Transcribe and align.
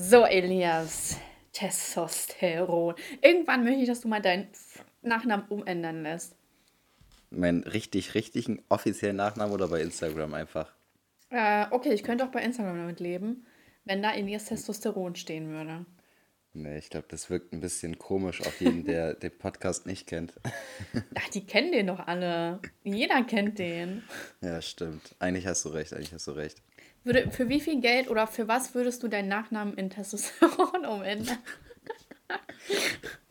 So, 0.00 0.24
Elias, 0.24 1.16
Testosteron. 1.52 2.94
Irgendwann 3.20 3.64
möchte 3.64 3.80
ich, 3.80 3.88
dass 3.88 4.00
du 4.00 4.06
mal 4.06 4.22
deinen 4.22 4.46
Nachnamen 5.02 5.46
umändern 5.48 6.04
lässt. 6.04 6.36
Meinen 7.30 7.64
richtig, 7.64 8.14
richtigen 8.14 8.62
offiziellen 8.68 9.16
Nachnamen 9.16 9.52
oder 9.52 9.66
bei 9.66 9.80
Instagram 9.82 10.34
einfach? 10.34 10.72
Äh, 11.30 11.66
okay, 11.72 11.92
ich 11.92 12.04
könnte 12.04 12.24
auch 12.24 12.30
bei 12.30 12.42
Instagram 12.42 12.76
damit 12.76 13.00
leben, 13.00 13.44
wenn 13.86 14.00
da 14.00 14.14
Elias 14.14 14.44
Testosteron 14.44 15.16
stehen 15.16 15.48
würde. 15.48 15.84
Nee, 16.52 16.78
ich 16.78 16.90
glaube, 16.90 17.08
das 17.10 17.28
wirkt 17.28 17.52
ein 17.52 17.60
bisschen 17.60 17.98
komisch 17.98 18.40
auf 18.42 18.60
jeden, 18.60 18.84
der 18.84 19.14
den 19.14 19.36
Podcast 19.36 19.84
nicht 19.84 20.06
kennt. 20.06 20.32
Ach, 21.16 21.28
die 21.30 21.44
kennen 21.44 21.72
den 21.72 21.88
doch 21.88 22.06
alle. 22.06 22.60
Jeder 22.84 23.24
kennt 23.24 23.58
den. 23.58 24.04
Ja, 24.42 24.62
stimmt. 24.62 25.16
Eigentlich 25.18 25.48
hast 25.48 25.64
du 25.64 25.70
recht, 25.70 25.92
eigentlich 25.92 26.12
hast 26.12 26.28
du 26.28 26.32
recht. 26.32 26.62
Würde, 27.08 27.30
für 27.30 27.48
wie 27.48 27.58
viel 27.60 27.80
Geld 27.80 28.10
oder 28.10 28.26
für 28.26 28.48
was 28.48 28.74
würdest 28.74 29.02
du 29.02 29.08
deinen 29.08 29.28
Nachnamen 29.28 29.72
in 29.78 29.88
Testosteron 29.88 30.84
umändern? 30.86 31.38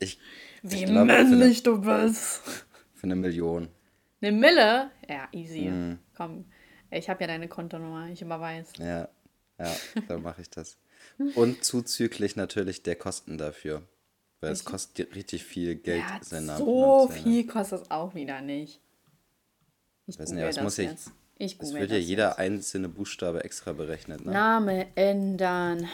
Ich, 0.00 0.18
Wie 0.62 0.76
ich 0.82 0.84
glaub, 0.86 1.06
für 1.06 1.12
eine- 1.14 1.24
männlich 1.24 1.62
du 1.62 1.80
bist. 1.80 2.42
Für 2.94 3.04
eine 3.04 3.14
Million. 3.14 3.68
Eine 4.20 4.32
Mille? 4.32 4.90
Ja, 5.08 5.28
easy. 5.30 5.68
Mhm. 5.68 5.98
Komm. 6.16 6.44
Ich 6.90 7.08
habe 7.08 7.20
ja 7.22 7.28
deine 7.28 7.46
Kontonummer, 7.46 8.08
ich 8.08 8.20
überweise. 8.20 8.72
Ja, 8.78 9.08
ja, 9.58 9.76
dann 10.08 10.22
mache 10.22 10.40
ich 10.42 10.50
das. 10.50 10.76
Und 11.36 11.62
zuzüglich 11.64 12.34
natürlich 12.34 12.82
der 12.82 12.96
Kosten 12.96 13.38
dafür. 13.38 13.86
Weil 14.40 14.50
es 14.52 14.64
kostet 14.64 15.14
richtig 15.14 15.44
viel 15.44 15.76
Geld, 15.76 16.00
Ja, 16.02 16.18
seinen 16.22 16.46
Namen 16.46 16.64
so 16.64 17.08
viel 17.08 17.46
kostet 17.46 17.82
es 17.82 17.90
auch 17.92 18.14
wieder 18.16 18.40
nicht. 18.40 18.80
Ich 20.06 20.18
Weiß 20.18 20.30
nicht, 20.32 20.44
das 20.44 20.60
muss 20.62 20.76
jetzt. 20.78 21.12
Ich 21.40 21.52
Es 21.52 21.58
google 21.58 21.80
wird 21.82 21.90
ja 21.92 21.96
jeder 21.98 22.28
jetzt. 22.30 22.38
einzelne 22.40 22.88
Buchstabe 22.88 23.44
extra 23.44 23.72
berechnet, 23.72 24.24
ne? 24.24 24.32
Name 24.32 24.86
ändern. 24.96 25.88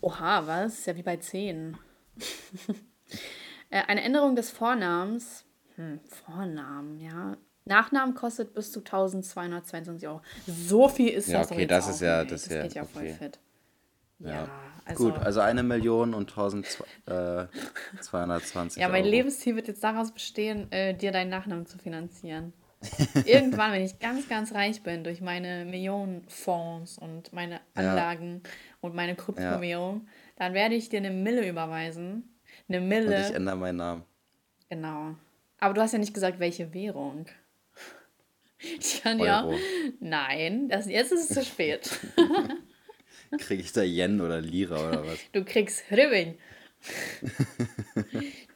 Oha, 0.00 0.46
was? 0.46 0.78
Ist 0.78 0.86
ja 0.86 0.96
wie 0.96 1.02
bei 1.02 1.16
10. 1.16 1.76
Äh, 3.72 3.82
Eine 3.86 4.02
Änderung 4.02 4.34
des 4.36 4.50
Vornamens. 4.50 5.44
Hm, 5.76 6.00
Vornamen, 6.04 6.98
ja. 6.98 7.36
Nachnamen 7.64 8.14
kostet 8.16 8.52
bis 8.54 8.72
zu 8.72 8.80
1222 8.80 10.08
Euro. 10.08 10.22
So 10.46 10.88
viel 10.88 11.10
ist 11.10 11.28
Ja, 11.28 11.38
das 11.40 11.50
okay, 11.52 11.66
das 11.66 11.88
ist 11.88 12.00
ja- 12.00 12.24
das 12.24 12.30
das 12.32 12.42
ist 12.46 12.52
ja 12.52 12.62
geht 12.62 12.74
ja 12.74 12.84
voll 12.84 13.02
okay. 13.02 13.14
fit. 13.14 13.38
Ja, 14.18 14.28
Ja. 14.30 14.48
also, 14.84 15.04
Gut, 15.04 15.18
also 15.18 15.38
eine 15.40 15.62
Million 15.62 16.14
und 16.14 16.30
1220 16.30 17.48
ja, 18.82 18.88
mein 18.88 19.02
Euro. 19.04 19.10
Lebensziel 19.10 19.54
wird 19.56 19.68
jetzt 19.68 19.84
daraus 19.84 20.12
bestehen, 20.12 20.70
äh, 20.72 20.94
dir 20.94 21.12
deinen 21.12 21.30
Nachnamen 21.30 21.66
zu 21.66 21.78
finanzieren. 21.78 22.52
Irgendwann, 23.26 23.72
wenn 23.72 23.84
ich 23.84 23.98
ganz, 23.98 24.28
ganz 24.28 24.54
reich 24.54 24.82
bin 24.82 25.04
durch 25.04 25.20
meine 25.20 25.64
Millionen 25.66 26.26
Fonds 26.28 26.96
und 26.98 27.32
meine 27.32 27.60
Anlagen 27.74 28.42
und 28.80 28.94
meine 28.94 29.14
Kryptowährung, 29.16 30.08
dann 30.36 30.54
werde 30.54 30.74
ich 30.74 30.88
dir 30.88 30.98
eine 30.98 31.10
Mille 31.10 31.46
überweisen. 31.46 32.38
Eine 32.68 32.78
Und 32.78 32.84
ich 32.84 32.88
Mille, 32.88 33.34
ändere 33.34 33.56
meinen 33.56 33.76
Namen. 33.76 34.04
genau. 34.68 35.14
Aber 35.58 35.74
du 35.74 35.82
hast 35.82 35.92
ja 35.92 35.98
nicht 35.98 36.14
gesagt, 36.14 36.38
welche 36.40 36.72
Währung. 36.72 37.26
Ich 38.78 39.02
kann 39.02 39.18
ja. 39.18 39.44
Euro. 39.44 39.58
Nein, 40.00 40.68
das, 40.68 40.86
jetzt 40.86 41.12
ist 41.12 41.30
es 41.30 41.34
zu 41.36 41.44
spät. 41.44 41.98
Kriege 43.38 43.62
ich 43.62 43.72
da 43.72 43.82
Yen 43.82 44.20
oder 44.20 44.40
Lira 44.40 44.88
oder 44.88 45.06
was? 45.06 45.18
Du 45.32 45.44
kriegst 45.44 45.90
Hryvnia. 45.90 46.34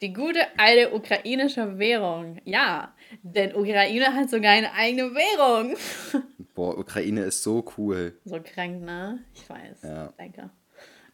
Die 0.01 0.13
gute 0.13 0.39
alte 0.57 0.93
ukrainische 0.93 1.77
Währung. 1.77 2.41
Ja, 2.43 2.94
denn 3.21 3.55
Ukraine 3.55 4.13
hat 4.13 4.29
sogar 4.29 4.51
eine 4.51 4.73
eigene 4.73 5.13
Währung. 5.13 5.77
Boah, 6.53 6.77
Ukraine 6.77 7.23
ist 7.23 7.43
so 7.43 7.65
cool. 7.77 8.19
So 8.25 8.39
krank, 8.41 8.81
ne? 8.81 9.23
Ich 9.33 9.49
weiß. 9.49 9.83
Ja. 9.83 10.13
Danke. 10.17 10.49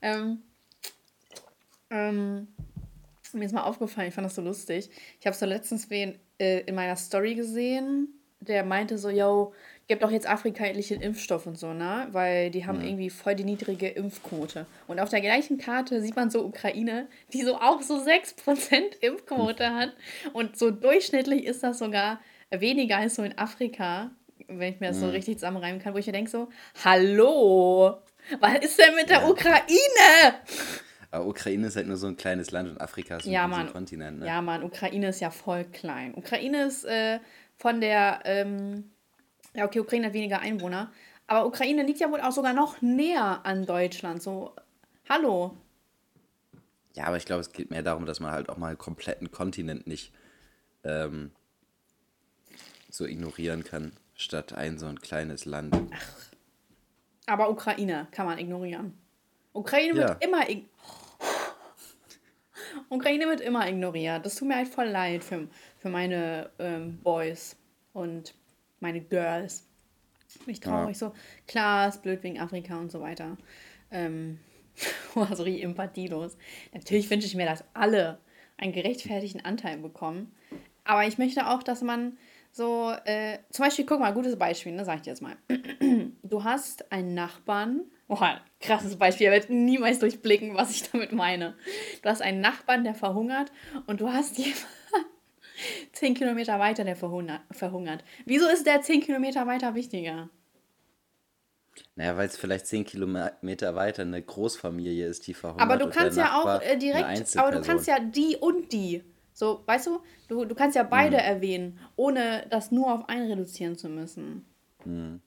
Ähm, 0.02 0.44
ähm, 1.90 2.48
mir 3.34 3.46
ist 3.46 3.54
mal 3.54 3.64
aufgefallen, 3.64 4.10
ich 4.10 4.14
fand 4.14 4.26
das 4.26 4.36
so 4.36 4.42
lustig. 4.42 4.90
Ich 5.20 5.26
habe 5.26 5.36
so 5.36 5.46
letztens 5.46 5.90
wen 5.90 6.20
äh, 6.40 6.62
in 6.62 6.76
meiner 6.76 6.96
Story 6.96 7.36
gesehen, 7.36 8.10
der 8.40 8.64
meinte 8.64 8.98
so, 8.98 9.10
yo, 9.10 9.54
gebt 9.92 10.04
doch 10.04 10.12
jetzt 10.12 10.26
Afrika 10.26 10.64
endlich 10.64 10.88
den 10.88 11.02
Impfstoff 11.02 11.46
und 11.46 11.60
so, 11.60 11.74
ne? 11.74 12.08
Weil 12.14 12.50
die 12.50 12.66
haben 12.66 12.80
irgendwie 12.80 13.10
voll 13.10 13.36
die 13.36 13.44
niedrige 13.44 13.90
Impfquote. 13.90 14.66
Und 14.88 15.02
auf 15.02 15.10
der 15.10 15.20
gleichen 15.20 15.58
Karte 15.58 16.02
sieht 16.02 16.16
man 16.16 16.30
so 16.30 16.46
Ukraine, 16.46 17.10
die 17.34 17.42
so 17.42 17.58
auch 17.58 17.82
so 17.82 17.98
6% 17.98 19.02
Impfquote 19.02 19.74
hat. 19.74 19.92
Und 20.32 20.58
so 20.58 20.72
durchschnittlich 20.72 21.44
ist 21.44 21.62
das 21.62 21.80
sogar 21.80 22.22
weniger 22.52 23.00
als 23.00 23.16
so 23.16 23.24
in 23.24 23.38
Afrika, 23.38 24.12
wenn 24.48 24.74
ich 24.74 24.80
mir 24.80 24.88
das 24.88 25.02
so 25.02 25.10
richtig 25.10 25.40
zusammenreimen 25.40 25.82
kann, 25.82 25.94
wo 25.94 25.98
ich 25.98 26.08
mir 26.08 26.14
denke 26.14 26.32
so, 26.32 26.48
hallo, 26.86 27.98
was 28.40 28.60
ist 28.64 28.80
denn 28.80 28.96
mit 28.96 29.10
der 29.10 29.30
Ukraine? 29.30 30.36
Aber 31.12 31.28
Ukraine 31.28 31.68
ist 31.68 31.76
halt 31.76 31.88
nur 31.88 31.98
so 31.98 32.08
ein 32.08 32.16
kleines 32.16 32.52
Land 32.52 32.70
und 32.70 32.80
Afrika 32.80 33.18
ist 33.18 33.26
ein 33.26 33.32
Ja, 33.34 33.46
riesen 33.46 33.58
Mann. 33.58 33.74
Kontinent, 33.74 34.20
ne? 34.20 34.26
Ja, 34.26 34.42
Mann, 34.42 34.64
Ukraine 34.64 35.10
ist 35.10 35.20
ja 35.20 35.32
voll 35.32 35.66
klein. 35.66 36.14
Ukraine 36.16 36.64
ist 36.64 36.86
äh, 36.86 37.20
von 37.58 37.82
der, 37.82 38.22
ähm, 38.24 38.91
ja, 39.56 39.66
okay, 39.66 39.80
Ukraine 39.80 40.08
hat 40.08 40.14
weniger 40.14 40.40
Einwohner, 40.40 40.92
aber 41.28 41.46
Ukraine 41.46 41.84
liegt 41.84 42.00
ja 42.00 42.12
wohl 42.12 42.22
auch 42.22 42.32
sogar 42.32 42.54
noch 42.54 42.82
näher 42.82 43.42
an 43.46 43.66
Deutschland. 43.66 44.22
So, 44.22 44.54
hallo. 45.10 45.58
Ja, 46.94 47.06
aber 47.06 47.18
ich 47.18 47.26
glaube, 47.26 47.42
es 47.42 47.52
geht 47.54 47.70
mehr 47.70 47.84
darum, 47.84 48.06
dass 48.06 48.20
man 48.20 48.32
halt 48.32 48.50
auch 48.50 48.58
mal 48.58 48.68
einen 48.70 48.78
kompletten 48.78 49.32
Kontinent 49.32 49.88
nicht 49.88 50.12
ähm, 50.84 51.32
so 52.90 53.06
ignorieren 53.06 53.64
kann, 53.64 53.94
statt 54.16 54.54
ein 54.54 54.78
so 54.78 54.88
ein 54.88 55.00
kleines 55.00 55.46
Land. 55.46 55.76
Aber 57.28 57.50
Ukraine 57.50 58.08
kann 58.12 58.26
man 58.26 58.38
ignorieren. 58.38 58.98
Ukraine 59.54 59.98
Ja. 59.98 60.10
wird 60.10 60.24
immer 60.24 60.50
ig 60.50 60.66
Ukraine 62.90 63.26
wird 63.28 63.42
immer 63.42 63.68
ignoriert. 63.70 64.26
Das 64.26 64.36
tut 64.36 64.48
mir 64.50 64.56
halt 64.58 64.68
voll 64.68 64.88
leid 64.88 65.24
für, 65.24 65.48
für 65.78 65.90
meine 65.90 66.50
ähm, 66.60 66.98
Boys 67.04 67.56
und 67.94 68.34
meine 68.82 69.02
Girls. 69.02 69.68
Bin 70.46 70.54
ich 70.54 70.60
traurig 70.60 70.98
so. 70.98 71.14
Klar, 71.48 71.90
ist 71.90 72.04
blöd 72.04 72.24
wegen 72.24 72.40
Afrika 72.40 72.78
und 72.78 72.92
so 72.92 73.02
weiter. 73.02 73.38
Ähm, 73.92 74.40
also 75.16 75.44
richtig 75.44 75.64
empathielos. 75.64 76.38
Natürlich 76.74 77.10
wünsche 77.10 77.28
ich 77.28 77.36
mir, 77.36 77.46
dass 77.46 77.64
alle 77.74 78.20
einen 78.58 78.74
gerechtfertigten 78.74 79.44
Anteil 79.44 79.78
bekommen. 79.78 80.32
Aber 80.84 81.06
ich 81.06 81.18
möchte 81.18 81.48
auch, 81.48 81.64
dass 81.64 81.82
man 81.82 82.18
so, 82.52 82.94
äh, 83.06 83.40
zum 83.50 83.66
Beispiel, 83.66 83.86
guck 83.86 84.00
mal, 84.00 84.14
gutes 84.14 84.38
Beispiel, 84.38 84.74
ne, 84.74 84.86
sag 84.86 84.98
ich 84.98 85.02
dir 85.04 85.12
jetzt 85.12 85.22
mal. 85.22 85.38
Du 86.24 86.46
hast 86.46 86.94
einen 86.94 87.14
Nachbarn, 87.14 87.82
oh, 88.08 88.18
krasses 88.62 88.96
Beispiel, 88.96 89.28
er 89.28 89.34
wird 89.34 89.50
niemals 89.50 90.00
durchblicken, 90.00 90.56
was 90.56 90.72
ich 90.72 90.90
damit 90.90 91.12
meine. 91.12 91.56
Du 92.02 92.10
hast 92.10 92.22
einen 92.22 92.40
Nachbarn, 92.40 92.86
der 92.86 92.96
verhungert 92.96 93.52
und 93.86 94.00
du 94.00 94.14
hast 94.14 94.38
jemanden 94.38 94.66
zehn 95.94 96.14
Kilometer 96.14 96.60
weiter, 96.60 96.84
der 96.84 96.96
verhungert. 96.96 98.04
Wieso 98.26 98.48
ist 98.48 98.66
der 98.66 98.82
zehn 98.82 99.02
Kilometer 99.02 99.48
weiter 99.48 99.76
wichtiger? 99.76 100.30
Naja, 101.96 102.18
weil 102.18 102.28
es 102.28 102.38
vielleicht 102.38 102.68
zehn 102.68 102.86
Kilometer 102.86 103.76
weiter 103.76 104.02
eine 104.04 104.22
Großfamilie 104.22 105.08
ist, 105.08 105.28
die 105.28 105.34
verhungert. 105.34 105.62
Aber 105.62 105.78
du 105.78 105.86
und 105.86 105.94
kannst 105.94 106.18
ja 106.18 106.42
auch 106.42 106.62
äh, 106.62 106.78
direkt, 106.78 107.38
aber 107.38 107.52
du 107.52 107.62
kannst 107.62 107.88
ja 107.88 108.00
die 108.00 108.38
und 108.38 108.72
die. 108.72 109.04
So, 109.34 109.64
weißt 109.66 109.88
du, 109.88 110.02
du, 110.28 110.46
du 110.46 110.56
kannst 110.56 110.76
ja 110.76 110.84
beide 110.84 111.18
erwähnen, 111.18 111.80
ohne 111.96 112.46
das 112.50 112.72
nur 112.72 112.94
auf 112.94 113.08
einen 113.08 113.30
reduzieren 113.30 113.78
zu 113.78 113.88
müssen. 113.90 114.46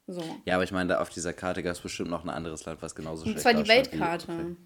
So. 0.07 0.23
Ja, 0.45 0.55
aber 0.55 0.65
ich 0.65 0.73
meine, 0.73 0.91
da 0.91 1.01
auf 1.01 1.11
dieser 1.11 1.33
Karte 1.33 1.63
gab 1.63 1.73
es 1.73 1.81
bestimmt 1.81 2.11
noch 2.11 2.25
ein 2.25 2.31
anderes 2.31 2.65
Land, 2.65 2.83
was 2.83 2.95
genauso 2.95 3.25
Und 3.25 3.31
schlecht 3.31 3.43
zwar 3.43 3.55
die 3.55 3.63
dastand 3.63 3.93
wie 3.93 3.99
Weltkarte. 3.99 4.57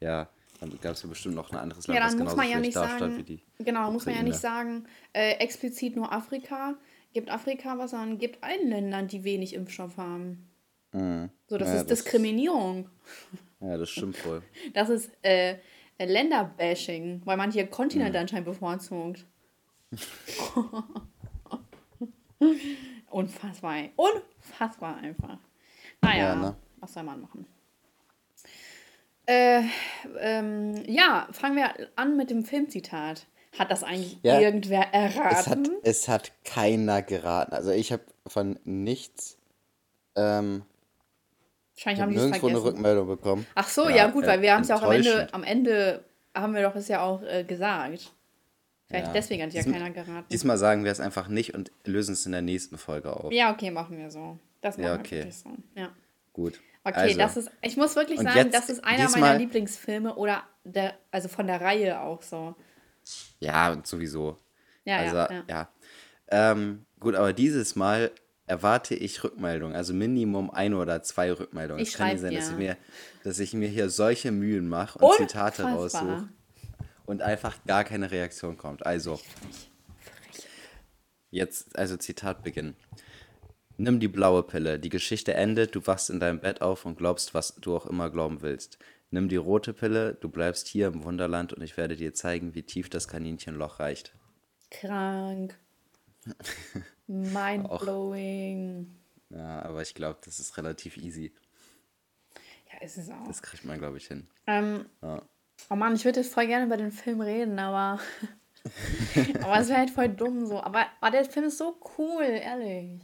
Ja, 0.00 0.28
dann 0.70 0.78
gab 0.80 0.92
es 0.92 1.02
ja 1.02 1.08
bestimmt 1.08 1.34
noch 1.34 1.50
ein 1.50 1.58
anderes 1.58 1.86
Land, 1.86 1.98
Ja, 1.98 2.04
dann 2.06 2.12
muss 2.12 2.18
genauso 2.20 2.36
man 2.36 2.48
ja 2.50 2.58
nicht 2.60 2.72
sagen, 2.74 3.16
wie 3.18 3.22
die. 3.22 3.42
genau, 3.58 3.90
muss 3.90 4.06
man 4.06 4.14
ja 4.14 4.22
nicht 4.22 4.36
Ukraine. 4.38 4.56
sagen, 4.64 4.86
äh, 5.12 5.32
explizit 5.38 5.96
nur 5.96 6.12
Afrika, 6.12 6.74
gibt 7.12 7.30
Afrika 7.30 7.76
was, 7.78 7.90
sondern 7.90 8.18
gibt 8.18 8.42
allen 8.44 8.68
Ländern, 8.68 9.08
die 9.08 9.24
wenig 9.24 9.54
Impfstoff 9.54 9.96
haben. 9.96 10.48
So, 11.48 11.56
das 11.58 11.68
Ja, 11.68 11.74
ist 11.76 11.90
das- 11.90 11.98
Diskriminierung. 12.04 12.88
Ja, 13.60 13.76
das 13.78 13.88
stimmt 13.90 14.24
wohl. 14.26 14.42
Das 14.74 14.88
ist 14.90 15.10
äh, 15.22 15.56
Länderbashing, 15.98 17.22
weil 17.24 17.36
man 17.36 17.50
hier 17.50 17.64
Mhm. 17.64 17.70
Kontinente 17.70 18.18
anscheinend 18.18 18.44
bevorzugt. 18.46 19.24
Unfassbar. 23.10 23.84
Unfassbar 23.96 24.96
einfach. 24.96 25.38
Naja, 26.00 26.18
Ja, 26.28 26.34
ne? 26.36 26.56
was 26.80 26.92
soll 26.92 27.02
man 27.04 27.20
machen? 27.20 27.46
Äh, 29.26 29.62
ähm, 30.20 30.74
ja, 30.86 31.28
fangen 31.32 31.56
wir 31.56 31.70
an 31.96 32.16
mit 32.16 32.30
dem 32.30 32.44
Filmzitat. 32.44 33.26
Hat 33.58 33.70
das 33.70 33.84
eigentlich 33.84 34.18
Ja, 34.22 34.40
irgendwer 34.40 34.86
Es 34.92 35.16
hat, 35.16 35.56
erraten? 35.56 35.76
es 35.82 36.08
hat 36.08 36.32
keiner 36.44 37.02
geraten. 37.02 37.52
Also 37.52 37.70
ich 37.70 37.92
habe 37.92 38.02
von 38.26 38.58
nichts 38.64 39.36
ähm, 40.16 40.62
Wahrscheinlich 41.74 42.00
hab 42.00 42.06
haben 42.08 42.30
die 42.30 42.36
es 42.36 42.44
eine. 42.44 42.64
Rückmeldung 42.64 43.06
bekommen. 43.08 43.46
Ach 43.54 43.68
so, 43.68 43.88
Ja, 43.88 43.96
ja, 43.96 44.06
gut, 44.08 44.26
weil 44.26 44.40
wir 44.42 44.54
haben 44.54 44.62
es 44.62 44.68
ja 44.68 44.76
auch 44.76 44.82
am 44.82 44.92
Ende, 44.92 45.28
am 45.32 45.44
Ende 45.44 46.04
haben 46.34 46.54
wir 46.54 46.62
doch 46.62 46.74
es 46.76 46.88
ja 46.88 47.02
auch 47.02 47.22
äh, 47.22 47.44
gesagt. 47.44 48.12
Vielleicht 48.88 49.06
Ja. 49.06 49.12
deswegen 49.12 49.42
hat 49.42 49.52
ja 49.52 49.62
keiner 49.62 49.90
geraten. 49.90 50.26
Diesmal 50.30 50.58
sagen 50.58 50.84
wir 50.84 50.92
es 50.92 51.00
einfach 51.00 51.28
nicht 51.28 51.54
und 51.54 51.70
lösen 51.84 52.12
es 52.14 52.24
in 52.26 52.32
der 52.32 52.42
nächsten 52.42 52.78
Folge 52.78 53.14
auf. 53.14 53.32
Ja, 53.32 53.52
okay, 53.52 53.70
machen 53.70 53.98
wir 53.98 54.10
so. 54.10 54.38
Das 54.60 54.76
machen 54.76 54.86
Ja, 54.86 54.94
wir 54.94 55.00
okay. 55.00 55.16
wirklich 55.18 55.36
so. 55.36 55.50
Ja. 55.74 55.90
Gut. 56.32 56.60
Okay, 56.84 56.94
Also, 56.96 57.18
das 57.18 57.36
ist, 57.36 57.50
ich 57.60 57.76
muss 57.76 57.94
wirklich 57.94 58.18
und 58.18 58.24
sagen, 58.24 58.50
das 58.50 58.68
ist 58.68 58.82
einer 58.84 59.04
meiner 59.04 59.06
diesmal- 59.08 59.38
Lieblingsfilme 59.38 60.14
oder 60.16 60.42
der, 60.64 60.94
also 61.12 61.28
von 61.28 61.46
der 61.46 61.60
Reihe 61.60 62.00
auch 62.00 62.22
so. 62.22 62.56
Ja, 63.38 63.80
sowieso. 63.84 64.36
Ja, 64.84 64.96
also, 64.98 65.16
ja, 65.16 65.30
ja. 65.30 65.44
ja. 65.48 65.68
Ähm, 66.28 66.84
gut, 66.98 67.14
aber 67.14 67.32
dieses 67.32 67.76
Mal 67.76 68.10
erwarte 68.46 68.94
ich 68.96 69.22
Rückmeldungen, 69.22 69.76
also 69.76 69.94
Minimum 69.94 70.50
ein 70.50 70.74
oder 70.74 71.02
zwei 71.02 71.32
Rückmeldungen. 71.32 71.82
Ich 71.82 71.90
es 71.90 71.96
kann 71.96 72.08
nicht 72.08 72.20
sein, 72.20 72.34
dass 72.34 72.50
ich, 72.50 72.56
mir, 72.56 72.76
dass 73.22 73.38
ich 73.38 73.54
mir 73.54 73.68
hier 73.68 73.88
solche 73.88 74.32
Mühen 74.32 74.68
mache 74.68 74.98
und 74.98 75.14
Zitate 75.16 75.64
Unfassbar. 75.64 76.02
raussuche 76.02 76.28
und 77.06 77.22
einfach 77.22 77.56
gar 77.66 77.84
keine 77.84 78.10
Reaktion 78.10 78.56
kommt. 78.56 78.84
Also, 78.84 79.20
jetzt, 81.30 81.76
also 81.78 81.96
Zitat 81.96 82.42
beginnen. 82.42 82.76
Nimm 83.82 83.98
die 83.98 84.06
blaue 84.06 84.44
Pille. 84.44 84.78
Die 84.78 84.90
Geschichte 84.90 85.34
endet, 85.34 85.74
du 85.74 85.84
wachst 85.84 86.08
in 86.08 86.20
deinem 86.20 86.38
Bett 86.38 86.62
auf 86.62 86.84
und 86.86 86.96
glaubst, 86.96 87.34
was 87.34 87.56
du 87.56 87.74
auch 87.74 87.84
immer 87.84 88.10
glauben 88.10 88.40
willst. 88.40 88.78
Nimm 89.10 89.28
die 89.28 89.34
rote 89.34 89.72
Pille, 89.72 90.14
du 90.20 90.28
bleibst 90.28 90.68
hier 90.68 90.86
im 90.86 91.02
Wunderland 91.02 91.52
und 91.52 91.62
ich 91.62 91.76
werde 91.76 91.96
dir 91.96 92.14
zeigen, 92.14 92.54
wie 92.54 92.62
tief 92.62 92.88
das 92.90 93.08
Kaninchenloch 93.08 93.80
reicht. 93.80 94.14
Krank. 94.70 95.58
Mindblowing. 97.08 98.88
Ja, 99.30 99.62
aber 99.62 99.82
ich 99.82 99.94
glaube, 99.94 100.20
das 100.24 100.38
ist 100.38 100.56
relativ 100.58 100.96
easy. 100.96 101.32
Ja, 102.72 102.82
ist 102.86 102.98
es 102.98 103.10
auch. 103.10 103.26
Das 103.26 103.42
kriegt 103.42 103.64
man, 103.64 103.80
glaube 103.80 103.96
ich, 103.96 104.06
hin. 104.06 104.28
Ähm, 104.46 104.86
Ja. 105.02 105.22
oh 105.70 105.74
Mann, 105.74 105.96
ich 105.96 106.04
würde 106.04 106.20
jetzt 106.20 106.32
voll 106.32 106.46
gerne 106.46 106.66
über 106.66 106.76
den 106.76 106.92
Film 106.92 107.20
reden, 107.20 107.58
aber. 107.58 108.00
aber 109.42 109.58
es 109.58 109.68
wäre 109.68 109.78
halt 109.78 109.90
voll 109.90 110.08
dumm 110.08 110.46
so. 110.46 110.62
Aber, 110.62 110.86
aber 111.00 111.10
der 111.10 111.24
Film 111.24 111.46
ist 111.46 111.58
so 111.58 111.80
cool, 111.98 112.22
ehrlich. 112.22 113.00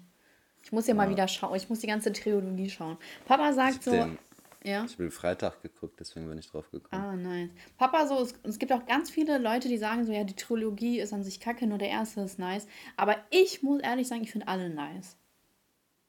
Ich 0.69 0.73
muss 0.73 0.87
ja, 0.87 0.93
mal 0.93 1.09
wieder 1.09 1.27
schauen. 1.29 1.57
Ich 1.57 1.71
muss 1.71 1.79
die 1.79 1.87
ganze 1.87 2.13
Trilogie 2.13 2.69
schauen. 2.69 2.99
Papa 3.25 3.55
sagt 3.55 3.85
so. 3.85 3.91
Den, 3.91 4.19
ja. 4.63 4.85
ich 4.85 4.99
bin 4.99 5.11
Freitag 5.11 5.63
geguckt, 5.63 5.99
deswegen 5.99 6.29
bin 6.29 6.37
ich 6.37 6.47
drauf 6.47 6.71
gekommen. 6.71 7.03
Ah, 7.03 7.17
nice. 7.17 7.49
Papa, 7.79 8.07
so, 8.07 8.21
es, 8.21 8.35
es 8.43 8.59
gibt 8.59 8.71
auch 8.73 8.85
ganz 8.85 9.09
viele 9.09 9.39
Leute, 9.39 9.69
die 9.69 9.79
sagen 9.79 10.05
so, 10.05 10.13
ja, 10.13 10.25
die 10.25 10.37
Trilogie 10.37 11.01
ist 11.01 11.15
an 11.15 11.25
sich 11.25 11.41
kacke, 11.41 11.67
nur 11.67 11.79
der 11.79 11.89
erste 11.89 12.21
ist 12.21 12.39
nice. 12.39 12.67
Aber 12.99 13.17
ich 13.31 13.63
muss 13.63 13.81
ehrlich 13.81 14.09
sagen, 14.09 14.23
ich 14.23 14.31
finde 14.31 14.47
alle 14.47 14.69
nice. 14.69 15.17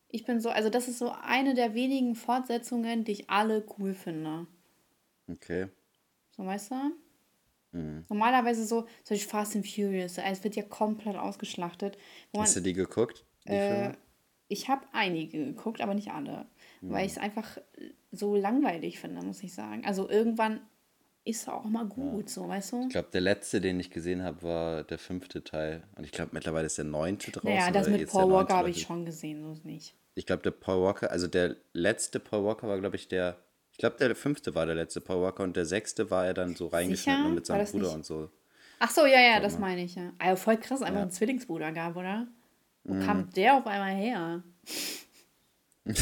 Ich 0.10 0.26
bin 0.26 0.42
so, 0.42 0.50
also 0.50 0.70
das 0.70 0.90
ist 0.90 1.00
so 1.00 1.14
eine 1.22 1.54
der 1.54 1.74
wenigen 1.74 2.16
Fortsetzungen, 2.16 3.06
die 3.06 3.14
ich 3.14 3.30
alle 3.30 3.64
cool 3.78 3.94
finde. 3.94 4.46
Okay. 5.30 5.70
So, 6.36 6.46
weißt 6.46 6.72
du? 6.72 6.76
Normalerweise 8.10 8.66
so, 8.66 8.88
Beispiel 9.08 9.30
Fast 9.30 9.56
and 9.56 9.66
Furious, 9.66 10.18
es 10.18 10.44
wird 10.44 10.58
ja 10.58 10.64
komplett 10.64 11.16
ausgeschlachtet. 11.16 11.98
Man, 12.34 12.42
Hast 12.42 12.58
du 12.58 12.62
die 12.62 12.74
geguckt? 12.74 13.24
Die 13.48 13.52
äh, 13.52 13.74
Filme? 13.74 13.98
Ich 14.50 14.68
habe 14.68 14.86
einige 14.92 15.46
geguckt, 15.46 15.80
aber 15.80 15.94
nicht 15.94 16.12
alle. 16.12 16.46
Weil 16.82 17.00
Hm. 17.02 17.06
ich 17.06 17.12
es 17.14 17.18
einfach 17.18 17.58
so 18.12 18.36
langweilig 18.36 19.00
finde, 19.00 19.22
muss 19.22 19.42
ich 19.44 19.54
sagen. 19.54 19.86
Also 19.86 20.10
irgendwann 20.10 20.60
ist 21.24 21.44
es 21.44 21.48
auch 21.50 21.66
mal 21.66 21.86
gut, 21.86 22.30
so, 22.30 22.48
weißt 22.48 22.72
du? 22.74 22.82
Ich 22.84 22.90
glaube, 22.90 23.10
der 23.14 23.22
letzte, 23.22 23.62
den 23.62 23.80
ich 23.80 23.92
gesehen 23.92 24.24
habe, 24.24 24.42
war 24.42 24.84
der 24.84 24.98
fünfte 24.98 25.44
Teil. 25.44 25.84
Und 25.96 26.04
ich 26.04 26.12
glaube, 26.12 26.32
mittlerweile 26.34 26.66
ist 26.66 26.78
der 26.78 26.86
neunte 26.86 27.32
draußen. 27.32 27.50
Naja, 27.50 27.72
das 27.72 27.88
mit 27.88 28.10
Paul 28.10 28.32
Walker 28.32 28.56
habe 28.56 28.70
ich 28.70 28.82
schon 28.82 29.06
gesehen, 29.06 29.44
so 29.44 29.52
ist 29.52 29.66
nicht. 29.66 29.96
Ich 30.16 30.26
glaube, 30.26 30.42
der 30.42 30.52
Paul 30.52 30.82
Walker, 30.84 31.12
also 31.12 31.28
der 31.28 31.56
letzte 31.74 32.20
Paul 32.20 32.44
Walker 32.46 32.68
war, 32.68 32.80
glaube 32.80 32.96
ich, 32.96 33.08
der. 33.08 33.38
Ich 33.72 33.78
glaube, 33.78 33.98
der 33.98 34.14
fünfte 34.16 34.56
war 34.56 34.66
der 34.66 34.76
letzte 34.76 35.00
Paul 35.00 35.22
Walker 35.22 35.44
und 35.44 35.56
der 35.56 35.66
sechste 35.66 36.10
war 36.12 36.26
er 36.26 36.34
dann 36.34 36.56
so 36.56 36.68
reingeschnitten 36.68 37.24
Sicher? 37.24 37.36
mit 37.36 37.46
seinem 37.46 37.66
Bruder 37.66 37.84
nicht- 37.86 37.96
und 37.96 38.06
so. 38.06 38.30
Ach 38.80 38.90
so, 38.90 39.06
ja, 39.06 39.20
ja, 39.22 39.40
das 39.40 39.60
meine 39.60 39.84
ich 39.84 39.96
ja. 39.96 40.14
Also 40.18 40.42
voll 40.42 40.58
krass, 40.58 40.82
einfach 40.82 41.02
einen 41.02 41.12
Zwillingsbruder 41.12 41.72
gab, 41.74 41.96
oder? 41.96 42.28
Wo 42.90 42.96
Mhm. 42.96 43.06
kam 43.06 43.30
der 43.34 43.56
auf 43.56 43.68
einmal 43.68 43.94
her? 43.96 44.42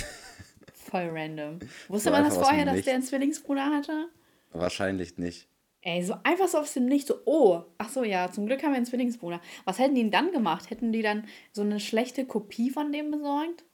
voll 0.73 1.09
random. 1.11 1.59
Wusste 1.89 2.09
So 2.09 2.11
man 2.11 2.23
das 2.23 2.37
vorher, 2.37 2.63
dass 2.65 2.81
der 2.83 2.93
einen. 2.95 3.03
Zwillingsbruder 3.03 3.65
hatte? 3.65 4.07
Wahrscheinlich 4.53 5.17
nicht. 5.17 5.49
Ey, 5.81 6.01
so 6.03 6.15
einfach 6.23 6.47
so 6.47 6.59
aus 6.59 6.73
dem 6.73 6.85
Nichts, 6.85 7.09
so, 7.09 7.15
oh, 7.25 7.63
ach 7.77 7.89
so, 7.89 8.03
ja, 8.03 8.31
zum 8.31 8.45
Glück 8.45 8.63
haben 8.63 8.71
wir 8.71 8.77
einen 8.77 8.85
Zwillingsbruder. 8.85 9.41
Was 9.65 9.79
hätten 9.79 9.95
die 9.95 10.01
denn 10.01 10.11
dann 10.11 10.31
gemacht? 10.31 10.69
Hätten 10.69 10.91
die 10.93 11.01
dann 11.01 11.27
so 11.51 11.61
eine 11.61 11.79
schlechte 11.79 12.25
Kopie 12.25 12.69
von 12.69 12.91
dem 12.93 13.11
besorgt? 13.11 13.65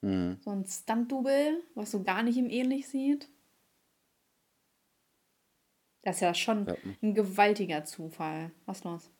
Mhm. 0.00 0.38
So 0.42 0.50
ein 0.50 0.64
Stunt-Double, 0.64 1.60
was 1.74 1.90
so 1.90 2.02
gar 2.04 2.22
nicht 2.22 2.36
ihm 2.36 2.48
ähnlich 2.50 2.88
sieht? 2.88 3.28
Das 6.02 6.16
ist 6.16 6.20
ja 6.22 6.34
schon 6.34 6.66
Ja. 6.66 6.76
ein 7.02 7.14
gewaltiger 7.14 7.84
Zufall. 7.84 8.50
Was 8.66 8.84
los? 8.84 9.10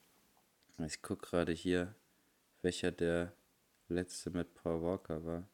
Ich 0.86 1.02
gucke 1.02 1.26
gerade 1.26 1.52
hier, 1.52 1.94
welcher 2.64 2.90
der 2.90 3.32
letzte 3.88 4.30
mit 4.30 4.54
Paul 4.54 4.82
Walker 4.82 5.24
war. 5.24 5.48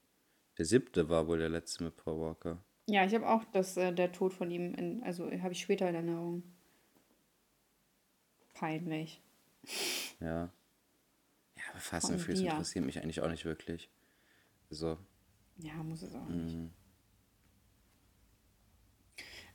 Der 0.56 0.64
siebte 0.64 1.08
war 1.08 1.26
wohl 1.26 1.38
der 1.38 1.48
letzte 1.48 1.84
mit 1.84 1.96
Paul 1.96 2.20
Walker. 2.20 2.64
Ja, 2.86 3.04
ich 3.04 3.14
habe 3.14 3.28
auch 3.28 3.44
das, 3.52 3.76
äh, 3.76 3.92
der 3.92 4.12
Tod 4.12 4.32
von 4.32 4.50
ihm, 4.50 4.74
in, 4.74 5.02
also 5.02 5.30
habe 5.30 5.52
ich 5.52 5.60
später 5.60 5.88
in 5.88 5.94
Erinnerung. 5.94 6.42
Peinlich. 8.54 9.22
Ja. 10.20 10.52
Ja, 11.56 11.62
aber 11.70 11.80
Fast 11.80 12.10
and 12.10 12.20
Furious 12.20 12.40
interessiert 12.40 12.84
mich 12.84 13.00
eigentlich 13.02 13.20
auch 13.20 13.28
nicht 13.30 13.44
wirklich. 13.44 13.90
Also, 14.70 14.98
Ja, 15.58 15.74
muss 15.82 16.02
es 16.02 16.14
auch 16.14 16.26
Mhm. 16.28 16.72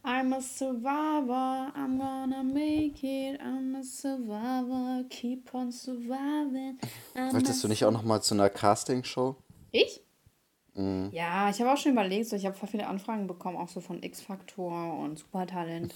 I'm 0.05 0.33
a 0.33 0.41
survivor, 0.41 1.71
I'm 1.75 1.97
gonna 1.97 2.43
make 2.43 3.03
it. 3.03 3.41
I'm 3.41 3.75
a 3.75 3.83
survivor, 3.83 5.03
keep 5.09 5.53
on 5.55 5.71
surviving. 5.71 6.77
I'm 7.15 7.35
a 7.35 7.41
du 7.41 7.67
nicht 7.67 7.83
auch 7.85 7.91
noch 7.91 8.03
mal 8.03 8.21
zu 8.21 8.35
einer 8.35 8.49
Castingshow? 8.49 9.35
Ich? 9.71 10.01
Mhm. 10.75 11.09
Ja, 11.11 11.49
ich 11.49 11.59
habe 11.59 11.73
auch 11.73 11.77
schon 11.77 11.93
überlegt, 11.93 12.29
so, 12.29 12.35
ich 12.35 12.45
habe 12.45 12.55
voll 12.55 12.69
viele 12.69 12.85
Anfragen 12.85 13.25
bekommen, 13.25 13.57
auch 13.57 13.67
so 13.67 13.81
von 13.81 14.03
X-Factor 14.03 14.99
und 14.99 15.17
Supertalent 15.17 15.91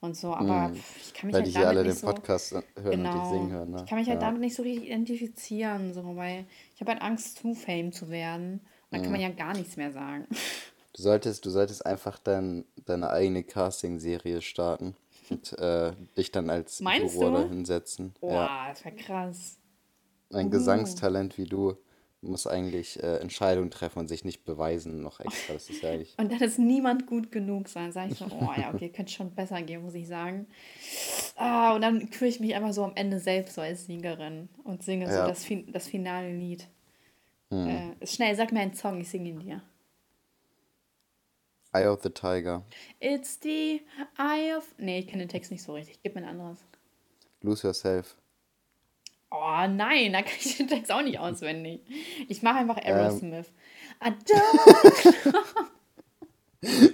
und 0.00 0.14
so, 0.14 0.34
aber 0.34 0.70
pf, 0.74 0.96
ich 0.98 1.14
kann 1.14 1.28
mich 1.28 1.36
Mhm. 1.36 1.38
Weil 1.38 1.44
halt 1.46 1.54
damit 1.54 1.68
alle 1.68 1.82
nicht 1.84 1.94
den 1.96 2.00
so, 2.00 2.06
Podcast 2.06 2.52
hören 2.52 2.64
und 2.76 2.90
genau, 2.90 3.12
dich 3.12 3.30
singen 3.30 3.50
hören. 3.50 3.70
Ne? 3.70 3.80
ich 3.82 3.86
kann 3.86 3.98
mich 3.98 4.08
halt 4.08 4.20
ja. 4.20 4.26
damit 4.26 4.40
nicht 4.42 4.56
so 4.56 4.62
richtig 4.62 4.88
identifizieren, 4.88 5.94
so, 5.94 6.16
weil 6.16 6.44
ich 6.74 6.82
habe 6.82 6.92
halt 6.92 7.00
Angst, 7.00 7.38
zu 7.38 7.54
Fame 7.54 7.92
zu 7.92 8.10
werden. 8.10 8.60
Und 8.90 8.98
dann 8.98 9.02
kann 9.02 9.12
man 9.12 9.20
Mhm. 9.22 9.26
ja 9.26 9.32
gar 9.32 9.54
nichts 9.54 9.78
mehr 9.78 9.90
sagen. 9.90 10.26
Du 10.96 11.02
solltest, 11.02 11.44
du 11.44 11.50
solltest 11.50 11.84
einfach 11.84 12.18
dein, 12.18 12.64
deine 12.86 13.10
eigene 13.10 13.42
Casting-Serie 13.42 14.40
starten 14.42 14.94
und 15.28 15.58
äh, 15.58 15.92
dich 16.16 16.30
dann 16.30 16.50
als 16.50 16.80
Meinst 16.80 17.16
Juror 17.16 17.42
du? 17.42 17.48
hinsetzen. 17.48 18.14
Boah, 18.20 18.32
Ja. 18.32 18.68
das 18.70 18.84
wäre 18.84 18.94
krass. 18.96 19.58
Ein 20.32 20.50
Gesangstalent 20.50 21.36
wie 21.38 21.44
du 21.46 21.76
muss 22.22 22.46
eigentlich 22.46 23.02
äh, 23.02 23.16
Entscheidungen 23.18 23.70
treffen 23.70 23.98
und 23.98 24.08
sich 24.08 24.24
nicht 24.24 24.44
beweisen 24.44 25.02
noch 25.02 25.20
extra. 25.20 25.52
Das 25.52 25.68
ist 25.68 25.82
ja 25.82 25.90
eigentlich. 25.90 26.14
Und 26.16 26.32
dann 26.32 26.40
ist 26.40 26.58
niemand 26.58 27.06
gut 27.06 27.30
genug 27.30 27.68
sein. 27.68 27.92
Sag 27.92 28.10
ich 28.10 28.16
so, 28.18 28.24
oh 28.26 28.50
ja, 28.56 28.72
okay, 28.72 28.88
könnte 28.88 29.12
schon 29.12 29.34
besser 29.34 29.60
gehen, 29.62 29.82
muss 29.82 29.94
ich 29.94 30.08
sagen. 30.08 30.46
Ah, 31.36 31.74
und 31.74 31.82
dann 31.82 32.08
küre 32.10 32.28
ich 32.28 32.40
mich 32.40 32.54
einfach 32.54 32.72
so 32.72 32.84
am 32.84 32.92
Ende 32.94 33.18
selbst 33.18 33.56
so 33.56 33.60
als 33.60 33.86
Siegerin 33.86 34.48
und 34.64 34.82
singe 34.82 35.08
so 35.08 35.12
Ja. 35.16 35.26
das, 35.28 35.44
fin 35.44 35.70
das 35.72 35.86
finale 35.88 36.32
Lied. 36.32 36.66
Äh, 37.50 38.06
schnell, 38.06 38.34
sag 38.36 38.52
mir 38.52 38.60
einen 38.60 38.74
Song, 38.74 39.00
ich 39.00 39.08
singe 39.10 39.28
ihn 39.30 39.40
dir. 39.40 39.62
Eye 41.74 41.86
of 41.88 42.02
the 42.02 42.10
Tiger. 42.10 42.62
It's 43.00 43.38
the 43.42 43.82
eye 44.16 44.54
of. 44.56 44.64
Nee, 44.78 45.00
ich 45.00 45.08
kenne 45.08 45.24
den 45.24 45.28
Text 45.28 45.50
nicht 45.50 45.62
so 45.62 45.74
richtig. 45.74 46.00
Gib 46.02 46.14
mir 46.14 46.22
ein 46.22 46.28
anderes. 46.28 46.58
Lose 47.42 47.66
Yourself. 47.66 48.16
Oh 49.30 49.66
nein, 49.68 50.12
da 50.12 50.22
kann 50.22 50.34
ich 50.38 50.56
den 50.56 50.68
Text 50.68 50.92
auch 50.92 51.02
nicht 51.02 51.18
auswendig. 51.18 51.80
Ich 52.28 52.42
mache 52.42 52.58
einfach 52.58 52.78
Ähm. 52.82 52.94
Aerosmith. 52.94 53.50
Don't 54.00 55.34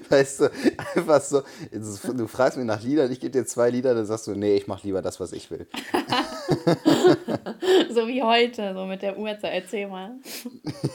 Weißt 0.09 0.41
du, 0.41 0.51
einfach 0.97 1.21
so, 1.21 1.43
du 1.71 2.27
fragst 2.27 2.59
mich 2.59 2.67
nach 2.67 2.83
Liedern, 2.83 3.13
ich 3.13 3.21
gebe 3.21 3.31
dir 3.31 3.47
zwei 3.47 3.71
Lieder, 3.71 3.95
dann 3.95 4.05
sagst 4.05 4.27
du, 4.27 4.35
nee, 4.35 4.57
ich 4.57 4.67
mach 4.67 4.83
lieber 4.83 5.01
das, 5.01 5.21
was 5.21 5.33
ich 5.33 5.49
will. 5.51 5.69
so 7.91 8.07
wie 8.07 8.23
heute, 8.23 8.75
so 8.75 8.85
mit 8.85 9.03
der 9.03 9.19
Uhrzeit. 9.19 9.63
Erzähl 9.63 9.89
mal. 9.89 10.13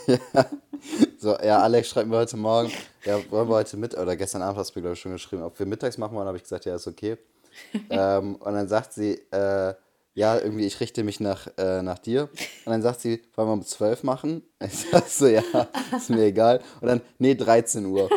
So, 1.18 1.36
ja, 1.42 1.60
Alex 1.60 1.88
schreibt 1.88 2.08
mir 2.08 2.18
heute 2.18 2.36
Morgen, 2.36 2.70
ja, 3.04 3.18
wollen 3.30 3.48
wir 3.48 3.56
heute 3.56 3.76
mit, 3.76 3.96
oder 3.96 4.14
gestern 4.14 4.42
Abend 4.42 4.58
hast 4.58 4.74
du 4.74 4.78
mir, 4.78 4.82
glaube 4.82 4.94
ich, 4.94 5.00
schon 5.00 5.12
geschrieben, 5.12 5.42
ob 5.42 5.58
wir 5.58 5.66
mittags 5.66 5.98
machen 5.98 6.14
wollen, 6.14 6.26
habe 6.26 6.36
ich 6.36 6.42
gesagt, 6.42 6.66
ja, 6.66 6.76
ist 6.76 6.86
okay. 6.86 7.16
ähm, 7.90 8.36
und 8.36 8.52
dann 8.52 8.68
sagt 8.68 8.92
sie, 8.92 9.14
äh, 9.30 9.74
ja, 10.14 10.38
irgendwie, 10.38 10.66
ich 10.66 10.78
richte 10.80 11.02
mich 11.04 11.20
nach, 11.20 11.46
äh, 11.58 11.82
nach 11.82 11.98
dir. 11.98 12.28
Und 12.64 12.72
dann 12.72 12.82
sagt 12.82 13.00
sie, 13.00 13.22
wollen 13.34 13.48
wir 13.48 13.52
um 13.54 13.62
12 13.62 14.02
machen? 14.02 14.42
Ich 14.60 14.86
sag 14.90 15.08
so, 15.08 15.26
ja, 15.26 15.42
ist 15.94 16.10
mir 16.10 16.24
egal. 16.24 16.60
Und 16.80 16.88
dann, 16.88 17.00
nee, 17.18 17.34
13 17.34 17.84
Uhr. 17.86 18.08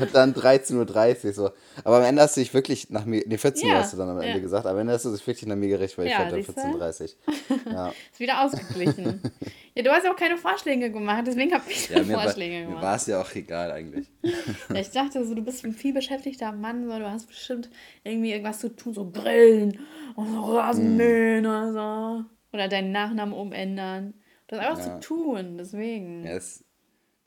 Und 0.00 0.14
dann 0.14 0.34
13.30 0.34 1.26
Uhr 1.26 1.32
so. 1.32 1.50
Aber 1.84 1.98
am 1.98 2.02
Ende 2.04 2.22
hast 2.22 2.36
du 2.36 2.40
dich 2.40 2.52
wirklich 2.54 2.90
nach 2.90 3.04
mir, 3.04 3.22
nee, 3.26 3.36
14 3.38 3.66
Uhr 3.68 3.74
Ja, 3.74 3.78
hast 3.80 3.92
du 3.92 3.96
dann 3.96 4.08
am 4.08 4.18
Ende 4.18 4.28
ja. 4.30 4.38
gesagt, 4.38 4.66
am 4.66 4.78
Ende 4.78 4.92
hast 4.92 5.04
du 5.04 5.12
dich 5.12 5.26
wirklich 5.26 5.46
nach 5.46 5.56
mir 5.56 5.68
gerichtet, 5.68 5.98
weil 5.98 6.06
ich 6.06 6.12
Ja, 6.12 6.18
fand 6.18 6.32
dann 6.32 6.42
siehste? 6.42 6.60
14.30 6.60 7.02
Uhr. 7.02 7.72
Ja. 7.72 7.88
Ist 8.12 8.20
wieder 8.20 8.44
ausgeglichen. 8.44 9.20
ja, 9.74 9.82
du 9.82 9.90
hast 9.90 10.04
ja 10.04 10.12
auch 10.12 10.16
keine 10.16 10.36
Vorschläge 10.36 10.90
gemacht, 10.90 11.24
deswegen 11.26 11.52
habe 11.52 11.64
ich 11.68 11.88
Ja, 11.88 12.02
mir, 12.02 12.14
war, 12.14 12.22
Vorschläge 12.24 12.54
mir 12.60 12.66
gemacht. 12.66 12.82
war 12.82 12.96
es 12.96 13.06
ja 13.06 13.20
auch 13.20 13.34
egal 13.34 13.70
eigentlich. 13.72 14.10
Ja, 14.22 14.80
ich 14.80 14.90
dachte 14.90 15.24
so, 15.24 15.34
du 15.34 15.42
bist 15.42 15.64
ein 15.64 15.72
viel 15.72 15.92
beschäftigter 15.94 16.52
Mann, 16.52 16.84
so, 16.88 16.98
du 16.98 17.10
hast 17.10 17.26
bestimmt 17.26 17.70
irgendwie 18.04 18.32
irgendwas 18.32 18.60
zu 18.60 18.74
tun, 18.74 18.94
so 18.94 19.10
grillen 19.10 19.78
und 20.16 20.32
so 20.32 20.56
Rasenmähen 20.58 21.46
oder 21.46 21.72
so. 21.72 22.24
Oder 22.52 22.68
deinen 22.68 22.90
Nachnamen 22.92 23.32
umändern. 23.34 24.14
Du 24.48 24.56
hast 24.56 24.80
einfach 24.80 25.00
zu 25.00 25.08
tun, 25.08 25.58
deswegen. 25.58 26.24
Ja, 26.24 26.32
es, 26.32 26.64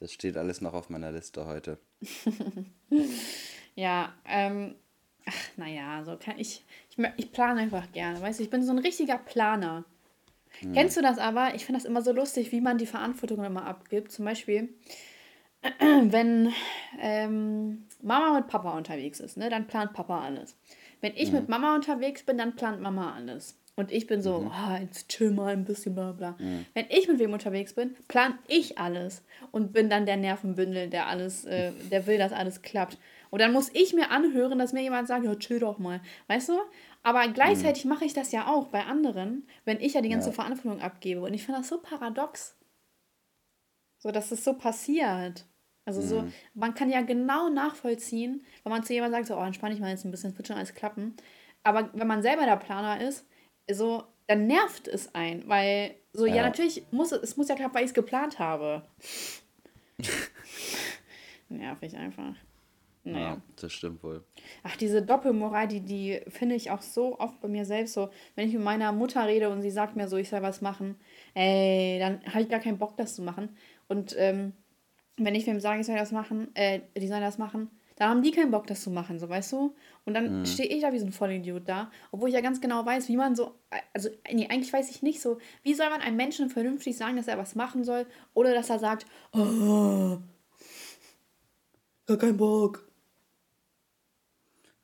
Das 0.04 0.12
steht 0.12 0.36
alles 0.36 0.60
noch 0.60 0.74
auf 0.74 0.90
meiner 0.90 1.14
Liste 1.14 1.46
heute. 1.46 1.80
Ja, 3.76 4.14
ähm, 4.28 4.76
ach, 5.26 5.34
naja, 5.58 6.04
so 6.04 6.16
kann 6.16 6.38
ich, 6.38 6.64
ich, 6.92 7.04
ich 7.18 7.32
plane 7.32 7.62
einfach 7.62 7.92
gerne, 7.92 8.22
weißt 8.22 8.38
du, 8.38 8.44
ich 8.44 8.52
bin 8.52 8.62
so 8.62 8.72
ein 8.72 8.78
richtiger 8.78 9.18
Planer. 9.18 9.84
Kennst 10.74 10.96
du 10.96 11.02
das 11.02 11.18
aber? 11.18 11.56
Ich 11.56 11.66
finde 11.66 11.80
das 11.80 11.90
immer 11.90 12.04
so 12.04 12.12
lustig, 12.12 12.52
wie 12.52 12.62
man 12.62 12.78
die 12.78 12.86
Verantwortung 12.86 13.44
immer 13.44 13.66
abgibt. 13.66 14.12
Zum 14.12 14.26
Beispiel, 14.26 14.70
wenn 15.80 16.54
ähm, 17.00 17.88
Mama 18.04 18.38
mit 18.38 18.48
Papa 18.48 18.78
unterwegs 18.78 19.20
ist, 19.20 19.38
ne, 19.38 19.50
dann 19.50 19.66
plant 19.66 19.94
Papa 19.94 20.22
alles. 20.22 20.56
Wenn 21.02 21.14
ich 21.16 21.32
mit 21.32 21.50
Mama 21.50 21.74
unterwegs 21.74 22.22
bin, 22.22 22.38
dann 22.38 22.56
plant 22.56 22.80
Mama 22.80 23.16
alles. 23.16 23.58
Und 23.76 23.92
ich 23.92 24.06
bin 24.06 24.22
so, 24.22 24.52
ah, 24.52 24.78
jetzt 24.80 25.10
chill 25.10 25.32
mal 25.32 25.52
ein 25.54 25.66
bisschen, 25.66 25.96
bla 25.96 26.12
bla. 26.12 26.36
Wenn 26.74 26.86
ich 26.90 27.08
mit 27.08 27.18
wem 27.18 27.34
unterwegs 27.34 27.74
bin, 27.74 27.96
plan 28.08 28.38
ich 28.48 28.78
alles 28.78 29.24
und 29.52 29.74
bin 29.74 29.90
dann 29.90 30.06
der 30.06 30.18
Nervenbündel, 30.18 30.90
der 30.90 31.08
alles, 31.08 31.44
äh, 31.46 31.72
der 31.92 32.06
will, 32.06 32.20
dass 32.20 32.34
alles 32.34 32.62
klappt. 32.62 33.00
Und 33.32 33.42
dann 33.42 33.52
muss 33.52 33.72
ich 33.74 33.94
mir 33.94 34.12
anhören, 34.12 34.60
dass 34.60 34.74
mir 34.74 34.84
jemand 34.84 35.08
sagt, 35.08 35.26
ja, 35.26 35.34
chill 35.36 35.58
doch 35.60 35.80
mal. 35.80 36.02
Weißt 36.28 36.50
du? 36.50 36.60
Aber 37.02 37.28
gleichzeitig 37.30 37.84
mache 37.86 38.06
ich 38.06 38.14
das 38.14 38.32
ja 38.32 38.46
auch 38.48 38.68
bei 38.68 38.84
anderen, 38.86 39.48
wenn 39.66 39.82
ich 39.82 39.96
ja 39.96 40.02
die 40.02 40.10
ganze 40.10 40.30
Ja. 40.30 40.34
Verantwortung 40.36 40.80
abgebe. 40.80 41.22
Und 41.22 41.34
ich 41.34 41.44
finde 41.44 41.62
das 41.62 41.70
so 41.70 41.80
paradox. 41.82 42.56
So, 43.98 44.12
dass 44.12 44.32
es 44.32 44.44
so 44.44 44.54
passiert. 44.54 45.46
Also 45.86 46.02
so, 46.02 46.26
man 46.54 46.76
kann 46.76 46.90
ja 46.92 47.02
genau 47.02 47.50
nachvollziehen, 47.50 48.46
wenn 48.64 48.72
man 48.72 48.84
zu 48.84 48.94
jemandem 48.94 49.20
sagt, 49.20 49.28
so, 49.28 49.38
oh, 49.38 49.44
entspann 49.44 49.72
dich 49.72 49.80
mal 49.82 49.90
jetzt 49.90 50.06
ein 50.06 50.12
bisschen, 50.12 50.30
es 50.32 50.38
wird 50.38 50.48
schon 50.48 50.56
alles 50.58 50.76
klappen. 50.76 51.16
Aber 51.64 51.90
wenn 51.94 52.08
man 52.08 52.22
selber 52.22 52.46
der 52.46 52.56
Planer 52.58 53.02
ist, 53.02 53.26
so, 53.72 54.04
dann 54.28 54.48
nervt 54.48 54.88
es 54.88 55.14
ein, 55.16 55.48
weil 55.48 55.96
so, 56.14 56.26
ja, 56.26 56.36
Ja. 56.36 56.44
natürlich 56.44 56.84
muss 56.92 57.12
es, 57.12 57.22
es 57.22 57.38
muss 57.38 57.50
ja 57.50 57.56
klappen, 57.56 57.76
weil 57.76 57.84
ich 57.84 57.90
es 57.90 57.94
geplant 57.94 58.40
habe. 58.40 58.84
Nervig 61.50 61.96
einfach. 61.96 62.36
Naja. 63.06 63.34
Ja, 63.34 63.42
das 63.58 63.74
stimmt 63.74 64.02
wohl. 64.02 64.24
Ach, 64.64 64.78
diese 64.78 65.02
Doppelmoral, 65.02 65.68
die, 65.68 65.82
die 65.82 66.22
finde 66.30 66.56
ich 66.56 66.72
auch 66.72 66.82
so 66.82 67.20
oft 67.20 67.42
bei 67.42 67.50
mir 67.50 67.66
selbst 67.66 67.94
so. 67.94 68.10
Wenn 68.36 68.48
ich 68.48 68.54
mit 68.54 68.64
meiner 68.64 68.92
Mutter 68.94 69.28
rede 69.28 69.50
und 69.50 69.62
sie 69.62 69.72
sagt 69.72 69.96
mir 69.98 70.08
so, 70.08 70.16
ich 70.16 70.30
soll 70.30 70.42
was 70.42 70.62
machen, 70.62 70.96
ey, 71.34 72.00
dann 72.00 72.24
habe 72.26 72.42
ich 72.44 72.50
gar 72.50 72.62
keinen 72.62 72.78
Bock, 72.78 72.96
das 72.96 73.16
zu 73.16 73.22
machen. 73.22 73.58
Und 73.90 74.16
ähm, 74.18 74.54
wenn 75.18 75.36
ich 75.36 75.46
wem 75.46 75.60
sage, 75.60 75.82
ich 75.82 75.86
soll 75.86 75.98
das 75.98 76.14
machen, 76.14 76.56
äh, 76.56 76.80
die 76.98 77.08
sollen 77.08 77.22
das 77.22 77.38
machen, 77.38 77.70
dann 78.04 78.10
haben 78.10 78.22
die 78.22 78.32
keinen 78.32 78.52
Bock, 78.52 78.68
das 78.68 78.84
zu 78.84 78.92
machen, 78.92 79.18
so 79.18 79.30
weißt 79.30 79.54
du? 79.54 79.76
Und 80.04 80.14
dann 80.14 80.46
stehe 80.46 80.68
ich 80.68 80.82
da 80.82 80.92
wie 80.92 81.00
so 81.00 81.06
ein 81.06 81.14
Vollidiot 81.14 81.70
da, 81.70 81.90
obwohl 82.12 82.28
ich 82.28 82.36
ja 82.36 82.42
ganz 82.42 82.60
genau 82.60 82.86
weiß, 82.86 83.08
wie 83.08 83.16
man 83.16 83.34
so, 83.34 83.56
also 83.94 84.10
nee, 84.30 84.50
eigentlich 84.50 84.74
weiß 84.74 84.92
ich 84.92 85.02
nicht 85.04 85.22
so, 85.22 85.38
wie 85.64 85.74
soll 85.74 85.90
man 85.90 86.02
einem 86.02 86.18
Menschen 86.18 86.50
vernünftig 86.50 86.98
sagen, 86.98 87.16
dass 87.16 87.30
er 87.30 87.38
was 87.38 87.56
machen 87.56 87.86
soll, 87.86 88.06
oder 88.34 88.54
dass 88.54 88.70
er 88.70 88.80
sagt, 88.80 89.06
oh, 89.32 90.18
gar 92.06 92.18
keinen 92.18 92.36
Bock. 92.36 92.92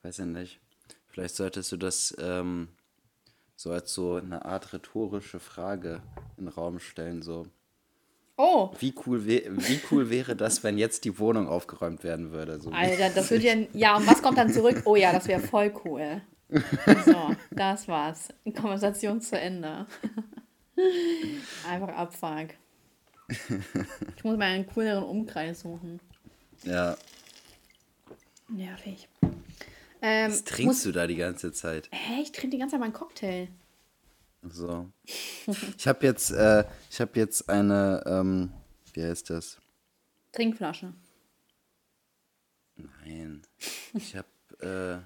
Weiß 0.02 0.18
ja 0.20 0.26
nicht. 0.26 0.62
Vielleicht 1.08 1.36
solltest 1.36 1.74
du 1.74 1.78
das 1.78 2.16
ähm, 2.20 2.70
so 3.58 3.72
als 3.72 3.94
so 3.94 4.16
eine 4.16 4.46
Art 4.46 4.72
rhetorische 4.72 5.42
Frage 5.42 6.02
in 6.38 6.46
den 6.46 6.54
Raum 6.54 6.80
stellen. 6.80 7.22
So, 7.22 7.48
Oh, 8.42 8.72
wie 8.80 8.96
cool, 9.06 9.26
wie 9.26 9.82
cool 9.92 10.10
wäre 10.10 10.34
das, 10.34 10.64
wenn 10.64 10.78
jetzt 10.78 11.04
die 11.04 11.20
Wohnung 11.20 11.50
aufgeräumt 11.50 12.06
werden 12.06 12.32
würde? 12.32 12.62
So, 12.62 12.72
Alter, 12.72 13.10
das 13.10 13.30
wird 13.32 13.44
ja. 13.44 13.54
Ja, 13.74 13.98
und 13.98 14.08
was 14.08 14.22
kommt 14.22 14.38
dann 14.38 14.50
zurück? 14.50 14.84
Oh 14.86 14.96
ja, 14.96 15.12
das 15.12 15.28
wäre 15.28 15.42
voll 15.42 15.74
cool. 15.84 16.22
So, 17.06 17.36
das 17.52 17.90
war's. 17.90 18.30
Konversation 18.56 19.20
zu 19.20 19.38
Ende. 19.38 19.86
Einfach 21.68 21.90
Abfuck. 21.90 22.52
Ich 24.16 24.24
muss 24.24 24.38
mal 24.38 24.46
einen 24.46 24.68
cooleren 24.68 25.04
Umkreis 25.04 25.60
suchen. 25.60 26.00
ja, 26.64 26.98
Nervig. 28.48 29.10
Ähm, 30.02 30.32
was 30.32 30.46
trinkst 30.46 30.86
du 30.86 30.94
da 30.94 31.08
die 31.08 31.18
ganze 31.18 31.52
Zeit? 31.52 31.90
Hä, 31.92 32.22
ich 32.22 32.32
trinke 32.32 32.52
die 32.52 32.58
ganze 32.58 32.76
Zeit 32.76 32.80
meinen 32.80 32.94
Cocktail. 32.94 33.50
So. 34.42 34.90
Ich 35.78 35.88
habe 35.88 36.06
jetzt, 36.06 36.32
äh, 36.32 36.64
ich 36.90 37.02
habe 37.02 37.20
jetzt 37.20 37.50
eine, 37.50 38.04
ähm, 38.06 38.54
wie 38.94 39.04
heißt 39.04 39.30
das? 39.30 39.58
Trinkflasche. 40.32 40.94
Nein. 42.76 43.42
Ich 43.94 44.16
habe 44.16 44.28
äh, 44.62 45.00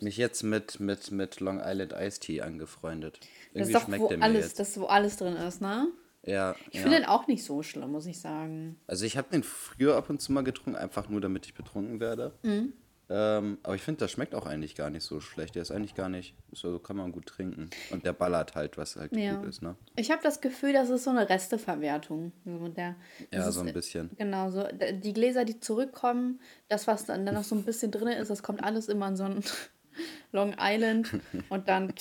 mich 0.00 0.16
jetzt 0.16 0.42
mit, 0.42 0.80
mit, 0.80 1.10
mit 1.10 1.40
Long 1.40 1.60
Island 1.62 1.92
Iced 1.92 2.22
Tea 2.22 2.42
angefreundet. 2.42 3.20
Das 3.20 3.28
Irgendwie 3.52 3.72
ist 3.72 3.74
doch, 3.74 3.84
schmeckt 3.86 4.02
wo 4.02 4.08
der 4.08 4.18
mir 4.18 4.24
alles, 4.24 4.54
das 4.54 4.70
ist, 4.70 4.80
wo 4.80 4.86
alles 4.86 5.16
drin 5.16 5.36
ist, 5.36 5.60
ne? 5.60 5.88
Ja, 6.22 6.54
Ich 6.70 6.76
ja. 6.76 6.82
finde 6.82 6.98
den 6.98 7.06
auch 7.06 7.26
nicht 7.28 7.44
so 7.44 7.62
schlimm, 7.62 7.92
muss 7.92 8.06
ich 8.06 8.20
sagen. 8.20 8.78
Also 8.86 9.04
ich 9.04 9.16
habe 9.16 9.30
den 9.30 9.42
früher 9.42 9.96
ab 9.96 10.10
und 10.10 10.20
zu 10.20 10.32
mal 10.32 10.44
getrunken, 10.44 10.76
einfach 10.76 11.08
nur 11.08 11.20
damit 11.20 11.46
ich 11.46 11.54
betrunken 11.54 12.00
werde. 12.00 12.32
Mhm. 12.42 12.72
Ähm, 13.12 13.58
aber 13.64 13.74
ich 13.74 13.82
finde, 13.82 13.98
das 13.98 14.12
schmeckt 14.12 14.36
auch 14.36 14.46
eigentlich 14.46 14.76
gar 14.76 14.88
nicht 14.88 15.02
so 15.02 15.20
schlecht. 15.20 15.56
Der 15.56 15.62
ist 15.62 15.72
eigentlich 15.72 15.96
gar 15.96 16.08
nicht, 16.08 16.36
so 16.52 16.78
kann 16.78 16.96
man 16.96 17.10
gut 17.10 17.26
trinken. 17.26 17.68
Und 17.90 18.06
der 18.06 18.12
ballert 18.12 18.54
halt, 18.54 18.78
was 18.78 18.94
halt 18.94 19.16
Ja. 19.16 19.34
gut 19.34 19.48
ist, 19.48 19.62
ne? 19.62 19.74
Ich 19.96 20.12
habe 20.12 20.22
das 20.22 20.40
Gefühl, 20.40 20.72
das 20.72 20.90
ist 20.90 21.02
so 21.02 21.10
eine 21.10 21.28
Resteverwertung. 21.28 22.30
So 22.44 22.68
der, 22.68 22.94
Ja, 23.32 23.48
ist, 23.48 23.56
so 23.56 23.62
ein 23.62 23.72
bisschen. 23.72 24.10
Genau, 24.16 24.50
so 24.50 24.64
die 24.92 25.12
Gläser, 25.12 25.44
die 25.44 25.58
zurückkommen, 25.58 26.40
das, 26.68 26.86
was 26.86 27.04
dann, 27.06 27.24
noch 27.24 27.42
so 27.42 27.56
ein 27.56 27.64
bisschen 27.64 27.90
drin 27.90 28.06
ist, 28.08 28.30
das 28.30 28.44
kommt 28.44 28.62
alles 28.62 28.88
immer 28.88 29.08
in 29.08 29.16
so 29.16 29.24
ein 29.24 29.42
Long 30.32 30.54
Island 30.56 31.10
und 31.48 31.66
dann 31.68 31.92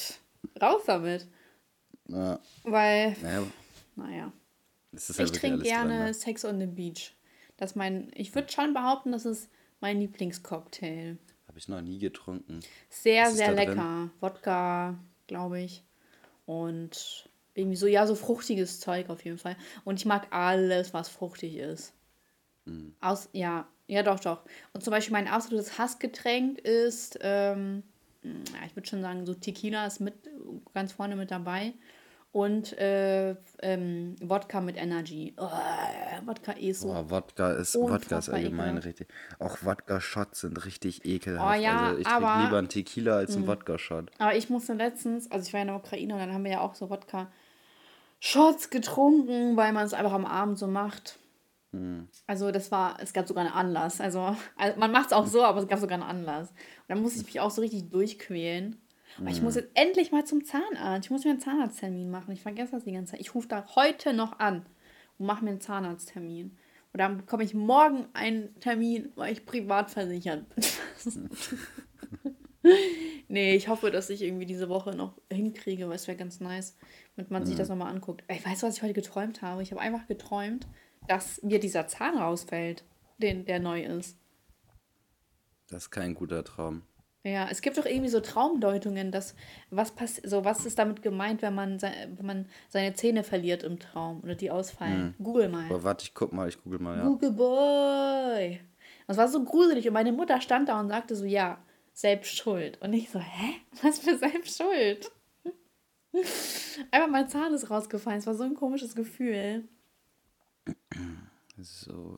raus 0.61 0.83
damit. 0.85 1.27
Ja, 2.07 2.39
Weil, 2.63 3.15
naja, 3.23 3.43
naja, 3.95 4.31
es 4.91 5.09
ist 5.09 5.17
halt 5.17 5.31
ich 5.31 5.39
trinke 5.39 5.63
gerne 5.63 5.89
drin, 5.95 6.05
ne? 6.05 6.13
Sex 6.13 6.45
on 6.45 6.59
the 6.59 6.67
Beach. 6.67 7.15
Das 7.57 7.71
ist 7.71 7.75
mein, 7.75 8.11
ich 8.13 8.35
würde 8.35 8.51
schon 8.51 8.75
behaupten, 8.75 9.11
das 9.11 9.25
ist 9.25 9.49
mein 9.81 10.00
Lieblingscocktail. 10.00 11.17
Habe 11.48 11.57
ich 11.57 11.67
noch 11.67 11.81
nie 11.81 12.00
getrunken. 12.00 12.59
Sehr, 12.89 13.31
sehr 13.31 13.51
lecker. 13.53 14.09
Wodka, 14.19 15.00
glaube 15.27 15.62
ich. 15.62 15.83
Und 16.45 17.29
irgendwie 17.53 17.77
so, 17.77 17.88
ja, 17.88 18.07
so 18.07 18.15
fruchtiges 18.15 18.79
Zeug 18.79 19.09
auf 19.09 19.24
jeden 19.24 19.38
Fall. 19.38 19.55
Und 19.83 20.00
ich 20.00 20.05
mag 20.05 20.27
alles, 20.31 20.93
was 20.93 21.09
fruchtig 21.09 21.57
ist. 21.57 21.93
Hm. 22.65 22.95
Aus, 23.01 23.29
ja, 23.33 23.67
ja, 23.88 24.03
doch, 24.03 24.19
doch. 24.19 24.43
Und 24.74 24.83
zum 24.83 24.91
Beispiel 24.91 25.13
mein 25.13 25.27
absolutes 25.27 25.77
Hassgetränk 25.77 26.59
ist, 26.59 27.17
ähm, 27.21 27.83
ja, 28.24 28.65
ich 28.67 28.75
würde 28.75 28.88
schon 28.88 29.01
sagen, 29.01 29.25
so 29.25 29.33
Tequila 29.33 29.88
ist 29.88 30.00
mit 30.00 30.13
ganz 30.74 30.93
vorne 30.93 31.15
mit 31.15 31.31
dabei. 31.31 31.74
Und 32.31 32.77
äh, 32.77 33.36
ähm, 33.63 34.15
Wodka 34.21 34.62
mit 34.62 34.77
Energy. 34.77 35.33
Oh, 35.38 35.50
Wodka 36.25 36.53
eh 36.57 36.71
so. 36.73 36.88
Boah, 36.88 37.09
Wodka 37.09 37.51
ist, 37.53 37.75
Wodka 37.75 38.17
ist 38.19 38.29
allgemein 38.29 38.77
ekelhaft. 38.77 38.85
richtig. 38.88 39.07
Auch 39.39 39.57
Wodka-Shots 39.63 40.41
sind 40.41 40.65
richtig 40.65 41.05
ekelhaft. 41.05 41.59
Oh 41.59 41.61
ja, 41.61 41.88
also 41.88 41.99
ich 41.99 42.07
aber- 42.07 42.25
trinke 42.27 42.43
lieber 42.45 42.57
einen 42.57 42.69
Tequila 42.69 43.15
als 43.17 43.35
einen 43.35 43.47
Wodka-Shot. 43.47 44.11
Aber 44.17 44.35
ich 44.35 44.49
musste 44.49 44.73
letztens, 44.73 45.31
also 45.31 45.47
ich 45.47 45.53
war 45.53 45.61
in 45.61 45.67
der 45.67 45.75
Ukraine 45.75 46.13
und 46.13 46.19
dann 46.19 46.33
haben 46.33 46.43
wir 46.43 46.51
ja 46.51 46.61
auch 46.61 46.75
so 46.75 46.89
Wodka-Shots 46.89 48.69
getrunken, 48.69 49.55
weil 49.57 49.73
man 49.73 49.85
es 49.85 49.93
einfach 49.93 50.13
am 50.13 50.25
Abend 50.25 50.57
so 50.57 50.67
macht. 50.67 51.19
Also 52.25 52.51
das 52.51 52.71
war, 52.71 52.97
es 52.99 53.13
gab 53.13 53.27
sogar 53.27 53.45
einen 53.45 53.53
Anlass. 53.53 54.01
Also, 54.01 54.35
also 54.57 54.79
man 54.79 54.91
macht 54.91 55.07
es 55.07 55.13
auch 55.13 55.27
so, 55.27 55.43
aber 55.43 55.59
es 55.61 55.67
gab 55.67 55.77
sogar 55.77 55.99
einen 56.01 56.09
Anlass. 56.09 56.49
Und 56.49 56.57
dann 56.88 57.01
musste 57.01 57.19
ich 57.19 57.25
mich 57.27 57.39
auch 57.39 57.51
so 57.51 57.61
richtig 57.61 57.91
durchquälen. 57.91 58.81
Aber 59.19 59.29
ich 59.29 59.41
muss 59.43 59.53
jetzt 59.55 59.69
endlich 59.75 60.11
mal 60.11 60.25
zum 60.25 60.43
Zahnarzt. 60.43 61.05
Ich 61.05 61.11
muss 61.11 61.25
mir 61.25 61.29
einen 61.31 61.39
Zahnarzttermin 61.39 62.09
machen. 62.09 62.31
Ich 62.31 62.41
vergesse 62.41 62.71
das 62.71 62.85
die 62.85 62.91
ganze 62.93 63.11
Zeit. 63.11 63.21
Ich 63.21 63.35
rufe 63.35 63.47
da 63.47 63.65
heute 63.75 64.13
noch 64.13 64.39
an 64.39 64.65
und 65.19 65.25
mache 65.27 65.43
mir 65.43 65.51
einen 65.51 65.61
Zahnarzttermin. 65.61 66.57
Und 66.91 66.97
dann 66.97 67.17
bekomme 67.17 67.43
ich 67.43 67.53
morgen 67.53 68.07
einen 68.13 68.59
Termin, 68.59 69.11
weil 69.15 69.31
ich 69.31 69.45
privat 69.45 69.91
versichert 69.91 70.45
bin. 70.49 71.29
Nee, 73.31 73.55
ich 73.55 73.67
hoffe, 73.67 73.91
dass 73.91 74.09
ich 74.09 74.21
irgendwie 74.21 74.45
diese 74.45 74.69
Woche 74.69 74.91
noch 74.95 75.13
hinkriege, 75.31 75.88
weil 75.88 75.95
es 75.95 76.07
wäre 76.07 76.17
ganz 76.17 76.39
nice, 76.39 76.75
damit 77.15 77.31
man 77.31 77.45
sich 77.45 77.55
das 77.55 77.69
nochmal 77.69 77.93
anguckt. 77.93 78.23
Ey, 78.27 78.43
weißt 78.43 78.63
du, 78.63 78.67
was 78.67 78.75
ich 78.75 78.83
heute 78.83 78.93
geträumt 78.93 79.41
habe? 79.41 79.61
Ich 79.61 79.71
habe 79.71 79.79
einfach 79.81 80.07
geträumt, 80.07 80.67
dass 81.07 81.41
mir 81.43 81.59
dieser 81.59 81.88
Zahn 81.88 82.17
rausfällt, 82.17 82.83
den, 83.17 83.45
der 83.45 83.59
neu 83.59 83.83
ist. 83.83 84.17
Das 85.69 85.83
ist 85.83 85.91
kein 85.91 86.15
guter 86.15 86.43
Traum. 86.43 86.81
Ja, 87.23 87.49
es 87.51 87.61
gibt 87.61 87.77
doch 87.77 87.85
irgendwie 87.85 88.09
so 88.09 88.21
Traumdeutungen, 88.21 89.11
dass 89.11 89.35
was 89.71 89.91
pass 89.91 90.21
so 90.23 90.45
was 90.45 90.65
ist 90.65 90.79
damit 90.79 91.01
gemeint, 91.01 91.41
wenn 91.41 91.53
man 91.53 91.77
sei- 91.77 92.07
wenn 92.15 92.25
man 92.25 92.45
seine 92.69 92.93
Zähne 92.93 93.23
verliert 93.25 93.63
im 93.63 93.77
Traum 93.77 94.21
oder 94.23 94.35
die 94.35 94.49
ausfallen. 94.51 95.15
Google 95.21 95.49
mal. 95.49 95.65
Aber 95.65 95.83
warte, 95.83 96.05
ich 96.05 96.13
guck 96.13 96.31
mal, 96.31 96.47
ich 96.47 96.61
google 96.63 96.79
mal, 96.79 96.97
ja. 96.97 97.03
Google 97.03 97.31
Boy. 97.31 98.61
Das 99.07 99.17
war 99.17 99.27
so 99.27 99.43
gruselig 99.43 99.85
und 99.88 99.93
meine 99.93 100.13
Mutter 100.13 100.39
stand 100.39 100.69
da 100.69 100.79
und 100.79 100.88
sagte 100.88 101.15
so, 101.15 101.25
ja, 101.25 101.57
selbst 101.93 102.38
schuld. 102.38 102.81
Und 102.81 102.93
ich 102.93 103.09
so, 103.09 103.19
hä? 103.19 103.55
Was 103.83 103.99
für 103.99 104.17
selbst 104.17 104.57
schuld? 104.57 105.11
Einfach 106.91 107.09
mein 107.09 107.27
Zahn 107.27 107.53
ist 107.53 107.69
rausgefallen. 107.69 108.19
Es 108.19 108.27
war 108.27 108.35
so 108.35 108.43
ein 108.43 108.55
komisches 108.55 108.95
Gefühl. 108.95 109.67
So. 111.61 112.17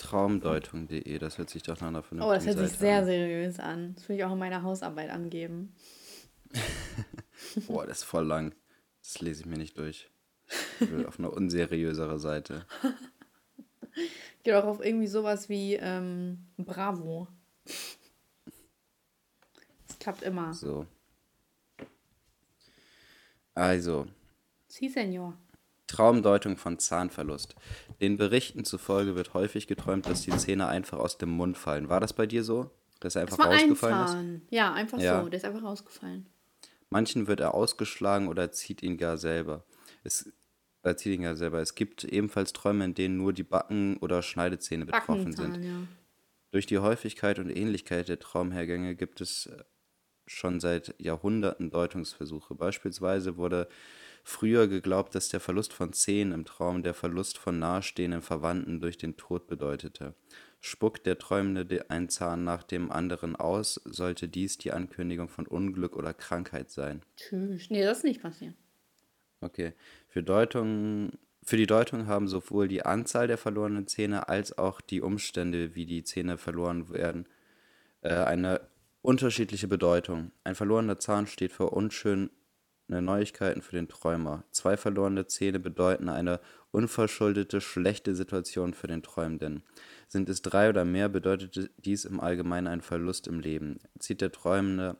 Traumdeutung.de, 0.00 1.18
das 1.18 1.36
hört 1.38 1.50
sich 1.50 1.62
doch 1.62 1.78
nach 1.80 1.88
einer 1.88 2.02
vernünftigen 2.02 2.30
Oh, 2.30 2.34
das 2.34 2.46
hört 2.46 2.58
sich 2.58 2.68
Seite 2.68 2.80
sehr 2.80 2.98
an. 2.98 3.04
seriös 3.04 3.60
an. 3.60 3.94
Das 3.94 4.08
will 4.08 4.16
ich 4.16 4.24
auch 4.24 4.32
in 4.32 4.38
meiner 4.38 4.62
Hausarbeit 4.62 5.10
angeben. 5.10 5.74
Boah, 7.66 7.86
das 7.86 7.98
ist 7.98 8.04
voll 8.04 8.26
lang. 8.26 8.54
Das 9.02 9.20
lese 9.20 9.40
ich 9.42 9.46
mir 9.46 9.58
nicht 9.58 9.76
durch. 9.78 10.10
auf 11.06 11.18
eine 11.18 11.30
unseriösere 11.30 12.18
Seite. 12.18 12.66
Geht 14.42 14.54
auch 14.54 14.64
auf 14.64 14.84
irgendwie 14.84 15.06
sowas 15.06 15.48
wie 15.48 15.74
ähm, 15.74 16.46
Bravo. 16.56 17.28
Das 19.86 19.98
klappt 19.98 20.22
immer. 20.22 20.54
So. 20.54 20.86
Also. 23.54 24.06
Sie, 24.66 24.88
Senor. 24.88 25.36
Traumdeutung 25.90 26.56
von 26.56 26.78
Zahnverlust. 26.78 27.54
Den 28.00 28.16
Berichten 28.16 28.64
zufolge 28.64 29.14
wird 29.16 29.34
häufig 29.34 29.66
geträumt, 29.66 30.06
dass 30.06 30.22
die 30.22 30.36
Zähne 30.36 30.68
einfach 30.68 30.98
aus 30.98 31.18
dem 31.18 31.30
Mund 31.30 31.58
fallen. 31.58 31.88
War 31.88 32.00
das 32.00 32.12
bei 32.12 32.26
dir 32.26 32.44
so? 32.44 32.70
Dass 33.00 33.16
er 33.16 33.22
einfach 33.22 33.36
Das 33.38 33.46
war 33.46 33.52
ein 33.52 33.70
rausgefallen 33.70 34.42
ist? 34.46 34.52
Ja, 34.52 34.72
einfach 34.72 34.98
Ja. 34.98 35.22
so. 35.22 35.28
Der 35.28 35.38
ist 35.38 35.44
einfach 35.44 35.62
rausgefallen. 35.62 36.26
Manchen 36.90 37.26
wird 37.26 37.40
er 37.40 37.54
ausgeschlagen 37.54 38.28
oder 38.28 38.52
zieht 38.52 38.82
ihn 38.82 38.96
gar 38.96 39.16
selber. 39.16 39.64
Es, 40.04 40.30
er 40.82 40.96
zieht 40.96 41.14
ihn 41.14 41.22
gar 41.22 41.36
selber. 41.36 41.60
Es 41.60 41.74
gibt 41.74 42.04
ebenfalls 42.04 42.52
Träume, 42.52 42.84
in 42.84 42.94
denen 42.94 43.16
nur 43.16 43.32
die 43.32 43.42
Backen- 43.44 43.96
oder 43.98 44.22
Schneidezähne 44.22 44.86
betroffen 44.86 45.32
sind. 45.32 45.64
Ja. 45.64 45.82
Durch 46.50 46.66
die 46.66 46.78
Häufigkeit 46.78 47.38
und 47.38 47.48
Ähnlichkeit 47.48 48.08
der 48.08 48.18
Traumhergänge 48.18 48.96
gibt 48.96 49.20
es 49.20 49.46
äh, 49.46 49.62
schon 50.26 50.58
seit 50.60 50.94
Jahrhunderten 50.98 51.70
Deutungsversuche. 51.70 52.54
Beispielsweise 52.54 53.36
wurde 53.36 53.68
früher 54.30 54.68
geglaubt, 54.68 55.14
dass 55.14 55.28
der 55.28 55.40
Verlust 55.40 55.72
von 55.72 55.92
Zähnen 55.92 56.32
im 56.32 56.44
Traum 56.44 56.82
der 56.82 56.94
Verlust 56.94 57.36
von 57.36 57.58
nahestehenden 57.58 58.22
Verwandten 58.22 58.80
durch 58.80 58.96
den 58.96 59.16
Tod 59.16 59.46
bedeutete. 59.46 60.14
Spuckt 60.60 61.06
der 61.06 61.18
Träumende 61.18 61.66
de- 61.66 61.82
einen 61.88 62.08
Zahn 62.08 62.44
nach 62.44 62.62
dem 62.62 62.92
anderen 62.92 63.34
aus, 63.34 63.80
sollte 63.84 64.28
dies 64.28 64.58
die 64.58 64.72
Ankündigung 64.72 65.28
von 65.28 65.46
Unglück 65.46 65.96
oder 65.96 66.14
Krankheit 66.14 66.70
sein. 66.70 67.02
Tschüss. 67.16 67.70
Nee, 67.70 67.82
das 67.82 67.98
ist 67.98 68.04
nicht 68.04 68.22
passiert. 68.22 68.54
Okay. 69.40 69.72
Für, 70.08 70.22
Deutung, 70.22 71.12
für 71.42 71.56
die 71.56 71.66
Deutung 71.66 72.06
haben 72.06 72.28
sowohl 72.28 72.68
die 72.68 72.84
Anzahl 72.84 73.26
der 73.26 73.38
verlorenen 73.38 73.86
Zähne 73.86 74.28
als 74.28 74.56
auch 74.56 74.80
die 74.80 75.00
Umstände, 75.00 75.74
wie 75.74 75.86
die 75.86 76.04
Zähne 76.04 76.36
verloren 76.38 76.90
werden, 76.90 77.26
äh, 78.02 78.12
eine 78.14 78.60
unterschiedliche 79.02 79.66
Bedeutung. 79.66 80.30
Ein 80.44 80.54
verlorener 80.54 80.98
Zahn 80.98 81.26
steht 81.26 81.52
für 81.52 81.70
unschöne 81.70 82.28
Neuigkeiten 82.90 83.62
für 83.62 83.76
den 83.76 83.88
Träumer. 83.88 84.44
Zwei 84.50 84.76
verlorene 84.76 85.26
Zähne 85.26 85.60
bedeuten 85.60 86.08
eine 86.08 86.40
unverschuldete 86.72 87.60
schlechte 87.60 88.14
Situation 88.14 88.74
für 88.74 88.86
den 88.86 89.02
Träumenden. 89.02 89.62
Sind 90.08 90.28
es 90.28 90.42
drei 90.42 90.68
oder 90.68 90.84
mehr, 90.84 91.08
bedeutet 91.08 91.70
dies 91.78 92.04
im 92.04 92.20
Allgemeinen 92.20 92.66
einen 92.66 92.80
Verlust 92.80 93.26
im 93.26 93.40
Leben. 93.40 93.78
Zieht 93.98 94.20
der 94.20 94.32
Träumende 94.32 94.96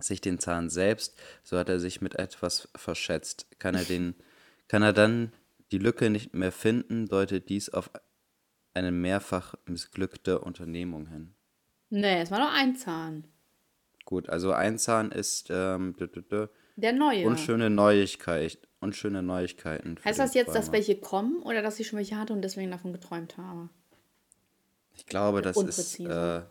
sich 0.00 0.20
den 0.20 0.38
Zahn 0.38 0.70
selbst, 0.70 1.18
so 1.42 1.56
hat 1.56 1.68
er 1.68 1.80
sich 1.80 2.00
mit 2.00 2.16
etwas 2.16 2.68
verschätzt. 2.76 3.46
Kann 3.58 3.74
er, 3.74 3.84
den, 3.84 4.14
kann 4.68 4.82
er 4.82 4.92
dann 4.92 5.32
die 5.72 5.78
Lücke 5.78 6.10
nicht 6.10 6.34
mehr 6.34 6.52
finden, 6.52 7.06
deutet 7.06 7.48
dies 7.48 7.68
auf 7.70 7.90
eine 8.74 8.92
mehrfach 8.92 9.54
missglückte 9.66 10.40
Unternehmung 10.40 11.06
hin. 11.06 11.34
Nee, 11.90 12.22
es 12.22 12.30
war 12.30 12.40
nur 12.40 12.50
ein 12.50 12.76
Zahn. 12.76 13.28
Gut, 14.04 14.28
also 14.28 14.52
ein 14.52 14.78
Zahn 14.78 15.12
ist 15.12 15.48
ähm, 15.50 15.94
Der 16.76 16.92
neue. 16.92 17.26
unschöne 17.26 17.70
Neuigkeit, 17.70 18.58
unschöne 18.80 19.22
Neuigkeiten. 19.22 19.96
Heißt 20.04 20.18
das 20.18 20.34
jetzt, 20.34 20.48
dass 20.48 20.66
Träumer. 20.66 20.72
welche 20.72 20.96
kommen 20.96 21.42
oder 21.42 21.62
dass 21.62 21.78
ich 21.78 21.86
schon 21.86 21.98
welche 21.98 22.18
hatte 22.18 22.32
und 22.32 22.42
deswegen 22.42 22.70
davon 22.70 22.92
geträumt 22.92 23.36
habe? 23.38 23.68
Ich 24.96 25.06
glaube, 25.06 25.42
das 25.42 25.56
ist 25.56 26.00
äh, 26.00 26.42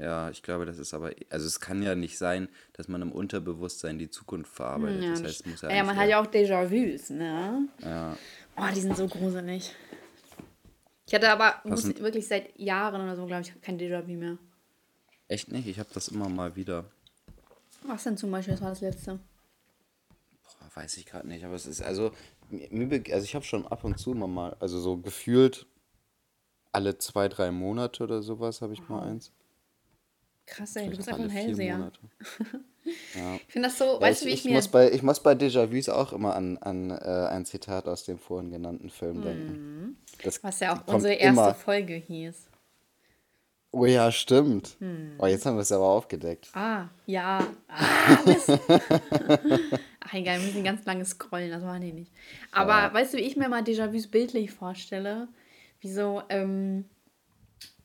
ja, 0.00 0.30
ich 0.30 0.42
glaube, 0.42 0.64
das 0.64 0.78
ist 0.78 0.94
aber 0.94 1.12
also 1.30 1.46
es 1.46 1.60
kann 1.60 1.82
ja 1.82 1.94
nicht 1.94 2.16
sein, 2.16 2.48
dass 2.72 2.88
man 2.88 3.02
im 3.02 3.12
Unterbewusstsein 3.12 3.98
die 3.98 4.08
Zukunft 4.08 4.52
verarbeitet. 4.52 5.02
Ja, 5.02 5.10
das 5.10 5.22
heißt, 5.22 5.40
es 5.40 5.46
muss 5.46 5.62
ja, 5.62 5.70
ja, 5.70 5.84
man 5.84 5.96
hat 5.96 6.08
ja 6.08 6.20
auch 6.20 6.26
Déjà-vus, 6.26 7.10
ne? 7.10 7.68
ja, 7.80 8.16
Oh, 8.56 8.64
die 8.74 8.80
sind 8.80 8.96
so 8.96 9.06
gruselig. 9.06 9.74
Ich 11.06 11.14
hatte 11.14 11.30
aber 11.30 11.60
muss, 11.64 11.84
wirklich 12.00 12.26
seit 12.26 12.58
Jahren 12.58 13.02
oder 13.02 13.16
so, 13.16 13.26
glaube 13.26 13.42
ich, 13.42 13.60
kein 13.60 13.78
Déjà-vu 13.78 14.12
mehr. 14.12 14.38
echt 15.28 15.50
nicht. 15.52 15.66
Ich 15.66 15.78
habe 15.78 15.88
das 15.92 16.08
immer 16.08 16.28
mal 16.28 16.56
wieder. 16.56 16.84
Was 17.82 18.04
denn 18.04 18.16
zum 18.16 18.30
Beispiel? 18.30 18.54
Das 18.54 18.62
war 18.62 18.70
das 18.70 18.80
letzte. 18.80 19.18
Weiß 20.74 20.96
ich 20.96 21.06
gerade 21.06 21.28
nicht, 21.28 21.44
aber 21.44 21.54
es 21.54 21.66
ist 21.66 21.82
also, 21.82 22.12
mir, 22.48 23.02
also 23.12 23.24
ich 23.24 23.34
habe 23.34 23.44
schon 23.44 23.66
ab 23.66 23.84
und 23.84 23.98
zu 23.98 24.12
immer 24.12 24.26
mal, 24.26 24.56
also 24.58 24.80
so 24.80 24.96
gefühlt 24.96 25.66
alle 26.72 26.96
zwei, 26.98 27.28
drei 27.28 27.50
Monate 27.50 28.02
oder 28.02 28.22
sowas 28.22 28.62
habe 28.62 28.72
ich 28.72 28.88
mal 28.88 29.02
eins. 29.02 29.32
Krass, 30.46 30.74
ey, 30.76 30.88
du 30.90 30.96
bist 30.96 31.08
einfach 31.08 31.22
ein 31.22 31.30
Hellseher. 31.30 31.92
Ja. 33.14 33.36
Ich 33.36 33.52
finde 33.52 33.68
das 33.68 33.78
so, 33.78 33.84
Ja, 33.84 34.00
weißt 34.00 34.22
du, 34.22 34.26
wie 34.26 34.30
ich, 34.30 34.40
ich, 34.40 34.44
mir. 34.46 34.54
muss 34.54 34.66
bei, 34.66 34.90
ich 34.90 35.04
muss 35.04 35.20
bei 35.20 35.34
Déjà-vus 35.34 35.88
auch 35.88 36.12
immer 36.12 36.34
an, 36.34 36.58
an 36.58 36.90
äh, 36.90 37.28
ein 37.30 37.44
Zitat 37.44 37.86
aus 37.86 38.02
dem 38.02 38.18
vorhin 38.18 38.50
genannten 38.50 38.90
Film 38.90 39.22
denken. 39.22 39.96
Das 40.24 40.42
Mhm. 40.42 40.48
Was 40.48 40.58
ja 40.58 40.74
auch 40.74 40.92
unsere 40.92 41.14
erste 41.14 41.42
immer. 41.42 41.54
Folge 41.54 41.94
hieß. 41.94 42.48
Oh 43.70 43.84
ja, 43.84 44.10
stimmt. 44.10 44.76
Hm. 44.80 45.14
Oh, 45.18 45.26
jetzt 45.26 45.46
haben 45.46 45.54
wir 45.56 45.60
es 45.62 45.70
aber 45.70 45.86
aufgedeckt. 45.86 46.48
Ah, 46.54 46.88
ja. 47.06 47.46
Ah. 47.68 48.18
Ach, 50.04 50.12
egal, 50.14 50.38
wir 50.40 50.46
müssen 50.46 50.64
ganz 50.64 50.84
lange 50.84 51.04
scrollen, 51.04 51.50
das 51.50 51.62
machen 51.62 51.82
die 51.82 51.92
nicht. 51.92 52.12
Aber 52.50 52.72
Ja. 52.72 52.94
weißt 52.94 53.14
du, 53.14 53.18
wie 53.18 53.22
ich 53.22 53.36
mir 53.36 53.48
mal 53.48 53.62
Déjà-vus 53.62 54.08
bildlich 54.10 54.50
vorstelle? 54.50 55.28
Wie 55.80 55.90
so, 55.90 56.22
ähm, 56.28 56.84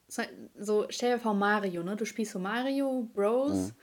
so, 0.08 0.24
so, 0.58 0.86
stell 0.90 1.14
dir 1.14 1.20
vor 1.20 1.34
Mario, 1.34 1.84
ne? 1.84 1.96
Du 1.96 2.06
spielst 2.06 2.32
so 2.32 2.40
Mario 2.40 3.08
Bros. 3.14 3.74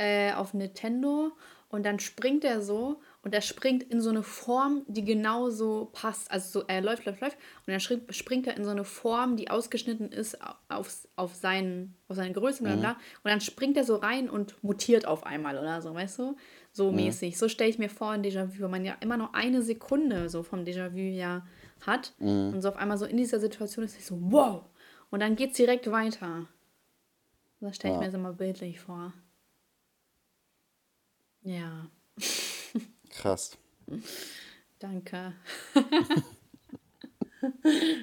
Äh, 0.00 0.32
auf 0.34 0.54
Nintendo 0.54 1.32
und 1.70 1.84
dann 1.84 1.98
springt 1.98 2.44
er 2.44 2.62
so 2.62 3.00
und 3.22 3.34
er 3.34 3.40
springt 3.40 3.82
in 3.82 4.00
so 4.00 4.10
eine 4.10 4.22
Form, 4.22 4.84
die 4.86 5.04
genauso 5.04 5.90
passt. 5.92 6.30
Also 6.30 6.60
so, 6.60 6.66
er 6.68 6.80
läuft, 6.82 7.04
läuft, 7.04 7.20
läuft 7.20 7.36
und 7.66 7.72
dann 7.72 7.80
springt, 7.80 8.14
springt 8.14 8.46
er 8.46 8.56
in 8.56 8.64
so 8.64 8.70
eine 8.70 8.84
Form, 8.84 9.34
die 9.34 9.50
ausgeschnitten 9.50 10.12
ist 10.12 10.38
auf, 10.68 10.88
auf, 11.16 11.34
seinen, 11.34 11.96
auf 12.06 12.14
seine 12.14 12.32
Größe, 12.32 12.62
bla. 12.62 12.92
Und 13.24 13.30
dann 13.30 13.40
springt 13.40 13.76
er 13.76 13.82
so 13.82 13.96
rein 13.96 14.30
und 14.30 14.62
mutiert 14.62 15.04
auf 15.04 15.26
einmal 15.26 15.58
oder 15.58 15.82
so, 15.82 15.92
weißt 15.92 16.20
du? 16.20 16.36
So 16.72 16.92
mäßig. 16.92 17.38
So 17.38 17.48
stelle 17.48 17.70
ich 17.70 17.78
mir 17.78 17.88
vor 17.90 18.14
in 18.14 18.22
Déjà-vu, 18.22 18.60
weil 18.62 18.68
man 18.68 18.84
ja 18.84 18.94
immer 19.00 19.16
noch 19.16 19.32
eine 19.32 19.62
Sekunde 19.62 20.28
so 20.28 20.42
vom 20.42 20.60
Déjà-vu 20.64 20.98
ja 20.98 21.46
hat 21.80 22.14
und 22.52 22.62
so 22.62 22.68
auf 22.68 22.76
einmal 22.76 22.98
so 22.98 23.04
in 23.04 23.16
dieser 23.16 23.40
Situation 23.40 23.84
ist, 23.84 23.96
ich 23.98 24.04
so, 24.04 24.16
wow! 24.20 24.64
Und 25.10 25.20
dann 25.20 25.36
geht's 25.36 25.56
direkt 25.56 25.90
weiter. 25.90 26.46
Das 27.60 27.76
stelle 27.76 27.94
ich 27.94 28.00
Ja. 28.00 28.06
mir 28.06 28.12
so 28.12 28.18
mal 28.18 28.32
bildlich 28.34 28.78
vor. 28.80 29.12
Ja, 31.42 31.88
Krass. 33.10 33.56
danke. 34.78 35.32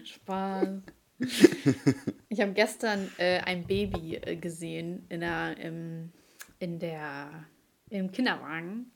Spaß. 0.04 0.82
Ich 2.30 2.42
habe 2.42 2.54
gestern 2.54 3.10
äh, 3.18 3.40
ein 3.40 3.66
Baby 3.68 4.16
äh, 4.16 4.36
gesehen 4.36 5.06
in 5.10 5.22
der, 5.22 5.58
im, 5.58 6.12
in 6.60 6.80
der, 6.80 7.46
im 8.00 8.12
Kinderwagen. 8.12 8.92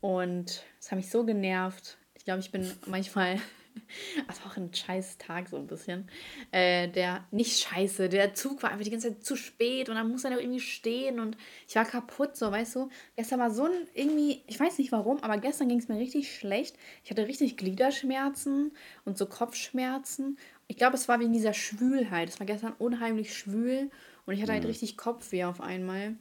Und 0.00 0.62
es 0.78 0.90
hat 0.90 0.96
mich 0.96 1.10
so 1.10 1.24
genervt. 1.24 1.96
Ich 2.14 2.24
glaube, 2.24 2.40
ich 2.40 2.50
bin 2.50 2.70
manchmal, 2.86 3.40
also 4.28 4.42
auch 4.44 4.56
ein 4.56 4.72
scheiß 4.72 5.16
Tag 5.18 5.48
so 5.48 5.56
ein 5.56 5.66
bisschen. 5.66 6.08
Äh, 6.50 6.88
der, 6.88 7.24
nicht 7.30 7.58
scheiße, 7.60 8.08
der 8.08 8.34
Zug 8.34 8.62
war 8.62 8.70
einfach 8.70 8.84
die 8.84 8.90
ganze 8.90 9.08
Zeit 9.08 9.24
zu 9.24 9.34
spät 9.36 9.88
und 9.88 9.94
dann 9.94 10.10
muss 10.10 10.24
er 10.24 10.38
irgendwie 10.38 10.60
stehen 10.60 11.20
und 11.20 11.38
ich 11.66 11.74
war 11.76 11.84
kaputt, 11.84 12.36
so, 12.36 12.50
weißt 12.50 12.76
du. 12.76 12.90
Gestern 13.16 13.40
war 13.40 13.50
so 13.50 13.64
ein, 13.64 13.72
irgendwie, 13.94 14.42
ich 14.46 14.60
weiß 14.60 14.76
nicht 14.78 14.92
warum, 14.92 15.22
aber 15.22 15.38
gestern 15.38 15.68
ging 15.68 15.78
es 15.78 15.88
mir 15.88 15.98
richtig 15.98 16.36
schlecht. 16.36 16.76
Ich 17.02 17.10
hatte 17.10 17.26
richtig 17.26 17.56
Gliederschmerzen 17.56 18.72
und 19.06 19.16
so 19.16 19.24
Kopfschmerzen. 19.24 20.38
Ich 20.66 20.76
glaube, 20.76 20.96
es 20.96 21.08
war 21.08 21.20
wegen 21.20 21.32
dieser 21.32 21.54
Schwülheit. 21.54 22.28
Es 22.28 22.40
war 22.40 22.46
gestern 22.46 22.74
unheimlich 22.78 23.34
schwül 23.34 23.90
und 24.26 24.34
ich 24.34 24.42
hatte 24.42 24.52
halt 24.52 24.64
richtig 24.64 24.96
Kopfweh 24.96 25.44
auf 25.44 25.60
einmal. 25.60 26.16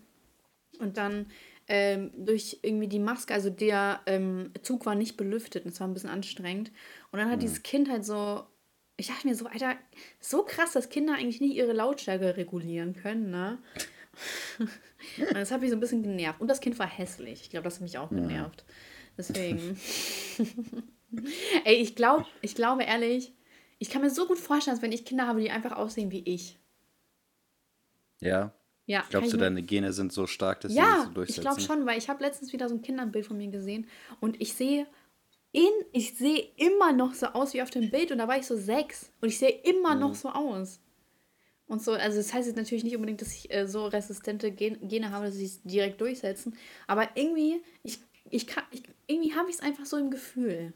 Und 0.80 0.98
dann 0.98 1.28
ähm, 1.76 2.12
durch 2.16 2.60
irgendwie 2.62 2.88
die 2.88 3.00
Maske, 3.00 3.34
also 3.34 3.50
der 3.50 4.00
ähm, 4.06 4.52
Zug 4.62 4.86
war 4.86 4.94
nicht 4.94 5.18
belüftet 5.18 5.66
und 5.66 5.72
es 5.72 5.80
war 5.80 5.88
ein 5.88 5.94
bisschen 5.96 6.12
anstrengend. 6.12 6.72
Und 7.12 7.18
dann 7.18 7.32
hat 7.32 7.42
dieses 7.42 7.64
Kind 7.64 7.90
halt 7.90 8.06
so, 8.06 8.44
ich 8.96 9.08
dachte 9.08 9.26
mir 9.26 9.34
so, 9.34 9.48
Alter, 9.48 9.76
so 10.20 10.44
krass, 10.44 10.74
dass 10.74 10.90
Kinder 10.90 11.16
eigentlich 11.16 11.42
nicht 11.42 11.56
ihre 11.56 11.74
Lautstärke 11.74 12.38
regulieren 12.38 12.94
können, 12.94 13.32
ne? 13.32 13.58
und 14.60 15.34
das 15.34 15.50
hat 15.50 15.62
mich 15.62 15.72
so 15.72 15.76
ein 15.76 15.80
bisschen 15.80 16.04
genervt. 16.04 16.40
Und 16.40 16.48
das 16.48 16.62
Kind 16.62 16.78
war 16.78 16.86
hässlich. 16.86 17.42
Ich 17.42 17.50
glaube, 17.50 17.64
das 17.64 17.76
hat 17.76 17.82
mich 17.82 17.98
auch 17.98 18.10
genervt. 18.10 18.66
Deswegen. 19.18 19.76
Ey, 21.66 21.74
ich 21.78 21.96
glaube, 21.96 22.28
ich 22.42 22.54
glaube 22.54 22.84
ehrlich, 22.84 23.34
ich 23.80 23.90
kann 23.90 24.04
mir 24.04 24.12
so 24.12 24.28
gut 24.28 24.38
vorstellen, 24.38 24.78
dass 24.78 24.84
wenn 24.84 24.92
ich 24.92 25.06
Kinder 25.06 25.26
habe, 25.26 25.42
die 25.42 25.50
einfach 25.50 25.72
aussehen 25.72 26.12
wie 26.12 26.22
ich. 26.24 26.60
Ja. 28.22 28.54
Ja, 28.86 29.04
Glaubst 29.10 29.32
du, 29.32 29.38
mir- 29.38 29.44
deine 29.44 29.64
Gene 29.64 29.94
sind 29.94 30.12
so 30.12 30.28
stark, 30.28 30.62
dass 30.62 30.74
sie 30.74 30.78
Ja, 30.80 31.04
so 31.06 31.12
durchsetzen? 31.14 31.40
ich 31.40 31.42
glaube 31.42 31.62
schon, 31.62 31.86
weil 31.86 31.98
ich 31.98 32.10
habe 32.10 32.24
letztens 32.24 32.52
wieder 32.52 32.68
so 32.68 32.76
ein 32.76 32.82
Kinderbild 32.82 33.26
von 33.26 33.38
mir 33.38 33.48
gesehen 33.50 33.88
und 34.20 34.42
ich 34.42 34.54
sehe 34.54 34.88
in, 35.52 35.70
ich 35.94 36.18
sehe 36.18 36.50
immer 36.58 36.92
noch 36.94 37.14
so 37.14 37.28
aus 37.28 37.54
wie 37.54 37.62
auf 37.62 37.70
dem 37.70 37.90
Bild 37.92 38.12
und 38.12 38.18
da 38.18 38.28
war 38.28 38.38
ich 38.38 38.46
so 38.48 38.58
sechs 38.58 39.12
und 39.22 39.30
ich 39.30 39.38
sehe 39.40 39.52
immer 39.64 39.94
Mhm. 39.96 40.02
noch 40.02 40.16
so 40.16 40.30
aus. 40.30 40.80
Und 41.68 41.82
so, 41.82 41.94
also 41.94 42.18
das 42.18 42.34
heißt 42.34 42.48
jetzt 42.48 42.58
natürlich 42.58 42.84
nicht 42.84 42.96
unbedingt, 42.96 43.22
dass 43.22 43.32
ich 43.34 43.52
äh, 43.54 43.68
so 43.68 43.86
resistente 43.86 44.52
Gen 44.52 44.86
Gene 44.90 45.12
habe, 45.12 45.28
dass 45.28 45.36
sie 45.36 45.46
es 45.46 45.62
direkt 45.64 46.02
durchsetzen, 46.02 46.58
aber 46.88 47.08
irgendwie, 47.16 47.62
ich, 47.84 48.00
ich 48.30 48.48
kann, 48.48 48.66
ich, 48.72 48.84
irgendwie 49.08 49.34
habe 49.34 49.50
ich 49.50 49.56
es 49.56 49.62
einfach 49.62 49.86
so 49.86 49.96
im 49.98 50.12
Gefühl. 50.12 50.74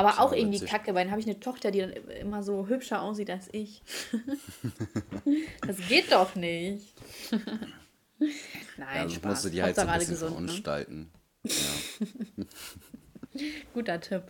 Aber 0.00 0.20
auch 0.20 0.32
irgendwie 0.32 0.60
kacke, 0.60 0.94
weil 0.94 1.04
dann 1.04 1.10
habe 1.10 1.20
ich 1.20 1.26
eine 1.26 1.40
Tochter, 1.40 1.70
die 1.70 1.80
dann 1.80 1.92
immer 1.92 2.42
so 2.42 2.68
hübscher 2.68 3.02
aussieht 3.02 3.28
als 3.28 3.48
ich. 3.52 3.82
das 5.66 5.76
geht 5.88 6.10
doch 6.10 6.34
nicht. 6.34 6.94
Nein, 8.18 8.28
ja, 8.78 9.10
Spaß. 9.10 9.24
musst 9.30 9.44
du 9.44 9.48
die 9.50 9.62
halt 9.62 9.76
so 9.76 9.82
ein 9.82 9.98
bisschen 9.98 10.14
gesund, 10.14 10.32
verunstalten. 10.32 11.10
Ne? 11.42 11.52
Ja. 11.52 12.44
Guter 13.74 14.00
Tipp. 14.00 14.22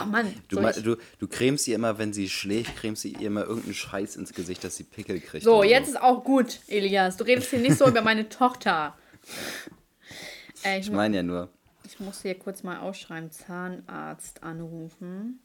Oh 0.00 0.06
Mann. 0.06 0.34
Du, 0.48 0.60
du, 0.60 0.96
du 1.18 1.28
cremst 1.28 1.68
ihr 1.68 1.74
immer, 1.74 1.98
wenn 1.98 2.12
sie 2.12 2.28
schläft, 2.28 2.76
cremst 2.76 3.04
ihr 3.04 3.20
immer 3.20 3.42
irgendeinen 3.42 3.74
Scheiß 3.74 4.16
ins 4.16 4.32
Gesicht, 4.32 4.64
dass 4.64 4.76
sie 4.76 4.84
Pickel 4.84 5.20
kriegt. 5.20 5.44
So, 5.44 5.62
jetzt 5.62 5.86
so. 5.86 5.92
ist 5.92 6.02
auch 6.02 6.24
gut, 6.24 6.60
Elias. 6.66 7.16
Du 7.16 7.24
redest 7.24 7.50
hier 7.50 7.58
nicht 7.58 7.76
so 7.76 7.86
über 7.86 8.00
meine 8.00 8.28
Tochter. 8.28 8.96
Äh, 10.62 10.78
ich, 10.80 10.86
ich 10.86 10.92
meine 10.92 11.16
ja 11.16 11.22
nur. 11.22 11.50
Ich 11.86 12.00
muss 12.00 12.22
hier 12.22 12.38
kurz 12.38 12.62
mal 12.62 12.80
ausschreiben: 12.80 13.30
Zahnarzt 13.30 14.42
anrufen. 14.42 15.40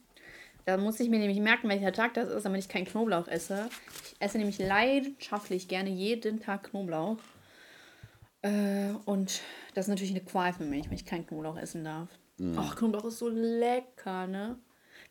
Da 0.66 0.76
muss 0.76 1.00
ich 1.00 1.08
mir 1.08 1.18
nämlich 1.18 1.40
merken, 1.40 1.68
welcher 1.68 1.92
Tag 1.92 2.14
das 2.14 2.28
ist, 2.28 2.44
damit 2.44 2.60
ich 2.60 2.68
keinen 2.68 2.84
Knoblauch 2.84 3.28
esse. 3.28 3.68
Ich 4.04 4.16
esse 4.20 4.38
nämlich 4.38 4.58
leidenschaftlich 4.58 5.68
gerne 5.68 5.90
jeden 5.90 6.40
Tag 6.40 6.70
Knoblauch. 6.70 7.18
Äh, 8.42 8.92
und 9.04 9.40
das 9.74 9.86
ist 9.86 9.88
natürlich 9.88 10.12
eine 10.12 10.20
Qual 10.20 10.52
für 10.52 10.64
mich, 10.64 10.86
wenn 10.86 10.96
ich 10.96 11.06
keinen 11.06 11.26
Knoblauch 11.26 11.56
essen 11.56 11.84
darf. 11.84 12.08
Ach, 12.56 12.76
Knoblauch 12.76 13.04
ist 13.04 13.18
so 13.18 13.28
lecker, 13.28 14.26
ne? 14.26 14.58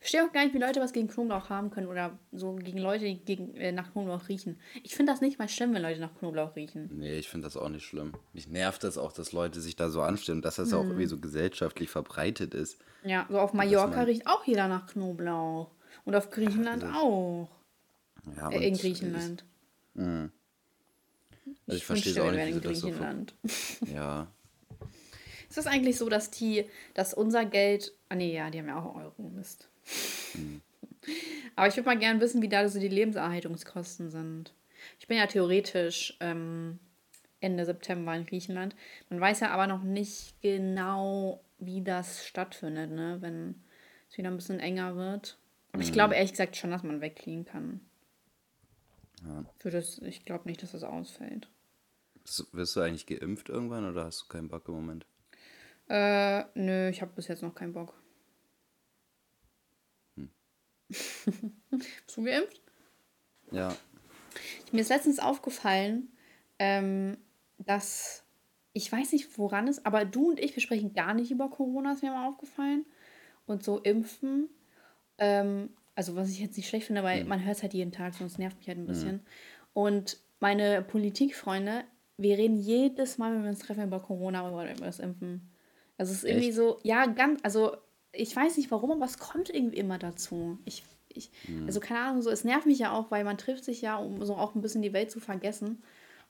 Ich 0.01 0.07
verstehe 0.11 0.25
auch 0.25 0.31
gar 0.31 0.45
nicht, 0.45 0.55
wie 0.55 0.59
Leute 0.59 0.79
was 0.79 0.93
gegen 0.93 1.09
Knoblauch 1.09 1.49
haben 1.49 1.71
können 1.71 1.87
oder 1.87 2.17
so 2.31 2.55
gegen 2.55 2.77
Leute, 2.77 3.03
die 3.03 3.17
gegen, 3.17 3.53
äh, 3.55 3.73
nach 3.73 3.91
Knoblauch 3.91 4.29
riechen. 4.29 4.57
Ich 4.81 4.95
finde 4.95 5.11
das 5.11 5.19
nicht 5.19 5.39
mal 5.39 5.49
schlimm, 5.49 5.73
wenn 5.73 5.81
Leute 5.81 5.99
nach 5.99 6.17
Knoblauch 6.17 6.55
riechen. 6.55 6.89
Nee, 6.93 7.17
ich 7.17 7.27
finde 7.27 7.47
das 7.47 7.57
auch 7.57 7.67
nicht 7.67 7.83
schlimm. 7.83 8.13
Mich 8.31 8.47
nervt 8.47 8.85
das 8.85 8.97
auch, 8.97 9.11
dass 9.11 9.33
Leute 9.33 9.59
sich 9.59 9.75
da 9.75 9.89
so 9.89 10.01
anstellen, 10.01 10.41
dass 10.41 10.55
das 10.55 10.71
mm. 10.71 10.75
auch 10.75 10.85
irgendwie 10.85 11.05
so 11.05 11.19
gesellschaftlich 11.19 11.89
verbreitet 11.89 12.53
ist. 12.53 12.79
Ja, 13.03 13.27
so 13.29 13.39
auf 13.39 13.51
Mallorca 13.51 14.03
riecht 14.03 14.25
auch 14.25 14.45
jeder 14.45 14.69
nach 14.69 14.87
Knoblauch. 14.87 15.69
Und 16.05 16.15
auf 16.15 16.29
Griechenland 16.29 16.85
also, 16.85 16.95
auch. 16.95 17.49
Ja, 18.37 18.51
äh, 18.51 18.67
in 18.69 18.77
Griechenland. 18.77 19.43
Ich, 19.95 20.01
mm. 20.01 20.05
also 20.05 20.31
ich, 21.67 21.75
ich 21.75 21.85
verstehe 21.85 22.11
es 22.13 22.19
auch 22.19 22.31
nicht, 22.31 22.47
in 22.47 22.61
Griechenland. 22.61 23.33
So 23.43 23.85
ja. 23.85 24.27
Ist 25.49 25.57
das 25.57 25.67
eigentlich 25.67 25.97
so, 25.97 26.07
dass 26.07 26.31
die, 26.31 26.65
dass 26.93 27.13
unser 27.13 27.43
Geld. 27.43 27.93
Ah 28.07 28.15
nee, 28.15 28.33
ja, 28.33 28.49
die 28.49 28.59
haben 28.59 28.67
ja 28.67 28.79
auch 28.79 28.95
Euro, 28.95 29.29
Mist. 29.35 29.68
Mhm. 30.33 30.61
Aber 31.55 31.67
ich 31.67 31.75
würde 31.75 31.87
mal 31.87 31.97
gerne 31.97 32.21
wissen, 32.21 32.41
wie 32.41 32.49
da 32.49 32.67
so 32.67 32.79
die 32.79 32.87
Lebenserhaltungskosten 32.87 34.09
sind. 34.09 34.53
Ich 34.99 35.07
bin 35.07 35.17
ja 35.17 35.27
theoretisch 35.27 36.15
ähm, 36.19 36.79
Ende 37.41 37.65
September 37.65 38.15
in 38.15 38.25
Griechenland. 38.25 38.75
Man 39.09 39.19
weiß 39.19 39.41
ja 39.41 39.51
aber 39.51 39.67
noch 39.67 39.83
nicht 39.83 40.41
genau, 40.41 41.43
wie 41.57 41.83
das 41.83 42.25
stattfindet, 42.25 42.91
ne? 42.91 43.17
wenn 43.21 43.61
es 44.09 44.17
wieder 44.17 44.29
ein 44.29 44.35
bisschen 44.35 44.59
enger 44.59 44.95
wird. 44.95 45.37
Aber 45.71 45.83
ich 45.83 45.91
glaube 45.91 46.15
ehrlich 46.15 46.31
gesagt 46.31 46.55
schon, 46.55 46.71
dass 46.71 46.83
man 46.83 47.01
wegfliegen 47.01 47.45
kann. 47.45 47.81
Ja. 49.25 49.45
Für 49.57 49.69
das, 49.69 49.99
ich 49.99 50.25
glaube 50.25 50.47
nicht, 50.47 50.63
dass 50.63 50.71
das 50.71 50.83
ausfällt. 50.83 51.47
wirst 52.51 52.75
du 52.75 52.81
eigentlich 52.81 53.05
geimpft 53.05 53.49
irgendwann 53.49 53.89
oder 53.89 54.05
hast 54.05 54.23
du 54.23 54.27
keinen 54.27 54.47
Bock 54.47 54.67
im 54.67 54.75
Moment? 54.75 55.05
Äh, 55.89 56.43
nö, 56.53 56.89
ich 56.89 57.01
habe 57.01 57.11
bis 57.15 57.27
jetzt 57.27 57.43
noch 57.43 57.55
keinen 57.55 57.73
Bock. 57.73 57.93
Bist 61.69 62.17
du 62.17 62.23
geimpft? 62.23 62.61
Ja. 63.51 63.75
Mir 64.71 64.81
ist 64.81 64.89
letztens 64.89 65.19
aufgefallen, 65.19 66.09
ähm, 66.59 67.17
dass 67.57 68.23
ich 68.73 68.91
weiß 68.91 69.13
nicht, 69.13 69.37
woran 69.37 69.67
es, 69.67 69.85
aber 69.85 70.05
du 70.05 70.29
und 70.29 70.39
ich, 70.39 70.55
wir 70.55 70.61
sprechen 70.61 70.93
gar 70.93 71.13
nicht 71.13 71.31
über 71.31 71.49
Corona, 71.49 71.93
ist 71.93 72.03
mir 72.03 72.11
mal 72.11 72.27
aufgefallen. 72.27 72.85
Und 73.45 73.63
so 73.63 73.79
impfen. 73.79 74.47
Ähm, 75.17 75.69
also, 75.95 76.15
was 76.15 76.29
ich 76.29 76.39
jetzt 76.39 76.55
nicht 76.55 76.69
schlecht 76.69 76.87
finde, 76.87 77.03
weil 77.03 77.23
mhm. 77.23 77.29
man 77.29 77.43
hört 77.43 77.57
es 77.57 77.63
halt 77.63 77.73
jeden 77.73 77.91
Tag, 77.91 78.13
sonst 78.13 78.37
nervt 78.37 78.57
mich 78.57 78.67
halt 78.67 78.77
ein 78.77 78.85
bisschen. 78.85 79.15
Mhm. 79.15 79.21
Und 79.73 80.17
meine 80.39 80.81
Politikfreunde, 80.83 81.83
wir 82.17 82.37
reden 82.37 82.57
jedes 82.57 83.17
Mal, 83.17 83.33
wenn 83.33 83.43
wir 83.43 83.49
uns 83.49 83.59
treffen, 83.59 83.83
über 83.83 83.99
Corona 83.99 84.49
oder 84.49 84.71
über 84.71 84.85
das 84.85 84.99
Impfen. 84.99 85.49
Also 85.97 86.11
es 86.11 86.19
ist 86.19 86.29
irgendwie 86.29 86.49
Echt? 86.49 86.57
so, 86.57 86.79
ja, 86.83 87.07
ganz, 87.07 87.39
also 87.43 87.75
ich 88.11 88.35
weiß 88.35 88.57
nicht 88.57 88.71
warum, 88.71 88.91
aber 88.91 89.05
es 89.05 89.17
kommt 89.17 89.49
irgendwie 89.49 89.77
immer 89.77 89.97
dazu. 89.97 90.57
Ich, 90.65 90.83
ich, 91.09 91.31
hm. 91.45 91.65
also 91.65 91.79
keine 91.79 92.01
Ahnung, 92.01 92.21
so, 92.21 92.29
es 92.29 92.43
nervt 92.43 92.65
mich 92.65 92.79
ja 92.79 92.91
auch, 92.91 93.11
weil 93.11 93.23
man 93.23 93.37
trifft 93.37 93.63
sich 93.63 93.81
ja, 93.81 93.97
um 93.97 94.23
so 94.25 94.35
auch 94.35 94.55
ein 94.55 94.61
bisschen 94.61 94.81
die 94.81 94.93
Welt 94.93 95.11
zu 95.11 95.19
vergessen. 95.19 95.81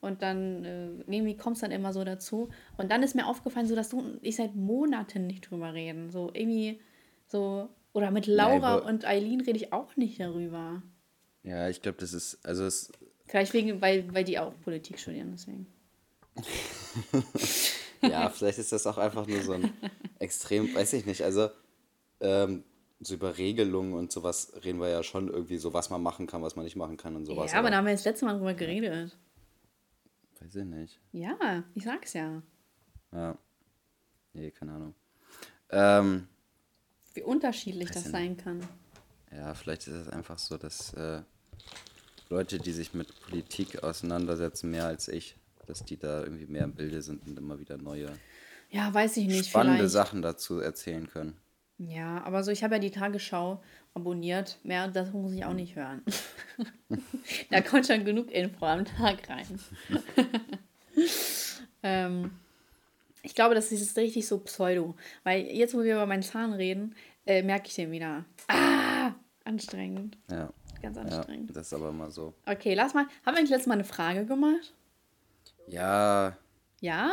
Und 0.02 0.22
dann 0.22 0.64
äh, 0.64 0.88
irgendwie 1.08 1.36
kommt 1.36 1.58
es 1.58 1.62
dann 1.62 1.72
immer 1.72 1.92
so 1.92 2.04
dazu. 2.04 2.50
Und 2.78 2.90
dann 2.90 3.04
ist 3.04 3.16
mir 3.16 3.28
aufgefallen, 3.28 3.68
so 3.68 3.76
dass 3.76 3.90
du 3.90 4.00
und 4.00 4.20
ich 4.22 4.38
seit 4.38 4.56
Monaten 4.56 5.28
nicht 5.28 5.50
drüber 5.50 5.74
reden. 5.74 6.10
So 6.10 6.32
irgendwie 6.34 6.80
so, 7.28 7.70
oder 7.92 8.12
mit 8.12 8.26
Laura 8.26 8.78
ja, 8.78 8.84
und 8.86 9.06
Eileen 9.06 9.42
rede 9.42 9.58
ich 9.58 9.74
auch 9.74 9.96
nicht 9.98 10.20
darüber. 10.20 10.82
Ja, 11.44 11.70
ich 11.70 11.82
glaube, 11.82 11.98
das 12.00 12.14
ist, 12.14 12.40
also 12.46 12.66
es. 12.66 12.92
Vielleicht 13.26 13.54
wegen, 13.54 13.82
weil, 13.82 14.14
weil 14.14 14.24
die 14.24 14.40
auch 14.40 14.54
Politik 14.62 15.00
studieren, 15.00 15.32
deswegen. 15.34 15.68
ja, 18.02 18.30
vielleicht 18.30 18.60
ist 18.60 18.72
das 18.72 18.88
auch 18.88 18.98
einfach 18.98 19.28
nur 19.28 19.42
so 19.42 19.54
ein 19.54 19.72
extrem, 20.20 20.74
weiß 20.74 20.94
ich 20.94 21.06
nicht, 21.06 21.24
also 21.24 21.50
ähm, 22.22 22.64
so 23.00 23.14
über 23.14 23.38
Regelungen 23.38 23.94
und 23.94 24.12
sowas 24.12 24.52
reden 24.64 24.80
wir 24.80 24.90
ja 24.90 25.04
schon 25.04 25.30
irgendwie 25.30 25.58
so, 25.58 25.74
was 25.74 25.90
man 25.90 26.04
machen 26.04 26.28
kann, 26.28 26.42
was 26.42 26.56
man 26.56 26.66
nicht 26.66 26.76
machen 26.76 26.98
kann 26.98 27.16
und 27.16 27.26
sowas. 27.26 27.52
Ja, 27.52 27.60
aber, 27.60 27.68
aber 27.68 27.72
da 27.72 27.78
haben 27.78 27.86
wir 27.86 27.94
das 27.94 28.06
letzte 28.06 28.26
Mal 28.26 28.38
drüber 28.38 28.54
geredet. 28.54 29.18
Weiß 30.40 30.56
ich 30.56 30.66
nicht. 30.66 31.00
Ja, 31.12 31.64
ich 31.74 31.84
sag's 31.84 32.14
ja. 32.14 32.42
Ja. 33.12 33.38
Nee, 34.34 34.52
keine 34.52 34.74
Ahnung. 34.74 34.96
Ähm, 35.70 36.28
Wie 37.14 37.24
unterschiedlich 37.24 37.92
das 37.92 38.06
sein 38.06 38.38
kann. 38.38 38.62
Ja, 39.32 39.54
vielleicht 39.54 39.88
ist 39.88 39.94
es 39.94 40.10
einfach 40.10 40.40
so, 40.40 40.58
dass 40.58 40.94
äh, 40.94 41.22
Leute, 42.30 42.60
die 42.60 42.72
sich 42.72 42.94
mit 42.94 43.08
Politik 43.22 43.84
auseinandersetzen, 43.84 44.72
mehr 44.72 44.86
als 44.86 45.08
ich, 45.08 45.36
dass 45.68 45.84
die 45.84 45.98
da 45.98 46.24
irgendwie 46.24 46.48
mehr 46.48 46.64
im 46.64 46.74
Bilde 46.74 47.02
sind 47.02 47.26
und 47.28 47.38
immer 47.38 47.60
wieder 47.60 47.78
neue, 47.78 48.10
ja, 48.72 48.94
weiß 48.94 49.18
ich 49.18 49.28
nicht, 49.28 49.50
spannende 49.50 49.78
vielleicht. 49.78 49.94
Sachen 49.94 50.22
dazu 50.22 50.60
erzählen 50.60 51.08
können. 51.08 51.38
Ja, 51.80 52.22
aber 52.26 52.44
so, 52.44 52.52
ich 52.52 52.64
habe 52.64 52.76
ja 52.76 52.80
die 52.80 52.92
Tagesschau 52.92 53.62
abonniert. 53.94 54.60
Mehr 54.64 54.90
das 54.90 55.14
muss 55.14 55.32
ich 55.32 55.46
auch 55.46 55.54
nicht 55.54 55.76
hören. 55.76 56.04
da 57.50 57.62
kommt 57.62 57.88
schon 57.88 58.04
genug 58.04 58.30
Info 58.32 58.66
am 58.66 58.84
Tag 58.84 59.30
rein. 59.30 59.60
ähm, 61.84 62.32
ich 63.24 63.34
glaube, 63.34 63.56
das 63.56 63.72
ist 63.72 63.98
richtig 63.98 64.28
so 64.28 64.40
pseudo. 64.40 64.96
Weil 65.24 65.46
jetzt, 65.46 65.74
wo 65.74 65.82
wir 65.82 65.94
über 65.94 66.06
meinen 66.06 66.24
Zahn 66.24 66.52
reden, 66.52 66.96
äh, 67.26 67.44
merke 67.44 67.68
ich 67.68 67.76
den 67.76 67.92
wieder. 67.92 68.26
Ah, 68.50 69.14
anstrengend. 69.46 70.18
Ja. 70.30 70.52
Ganz 70.82 70.98
anstrengend. 70.98 71.50
Ja, 71.50 71.54
das 71.54 71.68
ist 71.68 71.74
aber 71.74 71.94
mal 71.94 72.12
so. 72.12 72.34
Okay, 72.46 72.74
lass 72.74 72.94
mal. 72.94 73.04
Haben 73.26 73.36
wir 73.36 73.38
eigentlich 73.38 73.50
letztes 73.52 73.68
Mal 73.68 73.76
eine 73.76 73.84
Frage 73.86 74.26
gemacht? 74.26 74.74
Ja. 75.68 76.38
Ja? 76.82 77.12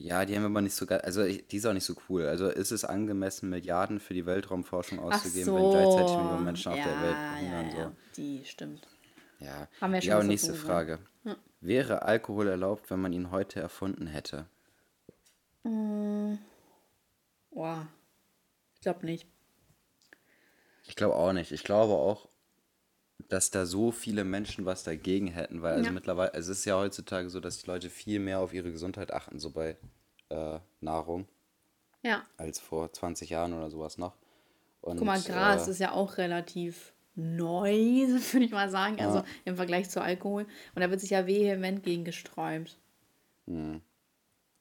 Ja, 0.00 0.24
die 0.24 0.36
haben 0.36 0.42
wir 0.42 0.50
aber 0.50 0.60
nicht 0.60 0.76
so 0.76 0.86
geil. 0.86 1.00
Also, 1.00 1.24
die 1.24 1.56
ist 1.56 1.66
auch 1.66 1.72
nicht 1.72 1.84
so 1.84 1.94
cool. 2.08 2.26
Also, 2.26 2.48
ist 2.48 2.70
es 2.70 2.84
angemessen, 2.84 3.50
Milliarden 3.50 3.98
für 3.98 4.14
die 4.14 4.26
Weltraumforschung 4.26 5.00
auszugeben, 5.00 5.44
so. 5.44 5.56
wenn 5.56 5.70
gleichzeitig 5.70 6.16
Millionen 6.16 6.44
Menschen 6.44 6.72
ja, 6.72 6.78
auf 6.78 6.84
der 6.84 7.02
Welt 7.02 7.16
hungern? 7.40 7.70
Ja, 7.76 7.84
so. 7.84 7.92
die 8.16 8.44
stimmt. 8.44 8.86
Ja, 9.40 9.68
haben 9.80 9.92
wir 9.92 10.00
schon 10.00 10.08
ja 10.08 10.18
und 10.20 10.28
nächste 10.28 10.52
so 10.52 10.66
Frage. 10.66 11.00
Ja. 11.24 11.36
Wäre 11.60 12.02
Alkohol 12.02 12.46
erlaubt, 12.46 12.90
wenn 12.90 13.00
man 13.00 13.12
ihn 13.12 13.32
heute 13.32 13.60
erfunden 13.60 14.06
hätte? 14.06 14.46
Mm. 15.64 16.34
Boah. 17.50 17.88
Ich 18.74 18.80
glaube 18.82 19.04
nicht. 19.04 19.26
Ich 20.86 20.94
glaube 20.94 21.16
auch 21.16 21.32
nicht. 21.32 21.50
Ich 21.50 21.64
glaube 21.64 21.94
auch, 21.94 22.27
dass 23.28 23.50
da 23.50 23.66
so 23.66 23.90
viele 23.90 24.24
Menschen 24.24 24.64
was 24.64 24.84
dagegen 24.84 25.28
hätten, 25.28 25.62
weil 25.62 25.74
also 25.74 25.86
ja. 25.86 25.92
mittlerweile, 25.92 26.32
es 26.34 26.48
ist 26.48 26.64
ja 26.64 26.76
heutzutage 26.76 27.28
so, 27.28 27.40
dass 27.40 27.58
die 27.58 27.66
Leute 27.66 27.90
viel 27.90 28.20
mehr 28.20 28.40
auf 28.40 28.54
ihre 28.54 28.72
Gesundheit 28.72 29.12
achten, 29.12 29.38
so 29.38 29.50
bei 29.50 29.76
äh, 30.30 30.58
Nahrung. 30.80 31.28
Ja. 32.02 32.24
Als 32.36 32.58
vor 32.58 32.92
20 32.92 33.30
Jahren 33.30 33.52
oder 33.52 33.70
sowas 33.70 33.98
noch. 33.98 34.14
Und, 34.80 34.96
Guck 34.96 35.06
mal, 35.06 35.20
Gras 35.20 35.68
äh, 35.68 35.70
ist 35.72 35.80
ja 35.80 35.92
auch 35.92 36.16
relativ 36.16 36.92
neu, 37.14 37.72
würde 38.32 38.46
ich 38.46 38.52
mal 38.52 38.70
sagen, 38.70 39.00
also 39.00 39.22
im 39.44 39.56
Vergleich 39.56 39.90
zu 39.90 40.00
Alkohol. 40.00 40.46
Und 40.74 40.80
da 40.82 40.90
wird 40.90 41.00
sich 41.00 41.10
ja 41.10 41.26
vehement 41.26 41.82
gegen 41.82 42.04
gesträubt. 42.04 42.78
Hm. 43.46 43.82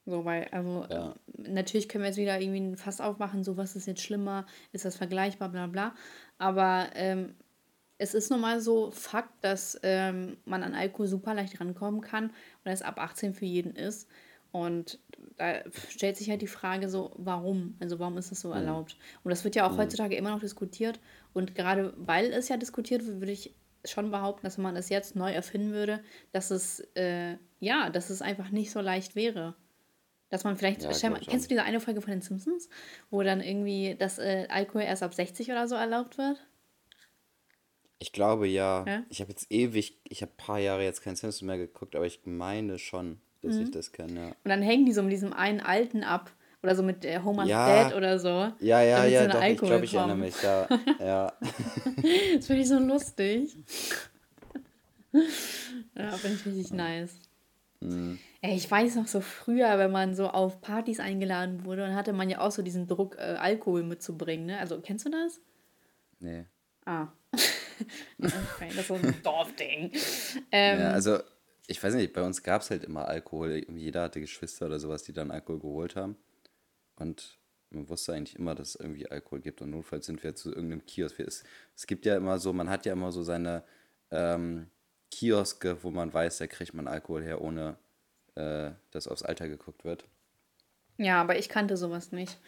So, 0.05 0.23
weil, 0.25 0.47
also, 0.51 0.85
ja. 0.89 1.15
natürlich 1.37 1.89
können 1.89 2.03
wir 2.03 2.07
jetzt 2.07 2.17
wieder 2.17 2.39
irgendwie 2.39 2.61
ein 2.61 2.77
Fass 2.77 3.01
aufmachen, 3.01 3.43
so, 3.43 3.57
was 3.57 3.75
ist 3.75 3.87
jetzt 3.87 4.01
schlimmer, 4.01 4.45
ist 4.71 4.85
das 4.85 4.95
vergleichbar, 4.95 5.49
bla 5.49 5.67
bla. 5.67 5.93
Aber 6.37 6.89
ähm, 6.95 7.35
es 7.97 8.13
ist 8.13 8.29
nun 8.29 8.41
mal 8.41 8.61
so 8.61 8.91
Fakt, 8.91 9.43
dass 9.43 9.79
ähm, 9.83 10.37
man 10.45 10.63
an 10.63 10.73
Alkohol 10.73 11.07
super 11.07 11.33
leicht 11.33 11.59
rankommen 11.59 12.01
kann 12.01 12.25
und 12.63 12.71
es 12.71 12.81
ab 12.81 12.99
18 12.99 13.33
für 13.33 13.45
jeden 13.45 13.75
ist. 13.75 14.07
Und 14.51 14.99
da 15.37 15.61
stellt 15.89 16.17
sich 16.17 16.29
halt 16.29 16.41
die 16.41 16.47
Frage 16.47 16.89
so, 16.89 17.11
warum? 17.17 17.75
Also 17.79 17.99
warum 17.99 18.17
ist 18.17 18.31
das 18.31 18.41
so 18.41 18.49
mhm. 18.49 18.55
erlaubt? 18.55 18.97
Und 19.23 19.29
das 19.29 19.43
wird 19.43 19.55
ja 19.55 19.67
auch 19.67 19.73
mhm. 19.73 19.77
heutzutage 19.77 20.15
immer 20.15 20.31
noch 20.31 20.39
diskutiert. 20.39 20.99
Und 21.33 21.55
gerade 21.55 21.93
weil 21.97 22.31
es 22.31 22.49
ja 22.49 22.57
diskutiert 22.57 23.05
wird, 23.05 23.19
würde 23.19 23.31
ich 23.31 23.53
schon 23.85 24.11
behaupten, 24.11 24.45
dass 24.45 24.57
man 24.57 24.75
es 24.75 24.89
jetzt 24.89 25.15
neu 25.15 25.31
erfinden 25.31 25.71
würde, 25.71 26.01
dass 26.31 26.51
es, 26.51 26.79
äh, 26.95 27.37
ja, 27.59 27.89
dass 27.89 28.09
es 28.09 28.21
einfach 28.21 28.49
nicht 28.49 28.71
so 28.71 28.81
leicht 28.81 29.15
wäre. 29.15 29.55
Dass 30.29 30.43
man 30.43 30.57
vielleicht, 30.57 30.83
Ja, 30.83 30.89
auch 30.89 31.19
kennst 31.21 31.45
du 31.45 31.49
diese 31.49 31.63
eine 31.63 31.79
Folge 31.79 32.01
von 32.01 32.11
den 32.11 32.21
Simpsons, 32.21 32.69
wo 33.09 33.23
dann 33.23 33.39
irgendwie 33.39 33.95
das 33.97 34.19
äh, 34.19 34.47
Alkohol 34.49 34.81
erst 34.81 35.03
ab 35.03 35.13
60 35.13 35.51
oder 35.51 35.67
so 35.67 35.75
erlaubt 35.75 36.17
wird? 36.17 36.45
Ich 37.99 38.11
glaube 38.11 38.47
ja. 38.47 38.85
Ja? 38.87 39.03
Ich 39.09 39.21
habe 39.21 39.31
jetzt 39.31 39.51
ewig, 39.51 39.97
ich 40.07 40.21
habe 40.21 40.31
ein 40.31 40.37
paar 40.37 40.59
Jahre 40.59 40.83
jetzt 40.83 41.01
kein 41.01 41.15
Simpsons 41.15 41.41
mehr 41.41 41.57
geguckt, 41.57 41.95
aber 41.95 42.05
ich 42.05 42.21
meine 42.25 42.77
schon, 42.79 43.19
dass 43.41 43.55
Mhm. 43.55 43.61
ich 43.63 43.71
das 43.71 43.91
kenne, 43.91 44.19
ja. 44.19 44.27
Und 44.27 44.49
dann 44.49 44.61
hängen 44.61 44.85
die 44.85 44.93
so 44.93 45.01
mit 45.03 45.11
diesem 45.11 45.33
einen 45.33 45.59
Alten 45.61 46.03
ab. 46.03 46.31
Oder 46.63 46.75
so 46.75 46.81
mit 46.81 47.05
äh, 47.05 47.19
Homer's 47.23 47.47
Ja. 47.47 47.83
Dad 47.83 47.95
oder 47.95 48.17
so. 48.17 48.29
Ja, 48.59 48.81
ja, 48.81 49.05
ja, 49.05 49.27
doch, 49.27 49.41
ich 49.43 49.57
glaube, 49.59 49.85
ich 49.85 49.93
erinnere 49.93 50.15
kommen. 50.17 50.21
mich, 50.21 50.41
ja. 50.41 50.67
ja. 50.99 51.33
Das 52.35 52.47
finde 52.47 52.61
ich 52.63 52.67
so 52.67 52.79
lustig. 52.79 53.55
ja, 55.95 56.11
finde 56.17 56.37
ich 56.37 56.45
richtig 56.45 56.71
nice. 56.73 57.13
Mhm. 57.79 58.17
Ey, 58.41 58.55
ich 58.55 58.69
weiß 58.69 58.95
noch 58.95 59.07
so 59.07 59.21
früher, 59.21 59.77
wenn 59.77 59.91
man 59.91 60.15
so 60.15 60.29
auf 60.29 60.59
Partys 60.61 60.99
eingeladen 60.99 61.63
wurde, 61.63 61.83
dann 61.83 61.95
hatte 61.95 62.11
man 62.11 62.29
ja 62.29 62.39
auch 62.41 62.51
so 62.51 62.63
diesen 62.63 62.87
Druck, 62.87 63.15
äh, 63.17 63.35
Alkohol 63.39 63.83
mitzubringen, 63.83 64.47
ne? 64.47 64.59
Also, 64.59 64.79
kennst 64.81 65.05
du 65.05 65.09
das? 65.11 65.39
Nee. 66.19 66.45
Ah. 66.85 67.07
okay, 68.19 68.69
das 68.69 68.77
ist 68.77 68.87
so 68.87 68.95
ein 68.95 69.15
Dorfding. 69.23 69.91
Ähm, 70.51 70.79
Ja, 70.79 70.91
also, 70.91 71.19
ich 71.67 71.81
weiß 71.81 71.93
nicht, 71.95 72.13
bei 72.13 72.21
uns 72.21 72.43
gab 72.43 72.61
es 72.61 72.69
halt 72.69 72.83
immer 72.83 73.07
Alkohol. 73.07 73.65
Jeder 73.69 74.03
hatte 74.03 74.21
Geschwister 74.21 74.65
oder 74.67 74.79
sowas, 74.79 75.03
die 75.03 75.13
dann 75.13 75.31
Alkohol 75.31 75.59
geholt 75.59 75.95
haben. 75.95 76.17
Und 76.95 77.37
man 77.69 77.89
wusste 77.89 78.13
eigentlich 78.13 78.37
immer, 78.37 78.55
dass 78.55 78.69
es 78.69 78.75
irgendwie 78.75 79.09
Alkohol 79.09 79.41
gibt. 79.41 79.61
Und 79.61 79.71
notfalls 79.71 80.05
sind 80.05 80.23
wir 80.23 80.35
zu 80.35 80.49
irgendeinem 80.49 80.85
Kiosk. 80.85 81.19
Es, 81.19 81.43
es 81.75 81.87
gibt 81.87 82.05
ja 82.05 82.15
immer 82.15 82.39
so, 82.39 82.53
man 82.53 82.69
hat 82.69 82.85
ja 82.85 82.93
immer 82.93 83.11
so 83.11 83.23
seine 83.23 83.63
ähm, 84.11 84.69
Kioske, 85.11 85.83
wo 85.83 85.91
man 85.91 86.13
weiß, 86.13 86.37
da 86.37 86.47
kriegt 86.47 86.73
man 86.73 86.87
Alkohol 86.87 87.23
her, 87.23 87.41
ohne 87.41 87.77
äh, 88.35 88.71
dass 88.91 89.07
aufs 89.07 89.23
Alter 89.23 89.47
geguckt 89.47 89.83
wird. 89.83 90.05
Ja, 90.97 91.21
aber 91.21 91.37
ich 91.37 91.49
kannte 91.49 91.77
sowas 91.77 92.11
nicht. 92.11 92.39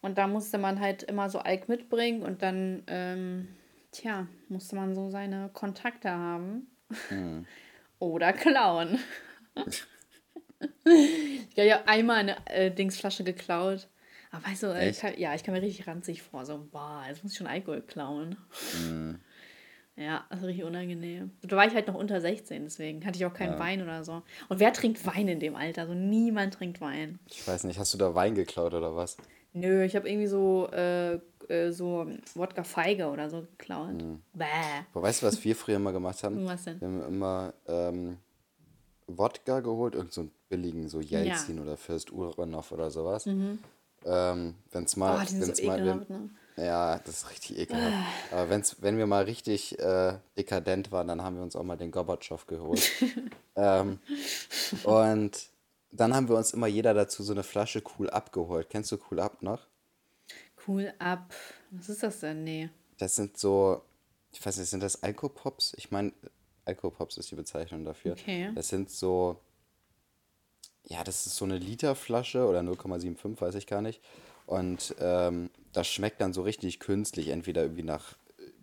Und 0.00 0.16
da 0.16 0.26
musste 0.26 0.58
man 0.58 0.80
halt 0.80 1.02
immer 1.02 1.28
so 1.28 1.38
Alk 1.38 1.68
mitbringen 1.68 2.22
und 2.22 2.42
dann, 2.42 2.82
ähm, 2.86 3.48
tja, 3.92 4.26
musste 4.48 4.76
man 4.76 4.94
so 4.94 5.10
seine 5.10 5.50
Kontakte 5.52 6.10
haben. 6.10 6.66
Hm. 7.08 7.46
Oder 7.98 8.32
klauen. 8.32 8.98
ich 10.84 11.58
habe 11.58 11.68
ja 11.68 11.82
einmal 11.86 12.16
eine 12.16 12.46
äh, 12.46 12.70
Dingsflasche 12.70 13.24
geklaut. 13.24 13.88
Aber 14.30 14.46
weißt 14.46 14.62
du, 14.62 14.66
äh, 14.68 14.84
ich 14.84 14.88
Echt? 14.90 15.00
kann, 15.00 15.18
ja, 15.18 15.34
ich 15.34 15.44
kam 15.44 15.54
mir 15.54 15.62
richtig 15.62 15.86
ranzig 15.86 16.22
vor. 16.22 16.46
So, 16.46 16.66
boah, 16.70 17.04
jetzt 17.08 17.22
muss 17.22 17.32
ich 17.32 17.38
schon 17.38 17.46
Alkohol 17.46 17.82
klauen. 17.82 18.36
Hm. 18.72 19.20
Ja, 19.96 20.24
das 20.30 20.40
ist 20.40 20.46
richtig 20.46 20.64
unangenehm. 20.64 21.32
Da 21.42 21.56
war 21.56 21.66
ich 21.66 21.74
halt 21.74 21.88
noch 21.88 21.94
unter 21.94 22.22
16, 22.22 22.64
deswegen 22.64 23.04
hatte 23.04 23.18
ich 23.18 23.26
auch 23.26 23.34
keinen 23.34 23.54
Ja. 23.54 23.58
Wein 23.58 23.82
oder 23.82 24.02
so. 24.02 24.22
Und 24.48 24.58
wer 24.60 24.72
trinkt 24.72 25.04
Wein 25.06 25.28
in 25.28 25.40
dem 25.40 25.56
Alter? 25.56 25.86
So 25.86 25.92
niemand 25.92 26.54
trinkt 26.54 26.80
Wein. 26.80 27.18
Ich 27.26 27.46
weiß 27.46 27.64
nicht, 27.64 27.78
hast 27.78 27.92
du 27.92 27.98
da 27.98 28.14
Wein 28.14 28.34
geklaut 28.34 28.72
oder 28.72 28.96
was? 28.96 29.18
Nö, 29.52 29.84
ich 29.84 29.96
habe 29.96 30.08
irgendwie 30.08 30.28
so, 30.28 30.68
äh, 30.70 31.18
äh, 31.50 31.72
so 31.72 32.06
Wodka 32.34 32.64
Feige 32.64 33.08
oder 33.08 33.28
so 33.28 33.42
geklaut. 33.42 33.96
Bäh. 34.32 34.44
Aber 34.92 35.02
weißt 35.02 35.22
du, 35.22 35.26
was 35.26 35.44
wir 35.44 35.56
früher 35.56 35.76
immer 35.76 35.92
gemacht 35.92 36.22
haben? 36.22 36.46
Was 36.46 36.64
denn? 36.64 36.80
Wir 36.80 36.88
haben 36.88 37.02
immer 37.02 37.54
ähm, 37.66 38.16
Wodka 39.06 39.60
geholt, 39.60 39.94
irgend 39.94 40.12
so 40.12 40.22
einen 40.22 40.30
billigen, 40.48 40.88
so 40.88 41.00
Jelzin 41.00 41.60
oder 41.60 41.76
Fürst 41.76 42.12
Uranov 42.12 42.72
oder 42.72 42.90
sowas. 42.90 43.26
Ähm, 43.26 44.54
wenn's 44.70 44.96
mal, 44.96 45.18
Oh, 45.20 45.26
die 45.28 45.40
wenn's 45.40 45.58
so 45.58 45.66
mal, 45.66 45.78
ekelhaft, 45.78 46.08
wenn, 46.08 46.30
ne? 46.56 46.66
ja, 46.66 46.98
das 46.98 47.16
ist 47.16 47.30
richtig 47.30 47.58
ekelhaft. 47.58 47.94
Aber 48.32 48.48
wenn's, 48.48 48.76
wenn 48.80 48.96
wir 48.96 49.06
mal 49.06 49.24
richtig 49.24 49.78
äh, 49.78 50.14
dekadent 50.38 50.90
waren, 50.90 51.08
dann 51.08 51.22
haben 51.22 51.36
wir 51.36 51.42
uns 51.42 51.54
auch 51.54 51.62
mal 51.64 51.76
den 51.76 51.90
Gorbatschow 51.90 52.46
geholt. 52.46 52.90
ähm, 53.56 53.98
und 54.84 55.32
dann 55.92 56.14
haben 56.14 56.28
wir 56.28 56.36
uns 56.36 56.52
immer 56.52 56.66
jeder 56.66 56.94
dazu 56.94 57.22
so 57.22 57.32
eine 57.32 57.42
Flasche 57.42 57.82
Cool 57.98 58.08
abgeholt. 58.08 58.70
Kennst 58.70 58.92
du 58.92 58.98
Cool 59.10 59.20
Up 59.20 59.42
noch? 59.42 59.66
Cool 60.70 60.94
ab. 61.00 61.34
Was 61.72 61.88
ist 61.88 62.04
das 62.04 62.20
denn? 62.20 62.44
Nee. 62.44 62.70
Das 62.98 63.16
sind 63.16 63.36
so, 63.36 63.82
ich 64.30 64.44
weiß 64.44 64.56
nicht, 64.58 64.70
sind 64.70 64.84
das 64.84 65.02
Alkopops? 65.02 65.74
Ich 65.76 65.90
meine, 65.90 66.12
Alkopops 66.64 67.16
ist 67.16 67.28
die 67.32 67.34
Bezeichnung 67.34 67.84
dafür. 67.84 68.12
Okay. 68.12 68.52
Das 68.54 68.68
sind 68.68 68.88
so, 68.88 69.40
ja, 70.84 71.02
das 71.02 71.26
ist 71.26 71.34
so 71.34 71.44
eine 71.44 71.58
Literflasche 71.58 72.46
oder 72.46 72.60
0,75, 72.60 73.40
weiß 73.40 73.56
ich 73.56 73.66
gar 73.66 73.82
nicht. 73.82 74.00
Und 74.46 74.94
ähm, 75.00 75.50
das 75.72 75.88
schmeckt 75.88 76.20
dann 76.20 76.32
so 76.32 76.42
richtig 76.42 76.78
künstlich, 76.78 77.28
entweder 77.28 77.62
irgendwie 77.62 77.82
nach 77.82 78.16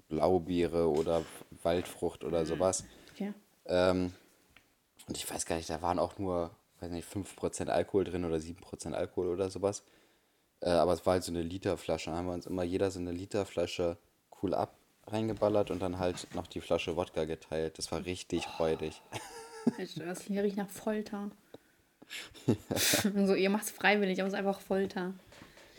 Blaubeere 0.07 0.89
oder 0.89 1.25
Waldfrucht 1.61 2.23
oder 2.23 2.45
sowas. 2.45 2.85
Okay. 3.13 3.33
Ähm, 3.65 4.13
und 5.09 5.17
ich 5.17 5.29
weiß 5.29 5.45
gar 5.45 5.57
nicht, 5.57 5.69
da 5.69 5.81
waren 5.81 5.99
auch 5.99 6.17
nur, 6.17 6.51
weiß 6.79 6.89
nicht, 6.89 7.05
5% 7.05 7.67
Alkohol 7.67 8.05
drin 8.05 8.23
oder 8.23 8.37
7% 8.37 8.93
Alkohol 8.93 9.27
oder 9.27 9.49
sowas. 9.49 9.83
Äh, 10.61 10.69
aber 10.69 10.93
es 10.93 11.05
war 11.05 11.13
halt 11.13 11.23
so 11.23 11.31
eine 11.31 11.41
Literflasche. 11.41 12.09
Da 12.09 12.17
haben 12.17 12.27
wir 12.27 12.33
uns 12.33 12.47
immer 12.47 12.63
jeder 12.63 12.91
so 12.91 12.99
eine 12.99 13.11
Literflasche 13.11 13.97
cool 14.41 14.53
ab 14.53 14.75
reingeballert 15.07 15.71
und 15.71 15.81
dann 15.81 15.99
halt 15.99 16.27
noch 16.35 16.47
die 16.47 16.61
Flasche 16.61 16.95
Wodka 16.95 17.25
geteilt. 17.25 17.77
Das 17.77 17.91
war 17.91 18.05
richtig 18.05 18.59
räudig. 18.59 19.01
Das 19.97 20.21
hier 20.21 20.43
riecht 20.43 20.55
nach 20.55 20.69
Folter. 20.69 21.29
so, 23.25 23.35
ihr 23.35 23.49
macht 23.49 23.65
es 23.65 23.71
freiwillig, 23.71 24.21
aber 24.21 24.27
es 24.27 24.33
ist 24.33 24.39
einfach 24.39 24.61
Folter. 24.61 25.13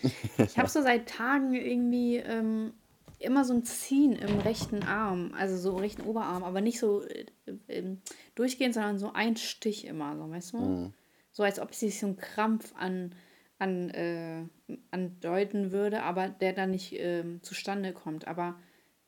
Ich 0.37 0.59
habe 0.59 0.69
so 0.69 0.83
seit 0.83 1.09
Tagen 1.09 1.55
irgendwie 1.55 2.19
ähm, 2.19 2.75
immer 3.19 3.47
so 3.47 3.55
ein 3.55 3.65
Ziehen 3.65 4.13
im 4.13 4.39
rechten 4.41 4.83
Arm, 4.83 5.33
also 5.37 5.57
so 5.57 5.71
im 5.71 5.79
rechten 5.79 6.03
Oberarm, 6.03 6.45
aber 6.45 6.61
nicht 6.61 6.79
so 6.79 7.03
äh, 7.03 7.25
äh, 7.69 7.97
durchgehend, 8.35 8.75
sondern 8.75 8.99
so 8.99 9.11
ein 9.15 9.39
Stich 9.39 9.87
immer, 9.87 10.17
so, 10.19 10.31
weißt 10.31 10.53
du? 10.53 10.93
So 11.33 11.43
als 11.43 11.59
ob 11.59 11.75
sich 11.75 11.99
so 11.99 12.09
ein 12.09 12.17
Krampf 12.19 12.75
an, 12.77 13.15
an, 13.59 13.91
äh, 13.91 14.45
andeuten 14.91 15.73
würde, 15.73 16.03
aber 16.03 16.29
der 16.29 16.53
dann 16.53 16.71
nicht 16.71 16.95
ähm, 16.97 17.43
zustande 17.43 17.93
kommt. 17.93 18.27
Aber 18.29 18.57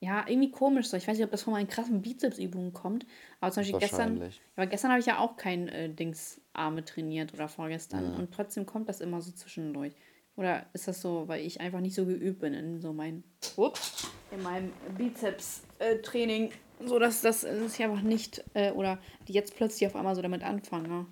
ja, 0.01 0.25
irgendwie 0.27 0.51
komisch 0.51 0.89
so. 0.89 0.97
Ich 0.97 1.07
weiß 1.07 1.17
nicht, 1.17 1.25
ob 1.25 1.31
das 1.31 1.43
von 1.43 1.53
meinen 1.53 1.69
krassen 1.69 2.03
Bizepsübungen 2.03 2.73
kommt, 2.73 3.07
aber 3.41 3.53
zum 3.53 3.63
Beispiel 3.63 3.81
gestern, 3.81 4.21
aber 4.57 4.67
gestern 4.67 4.91
habe 4.91 5.01
ich 5.01 5.07
ja 5.07 5.19
auch 5.19 5.37
kein 5.37 5.69
äh, 5.69 5.91
Dings 5.91 6.41
Arme 6.53 6.85
trainiert 6.85 7.35
oder 7.35 7.49
vorgestern 7.49 8.15
und 8.15 8.33
trotzdem 8.33 8.67
kommt 8.67 8.89
das 8.89 9.01
immer 9.01 9.21
so 9.21 9.31
zwischendurch. 9.31 9.95
Oder 10.37 10.65
ist 10.73 10.89
das 10.89 11.03
so, 11.03 11.29
weil 11.29 11.45
ich 11.45 11.61
einfach 11.61 11.81
nicht 11.81 11.95
so 11.95 12.07
geübt 12.07 12.41
bin 12.41 12.55
in 12.55 12.81
so 12.81 12.95
mein, 12.95 13.25
ups, 13.57 14.09
in 14.31 14.43
meinem 14.43 14.73
Bizeps-Training, 14.97 16.51
so 16.87 16.99
dass 16.99 17.21
das, 17.21 17.43
dass 17.43 17.75
ich 17.75 17.85
einfach 17.85 18.01
nicht, 18.01 18.43
äh, 18.55 18.71
oder 18.73 18.99
die 19.29 19.35
jetzt 19.35 19.55
plötzlich 19.55 19.87
auf 19.87 19.97
einmal 19.97 20.15
so 20.15 20.23
damit 20.23 20.43
anfange. 20.43 21.07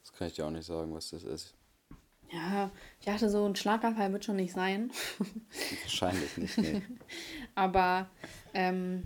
Das 0.00 0.12
kann 0.14 0.28
ich 0.28 0.34
dir 0.34 0.46
auch 0.46 0.50
nicht 0.50 0.64
sagen, 0.64 0.94
was 0.94 1.10
das 1.10 1.24
ist. 1.24 1.54
Ja, 2.30 2.70
ich 3.00 3.06
dachte 3.06 3.30
so, 3.30 3.46
ein 3.46 3.56
Schlaganfall 3.56 4.12
wird 4.12 4.24
schon 4.24 4.36
nicht 4.36 4.52
sein. 4.52 4.90
Wahrscheinlich 5.82 6.36
nicht, 6.36 6.58
nee. 6.58 6.82
Aber 7.54 8.10
ähm, 8.52 9.04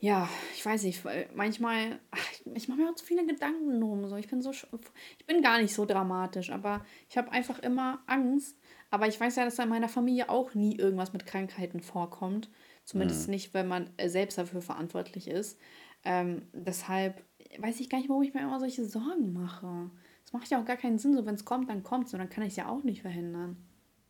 ja, 0.00 0.28
ich 0.54 0.66
weiß 0.66 0.82
nicht, 0.82 1.04
weil 1.04 1.28
manchmal, 1.34 2.00
ach, 2.10 2.26
ich 2.54 2.66
mache 2.66 2.80
mir 2.80 2.90
auch 2.90 2.94
zu 2.94 3.04
viele 3.04 3.24
Gedanken 3.26 3.80
drum. 3.80 4.08
So. 4.08 4.16
Ich 4.16 4.28
bin 4.28 4.42
so, 4.42 4.50
ich 4.50 5.26
bin 5.26 5.42
gar 5.42 5.60
nicht 5.60 5.74
so 5.74 5.84
dramatisch, 5.84 6.50
aber 6.50 6.84
ich 7.08 7.16
habe 7.16 7.30
einfach 7.30 7.60
immer 7.60 8.02
Angst. 8.06 8.56
Aber 8.90 9.06
ich 9.06 9.20
weiß 9.20 9.36
ja, 9.36 9.44
dass 9.44 9.56
da 9.56 9.62
in 9.62 9.68
meiner 9.68 9.88
Familie 9.88 10.28
auch 10.28 10.54
nie 10.54 10.76
irgendwas 10.76 11.12
mit 11.12 11.24
Krankheiten 11.24 11.80
vorkommt. 11.80 12.50
Zumindest 12.84 13.28
nicht, 13.28 13.54
wenn 13.54 13.68
man 13.68 13.90
äh, 13.96 14.08
selbst 14.08 14.38
dafür 14.38 14.60
verantwortlich 14.60 15.28
ist. 15.28 15.58
Ähm, 16.04 16.42
deshalb 16.52 17.22
weiß 17.58 17.78
ich 17.78 17.88
gar 17.88 17.98
nicht, 17.98 18.08
warum 18.08 18.24
ich 18.24 18.34
mir 18.34 18.40
immer 18.40 18.58
solche 18.58 18.84
Sorgen 18.84 19.32
mache. 19.32 19.90
Das 20.32 20.40
macht 20.40 20.50
ja 20.50 20.60
auch 20.60 20.64
gar 20.64 20.76
keinen 20.78 20.98
Sinn. 20.98 21.14
So, 21.14 21.26
wenn 21.26 21.34
es 21.34 21.44
kommt, 21.44 21.68
dann 21.68 21.82
kommt 21.82 22.06
es. 22.06 22.14
Und 22.14 22.20
dann 22.20 22.30
kann 22.30 22.44
ich 22.44 22.50
es 22.50 22.56
ja 22.56 22.68
auch 22.68 22.82
nicht 22.84 23.02
verhindern. 23.02 23.56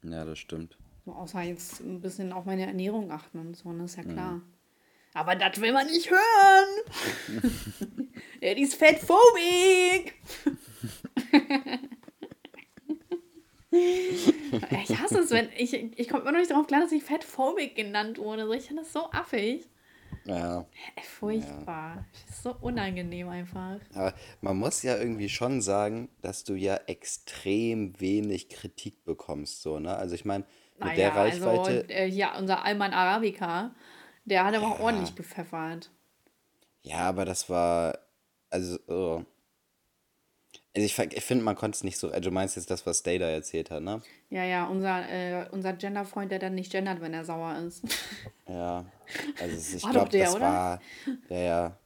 Ja, 0.05 0.25
das 0.25 0.39
stimmt. 0.39 0.79
So, 1.05 1.13
außer 1.13 1.43
jetzt 1.43 1.81
ein 1.81 2.01
bisschen 2.01 2.33
auf 2.33 2.45
meine 2.45 2.65
Ernährung 2.65 3.11
achten 3.11 3.41
und 3.41 3.57
so, 3.57 3.73
ne? 3.73 3.85
Ist 3.85 3.97
ja 3.97 4.05
klar. 4.05 4.41
Aber 5.15 5.35
das 5.35 5.61
will 5.61 5.73
man 5.73 5.89
nicht 5.89 6.11
hören. 6.11 6.69
die 8.41 8.47
ist 8.63 8.75
fettphobik. 8.77 10.15
ich 13.71 14.99
hasse 14.99 15.19
es, 15.21 15.31
wenn 15.31 15.49
ich, 15.57 15.75
ich 15.75 16.09
komme 16.09 16.23
immer 16.23 16.33
noch 16.33 16.39
nicht 16.39 16.51
darauf 16.51 16.67
klar, 16.67 16.81
dass 16.81 16.93
ich 16.93 17.03
fettphobik 17.03 17.75
genannt 17.75 18.19
wurde. 18.19 18.55
Ich 18.57 18.67
finde 18.69 18.83
das 18.83 18.93
so 18.93 19.11
affig. 19.11 19.69
Ja. 20.25 20.67
Furchtbar. 21.19 22.05
Das 22.27 22.37
ist 22.37 22.43
so 22.43 22.55
unangenehm 22.61 23.29
einfach. 23.29 23.79
Aber 23.95 24.15
man 24.41 24.57
muss 24.57 24.83
ja 24.83 24.97
irgendwie 24.97 25.29
schon 25.29 25.61
sagen, 25.61 26.09
dass 26.21 26.45
du 26.45 26.55
ja 26.55 26.77
extrem 26.87 27.99
wenig 28.01 28.49
Kritik 28.49 29.05
bekommst, 29.05 29.63
so, 29.63 29.79
ne? 29.79 29.97
Also 29.97 30.15
ich 30.15 30.25
meine, 30.25 30.45
mit 30.79 30.97
der 30.97 31.15
also 31.15 31.45
Reichweite, 31.45 31.91
äh, 31.91 32.07
ja, 32.07 32.39
unser 32.39 32.65
Alman 32.65 32.93
Arabica, 32.93 33.75
der 34.25 34.45
hat 34.45 34.55
aber 34.55 34.67
auch 34.69 34.81
ordentlich 34.81 35.15
gepfeffert. 35.15 35.91
ja, 36.83 37.01
aber 37.01 37.25
das 37.25 37.49
war, 37.49 37.99
also, 38.51 38.79
oh. 38.89 39.25
Also 40.75 40.87
ich, 40.87 40.99
ich 40.99 41.25
finde, 41.25 41.45
man 41.45 41.55
konnte 41.55 41.77
es 41.77 41.85
nicht 41.85 41.99
so, 41.99 42.09
also 42.11 42.21
du 42.21 42.31
meinst 42.31 42.57
jetzt 42.57 42.71
das, 42.71 42.87
was 42.87 43.03
Data 43.03 43.27
erzählt 43.27 43.71
hat, 43.71 43.83
ne? 43.83 44.01
Ja, 44.31 44.45
ja, 44.45 44.67
unser, 44.67 45.07
äh, 45.09 45.47
unser 45.51 45.75
Genderfreund, 45.75 46.33
der 46.33 46.39
dann 46.39 46.55
nicht 46.55 46.73
gendert, 46.73 47.01
wenn 47.03 47.13
er 47.15 47.25
sauer 47.25 47.57
ist. 47.59 47.83
Ja, 48.49 48.85
also 49.41 49.57
es- 49.57 49.75
ich 49.75 49.89
glaube, 49.89 50.09
der, 50.11 50.25
das 50.27 50.35
oder? 50.35 50.45
war, 50.45 50.81
ja, 51.31 51.37
ja. 51.39 51.77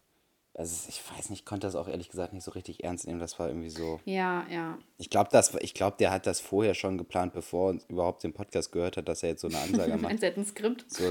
also 0.55 0.89
ich 0.89 1.01
weiß 1.17 1.31
nicht, 1.31 1.41
ich 1.41 1.45
konnte 1.45 1.67
das 1.67 1.77
auch 1.77 1.87
ehrlich 1.87 2.09
gesagt 2.09 2.33
nicht 2.33 2.43
so 2.45 2.51
richtig 2.53 2.83
ernst 2.83 3.07
nehmen. 3.07 3.21
Das 3.21 3.39
war 3.39 3.49
irgendwie 3.49 3.69
so. 3.71 4.01
Ja, 4.05 4.45
ja. 4.51 4.77
Ich 4.99 5.11
glaube, 5.11 5.31
glaub, 5.75 5.99
der 5.99 6.11
hat 6.11 6.27
das 6.27 6.41
vorher 6.41 6.75
schon 6.75 6.99
geplant, 6.99 7.35
bevor 7.35 7.75
er 7.75 7.81
überhaupt 7.89 8.25
den 8.25 8.33
Podcast 8.33 8.73
gehört 8.73 8.97
hat, 8.97 9.07
dass 9.09 9.23
er 9.23 9.29
jetzt 9.31 9.43
so 9.43 9.49
eine 9.49 9.59
Ansage 9.59 9.93
macht. 9.93 10.03
Meinst 10.03 10.23
du, 10.25 10.35
ein 10.35 10.45
Skript? 10.47 10.91
So, 10.91 11.05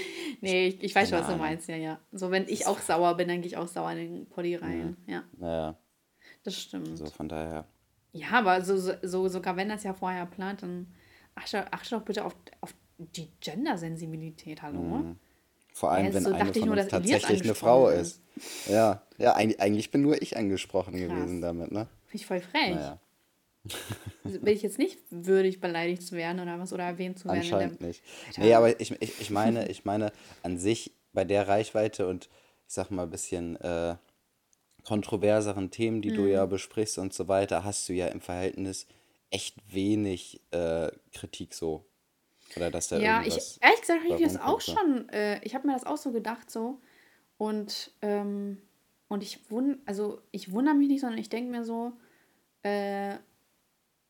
nee, 0.40 0.68
ich, 0.68 0.82
ich 0.82 0.94
weiß 0.94 1.10
schon, 1.10 1.18
was 1.18 1.26
du 1.28 1.36
meinst, 1.36 1.68
ja, 1.68 1.76
ja. 1.76 1.98
So, 2.12 2.30
wenn 2.30 2.48
ich 2.48 2.66
auch 2.66 2.78
sauer 2.78 3.16
bin, 3.16 3.28
dann 3.28 3.40
gehe 3.42 3.48
ich 3.48 3.56
auch 3.58 3.68
sauer 3.68 3.90
in 3.92 3.98
den 3.98 4.26
Poddy 4.26 4.54
rein. 4.56 4.96
Mhm. 5.06 5.12
Ja. 5.12 5.22
Naja. 5.38 5.76
Das 6.42 6.60
stimmt. 6.60 6.98
So, 6.98 7.06
von 7.06 7.28
daher. 7.28 7.64
Ja, 8.12 8.30
aber 8.32 8.62
so, 8.62 8.76
so, 9.02 9.28
sogar 9.28 9.56
wenn 9.56 9.68
das 9.68 9.84
ja 9.84 9.94
vorher 9.94 10.26
plant, 10.26 10.62
dann 10.62 10.86
achte, 11.34 11.72
achte 11.72 11.90
doch 11.90 12.02
bitte 12.02 12.24
auf, 12.24 12.36
auf 12.60 12.74
die 12.98 13.28
Gendersensibilität, 13.40 14.62
hallo? 14.62 14.80
Mhm. 14.80 15.16
Vor 15.72 15.90
allem, 15.90 16.06
ja, 16.06 16.14
wenn 16.14 16.24
so 16.24 16.32
eine 16.32 16.52
von 16.52 16.68
uns 16.68 16.88
tatsächlich 16.88 17.42
eine 17.42 17.54
Frau 17.54 17.88
ist. 17.88 18.20
ist. 18.36 18.68
Ja, 18.68 19.02
ja 19.16 19.34
eigentlich, 19.34 19.90
bin 19.90 20.02
nur 20.02 20.20
ich 20.20 20.36
angesprochen 20.36 20.94
Krass. 20.94 21.08
gewesen 21.08 21.40
damit, 21.40 21.72
ne? 21.72 21.88
Finde 22.06 22.16
ich 22.16 22.26
voll 22.26 22.40
frech. 22.40 22.74
Naja. 22.74 23.00
Also 24.24 24.40
bin 24.40 24.54
ich 24.54 24.62
jetzt 24.62 24.78
nicht 24.78 24.98
würdig, 25.10 25.60
beleidigt 25.60 26.02
zu 26.02 26.16
werden 26.16 26.40
oder 26.40 26.58
was 26.58 26.72
oder 26.72 26.84
erwähnt 26.84 27.18
zu 27.18 27.26
werden? 27.26 27.38
Anscheinend 27.38 27.80
nicht. 27.80 28.02
Alter. 28.26 28.40
Nee, 28.42 28.54
aber 28.54 28.80
ich, 28.80 28.90
ich, 29.00 29.20
ich 29.20 29.30
meine, 29.30 29.68
ich 29.68 29.84
meine, 29.84 30.12
an 30.42 30.58
sich 30.58 30.92
bei 31.12 31.24
der 31.24 31.48
Reichweite 31.48 32.08
und 32.08 32.28
ich 32.66 32.74
sag 32.74 32.90
mal 32.90 33.04
ein 33.04 33.10
bisschen 33.10 33.56
äh, 33.56 33.96
kontroverseren 34.84 35.70
Themen, 35.70 36.02
die 36.02 36.10
mhm. 36.10 36.16
du 36.16 36.26
ja 36.26 36.46
besprichst 36.46 36.98
und 36.98 37.12
so 37.12 37.28
weiter, 37.28 37.64
hast 37.64 37.88
du 37.88 37.92
ja 37.92 38.08
im 38.08 38.20
Verhältnis 38.20 38.86
echt 39.30 39.56
wenig 39.72 40.40
äh, 40.50 40.90
Kritik 41.12 41.54
so. 41.54 41.84
Oder 42.56 42.70
dass 42.70 42.88
da 42.88 42.98
ja, 42.98 43.22
ich, 43.22 43.58
ehrlich 43.62 43.80
gesagt 43.80 44.04
habe 44.04 44.14
ich 44.14 44.22
das 44.22 44.40
auch 44.40 44.60
schon, 44.60 45.08
äh, 45.08 45.42
ich 45.42 45.54
habe 45.54 45.66
mir 45.66 45.72
das 45.72 45.84
auch 45.84 45.96
so 45.96 46.12
gedacht 46.12 46.50
so 46.50 46.80
und, 47.38 47.92
ähm, 48.02 48.58
und 49.08 49.22
ich 49.22 49.50
wund, 49.50 49.78
also 49.86 50.20
ich 50.32 50.52
wundere 50.52 50.74
mich 50.74 50.88
nicht, 50.88 51.00
sondern 51.00 51.18
ich 51.18 51.30
denke 51.30 51.50
mir 51.50 51.64
so, 51.64 51.92
äh, 52.62 53.14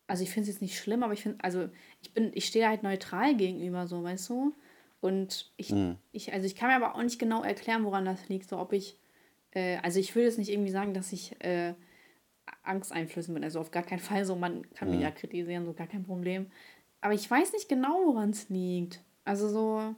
also 0.06 0.24
ich 0.24 0.30
finde 0.30 0.48
es 0.48 0.56
jetzt 0.56 0.62
nicht 0.62 0.78
schlimm, 0.78 1.02
aber 1.02 1.12
ich 1.12 1.22
finde, 1.22 1.42
also 1.42 1.68
ich 2.02 2.12
bin, 2.12 2.32
ich 2.35 2.46
stehe 2.46 2.68
halt 2.68 2.82
neutral 2.82 3.37
gegenüber, 3.37 3.87
so, 3.87 4.02
weißt 4.02 4.28
du? 4.30 4.54
Und 5.00 5.50
ich, 5.56 5.70
mhm. 5.70 5.96
ich, 6.12 6.32
also 6.32 6.46
ich 6.46 6.54
kann 6.54 6.68
mir 6.68 6.76
aber 6.76 6.94
auch 6.94 7.02
nicht 7.02 7.18
genau 7.18 7.42
erklären, 7.42 7.85
woran 7.85 8.04
das 8.04 8.28
liegt, 8.28 8.48
so 8.48 8.58
ob 8.58 8.72
ich, 8.72 8.98
äh, 9.52 9.76
also 9.78 9.98
ich 9.98 10.14
will 10.14 10.24
jetzt 10.24 10.38
nicht 10.38 10.50
irgendwie 10.50 10.70
sagen, 10.70 10.94
dass 10.94 11.12
ich 11.12 11.40
äh, 11.44 11.74
Angsteinflüssen 12.62 13.34
bin, 13.34 13.44
also 13.44 13.60
auf 13.60 13.70
gar 13.70 13.82
keinen 13.82 14.00
Fall 14.00 14.24
so, 14.24 14.36
man 14.36 14.68
kann 14.72 14.88
mhm. 14.88 14.94
mich 14.94 15.02
ja 15.02 15.10
kritisieren, 15.10 15.64
so 15.64 15.72
gar 15.72 15.86
kein 15.86 16.04
Problem. 16.04 16.50
Aber 17.00 17.14
ich 17.14 17.28
weiß 17.30 17.52
nicht 17.52 17.68
genau, 17.68 18.06
woran 18.06 18.30
es 18.30 18.48
liegt. 18.48 19.02
Also 19.24 19.48
so. 19.48 19.94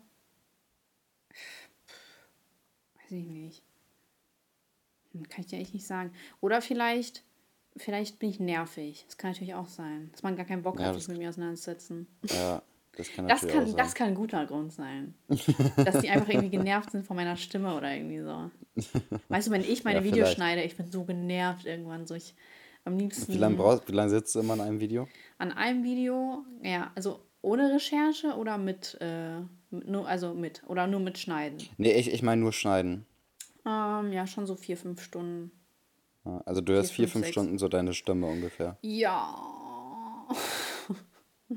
Weiß 2.97 3.11
ich 3.11 3.27
nicht. 3.27 3.63
Hm, 5.13 5.29
kann 5.29 5.41
ich 5.41 5.47
dir 5.47 5.59
echt 5.59 5.75
nicht 5.75 5.87
sagen. 5.87 6.13
Oder 6.41 6.63
vielleicht, 6.63 7.23
vielleicht 7.77 8.19
bin 8.19 8.31
ich 8.31 8.41
nervig. 8.41 9.05
Das 9.07 9.19
kann 9.19 9.33
natürlich 9.33 9.55
auch 9.55 9.69
sein. 9.69 10.11
Dass 10.13 10.23
man 10.23 10.37
gar 10.37 10.47
keinen 10.47 10.63
Bock 10.63 10.81
ja, 10.81 10.87
hat, 10.87 10.95
sich 10.95 11.09
mit 11.09 11.19
mir 11.19 11.29
auseinanderzusetzen. 11.29 12.07
Ja, 12.31 12.63
das 12.97 13.13
kann 13.13 13.29
das 13.29 13.47
kann. 13.47 13.77
Das 13.77 13.95
kann 13.95 14.09
ein 14.09 14.15
guter 14.15 14.47
Grund 14.47 14.73
sein. 14.73 15.15
dass 15.29 16.01
die 16.01 16.11
einfach 16.11 16.29
irgendwie 16.29 16.51
genervt 16.51 16.91
sind 16.91 17.07
von 17.07 17.17
meiner 17.17 17.37
Stimme 17.37 17.77
oder 17.77 17.95
irgendwie 17.95 18.21
so. 18.21 18.51
Weißt 19.29 19.49
du, 19.49 19.51
wenn 19.51 19.63
ich 19.63 19.85
meine 19.85 20.01
ja, 20.01 20.05
Videos 20.05 20.33
schneide, 20.33 20.63
ich 20.63 20.77
bin 20.77 20.91
so 20.91 21.05
genervt 21.05 21.67
irgendwann. 21.67 22.07
So 22.07 22.15
ich, 22.15 22.35
am 22.85 22.99
liebsten. 22.99 23.33
Wie 23.33 23.39
lange 23.39 23.57
brauchst, 23.57 23.89
wie 23.89 23.93
lange 23.93 24.11
sitzt 24.11 24.35
du 24.35 24.41
immer 24.41 24.55
an 24.55 24.61
einem 24.61 24.81
Video? 24.81 25.09
An 25.39 25.53
einem 25.53 25.85
Video, 25.85 26.45
ja, 26.63 26.91
also 26.95 27.21
ohne 27.43 27.75
Recherche 27.75 28.35
oder 28.37 28.59
mit, 28.59 28.97
äh, 29.01 29.41
nur, 29.71 30.09
also 30.09 30.35
mit, 30.35 30.63
oder 30.67 30.87
nur 30.87 31.01
mit 31.01 31.19
Schneiden? 31.19 31.59
Nee, 31.77 31.93
ich, 31.93 32.13
ich 32.13 32.23
meine 32.23 32.41
nur 32.41 32.53
Schneiden. 32.53 33.07
Ähm, 33.67 34.13
ja, 34.13 34.27
schon 34.27 34.47
so 34.47 34.57
vier, 34.57 34.77
fünf 34.77 35.03
Stunden. 35.03 35.51
also 36.25 36.61
du 36.61 36.73
hörst 36.73 36.93
vier, 36.93 37.09
fünf, 37.09 37.25
fünf 37.25 37.33
Stunden 37.33 37.59
so 37.59 37.69
deine 37.69 37.95
Stimme 37.95 38.27
ungefähr. 38.27 38.79
Ja. 38.83 39.35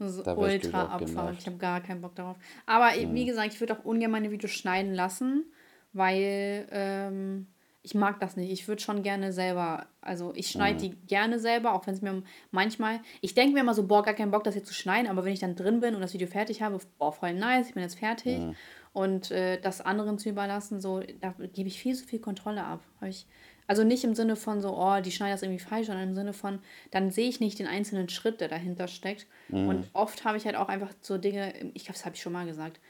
Das 0.00 0.16
ist 0.16 0.26
ultra 0.26 0.84
Abfahrt. 0.86 1.36
Ich 1.38 1.46
habe 1.46 1.58
gar 1.58 1.80
keinen 1.82 2.00
Bock 2.00 2.14
darauf. 2.14 2.36
Aber 2.64 2.90
mhm. 2.92 3.14
wie 3.14 3.26
gesagt, 3.26 3.52
ich 3.52 3.60
würde 3.60 3.78
auch 3.78 3.84
ungern 3.84 4.10
meine 4.10 4.30
Videos 4.30 4.50
schneiden 4.50 4.94
lassen, 4.94 5.44
weil 5.92 6.66
ähm, 6.70 7.46
ich 7.82 7.94
mag 7.94 8.18
das 8.18 8.36
nicht. 8.36 8.50
Ich 8.50 8.66
würde 8.66 8.80
schon 8.80 9.02
gerne 9.02 9.32
selber, 9.32 9.86
also 10.00 10.32
ich 10.34 10.48
schneide 10.48 10.76
mhm. 10.76 10.80
die 10.80 11.06
gerne 11.06 11.38
selber, 11.38 11.74
auch 11.74 11.86
wenn 11.86 11.94
es 11.94 12.00
mir 12.00 12.22
manchmal, 12.50 13.00
ich 13.20 13.34
denke 13.34 13.52
mir 13.52 13.60
immer 13.60 13.74
so, 13.74 13.86
boah, 13.86 14.02
gar 14.02 14.14
keinen 14.14 14.30
Bock, 14.30 14.44
das 14.44 14.54
hier 14.54 14.64
zu 14.64 14.74
schneiden, 14.74 15.08
aber 15.08 15.24
wenn 15.24 15.34
ich 15.34 15.40
dann 15.40 15.54
drin 15.54 15.80
bin 15.80 15.94
und 15.94 16.00
das 16.00 16.14
Video 16.14 16.28
fertig 16.28 16.62
habe, 16.62 16.78
boah, 16.98 17.12
voll 17.12 17.34
nice, 17.34 17.68
ich 17.68 17.74
bin 17.74 17.82
jetzt 17.82 17.98
fertig. 17.98 18.38
Mhm. 18.38 18.56
Und 18.92 19.30
äh, 19.30 19.60
das 19.60 19.80
anderen 19.80 20.18
zu 20.18 20.30
überlassen, 20.30 20.80
so, 20.80 21.00
da 21.20 21.34
gebe 21.52 21.68
ich 21.68 21.78
viel 21.78 21.94
zu 21.94 22.06
viel 22.06 22.20
Kontrolle 22.20 22.64
ab. 22.64 22.80
Ich, 23.06 23.26
also 23.70 23.84
nicht 23.84 24.02
im 24.02 24.16
Sinne 24.16 24.34
von 24.34 24.60
so, 24.60 24.76
oh, 24.76 25.00
die 25.00 25.12
schneiden 25.12 25.32
das 25.32 25.42
irgendwie 25.42 25.62
falsch, 25.62 25.86
sondern 25.86 26.08
im 26.08 26.14
Sinne 26.14 26.32
von, 26.32 26.58
dann 26.90 27.10
sehe 27.10 27.28
ich 27.28 27.38
nicht 27.38 27.58
den 27.58 27.68
einzelnen 27.68 28.08
Schritt, 28.08 28.40
der 28.40 28.48
dahinter 28.48 28.88
steckt. 28.88 29.26
Mhm. 29.48 29.68
Und 29.68 29.90
oft 29.92 30.24
habe 30.24 30.36
ich 30.36 30.44
halt 30.44 30.56
auch 30.56 30.68
einfach 30.68 30.90
so 31.00 31.18
Dinge, 31.18 31.54
ich 31.74 31.84
glaube, 31.84 31.96
das 31.96 32.04
habe 32.04 32.16
ich 32.16 32.22
schon 32.22 32.32
mal 32.32 32.46
gesagt. 32.46 32.80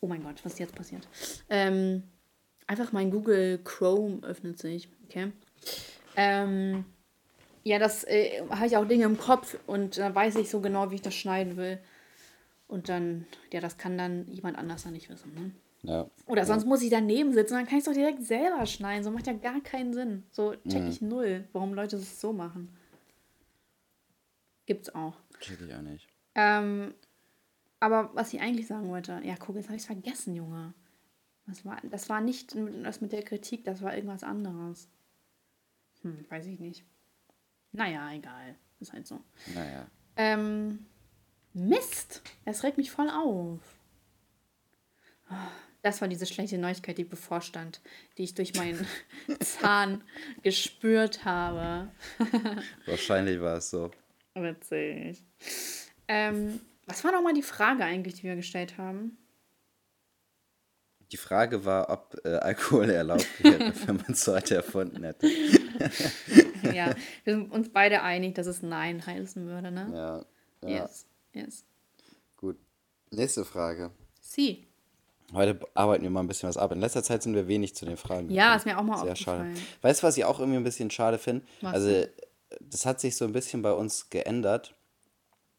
Oh 0.00 0.06
mein 0.06 0.22
Gott, 0.22 0.44
was 0.44 0.52
ist 0.52 0.58
jetzt 0.58 0.74
passiert? 0.74 1.08
Ähm, 1.48 2.02
Einfach 2.66 2.92
mein 2.92 3.10
Google 3.10 3.60
Chrome 3.62 4.22
öffnet 4.22 4.58
sich. 4.58 4.88
Okay. 5.08 5.30
Ähm, 6.16 6.84
ja, 7.62 7.78
das 7.78 8.04
äh, 8.04 8.42
habe 8.50 8.66
ich 8.66 8.76
auch 8.76 8.86
Dinge 8.86 9.04
im 9.04 9.18
Kopf 9.18 9.56
und 9.66 9.98
da 9.98 10.14
weiß 10.14 10.36
ich 10.36 10.50
so 10.50 10.60
genau, 10.60 10.90
wie 10.90 10.96
ich 10.96 11.02
das 11.02 11.14
schneiden 11.14 11.56
will. 11.56 11.78
Und 12.66 12.88
dann, 12.88 13.26
ja, 13.52 13.60
das 13.60 13.78
kann 13.78 13.96
dann 13.96 14.26
jemand 14.26 14.58
anders 14.58 14.82
dann 14.82 14.92
nicht 14.92 15.08
wissen. 15.08 15.32
Ne? 15.34 15.50
Ja. 15.86 16.10
Oder 16.26 16.44
sonst 16.44 16.64
ja. 16.64 16.68
muss 16.68 16.82
ich 16.82 16.90
daneben 16.90 17.32
sitzen, 17.32 17.54
dann 17.54 17.66
kann 17.66 17.78
ich 17.78 17.80
es 17.80 17.84
doch 17.84 17.92
direkt 17.92 18.24
selber 18.24 18.66
schneiden. 18.66 19.04
So 19.04 19.10
macht 19.10 19.26
ja 19.26 19.32
gar 19.32 19.60
keinen 19.60 19.94
Sinn. 19.94 20.24
So 20.30 20.54
check 20.68 20.82
mhm. 20.82 20.88
ich 20.88 21.00
mhm. 21.00 21.08
null, 21.08 21.48
warum 21.52 21.74
Leute 21.74 21.96
es 21.96 22.20
so 22.20 22.32
machen. 22.32 22.76
Gibt's 24.66 24.92
auch. 24.94 25.14
Check 25.40 25.60
ich 25.60 25.72
auch 25.72 25.82
nicht. 25.82 26.08
Ähm, 26.34 26.92
aber 27.78 28.10
was 28.14 28.34
ich 28.34 28.40
eigentlich 28.40 28.66
sagen 28.66 28.88
wollte, 28.88 29.20
ja, 29.22 29.36
guck, 29.38 29.56
jetzt 29.56 29.66
habe 29.66 29.76
ich 29.76 29.82
es 29.82 29.86
vergessen, 29.86 30.34
Junge. 30.34 30.74
Das 31.46 31.64
war, 31.64 31.80
das 31.84 32.08
war 32.08 32.20
nicht 32.20 32.56
das 32.82 33.00
mit 33.00 33.12
der 33.12 33.22
Kritik, 33.22 33.64
das 33.64 33.80
war 33.80 33.94
irgendwas 33.94 34.24
anderes. 34.24 34.88
Hm, 36.02 36.26
weiß 36.28 36.46
ich 36.46 36.58
nicht. 36.58 36.84
Naja, 37.70 38.10
egal. 38.12 38.56
Ist 38.80 38.92
halt 38.92 39.06
so. 39.06 39.20
Naja. 39.54 39.86
Ähm, 40.16 40.86
Mist! 41.52 42.22
Das 42.44 42.64
regt 42.64 42.76
mich 42.76 42.90
voll 42.90 43.08
auf. 43.08 43.60
Das 45.86 46.00
war 46.00 46.08
diese 46.08 46.26
schlechte 46.26 46.58
Neuigkeit, 46.58 46.98
die 46.98 47.04
bevorstand, 47.04 47.80
die 48.18 48.24
ich 48.24 48.34
durch 48.34 48.56
meinen 48.56 48.84
Zahn 49.38 50.02
gespürt 50.42 51.24
habe. 51.24 51.92
Wahrscheinlich 52.86 53.40
war 53.40 53.58
es 53.58 53.70
so. 53.70 53.92
Witzig. 54.34 55.22
Ähm, 56.08 56.60
was 56.86 57.04
war 57.04 57.12
nochmal 57.12 57.34
die 57.34 57.42
Frage 57.42 57.84
eigentlich, 57.84 58.14
die 58.16 58.24
wir 58.24 58.34
gestellt 58.34 58.78
haben? 58.78 59.16
Die 61.12 61.16
Frage 61.16 61.64
war, 61.64 61.88
ob 61.88 62.20
äh, 62.24 62.30
Alkohol 62.30 62.90
erlaubt 62.90 63.28
wäre, 63.44 63.72
wenn 63.86 63.94
man 63.94 64.10
es 64.10 64.26
heute 64.26 64.56
erfunden 64.56 65.04
hätte. 65.04 65.28
ja, 66.74 66.96
wir 67.22 67.32
sind 67.32 67.52
uns 67.52 67.68
beide 67.68 68.02
einig, 68.02 68.34
dass 68.34 68.48
es 68.48 68.60
Nein 68.60 69.06
heißen 69.06 69.46
würde, 69.46 69.70
ne? 69.70 69.88
Ja. 69.94 70.68
ja. 70.68 70.82
Yes, 70.82 71.06
yes. 71.32 71.64
Gut. 72.36 72.58
Nächste 73.12 73.44
Frage. 73.44 73.92
Sie. 74.20 74.66
Heute 75.32 75.58
arbeiten 75.74 76.02
wir 76.04 76.10
mal 76.10 76.20
ein 76.20 76.28
bisschen 76.28 76.48
was 76.48 76.56
ab. 76.56 76.72
In 76.72 76.80
letzter 76.80 77.02
Zeit 77.02 77.22
sind 77.22 77.34
wir 77.34 77.48
wenig 77.48 77.74
zu 77.74 77.84
den 77.84 77.96
Fragen. 77.96 78.28
Gekommen. 78.28 78.36
Ja, 78.36 78.54
ist 78.54 78.64
mir 78.64 78.78
auch 78.78 78.82
mal 78.82 78.98
Sehr 78.98 79.12
aufgefallen. 79.12 79.56
Schade. 79.56 79.66
Weißt 79.82 80.02
du, 80.02 80.06
was 80.06 80.16
ich 80.16 80.24
auch 80.24 80.38
irgendwie 80.38 80.58
ein 80.58 80.64
bisschen 80.64 80.90
schade 80.90 81.18
finde? 81.18 81.44
Also, 81.62 82.06
das 82.60 82.86
hat 82.86 83.00
sich 83.00 83.16
so 83.16 83.24
ein 83.24 83.32
bisschen 83.32 83.62
bei 83.62 83.72
uns 83.72 84.08
geändert. 84.10 84.74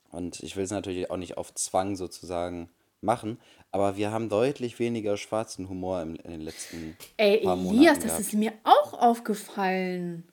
Und 0.10 0.42
ich 0.42 0.56
will 0.56 0.64
es 0.64 0.72
natürlich 0.72 1.12
auch 1.12 1.18
nicht 1.18 1.38
auf 1.38 1.54
Zwang 1.54 1.96
sozusagen 1.96 2.70
machen, 3.02 3.40
aber 3.72 3.98
wir 3.98 4.12
haben 4.12 4.30
deutlich 4.30 4.80
weniger 4.80 5.18
schwarzen 5.18 5.70
Humor 5.70 6.02
in, 6.02 6.16
in 6.16 6.32
den 6.32 6.42
letzten 6.42 6.98
Ey, 7.18 7.44
paar 7.44 7.56
Monaten 7.56 7.78
Elias, 7.78 8.00
das 8.00 8.20
ist 8.20 8.34
mir 8.34 8.54
auch 8.64 8.94
aufgefallen. 8.94 10.28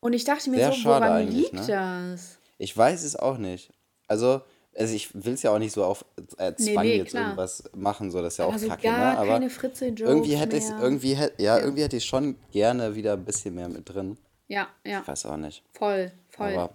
Und 0.00 0.12
ich 0.12 0.24
dachte 0.24 0.50
mir 0.50 0.56
Sehr 0.56 0.72
so, 0.72 0.84
woran 0.84 1.28
liegt 1.28 1.54
ne? 1.54 1.66
das? 1.66 2.38
Ich 2.58 2.76
weiß 2.76 3.02
es 3.02 3.16
auch 3.16 3.38
nicht. 3.38 3.70
Also, 4.06 4.42
also 4.80 4.94
ich 4.94 5.14
will 5.14 5.34
es 5.34 5.42
ja 5.42 5.52
auch 5.52 5.58
nicht 5.58 5.72
so 5.72 5.84
auf 5.84 6.04
äh, 6.38 6.54
Zwang 6.54 6.84
nee, 6.84 6.90
nee, 6.90 6.96
jetzt 6.98 7.10
klar. 7.10 7.24
irgendwas 7.24 7.64
machen, 7.74 8.10
so 8.10 8.22
das 8.22 8.34
ist 8.34 8.38
ja 8.38 8.46
auch 8.46 8.52
also 8.52 8.68
kacke, 8.68 8.82
gar 8.82 9.14
ne? 9.14 9.18
Aber 9.18 9.32
keine 9.32 9.50
Fritze 9.50 9.86
irgendwie 9.86 10.34
hätte 10.36 10.56
ich 10.56 10.64
irgendwie 10.80 11.14
hätte 11.14 11.42
ja, 11.42 11.56
ja, 11.56 11.62
irgendwie 11.62 11.82
hätte 11.82 11.96
ich 11.96 12.04
schon 12.04 12.36
gerne 12.50 12.94
wieder 12.94 13.12
ein 13.12 13.24
bisschen 13.24 13.54
mehr 13.54 13.68
mit 13.68 13.88
drin. 13.88 14.16
Ja, 14.48 14.68
ja. 14.84 15.00
Ich 15.00 15.08
weiß 15.08 15.26
auch 15.26 15.36
nicht. 15.36 15.62
Voll, 15.72 16.10
voll. 16.28 16.54
Aber 16.54 16.72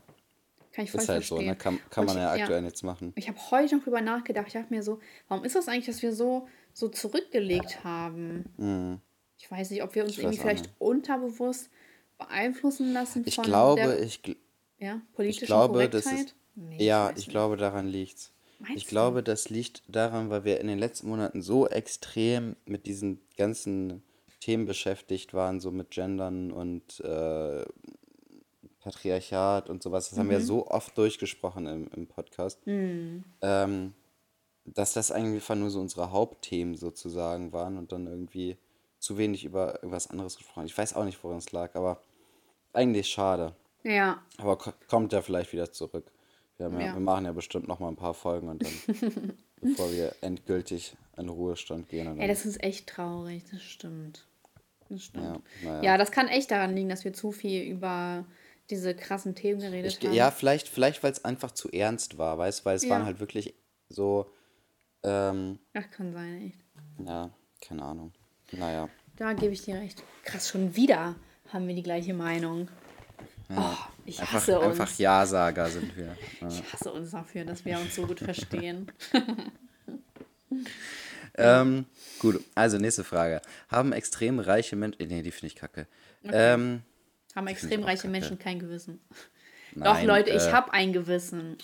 kann 0.71 0.85
ich 0.85 0.91
voll 0.91 1.01
ist 1.01 1.09
halt 1.09 1.25
verstehen. 1.25 1.37
so, 1.39 1.45
ne? 1.45 1.55
kann, 1.55 1.79
kann 1.89 2.05
man 2.05 2.15
ich, 2.15 2.21
ja 2.21 2.31
aktuell 2.31 2.59
ja. 2.59 2.61
nichts 2.61 2.83
machen. 2.83 3.13
Ich 3.15 3.27
habe 3.27 3.37
heute 3.51 3.75
noch 3.75 3.83
drüber 3.83 4.01
nachgedacht. 4.01 4.47
Ich 4.47 4.53
dachte 4.53 4.73
mir 4.73 4.83
so, 4.83 4.99
warum 5.27 5.43
ist 5.43 5.55
das 5.55 5.67
eigentlich, 5.67 5.85
dass 5.85 6.01
wir 6.01 6.13
so, 6.13 6.47
so 6.73 6.89
zurückgelegt 6.89 7.83
haben? 7.83 8.45
Mhm. 8.57 9.01
Ich 9.37 9.49
weiß 9.49 9.71
nicht, 9.71 9.83
ob 9.83 9.95
wir 9.95 10.03
uns 10.03 10.17
irgendwie 10.17 10.37
vielleicht 10.37 10.69
unterbewusst 10.79 11.69
beeinflussen 12.17 12.93
lassen 12.93 13.23
ich 13.25 13.35
von 13.35 13.43
glaube, 13.43 13.81
der 13.81 14.01
ich, 14.01 14.21
ja, 14.77 15.01
politischen 15.13 15.43
ich 15.43 15.47
glaube, 15.47 15.73
Korrektheit. 15.73 16.05
Das 16.05 16.13
ist, 16.13 16.35
nee, 16.55 16.83
ja, 16.85 17.11
ich, 17.11 17.17
ich 17.17 17.29
glaube, 17.29 17.57
daran 17.57 17.87
liegt's. 17.87 18.31
Meinst 18.59 18.77
ich 18.77 18.83
du? 18.85 18.89
glaube, 18.89 19.21
das 19.23 19.49
liegt 19.49 19.83
daran, 19.87 20.29
weil 20.29 20.43
wir 20.45 20.59
in 20.61 20.67
den 20.67 20.79
letzten 20.79 21.09
Monaten 21.09 21.41
so 21.41 21.67
extrem 21.67 22.55
mit 22.65 22.85
diesen 22.87 23.19
ganzen 23.37 24.01
Themen 24.39 24.65
beschäftigt 24.65 25.33
waren, 25.33 25.59
so 25.59 25.71
mit 25.71 25.91
Gendern 25.91 26.51
und 26.51 26.99
äh, 27.01 27.65
Patriarchat 28.79 29.69
und 29.69 29.81
sowas. 29.83 30.09
Das 30.09 30.19
haben 30.19 30.29
wir 30.29 30.39
Mhm. 30.39 30.43
so 30.43 30.67
oft 30.67 30.97
durchgesprochen 30.97 31.65
im, 31.67 31.87
im 31.95 32.07
Podcast, 32.07 32.59
Hm. 32.65 33.23
ähm, 33.41 33.93
dass 34.65 34.93
das 34.93 35.11
eigentlich 35.11 35.35
einfach 35.43 35.55
nur 35.55 35.69
so 35.69 35.79
unsere 35.79 36.11
Hauptthemen 36.11 36.75
sozusagen 36.75 37.51
waren 37.53 37.77
und 37.77 37.91
dann 37.91 38.07
irgendwie 38.07 38.57
zu 38.99 39.17
wenig 39.17 39.43
über 39.45 39.75
irgendwas 39.75 40.09
anderes 40.09 40.37
gesprochen. 40.37 40.65
Ich 40.65 40.77
weiß 40.77 40.95
auch 40.95 41.03
nicht, 41.05 41.23
woran 41.23 41.37
es 41.37 41.51
lag, 41.51 41.75
aber 41.75 42.01
eigentlich 42.73 43.07
schade. 43.07 43.55
Ja, 43.83 44.21
Aber 44.37 44.57
ko- 44.57 44.73
kommt 44.87 45.13
ja 45.13 45.21
vielleicht 45.21 45.53
wieder 45.53 45.71
zurück. 45.71 46.11
Wir, 46.57 46.69
ja, 46.69 46.79
Ja. 46.79 46.93
wir 46.93 46.99
machen 47.01 47.25
ja 47.25 47.31
bestimmt 47.31 47.67
noch 47.67 47.79
mal 47.79 47.89
ein 47.89 47.95
paar 47.95 48.13
Folgen 48.13 48.47
und 48.49 48.63
dann, 48.63 48.71
bevor 49.61 49.91
wir 49.91 50.15
endgültig 50.21 50.95
in 51.17 51.29
Ruhestand 51.29 51.89
gehen. 51.89 52.19
Ey, 52.19 52.27
das 52.27 52.45
ist 52.45 52.63
echt 52.63 52.87
traurig, 52.87 53.43
das 53.51 53.61
stimmt. 53.63 54.25
Das 54.89 55.03
stimmt. 55.03 55.41
ja. 55.63 55.81
Ja, 55.81 55.97
das 55.97 56.11
kann 56.11 56.27
echt 56.27 56.51
daran 56.51 56.75
liegen, 56.75 56.89
dass 56.89 57.03
wir 57.05 57.13
zu 57.13 57.31
viel 57.31 57.63
über 57.63 58.25
diese 58.69 58.95
krassen 58.95 59.35
Themen 59.35 59.59
geredet 59.61 59.97
Ich, 59.99 60.05
haben. 60.07 60.13
ja, 60.15 60.31
vielleicht, 60.31 60.67
vielleicht 60.67 61.03
weil 61.03 61.11
es 61.11 61.23
einfach 61.25 61.51
zu 61.51 61.69
ernst 61.71 62.17
war, 62.17 62.37
weißt 62.37 62.61
du, 62.61 62.65
weil 62.65 62.75
es 62.77 62.89
waren 62.89 63.05
halt 63.05 63.19
wirklich 63.19 63.53
so, 63.89 64.29
ähm, 65.03 65.59
Das 65.73 65.89
kann 65.91 66.13
sein, 66.13 66.47
echt. 66.47 67.07
ja, 67.07 67.29
keine 67.61 67.83
Ahnung. 67.83 68.11
Naja. 68.51 68.89
Da 69.17 69.33
gebe 69.33 69.53
ich 69.53 69.63
dir 69.63 69.75
recht. 69.75 70.03
Krass, 70.23 70.49
schon 70.49 70.75
wieder 70.75 71.15
haben 71.51 71.67
wir 71.67 71.75
die 71.75 71.83
gleiche 71.83 72.13
Meinung. 72.13 72.67
Oh, 73.49 73.61
ich 74.05 74.19
Einfach, 74.19 74.33
hasse 74.33 74.59
uns. 74.59 74.79
einfach 74.79 74.97
Ja-Sager 74.97 75.69
sind 75.69 75.95
wir. 75.95 76.15
Ja. 76.41 76.47
Ich 76.47 76.73
hasse 76.73 76.91
uns 76.91 77.11
dafür, 77.11 77.45
dass 77.45 77.63
wir 77.65 77.79
uns 77.79 77.95
so 77.95 78.05
gut 78.07 78.19
verstehen. 78.19 78.91
Ähm, 81.37 81.85
gut, 82.19 82.41
also 82.55 82.77
nächste 82.77 83.03
Frage. 83.03 83.41
Haben 83.67 83.91
extrem 83.91 84.39
reiche 84.39 84.75
Menschen. 84.77 85.05
Nee, 85.07 85.21
die 85.21 85.31
finde 85.31 85.47
ich 85.47 85.55
kacke. 85.55 85.87
Ähm, 86.23 86.81
Haben 87.35 87.47
extrem 87.47 87.83
reiche. 87.83 88.07
Menschen 88.07 88.39
kein 88.39 88.59
Gewissen. 88.59 89.01
Doch, 89.73 89.83
nein, 89.95 90.07
Leute, 90.07 90.29
ich 90.29 90.43
äh, 90.43 90.51
habe 90.53 90.71
ein 90.71 90.93
Gewissen. 90.93 91.57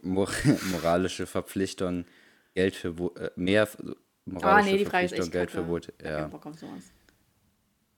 Mor 0.00 0.30
moralische 0.72 1.26
Verpflichtung, 1.26 2.06
Geld 2.54 2.74
für 2.74 2.98
Wo 2.98 3.08
äh, 3.10 3.30
mehr 3.36 3.68
Ah, 3.78 3.92
moralische 4.24 4.72
nee, 4.72 4.78
die 4.78 4.84
Frage 4.86 5.04
ist 5.06 5.10
Verpflichtung, 5.14 5.30
Geld 5.32 5.50
kacke. 5.50 5.64
für 5.64 5.68
Wohl. 5.68 5.80
Ja. 6.02 6.30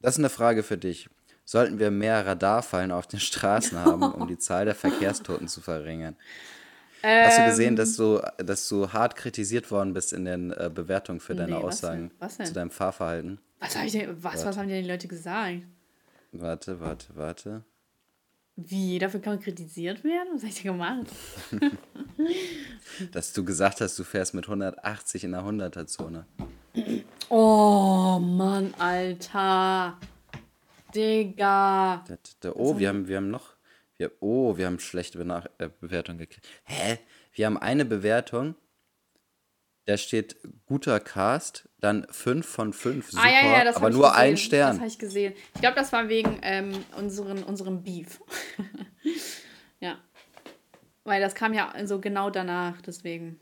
Das 0.01 0.15
ist 0.15 0.19
eine 0.19 0.31
Frage 0.31 0.65
für 0.65 0.77
dich. 0.79 1.09
Sollten 1.53 1.79
wir 1.79 1.91
mehr 1.91 2.25
Radarfallen 2.25 2.93
auf 2.93 3.07
den 3.07 3.21
Straßen 3.21 3.79
haben, 3.79 4.03
um 4.05 4.27
die 4.27 4.39
Zahl 4.47 4.65
der 4.65 4.75
Verkehrstoten 4.75 5.49
zu 5.49 5.61
verringern? 5.61 6.17
Hast 7.03 7.41
du 7.41 7.45
gesehen, 7.45 7.73
Ähm. 7.73 7.77
dass 7.77 7.95
du, 7.97 8.23
dass 8.39 8.67
du 8.71 8.91
hart 8.91 9.17
kritisiert 9.17 9.71
worden 9.71 9.93
bist 9.93 10.15
in 10.15 10.25
den 10.25 10.51
äh, 10.53 10.71
Bewertungen 10.75 11.21
für 11.21 11.35
deine 11.35 11.57
Nee, 11.57 11.63
was 11.63 11.85
Aussagen 11.85 12.09
denn? 12.09 12.19
Was 12.21 12.39
denn? 12.39 12.47
zu 12.47 12.55
deinem 12.55 12.71
Fahrverhalten? 12.71 13.39
Was, 13.61 13.77
hab 13.77 13.85
ich 13.85 13.93
denn, 13.93 14.25
was, 14.25 14.47
was 14.47 14.57
haben 14.57 14.67
denn 14.67 14.83
die 14.83 14.89
Leute 14.89 15.09
gesagt? 15.09 15.59
Warte, 16.33 16.81
warte, 16.81 17.07
warte. 17.17 17.65
Wie? 18.57 18.99
Dafür 18.99 19.21
kann 19.21 19.35
man 19.35 19.43
kritisiert 19.43 20.03
werden? 20.05 20.29
Was 20.33 20.41
habe 20.45 20.49
ich 20.53 20.63
denn 20.63 20.73
gemacht? 20.73 21.07
Dass 23.13 23.35
du 23.35 23.45
gesagt 23.45 23.83
hast, 23.83 23.99
du 23.99 24.05
fährst 24.05 24.33
mit 24.33 24.47
180 24.47 25.25
in 25.25 25.33
der 25.33 25.43
100er-Zone. 25.43 26.25
Oh, 27.29 28.19
Mann, 28.23 28.73
Alter. 28.79 29.99
Digga. 30.95 32.05
Da, 32.07 32.19
da, 32.41 32.53
oh, 32.55 32.79
wir 32.79 32.89
haben, 32.89 33.09
wir 33.09 33.17
haben 33.17 33.31
noch. 33.31 33.55
Wir, 33.97 34.11
oh, 34.21 34.57
wir 34.57 34.67
haben 34.67 34.79
schlechte 34.79 35.19
Benach 35.19 35.47
äh, 35.59 35.69
Bewertung 35.81 36.19
gekriegt. 36.19 36.47
Hä? 36.65 36.99
Wir 37.33 37.47
haben 37.47 37.57
eine 37.57 37.85
Bewertung. 37.85 38.55
Da 39.85 39.97
steht 39.97 40.37
guter 40.67 41.01
Cast, 41.01 41.69
dann 41.81 42.07
5 42.09 42.47
von 42.47 42.73
5, 42.73 43.11
super, 43.11 43.25
ah, 43.25 43.29
ja, 43.29 43.59
ja, 43.59 43.65
das 43.65 43.75
aber 43.77 43.91
nur 43.91 44.03
gesehen. 44.11 44.17
ein 44.21 44.31
Das 44.33 44.41
Stern. 44.41 44.77
habe 44.79 44.87
ich 44.87 44.99
gesehen. 44.99 45.35
Ich 45.55 45.61
glaube, 45.61 45.75
das 45.75 45.93
war 45.93 46.09
wegen 46.09 46.39
ähm, 46.43 46.85
unseren, 46.97 47.43
unserem 47.43 47.83
Beef. 47.83 48.21
ja. 49.81 49.99
Weil 51.03 51.21
das 51.21 51.35
kam 51.35 51.53
ja 51.53 51.73
so 51.85 52.01
genau 52.01 52.31
danach, 52.31 52.81
deswegen. 52.81 53.41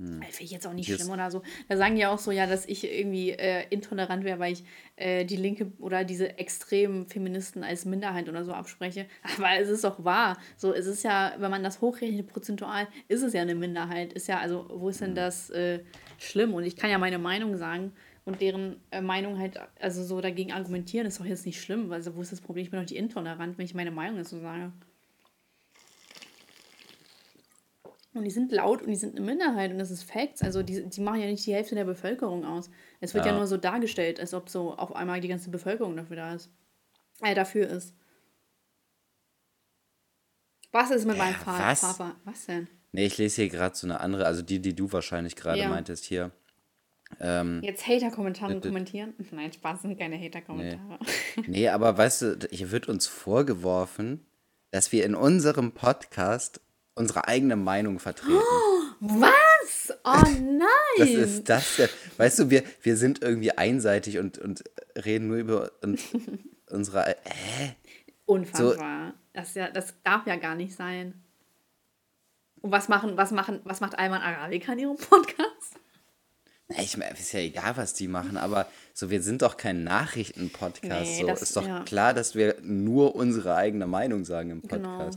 Hm. 0.00 0.22
Finde 0.22 0.44
ich 0.44 0.50
jetzt 0.50 0.66
auch 0.66 0.72
nicht 0.72 0.88
Jetzt- 0.88 1.00
schlimm 1.02 1.12
oder 1.12 1.30
so. 1.30 1.42
Da 1.68 1.76
sagen 1.76 1.94
die 1.94 2.06
auch 2.06 2.18
so, 2.18 2.30
ja, 2.30 2.46
dass 2.46 2.64
ich 2.66 2.84
irgendwie 2.84 3.32
äh, 3.32 3.64
intolerant 3.68 4.24
wäre, 4.24 4.38
weil 4.38 4.54
ich 4.54 4.64
äh, 4.96 5.26
die 5.26 5.36
Linke 5.36 5.70
oder 5.78 6.04
diese 6.04 6.38
extremen 6.38 7.06
Feministen 7.06 7.62
als 7.62 7.84
Minderheit 7.84 8.28
oder 8.30 8.44
so 8.44 8.52
abspreche. 8.52 9.04
Aber 9.36 9.58
es 9.60 9.68
ist 9.68 9.84
doch 9.84 10.02
wahr. 10.02 10.38
So, 10.56 10.72
es 10.72 10.86
ist 10.86 11.02
ja, 11.04 11.34
wenn 11.38 11.50
man 11.50 11.62
das 11.62 11.82
hochrechnet 11.82 12.28
prozentual, 12.28 12.88
ist 13.08 13.22
es 13.22 13.34
ja 13.34 13.42
eine 13.42 13.54
Minderheit. 13.54 14.14
Ist 14.14 14.26
ja, 14.26 14.38
also, 14.38 14.66
wo 14.72 14.88
ist 14.88 15.02
denn 15.02 15.14
das 15.14 15.50
äh, 15.50 15.80
schlimm? 16.18 16.54
Und 16.54 16.64
ich 16.64 16.76
kann 16.76 16.88
ja 16.90 16.96
meine 16.96 17.18
Meinung 17.18 17.58
sagen 17.58 17.92
und 18.24 18.40
deren 18.40 18.76
äh, 18.90 19.02
Meinung 19.02 19.38
halt, 19.38 19.60
also 19.80 20.02
so 20.02 20.22
dagegen 20.22 20.52
argumentieren, 20.52 21.06
ist 21.06 21.20
doch 21.20 21.26
jetzt 21.26 21.44
nicht 21.44 21.60
schlimm. 21.60 21.92
Also, 21.92 22.16
wo 22.16 22.22
ist 22.22 22.32
das 22.32 22.40
Problem? 22.40 22.64
Ich 22.64 22.70
bin 22.70 22.78
doch 22.80 22.88
nicht 22.88 22.98
intolerant, 22.98 23.58
wenn 23.58 23.66
ich 23.66 23.74
meine 23.74 23.90
Meinung 23.90 24.16
dazu 24.16 24.38
sage. 24.38 24.72
Und 28.20 28.24
die 28.24 28.30
sind 28.30 28.52
laut 28.52 28.82
und 28.82 28.88
die 28.88 28.96
sind 28.96 29.16
eine 29.16 29.24
Minderheit 29.24 29.70
und 29.72 29.78
das 29.78 29.90
ist 29.90 30.02
Facts. 30.02 30.42
Also 30.42 30.62
die, 30.62 30.84
die 30.86 31.00
machen 31.00 31.20
ja 31.20 31.26
nicht 31.26 31.46
die 31.46 31.54
Hälfte 31.54 31.74
der 31.74 31.86
Bevölkerung 31.86 32.44
aus. 32.44 32.68
Es 33.00 33.14
wird 33.14 33.24
ja, 33.24 33.32
Ja. 33.32 33.38
nur 33.38 33.46
so 33.46 33.56
dargestellt, 33.56 34.20
als 34.20 34.34
ob 34.34 34.50
so 34.50 34.74
auf 34.76 34.94
einmal 34.94 35.22
die 35.22 35.28
ganze 35.28 35.48
Bevölkerung 35.48 35.96
dafür 35.96 36.16
da 36.16 36.34
ist. 36.34 36.50
Äh, 37.22 37.34
dafür 37.34 37.66
ist. 37.66 37.94
Was 40.70 40.90
ist 40.90 41.06
mit 41.06 41.16
meinem 41.16 41.34
Fa 41.34 41.58
was? 41.70 41.80
Fahrver... 41.80 42.14
Was 42.24 42.44
denn? 42.44 42.68
Nee, 42.92 43.06
ich 43.06 43.16
lese 43.16 43.36
hier 43.42 43.48
gerade 43.50 43.74
so 43.74 43.86
eine 43.86 44.00
andere, 44.00 44.26
also 44.26 44.42
die, 44.42 44.60
die 44.60 44.74
du 44.74 44.92
wahrscheinlich 44.92 45.34
gerade 45.34 45.58
Ja. 45.60 45.70
meintest 45.70 46.04
hier. 46.04 46.30
Ähm, 47.20 47.60
Jetzt 47.62 47.86
Hater-Kommentare 47.86 48.54
Bitte. 48.56 48.68
kommentieren? 48.68 49.14
Nein, 49.30 49.50
Spaß, 49.50 49.80
sind 49.80 49.98
keine 49.98 50.18
Hater-Kommentare. 50.20 50.98
nee, 51.46 51.68
aber 51.68 51.96
weißt 51.96 52.20
du, 52.22 52.38
hier 52.50 52.70
wird 52.70 52.86
uns 52.86 53.06
vorgeworfen, 53.06 54.26
dass 54.72 54.92
wir 54.92 55.06
in 55.06 55.14
unserem 55.14 55.72
Podcast 55.72 56.60
unsere 56.94 57.26
eigene 57.28 57.56
Meinung 57.56 57.98
vertreten. 57.98 58.34
Was? 59.00 59.92
Oh 60.04 60.22
nein! 60.40 60.68
Was 60.98 61.08
ist 61.08 61.48
das 61.48 61.76
denn? 61.76 61.88
Weißt 62.18 62.38
du, 62.38 62.50
wir, 62.50 62.62
wir 62.82 62.96
sind 62.96 63.22
irgendwie 63.22 63.52
einseitig 63.52 64.18
und, 64.18 64.38
und 64.38 64.62
reden 64.96 65.28
nur 65.28 65.38
über 65.38 65.70
und 65.82 65.98
unsere. 66.70 67.16
Hä? 67.24 67.74
Unfassbar. 68.26 69.14
Das, 69.32 69.48
ist 69.48 69.56
ja, 69.56 69.70
das 69.70 69.94
darf 70.04 70.26
ja 70.26 70.36
gar 70.36 70.54
nicht 70.54 70.74
sein. 70.76 71.14
Und 72.60 72.72
was 72.72 72.88
machen, 72.88 73.16
was 73.16 73.30
machen, 73.30 73.60
was 73.64 73.80
macht 73.80 73.98
Alman 73.98 74.20
Arabica 74.20 74.72
in 74.74 74.78
ihrem 74.80 74.96
Podcast? 74.96 75.78
Na, 76.68 76.76
Ich 76.82 76.96
meine, 76.96 77.12
ist 77.18 77.32
ja 77.32 77.40
egal, 77.40 77.76
was 77.76 77.94
die 77.94 78.06
machen, 78.06 78.36
aber 78.36 78.66
so, 78.92 79.08
wir 79.10 79.22
sind 79.22 79.40
doch 79.42 79.56
kein 79.56 79.82
Nachrichten-Podcast. 79.82 81.10
Nee, 81.10 81.20
so, 81.22 81.26
das- 81.26 81.42
ist 81.42 81.56
doch 81.56 81.66
ja. 81.66 81.82
klar, 81.84 82.12
dass 82.12 82.34
wir 82.34 82.56
nur 82.60 83.14
unsere 83.16 83.54
eigene 83.56 83.86
Meinung 83.86 84.24
sagen 84.26 84.50
im 84.50 84.62
Genau. 84.62 85.10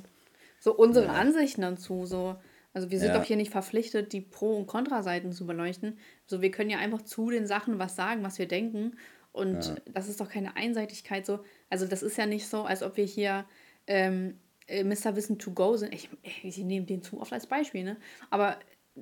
So 0.64 0.74
unsere 0.74 1.10
Ansichten 1.10 1.62
dazu. 1.62 2.06
So. 2.06 2.38
Also 2.72 2.90
wir 2.90 2.98
sind 2.98 3.10
Ja. 3.10 3.18
doch 3.18 3.26
hier 3.26 3.36
nicht 3.36 3.52
verpflichtet, 3.52 4.14
die 4.14 4.22
Pro- 4.22 4.56
und 4.56 4.66
Kontraseiten 4.66 5.34
zu 5.34 5.46
beleuchten. 5.46 5.98
So, 6.26 6.42
wir 6.42 6.52
können 6.52 6.70
ja 6.70 6.78
einfach 6.78 7.02
zu 7.02 7.30
den 7.30 7.46
Sachen 7.46 7.80
was 7.80 7.98
sagen, 7.98 8.24
was 8.24 8.40
wir 8.40 8.48
denken. 8.48 8.96
Und 9.34 9.82
das 9.94 10.08
ist 10.08 10.22
doch 10.22 10.30
keine 10.30 10.56
Einseitigkeit 10.56 11.26
so. 11.26 11.44
Also 11.70 11.86
das 11.86 12.02
ist 12.02 12.18
ja 12.18 12.26
nicht 12.26 12.48
so, 12.48 12.62
als 12.64 12.82
ob 12.82 12.96
wir 12.96 13.04
hier 13.04 13.44
ähm, 13.88 14.40
äh, 14.68 14.86
Mr. 14.86 15.18
Wissen 15.18 15.38
to 15.38 15.52
go 15.52 15.76
sind. 15.76 15.94
Ich, 15.94 16.08
ich 16.44 16.58
nehme 16.60 16.86
den 16.86 17.02
zu 17.02 17.20
oft 17.20 17.34
als 17.34 17.46
Beispiel, 17.48 17.84
ne? 17.84 17.98
Aber 18.30 18.58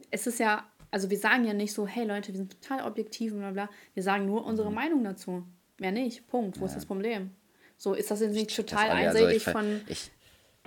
es 0.09 0.26
ist 0.26 0.39
ja, 0.39 0.66
also 0.89 1.12
wir 1.12 1.20
sagen 1.20 1.45
ja 1.45 1.53
nicht 1.53 1.74
so, 1.74 1.86
hey 1.86 2.05
Leute, 2.05 2.30
wir 2.34 2.38
sind 2.38 2.59
total 2.59 2.88
objektiv 2.88 3.34
und 3.34 3.39
bla 3.39 3.51
bla. 3.51 3.70
Wir 3.93 4.01
sagen 4.01 4.26
nur 4.26 4.45
unsere 4.45 4.70
Mhm. 4.70 4.76
Meinung 4.76 5.03
dazu. 5.03 5.43
Mehr 5.80 5.91
nicht. 5.91 6.26
Punkt. 6.28 6.59
Wo 6.59 6.66
ist 6.66 6.76
das 6.76 6.88
Problem? 6.88 7.30
So, 7.78 7.93
ist 7.93 8.09
das 8.09 8.22
jetzt 8.22 8.34
nicht 8.34 8.55
total 8.55 8.89
alle- 8.89 9.07
also 9.09 9.18
einseitig 9.20 9.43
ver- 9.43 9.51
von. 9.51 9.82
ich, 9.88 10.09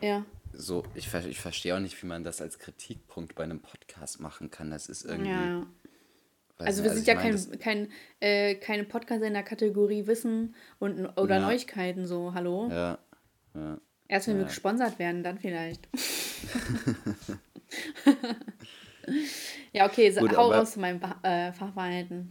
Ja. 0.00 0.24
So, 0.56 0.84
ich, 0.94 1.12
ich 1.12 1.40
verstehe 1.40 1.74
auch 1.76 1.80
nicht, 1.80 2.00
wie 2.02 2.06
man 2.06 2.24
das 2.24 2.40
als 2.40 2.58
Kritikpunkt 2.58 3.34
bei 3.34 3.44
einem 3.44 3.60
Podcast 3.60 4.20
machen 4.20 4.50
kann. 4.50 4.70
Das 4.70 4.88
ist 4.88 5.04
irgendwie. 5.04 5.30
Ja, 5.30 5.66
Also 6.58 6.82
wir 6.82 6.90
sind 6.90 7.02
ich 7.02 7.06
ja 7.06 7.14
mein, 7.14 7.32
kein, 7.32 7.58
kein, 7.58 7.88
äh, 8.20 8.54
keine 8.56 8.84
Podcast 8.84 9.22
in 9.22 9.32
der 9.32 9.42
Kategorie 9.42 10.06
Wissen 10.06 10.54
und, 10.78 11.06
oder 11.16 11.36
Ja. 11.36 11.42
Neuigkeiten 11.42 12.06
so, 12.06 12.34
hallo? 12.34 12.68
Ja, 12.70 12.98
ja. 13.54 13.78
Erst 14.06 14.28
wenn 14.28 14.38
wir 14.38 14.44
gesponsert 14.44 14.98
werden, 14.98 15.22
dann 15.22 15.38
vielleicht. 15.38 15.88
ja, 19.72 19.86
okay, 19.86 20.10
so, 20.10 20.20
Gut, 20.20 20.36
hau 20.36 20.64
zu 20.64 20.80
meinem 20.80 21.00
äh, 21.22 21.52
Fachverhalten. 21.52 22.30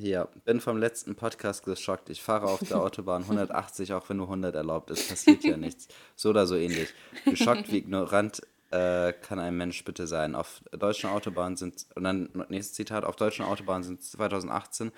Hier, 0.00 0.28
bin 0.44 0.60
vom 0.60 0.78
letzten 0.78 1.16
Podcast 1.16 1.64
geschockt. 1.64 2.08
Ich 2.08 2.22
fahre 2.22 2.46
auf 2.46 2.60
der 2.60 2.80
Autobahn 2.80 3.22
180, 3.22 3.92
auch 3.94 4.08
wenn 4.08 4.18
nur 4.18 4.26
100 4.26 4.54
erlaubt 4.54 4.90
ist. 4.90 5.08
Passiert 5.08 5.42
ja 5.42 5.56
nichts. 5.56 5.88
So 6.14 6.30
oder 6.30 6.46
so 6.46 6.54
ähnlich. 6.54 6.94
Geschockt 7.24 7.72
wie 7.72 7.78
ignorant 7.78 8.40
äh, 8.70 9.12
kann 9.12 9.40
ein 9.40 9.56
Mensch 9.56 9.84
bitte 9.84 10.06
sein. 10.06 10.36
Auf 10.36 10.62
deutschen 10.70 11.10
Autobahnen 11.10 11.56
sind, 11.56 11.86
und 11.96 12.04
dann 12.04 12.28
nächstes 12.48 12.74
Zitat, 12.76 13.04
auf 13.04 13.16
deutschen 13.16 13.44
Autobahnen 13.44 13.82
sind 13.82 14.00
2018 14.04 14.92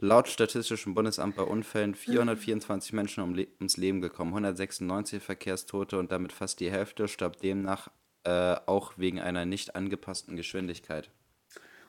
laut 0.00 0.28
Statistischem 0.28 0.94
Bundesamt 0.94 1.36
bei 1.36 1.44
Unfällen 1.44 1.94
424 1.94 2.92
Menschen 2.92 3.22
um, 3.22 3.34
Le- 3.34 3.46
ums 3.58 3.78
Leben 3.78 4.02
gekommen, 4.02 4.32
196 4.32 5.22
Verkehrstote 5.22 5.98
und 5.98 6.12
damit 6.12 6.32
fast 6.32 6.60
die 6.60 6.70
Hälfte 6.70 7.08
starb 7.08 7.40
demnach 7.40 7.88
äh, 8.24 8.56
auch 8.66 8.92
wegen 8.98 9.18
einer 9.20 9.46
nicht 9.46 9.76
angepassten 9.76 10.36
Geschwindigkeit. 10.36 11.10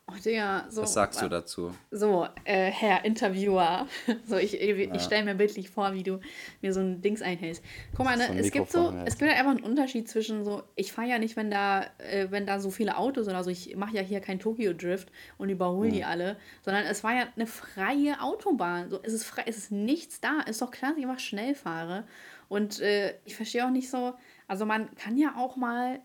Oh, 0.05 0.15
Digga, 0.23 0.65
so. 0.69 0.81
Was 0.81 0.93
sagst 0.93 1.21
du 1.21 1.29
dazu? 1.29 1.73
So, 1.89 2.27
äh, 2.43 2.69
Herr 2.69 3.05
Interviewer. 3.05 3.87
So, 4.25 4.37
ich, 4.37 4.59
ich, 4.59 4.93
ich 4.93 5.01
stelle 5.01 5.23
mir 5.23 5.35
bildlich 5.35 5.69
vor, 5.69 5.93
wie 5.93 6.03
du 6.03 6.19
mir 6.61 6.73
so 6.73 6.81
ein 6.81 7.01
Dings 7.01 7.21
einhältst. 7.21 7.63
Guck 7.95 8.05
mal, 8.05 8.17
ne, 8.17 8.25
So 8.27 8.33
ein 8.33 8.37
es 8.37 8.51
gibt 8.51 8.69
so, 8.69 8.91
ja. 8.91 9.03
es 9.05 9.17
gibt 9.17 9.31
halt 9.31 9.39
einfach 9.39 9.55
einen 9.55 9.63
Unterschied 9.63 10.09
zwischen 10.09 10.43
so, 10.43 10.63
ich 10.75 10.91
fahre 10.91 11.07
ja 11.07 11.19
nicht, 11.19 11.37
wenn 11.37 11.49
da, 11.49 11.85
äh, 11.99 12.27
wenn 12.31 12.45
da 12.45 12.59
so 12.59 12.69
viele 12.69 12.97
Autos 12.97 13.27
oder 13.27 13.43
so, 13.43 13.49
ich 13.49 13.75
mache 13.77 13.95
ja 13.95 14.01
hier 14.01 14.19
kein 14.19 14.39
Tokyo-Drift 14.39 15.09
und 15.37 15.49
überhole 15.49 15.87
Hm. 15.87 15.95
die 15.95 16.03
alle, 16.03 16.37
sondern 16.63 16.83
es 16.85 17.03
war 17.03 17.13
ja 17.13 17.27
eine 17.35 17.47
freie 17.47 18.21
Autobahn. 18.21 18.89
So, 18.89 18.99
es 19.03 19.13
ist 19.13 19.23
frei, 19.23 19.43
es 19.45 19.57
ist 19.57 19.71
nichts 19.71 20.19
da. 20.19 20.41
Ist 20.41 20.61
doch 20.61 20.71
klar, 20.71 20.91
dass 20.91 20.99
ich 20.99 21.05
einfach 21.05 21.19
schnell 21.19 21.55
fahre. 21.55 22.05
Und 22.49 22.81
äh, 22.81 23.15
ich 23.25 23.35
verstehe 23.35 23.65
auch 23.65 23.71
nicht 23.71 23.89
so, 23.89 24.13
also 24.47 24.65
man 24.65 24.93
kann 24.95 25.17
ja 25.17 25.35
auch 25.37 25.55
mal 25.55 26.01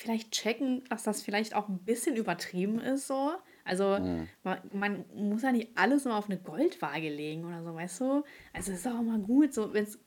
vielleicht 0.00 0.32
checken, 0.32 0.82
dass 0.88 1.02
das 1.02 1.22
vielleicht 1.22 1.54
auch 1.54 1.68
ein 1.68 1.78
bisschen 1.78 2.16
übertrieben 2.16 2.80
ist, 2.80 3.06
so. 3.06 3.32
Also 3.64 3.98
man, 4.42 4.58
man 4.72 5.04
muss 5.14 5.42
ja 5.42 5.52
nicht 5.52 5.68
alles 5.76 6.06
immer 6.06 6.16
auf 6.16 6.28
eine 6.28 6.38
Goldwaage 6.38 7.10
legen 7.10 7.44
oder 7.44 7.62
so, 7.62 7.74
weißt 7.74 8.00
du? 8.00 8.24
Also 8.52 8.72
es 8.72 8.80
ist 8.80 8.86
auch 8.86 9.02
mal 9.02 9.20
gut, 9.20 9.54
so 9.54 9.72
wenn 9.72 9.84
es 9.84 9.98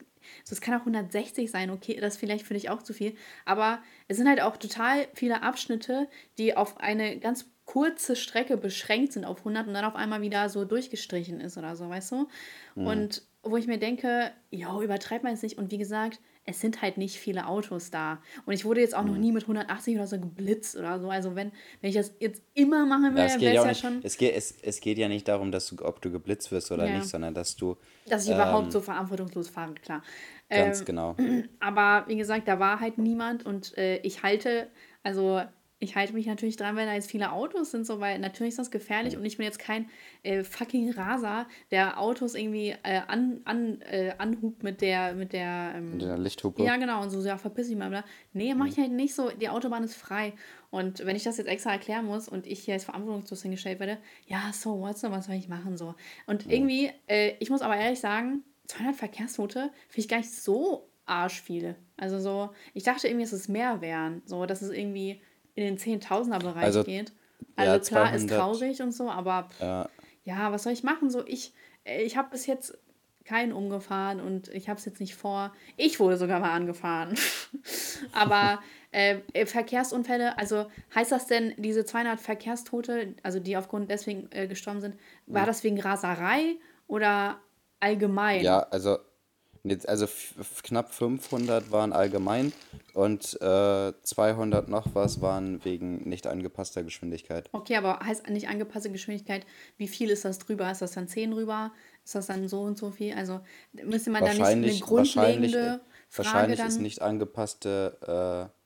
so, 0.44 0.54
es 0.54 0.62
kann 0.62 0.76
auch 0.76 0.86
160 0.86 1.52
sein, 1.52 1.70
okay, 1.70 1.98
das 2.00 2.18
vielleicht 2.18 2.46
finde 2.46 2.60
ich 2.60 2.70
auch 2.70 2.82
zu 2.82 2.94
viel. 2.94 3.16
Aber 3.46 3.82
es 4.08 4.18
sind 4.18 4.28
halt 4.28 4.42
auch 4.42 4.58
total 4.58 5.08
viele 5.14 5.44
Abschnitte, 5.44 6.08
die 6.38 6.56
auf 6.56 6.80
eine 6.80 7.20
ganz 7.20 7.52
kurze 7.66 8.16
Strecke 8.16 8.58
beschränkt 8.58 9.14
sind 9.14 9.26
auf 9.26 9.40
100 9.40 9.68
und 9.68 9.74
dann 9.74 9.86
auf 9.86 9.96
einmal 9.96 10.22
wieder 10.22 10.50
so 10.50 10.66
durchgestrichen 10.66 11.40
ist 11.40 11.58
oder 11.58 11.76
so, 11.76 11.90
weißt 11.90 12.12
du? 12.12 12.28
Und 12.76 13.24
wo 13.44 13.58
ich 13.58 13.68
mir 13.68 13.78
denke, 13.78 14.32
jo, 14.52 14.82
übertreibt 14.82 15.24
man 15.24 15.34
jetzt 15.34 15.44
nicht. 15.44 15.58
Und 15.58 15.72
wie 15.72 15.78
gesagt, 15.78 16.20
es 16.46 16.60
sind 16.60 16.82
halt 16.82 16.98
nicht 16.98 17.18
viele 17.18 17.48
Autos 17.48 17.90
da. 17.90 18.22
Und 18.46 18.54
ich 18.54 18.66
wurde 18.66 18.82
jetzt 18.82 18.96
auch 18.96 19.04
noch 19.04 19.18
nie 19.18 19.32
mit 19.32 19.44
180 19.44 19.96
oder 19.96 20.08
so 20.08 20.20
geblitzt 20.20 20.76
oder 20.76 21.00
so. 21.00 21.10
Also 21.10 21.36
wenn, 21.36 21.52
wenn 21.82 21.90
ich 21.90 21.96
das 21.96 22.14
jetzt 22.20 22.42
immer 22.54 22.86
machen 22.86 23.16
Ja, 23.16 23.28
geht 23.28 23.42
wäre 23.42 23.56
ja 23.56 23.62
es 23.62 23.64
ja 23.66 23.70
nicht, 23.70 23.82
schon, 23.82 24.00
es, 24.04 24.18
geht, 24.18 24.36
es, 24.36 24.56
es 24.62 24.80
geht 24.82 24.98
ja 24.98 25.08
nicht 25.08 25.28
darum, 25.28 25.52
dass 25.52 25.68
du, 25.68 25.84
ob 25.86 26.02
du 26.02 26.12
geblitzt 26.12 26.52
wirst 26.52 26.72
oder 26.72 26.88
Ja. 26.88 26.94
nicht, 26.96 27.08
sondern 27.08 27.34
dass 27.34 27.56
du 27.56 27.78
dass 28.06 28.26
ich 28.26 28.32
überhaupt 28.34 28.72
so 28.74 28.82
verantwortungslos 28.82 29.48
fahre, 29.50 29.74
klar. 29.76 30.04
ganz 30.50 30.80
Ähm, 30.80 30.86
genau. 30.86 31.16
Aber 31.60 32.06
wie 32.08 32.18
gesagt, 32.18 32.48
da 32.48 32.60
war 32.60 32.80
halt 32.82 32.98
niemand 32.98 33.46
und 33.46 33.78
äh, 33.78 33.98
ich 34.00 34.24
halte, 34.24 34.68
also 35.04 35.42
ich 35.80 35.96
halte 35.96 36.14
mich 36.14 36.28
natürlich 36.28 36.56
dran, 36.56 36.76
wenn 36.76 36.88
da 36.88 36.94
jetzt 36.94 37.12
viele 37.12 37.32
Autos 37.32 37.72
sind, 37.72 37.86
so, 37.86 38.00
weil 38.00 38.20
natürlich 38.20 38.52
ist 38.52 38.60
das 38.60 38.72
gefährlich 38.72 39.18
und 39.18 39.26
ich 39.26 39.38
bin 39.38 39.46
jetzt 39.46 39.60
kein 39.60 39.90
äh, 40.24 40.44
fucking 40.44 40.92
Raser, 40.92 41.48
der 41.72 42.00
Autos 42.00 42.36
irgendwie 42.36 42.76
äh, 42.84 43.02
an, 43.08 43.42
an, 43.44 43.82
äh, 43.82 44.14
anhubt 44.18 44.64
mit 44.64 44.82
der, 44.82 45.14
mit 45.14 45.34
der, 45.34 45.74
ähm, 45.76 45.92
Mit 45.92 46.02
der 46.04 46.18
Lichthupe. 46.18 46.64
ja, 46.64 46.78
genau, 46.78 47.02
und 47.02 47.10
so, 47.10 47.22
ja, 47.22 47.38
verpiss 47.38 47.68
dich 47.68 47.78
mal, 47.78 47.90
bla. 47.90 48.06
Nee, 48.32 48.54
mach 48.56 48.68
ich 48.68 48.78
halt 48.78 48.92
nicht 48.92 49.14
so. 49.14 49.30
Die 49.30 49.50
Autobahn 49.50 49.84
ist 49.84 49.96
frei. 49.96 50.34
Und 50.70 51.06
wenn 51.06 51.16
ich 51.16 51.24
das 51.24 51.38
jetzt 51.38 51.48
extra 51.48 51.74
erklären 51.74 52.06
muss 52.06 52.28
und 52.30 52.48
ich 52.48 52.62
hier 52.62 52.76
als 52.76 52.86
verantwortungslos 52.86 53.42
hingestellt 53.42 53.80
werde, 53.80 53.98
ja, 54.26 54.52
so, 54.54 54.80
what, 54.80 54.98
so, 54.98 55.12
was 55.12 55.26
soll 55.26 55.36
ich 55.36 55.50
machen, 55.50 55.78
so. 55.78 55.96
Und 56.26 56.50
irgendwie, 56.50 56.92
äh, 57.08 57.34
ich 57.40 57.50
muss 57.50 57.62
aber 57.62 57.76
ehrlich 57.76 58.00
sagen, 58.00 58.44
200 58.68 58.96
Verkehrstote 58.96 59.72
finde 59.90 60.00
ich 60.00 60.08
gar 60.08 60.18
nicht 60.18 60.32
so 60.32 60.90
arsch 61.06 61.42
viele. 61.42 61.76
Also 61.98 62.20
so, 62.20 62.52
ich 62.74 62.84
dachte 62.84 63.08
irgendwie, 63.08 63.26
dass 63.26 63.34
es 63.34 63.48
mehr 63.48 63.82
wären. 63.82 64.22
So, 64.26 64.46
dass 64.46 64.62
es 64.62 64.72
irgendwie 64.72 65.22
in 65.56 65.64
den 65.64 65.78
Zehntausender-Bereich 65.78 66.64
Also, 66.64 66.84
geht. 66.84 67.12
ja, 67.58 67.74
Also 67.74 67.90
klar, 67.90 68.14
ist 68.14 68.30
200, 68.30 68.40
traurig 68.40 68.82
und 68.82 68.92
so, 68.92 69.10
aber 69.10 69.50
pff, 69.50 69.62
Ja, 69.62 69.90
ja, 70.24 70.52
was 70.52 70.64
soll 70.64 70.74
ich 70.74 70.84
machen? 70.84 71.10
So, 71.10 71.26
ich, 71.26 71.54
äh, 71.84 72.02
ich 72.04 72.18
habe 72.18 72.30
bis 72.32 72.46
jetzt 72.46 72.78
keinen 73.26 73.54
umgefahren 73.54 74.20
und 74.20 74.50
ich 74.50 74.68
habe 74.68 74.80
es 74.80 74.86
jetzt 74.86 75.00
nicht 75.00 75.16
vor. 75.16 75.54
Ich 75.78 76.00
wurde 76.00 76.18
sogar 76.18 76.40
mal 76.42 76.52
angefahren. 76.52 77.16
Aber 78.14 78.62
äh, 78.92 79.20
äh, 79.32 79.46
Verkehrsunfälle, 79.46 80.38
also 80.38 80.66
heißt 80.94 81.12
das 81.14 81.28
denn, 81.28 81.54
diese 81.58 81.86
200 81.86 82.20
Verkehrstote, 82.20 83.16
also 83.24 83.40
die 83.40 83.56
aufgrund 83.56 83.90
deswegen 83.90 84.28
äh, 84.32 84.48
gestorben 84.48 84.82
sind, 84.82 84.98
war 85.26 85.46
das 85.46 85.64
wegen 85.64 85.80
Raserei 85.80 86.58
oder 86.88 87.40
allgemein? 87.80 88.44
ja 88.44 88.60
also, 88.60 88.98
jetzt, 89.64 89.88
also 89.88 90.08
knapp 90.64 90.94
500 90.94 91.72
waren 91.72 91.94
allgemein 91.94 92.52
und 92.94 93.40
äh, 93.42 93.94
200 94.04 94.68
noch 94.68 94.94
was 94.94 95.22
waren 95.22 95.64
wegen 95.64 96.08
nicht 96.08 96.28
angepasster 96.28 96.84
Geschwindigkeit. 96.84 97.50
Okay, 97.54 97.78
aber 97.78 98.00
heißt 98.00 98.30
nicht 98.30 98.50
angepasste 98.50 98.92
Geschwindigkeit, 98.92 99.46
wie 99.78 99.88
viel 99.88 100.10
ist 100.10 100.26
das 100.26 100.40
drüber? 100.40 100.70
Ist 100.70 100.82
das 100.82 100.92
dann 100.92 101.08
10 101.08 101.32
drüber? 101.32 101.72
Ist 102.04 102.16
das 102.16 102.28
dann 102.28 102.48
so 102.48 102.62
und 102.62 102.78
so 102.78 102.92
viel? 102.92 103.14
Also 103.14 103.40
müsste 103.72 104.10
man 104.10 104.24
da 104.24 104.34
nicht 104.34 104.42
eine 104.42 104.68
Wahrscheinlich, 104.68 104.82
wahrscheinlich, 104.82 105.54
grundlegende 105.54 105.58
äh, 105.58 105.80
Frage 106.10 106.28
wahrscheinlich 106.28 106.60
dann... 106.60 106.68
ist 106.68 106.80
nicht 106.80 107.02
angepasste 107.02 108.50
äh, 108.52 108.64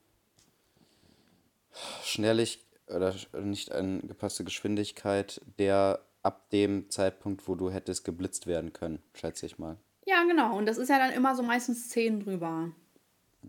Schnellig 2.04 2.66
oder 2.88 3.14
nicht 3.40 3.72
angepasste 3.72 4.44
Geschwindigkeit 4.44 5.42
der 5.60 6.00
ab 6.24 6.50
dem 6.50 6.90
Zeitpunkt, 6.90 7.48
wo 7.48 7.56
du 7.56 7.70
hättest 7.70 8.04
geblitzt 8.04 8.48
werden 8.48 8.74
können, 8.74 9.02
schätze 9.14 9.46
ich 9.46 9.60
mal. 9.60 9.78
Ja, 10.18 10.24
genau. 10.28 10.58
Und 10.58 10.66
das 10.68 10.78
ist 10.78 10.90
ja 10.90 10.98
dann 10.98 11.12
immer 11.12 11.36
so 11.36 11.44
meistens 11.44 11.90
10 11.90 12.22
drüber. 12.22 12.72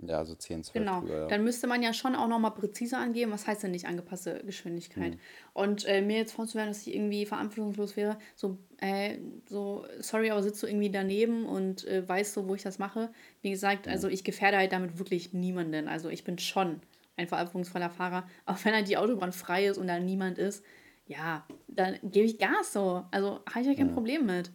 Ja, 0.07 0.25
so 0.25 0.35
10, 0.35 0.63
12 0.65 0.73
Genau. 0.75 1.01
drüber, 1.01 1.19
ja. 1.21 1.27
Dann 1.29 1.43
müsste 1.45 1.67
man 1.67 1.83
ja 1.83 1.93
schon 1.93 2.15
auch 2.15 2.29
nochmal 2.29 2.53
präziser 2.53 2.99
angeben, 2.99 3.33
was 3.33 3.47
heißt 3.47 3.63
denn 3.63 3.71
nicht 3.71 3.87
angepasste 3.87 4.43
Geschwindigkeit. 4.45 5.15
Hm. 5.15 5.21
Und 5.55 5.87
äh, 5.87 6.03
mir 6.03 6.19
jetzt 6.19 6.33
vorzuwerfen, 6.33 6.71
dass 6.73 6.87
ich 6.87 6.95
irgendwie 6.95 7.25
verantwortungslos 7.27 7.97
wäre, 7.97 8.19
so, 8.37 8.59
äh, 8.77 9.17
so, 9.49 9.87
sorry, 10.01 10.31
aber 10.31 10.43
sitzt 10.43 10.63
du 10.63 10.67
irgendwie 10.67 10.91
daneben 10.91 11.47
und 11.47 11.87
äh, 11.87 12.07
weißt 12.07 12.35
so, 12.35 12.47
wo 12.49 12.55
ich 12.55 12.63
das 12.63 12.79
mache. 12.79 13.11
Wie 13.41 13.51
gesagt, 13.51 13.87
Hm. 13.87 13.93
also 13.93 14.09
ich 14.09 14.23
gefährde 14.23 14.59
halt 14.59 14.73
damit 14.73 14.99
wirklich 14.99 15.33
niemanden. 15.33 15.89
Also 15.89 16.11
ich 16.11 16.23
bin 16.23 16.39
schon 16.39 16.81
ein 17.17 17.27
verantwortungsvoller 17.27 17.91
Fahrer. 17.91 18.29
Auch 18.47 18.59
wenn 18.65 18.75
halt 18.75 18.89
die 18.89 18.99
Autobahn 18.99 19.33
frei 19.33 19.67
ist 19.67 19.79
und 19.79 19.89
da 19.89 19.99
niemand 19.99 20.39
ist, 20.39 20.63
ja, 21.07 21.47
dann 21.67 21.97
gebe 22.03 22.27
ich 22.27 22.39
Gas 22.39 22.75
so. 22.75 23.05
Also 23.11 23.41
habe 23.49 23.61
ich 23.63 23.67
ja 23.67 23.75
kein 23.75 23.91
Problem 23.93 24.27
mit. 24.27 24.51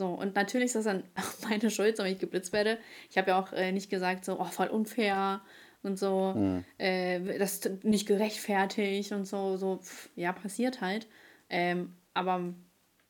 So, 0.00 0.06
und 0.06 0.34
natürlich 0.34 0.68
ist 0.68 0.76
das 0.76 0.84
dann 0.84 1.02
auch 1.14 1.50
meine 1.50 1.70
Schuld, 1.70 1.98
wenn 1.98 2.06
ich 2.06 2.18
geblitzt 2.18 2.54
werde. 2.54 2.78
Ich 3.10 3.18
habe 3.18 3.32
ja 3.32 3.38
auch 3.38 3.52
äh, 3.52 3.70
nicht 3.70 3.90
gesagt, 3.90 4.24
so, 4.24 4.40
oh, 4.40 4.46
voll 4.46 4.68
unfair 4.68 5.42
und 5.82 5.98
so, 5.98 6.32
äh, 6.78 7.38
das 7.38 7.58
ist 7.58 7.84
nicht 7.84 8.06
gerechtfertigt 8.08 9.12
und 9.12 9.26
so, 9.26 9.58
so, 9.58 9.76
pff, 9.76 10.08
ja, 10.16 10.32
passiert 10.32 10.80
halt. 10.80 11.06
Ähm, 11.50 11.92
aber, 12.14 12.54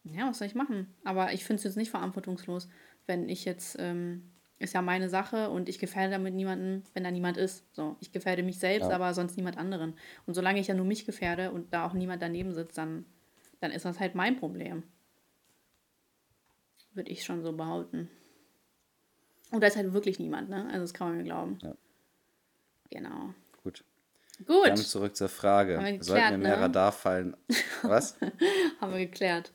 ja, 0.02 0.28
was 0.28 0.38
soll 0.38 0.48
ich 0.48 0.56
machen? 0.56 0.92
Aber 1.04 1.32
ich 1.32 1.44
finde 1.44 1.58
es 1.58 1.64
jetzt 1.64 1.76
nicht 1.76 1.90
verantwortungslos, 1.90 2.68
wenn 3.06 3.28
ich 3.28 3.44
jetzt, 3.44 3.76
ähm, 3.78 4.32
ist 4.58 4.74
ja 4.74 4.82
meine 4.82 5.08
Sache 5.08 5.48
und 5.48 5.68
ich 5.68 5.78
gefährde 5.78 6.10
damit 6.10 6.34
niemanden, 6.34 6.82
wenn 6.92 7.04
da 7.04 7.12
niemand 7.12 7.36
ist. 7.36 7.64
So, 7.72 7.96
ich 8.00 8.10
gefährde 8.10 8.42
mich 8.42 8.58
selbst, 8.58 8.88
Ja. 8.88 8.96
aber 8.96 9.14
sonst 9.14 9.36
niemand 9.36 9.58
anderen. 9.58 9.94
Und 10.26 10.34
solange 10.34 10.58
ich 10.58 10.66
ja 10.66 10.74
nur 10.74 10.86
mich 10.86 11.06
gefährde 11.06 11.52
und 11.52 11.72
da 11.72 11.86
auch 11.86 11.92
niemand 11.92 12.20
daneben 12.20 12.52
sitzt, 12.52 12.76
dann, 12.78 13.04
dann 13.60 13.70
ist 13.70 13.84
das 13.84 14.00
halt 14.00 14.16
mein 14.16 14.34
Problem. 14.36 14.82
Würde 17.00 17.12
ich 17.12 17.24
schon 17.24 17.42
so 17.42 17.54
behaupten. 17.54 18.10
Und 19.52 19.62
da 19.62 19.68
ist 19.68 19.76
halt 19.76 19.94
wirklich 19.94 20.18
niemand, 20.18 20.50
ne? 20.50 20.66
Also 20.66 20.80
das 20.80 20.92
kann 20.92 21.08
man 21.08 21.16
mir 21.16 21.24
glauben. 21.24 21.56
Ja. 21.62 21.74
Genau. 22.90 23.32
Gut. 23.62 23.84
Gut, 24.46 24.66
Dann 24.66 24.76
zurück 24.76 25.16
zur 25.16 25.30
Frage. 25.30 25.78
Haben 25.78 25.86
wir 25.86 26.04
Sollten 26.04 26.20
wir 26.20 26.30
geklärt, 26.32 26.42
mehr 26.42 26.56
ne? 26.58 26.62
Radarfallen. 26.62 27.36
Was? 27.80 28.18
haben 28.82 28.92
wir 28.92 28.98
geklärt. 28.98 29.50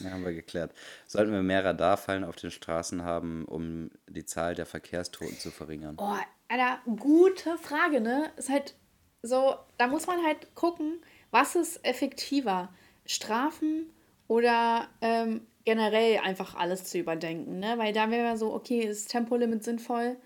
Ja, 0.00 0.10
haben 0.10 0.26
wir 0.26 0.34
geklärt. 0.34 0.74
Sollten 1.06 1.32
wir 1.32 1.42
mehr 1.42 1.64
Radarfallen 1.64 2.22
auf 2.22 2.36
den 2.36 2.50
Straßen 2.50 3.02
haben, 3.02 3.46
um 3.46 3.88
die 4.06 4.26
Zahl 4.26 4.54
der 4.54 4.66
Verkehrstoten 4.66 5.38
zu 5.38 5.50
verringern? 5.50 5.96
Oh, 5.98 6.18
Alter, 6.48 6.80
gute 6.98 7.56
Frage, 7.56 8.02
ne? 8.02 8.30
Ist 8.36 8.50
halt 8.50 8.74
so, 9.22 9.56
da 9.78 9.86
muss 9.86 10.06
man 10.06 10.22
halt 10.22 10.54
gucken, 10.54 11.02
was 11.30 11.56
ist 11.56 11.82
effektiver? 11.82 12.68
Strafen 13.06 13.86
oder 14.28 14.86
ähm, 15.00 15.46
generell 15.64 16.18
einfach 16.18 16.54
alles 16.54 16.84
zu 16.84 16.98
überdenken, 16.98 17.58
ne? 17.58 17.78
Weil 17.78 17.92
da 17.92 18.10
wäre 18.10 18.36
so, 18.36 18.52
okay, 18.54 18.80
ist 18.80 19.10
Tempolimit 19.10 19.64
sinnvoll, 19.64 20.16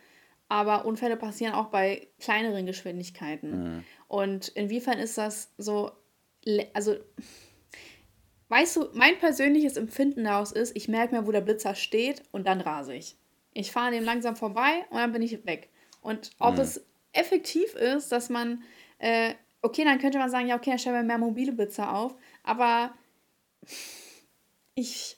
aber 0.49 0.85
Unfälle 0.85 1.17
passieren 1.17 1.55
auch 1.55 1.67
bei 1.67 2.09
kleineren 2.21 2.67
Geschwindigkeiten. 2.67 3.85
Und 4.09 4.49
inwiefern 4.49 4.99
ist 4.99 5.19
das 5.19 5.53
so, 5.59 5.93
also 6.73 6.97
Weißt 8.49 8.77
du, 8.77 8.89
mein 8.95 9.19
persönliches 9.19 9.77
Empfinden 9.77 10.25
daraus 10.25 10.53
ist, 10.53 10.75
ich 10.75 10.89
merke 10.89 11.15
mir, 11.15 11.27
wo 11.27 11.33
der 11.33 11.43
Blitzer 11.43 11.75
steht 11.75 12.23
und 12.33 12.47
dann 12.47 12.61
rase 12.61 12.95
ich. 12.95 13.17
Ich 13.53 13.73
fahre 13.73 13.89
an 13.89 13.93
dem 13.93 14.05
langsam 14.05 14.37
vorbei 14.37 14.87
und 14.91 14.97
dann 14.97 15.13
bin 15.13 15.23
ich 15.23 15.45
weg. 15.45 15.69
Und 16.01 16.31
ob 16.39 16.59
es 16.59 16.83
effektiv 17.13 17.75
ist, 17.75 18.11
dass 18.11 18.31
man, 18.31 18.63
äh, 18.99 19.35
okay, 19.61 19.85
dann 19.85 19.99
könnte 19.99 20.19
man 20.19 20.31
sagen, 20.31 20.49
ja, 20.49 20.57
okay, 20.57 20.71
dann 20.71 20.79
stellen 20.79 20.97
wir 20.97 21.03
mehr 21.03 21.19
mobile 21.19 21.53
Blitzer 21.53 21.95
auf, 21.95 22.15
aber 22.43 22.95
ich, 24.75 25.18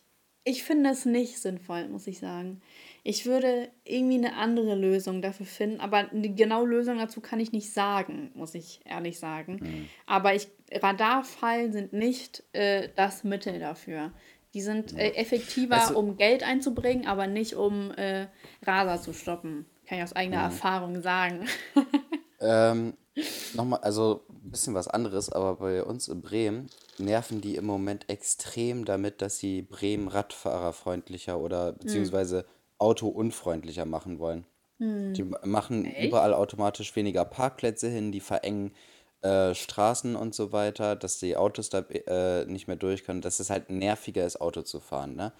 ich 0.50 0.62
finde 0.64 0.90
es 0.90 1.04
nicht 1.06 1.38
sinnvoll, 1.40 1.88
muss 1.88 2.06
ich 2.06 2.18
sagen. 2.18 2.60
Ich 3.02 3.24
würde 3.24 3.70
irgendwie 3.84 4.18
eine 4.18 4.34
andere 4.36 4.74
Lösung 4.74 5.22
dafür 5.22 5.46
finden, 5.46 5.80
aber 5.80 6.04
die 6.12 6.34
genaue 6.34 6.66
Lösung 6.68 6.98
dazu 6.98 7.20
kann 7.20 7.40
ich 7.40 7.52
nicht 7.52 7.72
sagen, 7.72 8.30
muss 8.34 8.54
ich 8.54 8.80
ehrlich 8.84 9.18
sagen. 9.18 9.88
Aber 10.06 10.34
ich, 10.34 10.48
Radarfallen 10.72 11.72
sind 11.72 11.92
nicht 11.94 12.42
äh, 12.52 12.88
das 12.96 13.24
Mittel 13.24 13.58
dafür. 13.58 14.12
Die 14.52 14.60
sind 14.62 14.98
äh, 14.98 15.12
effektiver, 15.14 15.76
Also- 15.80 15.98
um 15.98 16.16
Geld 16.16 16.42
einzubringen, 16.42 17.06
aber 17.06 17.26
nicht 17.26 17.54
um 17.54 17.92
äh, 17.92 18.26
Raser 18.66 19.00
zu 19.00 19.12
stoppen. 19.14 19.64
Kann 19.86 19.98
ich 19.98 20.04
aus 20.04 20.12
eigener 20.14 20.42
Erfahrung 20.42 21.00
sagen. 21.02 21.46
Ähm, 22.42 22.94
nochmal, 23.52 23.80
also 23.80 24.24
bisschen 24.50 24.74
was 24.74 24.88
anderes, 24.88 25.30
aber 25.30 25.56
bei 25.56 25.82
uns 25.84 26.08
in 26.08 26.22
Bremen 26.22 26.66
nerven 26.98 27.40
die 27.40 27.56
im 27.56 27.64
Moment 27.66 28.08
extrem 28.08 28.84
damit, 28.84 29.22
dass 29.22 29.38
sie 29.38 29.62
Bremen 29.62 30.08
radfahrerfreundlicher 30.08 31.38
oder 31.38 31.72
beziehungsweise 31.72 32.44
autounfreundlicher 32.78 33.84
machen 33.84 34.18
wollen. 34.18 34.44
Die 35.16 35.24
ma- 35.24 35.40
machen 35.44 35.84
Echt? 35.84 36.08
überall 36.08 36.34
automatisch 36.34 36.94
weniger 36.96 37.24
Parkplätze 37.24 37.88
hin, 37.88 38.12
die 38.12 38.20
verengen 38.20 38.72
äh, 39.22 39.54
Straßen 39.54 40.16
und 40.16 40.34
so 40.34 40.52
weiter, 40.52 40.96
dass 40.96 41.18
die 41.18 41.36
Autos 41.36 41.68
da 41.68 41.80
äh, 41.80 42.46
nicht 42.46 42.66
mehr 42.66 42.76
durch 42.76 43.04
können, 43.04 43.20
dass 43.20 43.40
es 43.40 43.50
halt 43.50 43.68
nerviger 43.70 44.24
ist, 44.24 44.40
Auto 44.40 44.62
zu 44.62 44.80
fahren, 44.80 45.14
ne? 45.16 45.32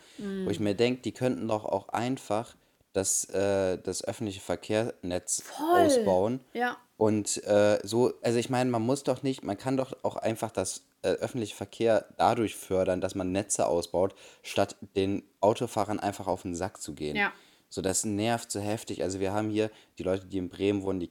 Wo 0.45 0.51
ich 0.51 0.61
mir 0.61 0.75
denke, 0.75 1.03
die 1.03 1.13
könnten 1.13 1.49
doch 1.49 1.65
auch 1.65 1.89
einfach 1.89 2.57
das, 2.93 3.25
äh, 3.27 3.79
das 3.79 4.05
öffentliche 4.05 4.41
Verkehrsnetz 4.41 5.43
Voll. 5.43 5.81
ausbauen 5.81 6.41
Ja. 6.53 6.77
und 6.97 7.43
äh, 7.45 7.79
so, 7.83 8.13
also 8.23 8.39
ich 8.39 8.51
meine, 8.51 8.71
man 8.71 8.83
muss 8.83 9.05
doch 9.05 9.23
nicht, 9.23 9.45
man 9.45 9.57
kann 9.57 9.77
doch 9.77 9.93
auch 10.03 10.17
einfach 10.17 10.51
das 10.51 10.83
äh, 11.03 11.09
öffentliche 11.09 11.57
Verkehr 11.57 12.07
dadurch 12.19 12.57
fördern, 12.57 13.01
dass 13.01 13.15
man 13.15 13.33
Netze 13.33 13.67
ausbaut, 13.67 14.15
statt 14.43 14.77
den 14.97 15.23
Autofahrern 15.41 15.99
einfach 16.01 16.27
auf 16.27 16.43
den 16.43 16.55
Sack 16.55 16.81
zu 16.81 16.95
gehen. 16.95 17.17
Ja. 17.17 17.33
So, 17.73 17.83
das 17.83 18.05
nervt 18.05 18.51
so 18.51 18.59
heftig. 18.59 19.03
Also 19.05 19.21
wir 19.21 19.33
haben 19.33 19.49
hier, 19.49 19.71
die 19.99 20.03
Leute, 20.03 20.27
die 20.27 20.39
in 20.39 20.49
Bremen 20.49 20.83
wohnen, 20.83 20.99
die 20.99 21.09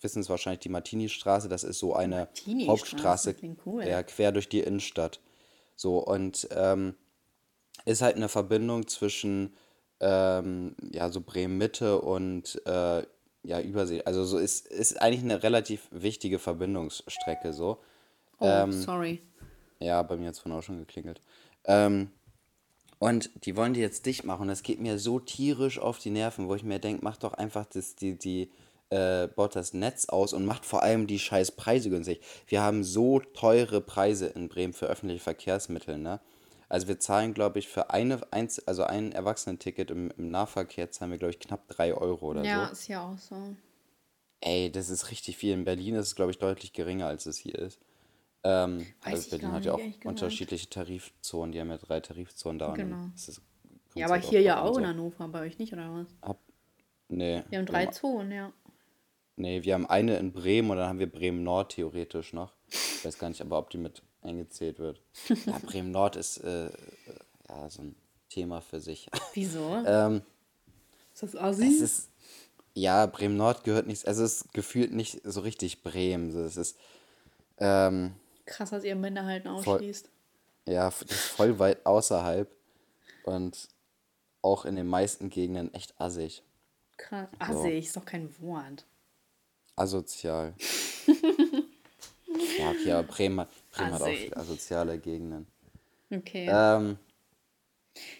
wissen 0.00 0.20
es 0.20 0.30
wahrscheinlich, 0.30 0.60
die 0.60 0.70
Martini-Straße, 0.70 1.50
das 1.50 1.64
ist 1.64 1.78
so 1.78 1.94
eine 1.94 2.28
Hauptstraße, 2.66 3.36
cool. 3.66 3.84
ja, 3.86 4.02
quer 4.02 4.32
durch 4.32 4.48
die 4.48 4.60
Innenstadt. 4.60 5.20
So, 5.76 5.98
und 5.98 6.48
ähm, 6.50 6.94
ist 7.84 8.00
halt 8.02 8.16
eine 8.16 8.30
Verbindung 8.30 8.88
zwischen 8.88 9.54
ähm, 10.00 10.74
ja, 10.92 11.10
so 11.10 11.20
Bremen-Mitte 11.20 12.00
und 12.00 12.60
äh, 12.66 13.02
ja, 13.42 13.60
Übersee. 13.60 14.02
Also 14.04 14.24
so 14.24 14.38
ist, 14.38 14.66
ist 14.66 15.00
eigentlich 15.00 15.22
eine 15.22 15.42
relativ 15.42 15.88
wichtige 15.90 16.38
Verbindungsstrecke 16.38 17.52
so. 17.52 17.78
Oh, 18.40 18.46
Ähm, 18.46 18.72
sorry. 18.72 19.22
Ja, 19.80 20.02
bei 20.02 20.16
mir 20.16 20.28
hat 20.28 20.34
es 20.34 20.40
vorhin 20.40 20.58
auch 20.58 20.62
schon 20.62 20.78
geklingelt. 20.78 21.20
Ähm, 21.64 22.10
und 22.98 23.30
die 23.44 23.56
wollen 23.56 23.74
die 23.74 23.80
jetzt 23.80 24.06
dicht 24.06 24.24
machen. 24.24 24.48
Das 24.48 24.62
geht 24.62 24.80
mir 24.80 24.98
so 24.98 25.20
tierisch 25.20 25.78
auf 25.78 25.98
die 25.98 26.10
Nerven, 26.10 26.48
wo 26.48 26.54
ich 26.54 26.64
mir 26.64 26.80
denke, 26.80 27.04
macht 27.04 27.22
doch 27.22 27.34
einfach 27.34 27.64
das, 27.66 27.94
die, 27.94 28.18
die, 28.18 28.50
äh, 28.90 29.28
baut 29.28 29.54
das 29.54 29.72
Netz 29.72 30.06
aus 30.08 30.32
und 30.32 30.44
macht 30.44 30.64
vor 30.64 30.82
allem 30.82 31.06
die 31.06 31.18
scheiß 31.18 31.52
Preise 31.52 31.90
günstig. 31.90 32.20
Wir 32.48 32.62
haben 32.62 32.82
so 32.82 33.20
teure 33.20 33.80
Preise 33.80 34.26
in 34.26 34.48
Bremen 34.48 34.72
für 34.72 34.86
öffentliche 34.86 35.22
Verkehrsmittel, 35.22 35.98
ne? 35.98 36.20
Also 36.68 36.86
wir 36.88 36.98
zahlen, 37.00 37.32
glaube 37.32 37.58
ich, 37.58 37.68
für 37.68 37.90
eine, 37.90 38.20
eins, 38.30 38.58
also 38.66 38.84
ein 38.84 39.12
Erwachsenenticket 39.12 39.90
im, 39.90 40.10
im 40.18 40.30
Nahverkehr 40.30 40.90
zahlen 40.90 41.10
wir, 41.10 41.18
glaube 41.18 41.30
ich, 41.32 41.38
knapp 41.38 41.66
3 41.68 41.94
Euro 41.94 42.26
oder 42.26 42.44
Ja, 42.44 42.66
so. 42.66 42.72
ist 42.72 42.88
ja 42.88 43.08
auch 43.10 43.18
so. 43.18 43.56
Ey, 44.40 44.70
das 44.70 44.90
ist 44.90 45.10
richtig 45.10 45.36
viel. 45.36 45.52
In 45.54 45.64
Berlin 45.64 45.94
ist 45.94 46.08
es, 46.08 46.14
glaube 46.14 46.30
ich, 46.30 46.38
deutlich 46.38 46.72
geringer, 46.72 47.06
als 47.06 47.26
es 47.26 47.38
hier 47.38 47.54
ist. 47.58 47.80
Ähm, 48.44 48.86
Weiß 49.02 49.12
also 49.14 49.22
ich 49.24 49.30
Berlin 49.30 49.48
gar 49.48 49.56
hat 49.56 49.64
ja 49.64 49.74
auch 49.74 49.80
unterschiedliche 50.04 50.68
Tarifzonen. 50.68 51.52
Die 51.52 51.60
haben 51.60 51.70
ja 51.70 51.78
drei 51.78 52.00
Tarifzonen 52.00 52.58
da. 52.58 52.72
Genau. 52.74 53.08
ist 53.16 53.40
Ja, 53.94 54.06
aber 54.06 54.16
hier 54.16 54.40
ja 54.40 54.62
auch 54.62 54.74
so. 54.74 54.80
in 54.80 54.86
Hannover, 54.86 55.26
bei 55.28 55.40
euch 55.40 55.58
nicht, 55.58 55.72
oder 55.72 55.92
was? 55.92 56.06
Hab, 56.22 56.38
nee, 57.08 57.42
Wir 57.48 57.58
haben 57.58 57.66
wir 57.66 57.72
drei 57.72 57.86
haben, 57.86 57.92
Zonen, 57.92 58.30
ja. 58.30 58.52
nee, 59.36 59.62
wir 59.64 59.74
haben 59.74 59.86
eine 59.86 60.18
in 60.18 60.32
Bremen 60.32 60.70
und 60.70 60.76
dann 60.76 60.88
haben 60.88 60.98
wir 61.00 61.10
Bremen 61.10 61.42
Nord 61.42 61.72
theoretisch 61.72 62.32
noch. 62.32 62.52
Ich 62.68 63.04
weiß 63.04 63.18
gar 63.18 63.28
nicht, 63.28 63.40
aber 63.40 63.58
ob 63.58 63.70
die 63.70 63.78
mit 63.78 64.02
eingezählt 64.22 64.78
wird. 64.78 65.00
Ja, 65.46 65.58
Bremen 65.62 65.90
Nord 65.90 66.16
ist 66.16 66.38
äh, 66.38 66.66
äh, 66.66 66.70
ja 67.48 67.68
so 67.70 67.82
ein 67.82 67.96
Thema 68.28 68.60
für 68.60 68.80
sich. 68.80 69.08
Wieso? 69.34 69.82
ähm, 69.86 70.22
ist 71.14 71.22
das 71.22 71.34
es 71.34 71.40
Assi? 71.40 71.66
ist, 71.82 72.10
ja, 72.74 73.06
Bremen 73.06 73.36
Nord 73.36 73.64
gehört 73.64 73.86
nicht, 73.86 74.06
also 74.06 74.22
es 74.24 74.42
ist 74.42 74.52
gefühlt 74.54 74.92
nicht 74.92 75.20
so 75.24 75.40
richtig 75.40 75.82
Bremen. 75.82 76.30
So, 76.32 76.40
es 76.40 76.56
ist, 76.56 76.76
ähm, 77.58 78.14
Krass, 78.46 78.70
dass 78.70 78.84
ihr 78.84 78.94
Minderheiten 78.96 79.48
voll, 79.62 79.76
ausschließt. 79.76 80.08
Ja, 80.66 80.88
f- 80.88 81.04
das 81.08 81.18
ist 81.18 81.26
voll 81.26 81.58
weit 81.58 81.84
außerhalb 81.86 82.48
und 83.24 83.68
auch 84.42 84.64
in 84.64 84.76
den 84.76 84.86
meisten 84.86 85.28
Gegenden 85.30 85.72
echt 85.74 86.00
assig. 86.00 86.42
Krass. 86.96 87.28
So, 87.32 87.44
Assig 87.60 87.84
ist 87.86 87.96
doch 87.96 88.04
kein 88.04 88.28
Wort. 88.40 88.84
asozial. 89.76 90.54
Ja, 92.58 92.70
okay, 92.70 92.92
aber 92.92 93.08
Bremen, 93.08 93.40
hat- 93.40 93.48
Bremen 93.70 93.92
hat 93.92 94.02
auch 94.02 94.06
Assig. 94.06 94.24
viele 94.24 94.36
asoziale 94.36 94.98
Gegenden. 94.98 95.46
Okay. 96.10 96.46
Ähm, 96.50 96.98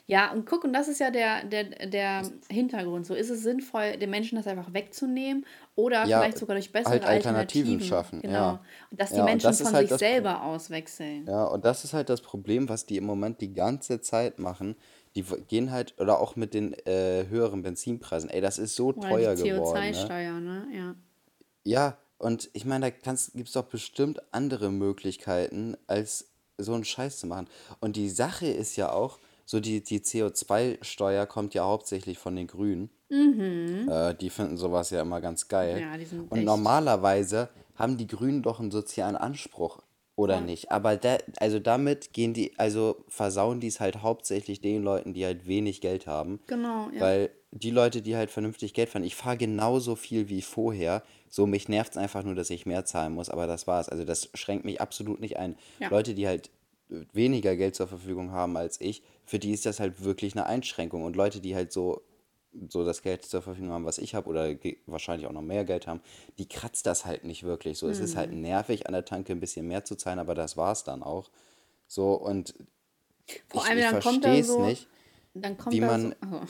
Ja, 0.07 0.33
und 0.33 0.47
guck, 0.47 0.65
und 0.65 0.73
das 0.73 0.89
ist 0.89 0.99
ja 1.01 1.11
der, 1.11 1.45
der, 1.45 1.65
der 1.87 2.23
Hintergrund. 2.51 3.07
So 3.07 3.15
ist 3.15 3.31
es 3.31 3.43
sinnvoll, 3.43 3.97
den 3.97 4.11
Menschen 4.11 4.37
das 4.37 4.47
einfach 4.47 4.73
wegzunehmen 4.73 5.47
oder 5.77 6.07
ja, 6.07 6.19
vielleicht 6.19 6.39
sogar 6.39 6.57
durch 6.57 6.73
bessere 6.73 6.91
halt 6.93 7.05
Alternativen 7.05 7.73
Alternativen. 7.73 7.81
schaffen, 7.89 8.21
Genau. 8.23 8.33
ja. 8.35 8.65
Und 8.91 9.01
dass 9.01 9.11
die 9.11 9.17
Ja, 9.19 9.25
Menschen 9.25 9.47
das 9.47 9.61
von 9.61 9.73
halt 9.75 9.89
sich 9.89 9.91
das 9.91 10.01
Pro 10.01 10.07
selber 10.09 10.43
auswechseln. 10.43 11.27
ja, 11.27 11.45
und 11.45 11.65
das 11.65 11.85
ist 11.85 11.93
halt 11.93 12.09
das 12.09 12.21
Problem, 12.23 12.69
was 12.69 12.87
die 12.87 12.97
im 12.97 13.05
Moment 13.05 13.41
die 13.41 13.53
ganze 13.53 14.01
Zeit 14.01 14.39
machen. 14.39 14.75
Die 15.15 15.23
gehen 15.23 15.71
halt, 15.71 15.95
oder 16.01 16.21
auch 16.21 16.37
mit 16.37 16.55
den 16.55 16.75
äh, 16.87 17.27
höheren 17.29 17.63
Benzinpreisen. 17.63 18.31
Ey, 18.31 18.41
das 18.41 18.59
ist 18.59 18.75
so 18.77 18.89
Oder 18.89 19.01
die 19.01 19.09
teuer 19.09 19.35
geworden, 19.37 19.91
ne? 19.91 19.91
CO2-Steuer, 19.91 20.41
ne? 20.41 20.67
Ja. 20.75 20.95
Ja, 21.65 21.99
und 22.19 22.51
ich 22.53 22.65
meine, 22.65 22.91
da 22.91 22.91
gibt 22.91 23.49
es 23.49 23.53
doch 23.53 23.65
bestimmt 23.65 24.21
andere 24.33 24.71
Möglichkeiten, 24.71 25.77
als 25.87 26.29
so 26.59 26.75
einen 26.75 26.85
Scheiß 26.85 27.21
zu 27.21 27.27
machen. 27.27 27.49
Und 27.81 27.97
die 27.97 28.09
Sache 28.11 28.47
ist 28.47 28.77
ja 28.77 28.93
auch, 28.93 29.19
so 29.45 29.61
die, 29.61 29.83
die 29.83 30.01
CO2-Steuer 30.01 31.27
kommt 31.27 31.55
ja 31.55 31.65
hauptsächlich 31.65 32.19
von 32.19 32.37
den 32.37 32.47
Grünen. 32.47 32.91
Äh, 33.11 34.15
die 34.17 34.29
finden 34.29 34.59
sowas 34.59 34.91
ja 34.91 35.01
immer 35.01 35.21
ganz 35.21 35.49
geil. 35.49 35.81
Ja, 35.81 35.97
die 35.97 36.05
sind 36.05 36.31
Und 36.31 36.39
echt. 36.39 36.47
normalerweise 36.47 37.49
haben 37.77 37.97
die 37.97 38.07
Grünen 38.07 38.43
doch 38.43 38.61
einen 38.61 38.71
sozialen 38.71 39.17
Anspruch, 39.17 39.81
oder 40.19 40.39
Voll. 40.39 40.47
nicht? 40.47 40.73
Aber 40.73 40.97
da, 40.97 41.19
also 41.39 41.61
damit 41.61 42.13
gehen 42.13 42.35
die, 42.35 42.59
also 42.59 43.05
versauen 43.09 43.61
die 43.61 43.69
es 43.69 43.79
halt 43.79 44.03
hauptsächlich 44.03 44.61
den 44.61 44.83
Leuten, 44.83 45.15
die 45.15 45.25
halt 45.25 45.47
wenig 45.47 45.81
Geld 45.81 46.09
haben. 46.09 46.41
Genau, 46.49 46.91
ja. 46.93 47.01
Weil 47.01 47.31
die 47.53 47.71
Leute, 47.71 48.03
die 48.03 48.17
halt 48.17 48.31
vernünftig 48.31 48.75
Geld 48.75 48.89
verdienen, 48.89 49.07
ich 49.07 49.15
fahre 49.15 49.37
genauso 49.37 49.95
viel 49.95 50.29
wie 50.29 50.43
vorher. 50.43 51.05
So, 51.29 51.47
mich 51.47 51.69
nervt 51.69 51.93
es 51.93 51.97
einfach 51.99 52.23
nur, 52.23 52.35
dass 52.35 52.51
ich 52.51 52.67
mehr 52.67 52.85
zahlen 52.85 53.13
muss, 53.15 53.29
aber 53.29 53.47
das 53.47 53.67
war's. 53.67 53.89
Also 53.89 54.05
das 54.05 54.31
schränkt 54.35 54.65
mich 54.65 54.81
absolut 54.81 55.21
nicht 55.21 55.37
ein. 55.37 55.57
Ja. 55.79 55.89
Leute, 55.91 56.15
die 56.15 56.27
halt 56.27 56.51
äh, 56.91 57.05
weniger 57.13 57.57
Geld 57.57 57.75
zur 57.77 57.87
Verfügung 57.89 58.31
haben 58.33 58.57
als 58.57 58.81
ich, 58.81 59.03
für 59.25 59.39
die 59.39 59.53
ist 59.53 59.67
das 59.67 59.81
halt 59.81 60.03
wirklich 60.05 60.35
eine 60.35 60.47
Einschränkung. 60.47 61.03
Und 61.05 61.17
Leute, 61.17 61.41
die 61.41 61.55
halt 61.55 61.73
so, 61.73 62.03
so 62.69 62.85
das 62.85 63.03
Geld 63.03 63.25
zur 63.25 63.43
Verfügung 63.43 63.71
haben, 63.73 63.85
was 63.85 63.99
ich 63.99 64.15
habe, 64.15 64.29
oder 64.29 64.55
wahrscheinlich 64.87 65.27
auch 65.27 65.33
noch 65.33 65.43
mehr 65.43 65.65
Geld 65.65 65.87
haben, 65.87 66.01
die 66.39 66.49
kratzt 66.49 66.87
das 66.87 67.05
halt 67.05 67.25
nicht 67.25 67.43
wirklich. 67.43 67.79
So, 67.79 67.89
es 67.89 68.01
ist 68.01 68.17
halt 68.17 68.33
Mhm. 68.33 68.41
nervig, 68.41 68.87
an 68.87 68.95
der 68.95 69.05
Tanke 69.05 69.33
ein 69.33 69.41
bisschen 69.41 69.67
mehr 69.67 69.85
zu 69.85 69.97
zahlen, 69.97 70.19
aber 70.19 70.35
das 70.35 70.57
war's 70.57 70.83
dann 70.85 71.03
auch. 71.03 71.31
So, 71.87 72.15
und 72.15 72.55
Vor 73.49 73.63
ich, 73.63 73.69
allem, 73.69 73.79
ich 73.79 73.85
dann 73.85 74.01
kommt 74.01 74.25
da 74.25 74.29
verstehe 74.29 74.41
es 74.41 74.47
so, 74.49 74.59
nicht 74.61 74.89
dann 75.35 75.57
wie 75.71 75.81
man 75.81 76.15
so, 76.21 76.37
also, 76.37 76.47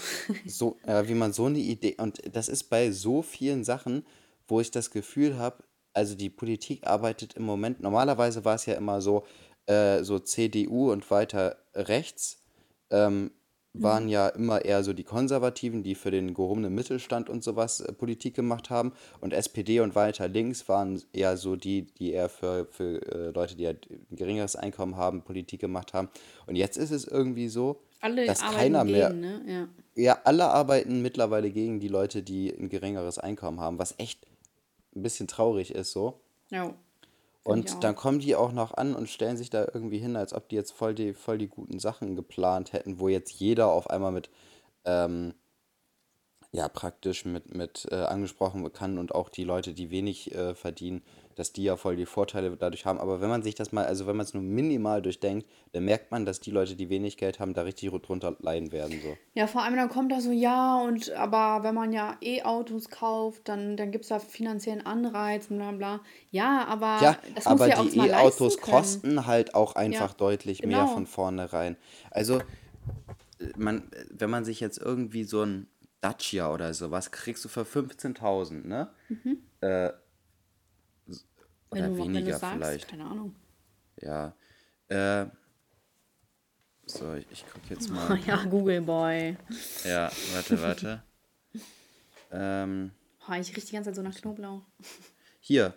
so, 0.47 0.76
äh, 0.87 1.09
wie 1.09 1.14
man 1.14 1.33
so 1.33 1.47
eine 1.47 1.59
Idee, 1.59 1.97
und 1.99 2.20
das 2.35 2.49
ist 2.49 2.64
bei 2.64 2.91
so 2.91 3.22
vielen 3.22 3.64
Sachen, 3.64 4.07
wo 4.49 4.61
ich 4.61 4.70
das 4.70 4.90
Gefühl 4.90 5.38
habe, 5.38 5.62
also 5.92 6.14
die 6.14 6.30
Politik 6.30 6.86
arbeitet 6.86 7.34
im 7.34 7.44
Moment, 7.44 7.80
normalerweise 7.80 8.44
war 8.44 8.55
es 8.57 8.66
ja 8.66 8.74
immer 8.74 9.01
so, 9.01 9.24
äh, 9.66 10.03
so 10.03 10.18
CDU 10.18 10.90
und 10.90 11.09
weiter 11.11 11.57
rechts 11.74 12.42
ähm, 12.90 13.30
waren 13.74 14.09
ja 14.09 14.28
immer 14.28 14.64
eher 14.64 14.82
so 14.82 14.92
die 14.92 15.05
Konservativen, 15.05 15.82
die 15.82 15.94
für 15.94 16.11
den 16.11 16.34
gehobenen 16.34 16.74
Mittelstand 16.74 17.28
und 17.28 17.44
sowas 17.44 17.80
äh, 17.80 17.92
Politik 17.92 18.34
gemacht 18.34 18.70
haben. 18.70 18.92
Und 19.20 19.32
SPD 19.32 19.80
und 19.80 19.94
weiter 19.94 20.28
links 20.28 20.68
waren 20.68 21.01
eher 21.12 21.36
so 21.36 21.57
die, 21.57 21.82
die 21.82 22.12
eher 22.12 22.28
für, 22.28 22.66
für 22.70 23.01
äh, 23.12 23.30
Leute, 23.30 23.57
die 23.57 23.66
halt 23.66 23.88
ein 23.90 24.16
geringeres 24.16 24.57
Einkommen 24.57 24.96
haben, 24.96 25.22
Politik 25.22 25.61
gemacht 25.61 25.94
haben. 25.94 26.09
Und 26.46 26.57
jetzt 26.57 26.76
ist 26.76 26.90
es 26.90 27.05
irgendwie 27.05 27.49
so, 27.49 27.82
alle 28.01 28.26
dass 28.26 28.40
keiner 28.40 28.84
mehr, 28.84 29.09
gegen, 29.09 29.20
ne? 29.20 29.42
Ja. 29.46 29.68
ja, 30.03 30.18
alle 30.24 30.46
arbeiten 30.46 31.03
mittlerweile 31.03 31.51
gegen 31.51 31.80
die 31.80 31.88
Leute, 31.88 32.22
die 32.22 32.51
ein 32.51 32.68
geringeres 32.68 33.18
Einkommen 33.18 33.61
haben, 33.61 33.78
was 33.78 33.94
echt 33.99 34.20
ein 34.99 35.03
bisschen 35.03 35.28
traurig 35.28 35.74
ist 35.74 35.92
so. 35.92 36.20
Ja, 36.51 36.74
Und 37.44 37.82
dann 37.82 37.94
kommen 37.96 38.18
die 38.18 38.36
auch 38.36 38.53
noch 38.53 38.74
an 38.74 38.94
und 38.94 39.09
stellen 39.09 39.38
sich 39.38 39.49
da 39.49 39.66
irgendwie 39.72 39.99
hin, 39.99 40.16
als 40.16 40.34
ob 40.34 40.49
die 40.51 40.57
jetzt 40.57 40.72
voll 40.72 40.94
die, 40.94 41.14
voll 41.14 41.38
die 41.38 41.49
guten 41.49 41.78
Sachen 41.78 42.14
geplant 42.14 42.74
hätten, 42.74 43.01
wo 43.01 43.09
jetzt 43.09 43.32
jeder 43.40 43.68
auf 43.68 43.88
einmal 43.88 44.12
mit, 44.12 44.28
ähm, 44.84 45.34
ja, 46.53 46.68
praktisch 46.68 47.24
mit, 47.24 47.55
mit 47.55 47.88
äh, 47.90 47.96
angesprochen 47.96 48.70
kann 48.72 48.99
und 48.99 49.14
auch 49.14 49.30
die 49.30 49.44
Leute, 49.44 49.72
die 49.72 49.90
wenig 49.90 50.34
äh, 50.34 50.55
verdienen, 50.55 51.03
dass 51.39 51.53
die 51.53 51.62
ja 51.62 51.76
voll 51.76 51.95
die 51.97 52.07
Vorteile 52.07 52.57
dadurch 52.57 52.84
haben. 52.84 52.99
Aber 52.99 53.20
wenn 53.20 53.28
man 53.28 53.43
sich 53.43 53.55
das 53.55 53.70
mal, 53.70 53.84
also 53.84 54.07
wenn 54.07 54.16
man 54.16 54.26
es 54.26 54.34
nur 54.34 54.43
minimal 54.43 55.01
durchdenkt, 55.03 55.47
dann 55.72 55.84
merkt 55.84 56.11
man, 56.11 56.24
dass 56.24 56.41
die 56.41 56.51
Leute, 56.51 56.74
die 56.74 56.89
wenig 56.89 57.16
Geld 57.16 57.39
haben, 57.39 57.55
da 57.55 57.62
richtig 57.62 57.91
drunter 58.03 58.36
leiden 58.41 58.72
werden. 58.72 59.01
So. 59.01 59.16
Ja, 59.34 59.47
vor 59.47 59.62
allem 59.62 59.76
dann 59.76 59.89
kommt 59.89 60.11
da 60.11 60.20
so, 60.20 60.32
ja, 60.32 60.80
und 60.80 61.11
aber 61.12 61.62
wenn 61.62 61.74
man 61.74 61.93
ja 61.93 62.16
E-Autos 62.20 62.91
kauft, 62.91 63.49
dann, 63.49 63.76
dann 63.76 63.93
gibt 63.93 64.05
es 64.05 64.09
da 64.09 64.18
finanziellen 64.18 64.84
Anreiz, 64.84 65.47
bla 65.47 65.70
bla. 65.70 66.01
Ja, 66.30 66.64
aber 66.66 67.01
Ja, 67.01 67.18
das 67.34 67.45
musst 67.45 67.62
aber 67.62 67.68
ja 67.68 67.82
die 67.82 67.99
E-Autos 67.99 68.61
kosten 68.61 69.26
halt 69.26 69.55
auch 69.55 69.76
einfach 69.76 70.11
Ja, 70.11 70.16
deutlich 70.16 70.62
mehr 70.62 70.80
genau. 70.80 70.86
von 70.86 71.07
vornherein. 71.07 71.76
Also, 72.11 72.41
man, 73.57 73.91
wenn 74.11 74.30
man 74.30 74.45
sich 74.45 74.59
jetzt 74.59 74.78
irgendwie 74.78 75.22
so 75.22 75.43
ein 75.43 75.68
Dacia 76.01 76.53
oder 76.53 76.74
sowas 76.74 77.11
kriegst 77.11 77.45
du 77.45 77.49
für 77.49 77.62
15.000, 77.62 78.66
ne? 78.66 78.91
Mhm. 79.09 79.39
Äh, 79.61 79.91
Wenn 81.71 81.81
Oder 81.85 81.89
du, 81.89 81.99
wenn 81.99 82.12
du 82.12 82.19
weniger 82.19 82.39
sagst, 82.39 82.57
vielleicht. 82.57 82.89
keine 82.89 83.05
Ahnung. 83.05 83.35
Ja. 84.01 84.35
Äh, 84.89 85.27
so, 86.87 87.14
ich, 87.14 87.27
ich 87.31 87.45
gucke 87.47 87.66
jetzt 87.69 87.91
Oh, 87.91 87.95
mal. 87.95 88.19
ja, 88.27 88.43
Google 88.45 88.81
Boy. 88.81 89.37
Ja, 89.85 90.11
warte, 90.33 90.62
warte. 90.62 91.03
ähm, 92.33 92.93
Oh, 93.31 93.35
ich 93.35 93.55
rieche 93.55 93.66
die 93.66 93.73
ganze 93.73 93.91
Zeit 93.91 93.97
so 93.97 94.03
nach 94.03 94.14
Knoblauch. 94.14 94.62
hier. 95.41 95.75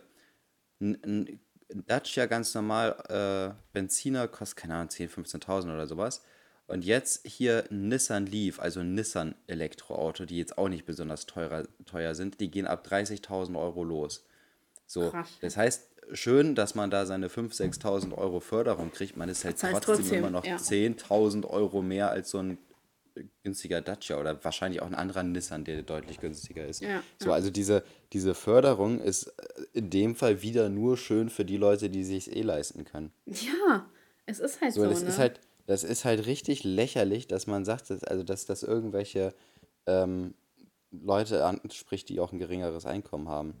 Ein, 0.80 1.38
Dacia 1.86 2.26
ganz 2.26 2.54
normal, 2.54 2.92
äh, 3.08 3.54
Benziner 3.72 4.28
kostet, 4.28 4.58
keine 4.58 4.74
Ahnung, 4.76 4.88
10.000, 4.88 5.08
15.000 5.42 5.64
oder 5.74 5.86
sowas. 5.86 6.22
Und 6.66 6.84
jetzt 6.84 7.26
hier 7.26 7.64
Nissan 7.70 8.26
Leaf, 8.26 8.58
also 8.60 8.82
Nissan 8.82 9.34
Elektroauto, 9.46 10.24
die 10.26 10.38
jetzt 10.38 10.56
auch 10.56 10.68
nicht 10.68 10.86
besonders 10.86 11.26
teurer, 11.26 11.66
teuer 11.84 12.14
sind, 12.14 12.40
die 12.40 12.50
gehen 12.50 12.66
ab 12.66 12.86
30.000 12.86 13.58
Euro 13.58 13.84
los. 13.84 14.24
So, 14.92 15.08
Krass. 15.10 15.38
das 15.40 15.56
heißt, 15.56 15.88
schön, 16.12 16.54
dass 16.54 16.74
man 16.74 16.90
da 16.90 17.06
seine 17.06 17.28
5.000, 17.28 17.80
6.000 17.80 18.18
Euro 18.18 18.40
Förderung 18.40 18.90
kriegt. 18.90 19.16
Man 19.16 19.30
ist 19.30 19.42
halt 19.42 19.54
Das 19.54 19.62
heißt 19.62 19.84
trotzdem, 19.84 19.96
trotzdem, 19.96 20.18
immer 20.18 20.30
noch 20.30 20.44
ja. 20.44 20.56
10.000 20.56 21.46
Euro 21.46 21.80
mehr 21.80 22.10
als 22.10 22.28
so 22.28 22.38
ein 22.38 22.58
günstiger 23.42 23.80
Dacia 23.80 24.20
oder 24.20 24.44
wahrscheinlich 24.44 24.82
auch 24.82 24.86
ein 24.86 24.94
anderer 24.94 25.22
Nissan, 25.22 25.64
der 25.64 25.82
deutlich 25.82 26.20
günstiger 26.20 26.66
ist. 26.66 26.82
Ja, 26.82 27.02
so, 27.18 27.32
also 27.32 27.48
diese, 27.50 27.84
diese 28.12 28.34
Förderung 28.34 29.00
ist 29.00 29.28
äh, 29.28 29.32
in 29.72 29.88
dem 29.88 30.14
Fall 30.14 30.42
wieder 30.42 30.68
nur 30.68 30.98
schön 30.98 31.30
für 31.30 31.46
die 31.46 31.56
Leute, 31.56 31.88
die 31.88 32.04
sich 32.04 32.34
eh 32.36 32.42
leisten 32.42 32.84
können. 32.84 33.12
Ja, 33.24 33.86
es 34.26 34.40
ist 34.40 34.60
halt 34.60 34.74
So, 34.74 34.82
so, 34.82 34.90
das 34.90 35.02
ne? 35.02 35.08
ist 35.08 35.18
halt, 35.18 35.40
das 35.66 35.84
ist 35.84 36.04
halt 36.04 36.26
richtig 36.26 36.64
lächerlich, 36.64 37.26
dass 37.26 37.46
man 37.46 37.64
sagt, 37.64 37.88
dass, 37.88 38.04
also 38.04 38.24
dass 38.24 38.44
das 38.44 38.62
irgendwelche 38.62 39.32
ähm, 39.86 40.34
Leute 40.90 41.46
anspricht, 41.46 42.10
die 42.10 42.20
auch 42.20 42.32
ein 42.32 42.38
geringeres 42.38 42.84
Einkommen 42.84 43.30
haben. 43.30 43.54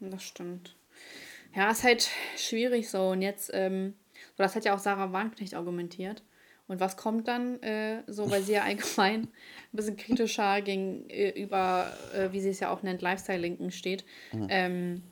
Das 0.00 0.22
stimmt. 0.22 0.76
Ja, 1.54 1.70
ist 1.70 1.84
halt 1.84 2.08
schwierig 2.36 2.88
so. 2.88 3.08
Und 3.08 3.22
jetzt, 3.22 3.50
ähm, 3.52 3.94
so 4.36 4.42
das 4.42 4.54
hat 4.54 4.64
ja 4.64 4.74
auch 4.74 4.78
Sarah 4.78 5.12
Wagenknecht 5.12 5.54
argumentiert. 5.54 6.22
Und 6.68 6.80
was 6.80 6.98
kommt 6.98 7.26
dann 7.28 7.62
äh, 7.62 8.02
so, 8.06 8.30
weil 8.30 8.42
sie 8.42 8.52
ja 8.52 8.62
allgemein 8.62 9.22
ein 9.22 9.28
bisschen 9.72 9.96
kritischer 9.96 10.60
gegenüber, 10.60 11.92
äh, 12.14 12.30
wie 12.32 12.40
sie 12.40 12.50
es 12.50 12.60
ja 12.60 12.70
auch 12.70 12.82
nennt, 12.82 13.00
Lifestyle-Linken 13.02 13.70
steht. 13.70 14.04
Ähm, 14.48 15.02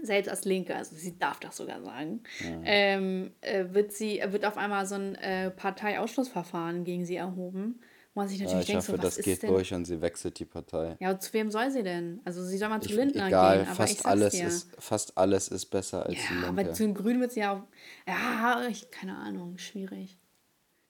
selbst 0.00 0.28
als 0.28 0.44
Linke, 0.44 0.76
also 0.76 0.94
sie 0.94 1.18
darf 1.18 1.40
das 1.40 1.56
sogar 1.56 1.80
sagen, 1.82 2.22
ähm, 2.64 3.32
äh, 3.40 3.64
wird 3.70 3.92
sie, 3.92 4.22
wird 4.26 4.44
auf 4.44 4.56
einmal 4.56 4.86
so 4.86 4.96
ein 4.96 5.14
äh, 5.16 5.50
Parteiausschlussverfahren 5.50 6.84
gegen 6.84 7.04
sie 7.06 7.16
erhoben. 7.16 7.80
Man 8.16 8.28
sich 8.28 8.38
Ja, 8.38 8.44
natürlich 8.44 8.60
ich 8.62 8.66
denkt, 8.68 8.82
hoffe, 8.88 8.96
so, 8.96 9.02
das 9.02 9.16
geht 9.16 9.42
denn? 9.42 9.50
durch 9.50 9.74
und 9.74 9.84
sie 9.86 10.00
wechselt 10.00 10.38
die 10.38 10.44
Partei. 10.44 10.96
Ja, 11.00 11.18
zu 11.18 11.32
wem 11.32 11.50
soll 11.50 11.70
sie 11.72 11.82
denn? 11.82 12.20
Also 12.24 12.44
sie 12.44 12.58
soll 12.58 12.68
mal 12.68 12.80
zu 12.80 12.90
Ich, 12.90 12.94
Lindner 12.96 13.26
egal, 13.26 13.64
gehen, 13.64 13.74
fast 13.74 14.06
alles, 14.06 14.32
dir. 14.34 14.46
ist, 14.46 14.68
fast 14.78 15.18
alles 15.18 15.48
ist 15.48 15.66
besser 15.66 16.06
als 16.06 16.14
die 16.28 16.34
Ja, 16.34 16.46
Linke. 16.46 16.48
aber 16.48 16.72
zu 16.72 16.84
den 16.84 16.94
Grünen 16.94 17.20
wird 17.20 17.32
sie 17.32 17.40
ja 17.40 17.52
auch. 17.54 17.62
Ja, 18.06 18.66
ich, 18.68 18.90
keine 18.92 19.16
Ahnung, 19.16 19.58
schwierig. 19.58 20.16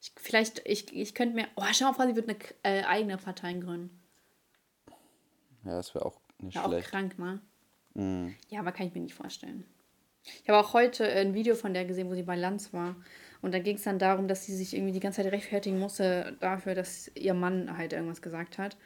Ich, 0.03 0.12
vielleicht, 0.16 0.61
ich, 0.66 0.95
ich 0.95 1.14
könnte 1.14 1.35
mir. 1.35 1.49
Oh, 1.57 1.62
schau 1.72 1.87
mal 1.87 1.95
vor, 1.95 2.07
sie 2.07 2.14
wird 2.14 2.29
eine 2.29 2.37
äh, 2.62 2.85
eigene 2.85 3.16
Partei 3.16 3.55
gründen. 3.55 3.99
Ja, 5.64 5.77
das 5.77 5.95
wäre 5.95 6.05
auch 6.05 6.20
nicht 6.41 6.57
Ja, 6.57 6.64
auch 6.64 6.68
schlecht. 6.68 6.89
krank, 6.91 7.18
ne? 7.18 7.41
Mhm. 7.95 8.35
Ja, 8.49 8.61
aber 8.61 8.72
kann 8.72 8.87
ich 8.87 8.95
mir 8.95 9.01
nicht 9.01 9.14
vorstellen. 9.14 9.64
Ich 10.43 10.49
habe 10.49 10.59
auch 10.59 10.75
heute 10.75 11.05
ein 11.07 11.33
Video 11.33 11.55
von 11.55 11.72
der 11.72 11.87
gesehen, 11.87 12.09
wo 12.11 12.14
sie 12.14 12.22
bei 12.22 12.37
Lanz 12.37 12.72
war. 12.75 12.97
Und 13.45 13.53
da 13.53 13.59
ging 13.59 13.76
es 13.76 13.82
dann 13.82 13.99
darum, 13.99 14.26
dass 14.26 14.47
sie 14.47 14.57
sich 14.57 14.74
irgendwie 14.74 14.92
die 14.92 15.01
ganze 15.01 15.22
Zeit 15.22 15.30
rechtfertigen 15.30 15.78
musste 15.78 16.34
dafür, 16.40 16.74
dass 16.74 17.11
ihr 17.14 17.34
Mann 17.34 17.76
halt 17.76 17.92
irgendwas 17.92 18.22
gesagt 18.22 18.57
hat. 18.57 18.78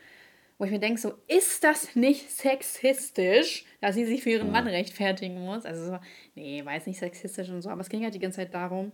Wo 0.59 0.65
ich 0.65 0.73
mir 0.73 0.81
denke, 0.81 1.01
so, 1.01 1.15
ist 1.29 1.63
das 1.63 1.95
nicht 1.95 2.29
sexistisch, 2.33 3.65
dass 3.81 3.95
sie 3.95 4.05
sich 4.05 4.25
für 4.25 4.31
ihren 4.31 4.51
Mann 4.51 4.67
rechtfertigen 4.67 5.45
muss? 5.45 5.65
Also 5.65 5.93
so, 5.93 5.99
nee, 6.35 6.65
war 6.65 6.75
jetzt 6.75 6.89
nicht 6.89 6.99
sexistisch 6.99 7.49
und 7.51 7.63
so, 7.63 7.71
aber 7.71 7.83
es 7.83 7.89
ging 7.89 8.03
halt 8.03 8.15
die 8.15 8.19
ganze 8.19 8.39
Zeit 8.39 8.53
darum, 8.53 8.91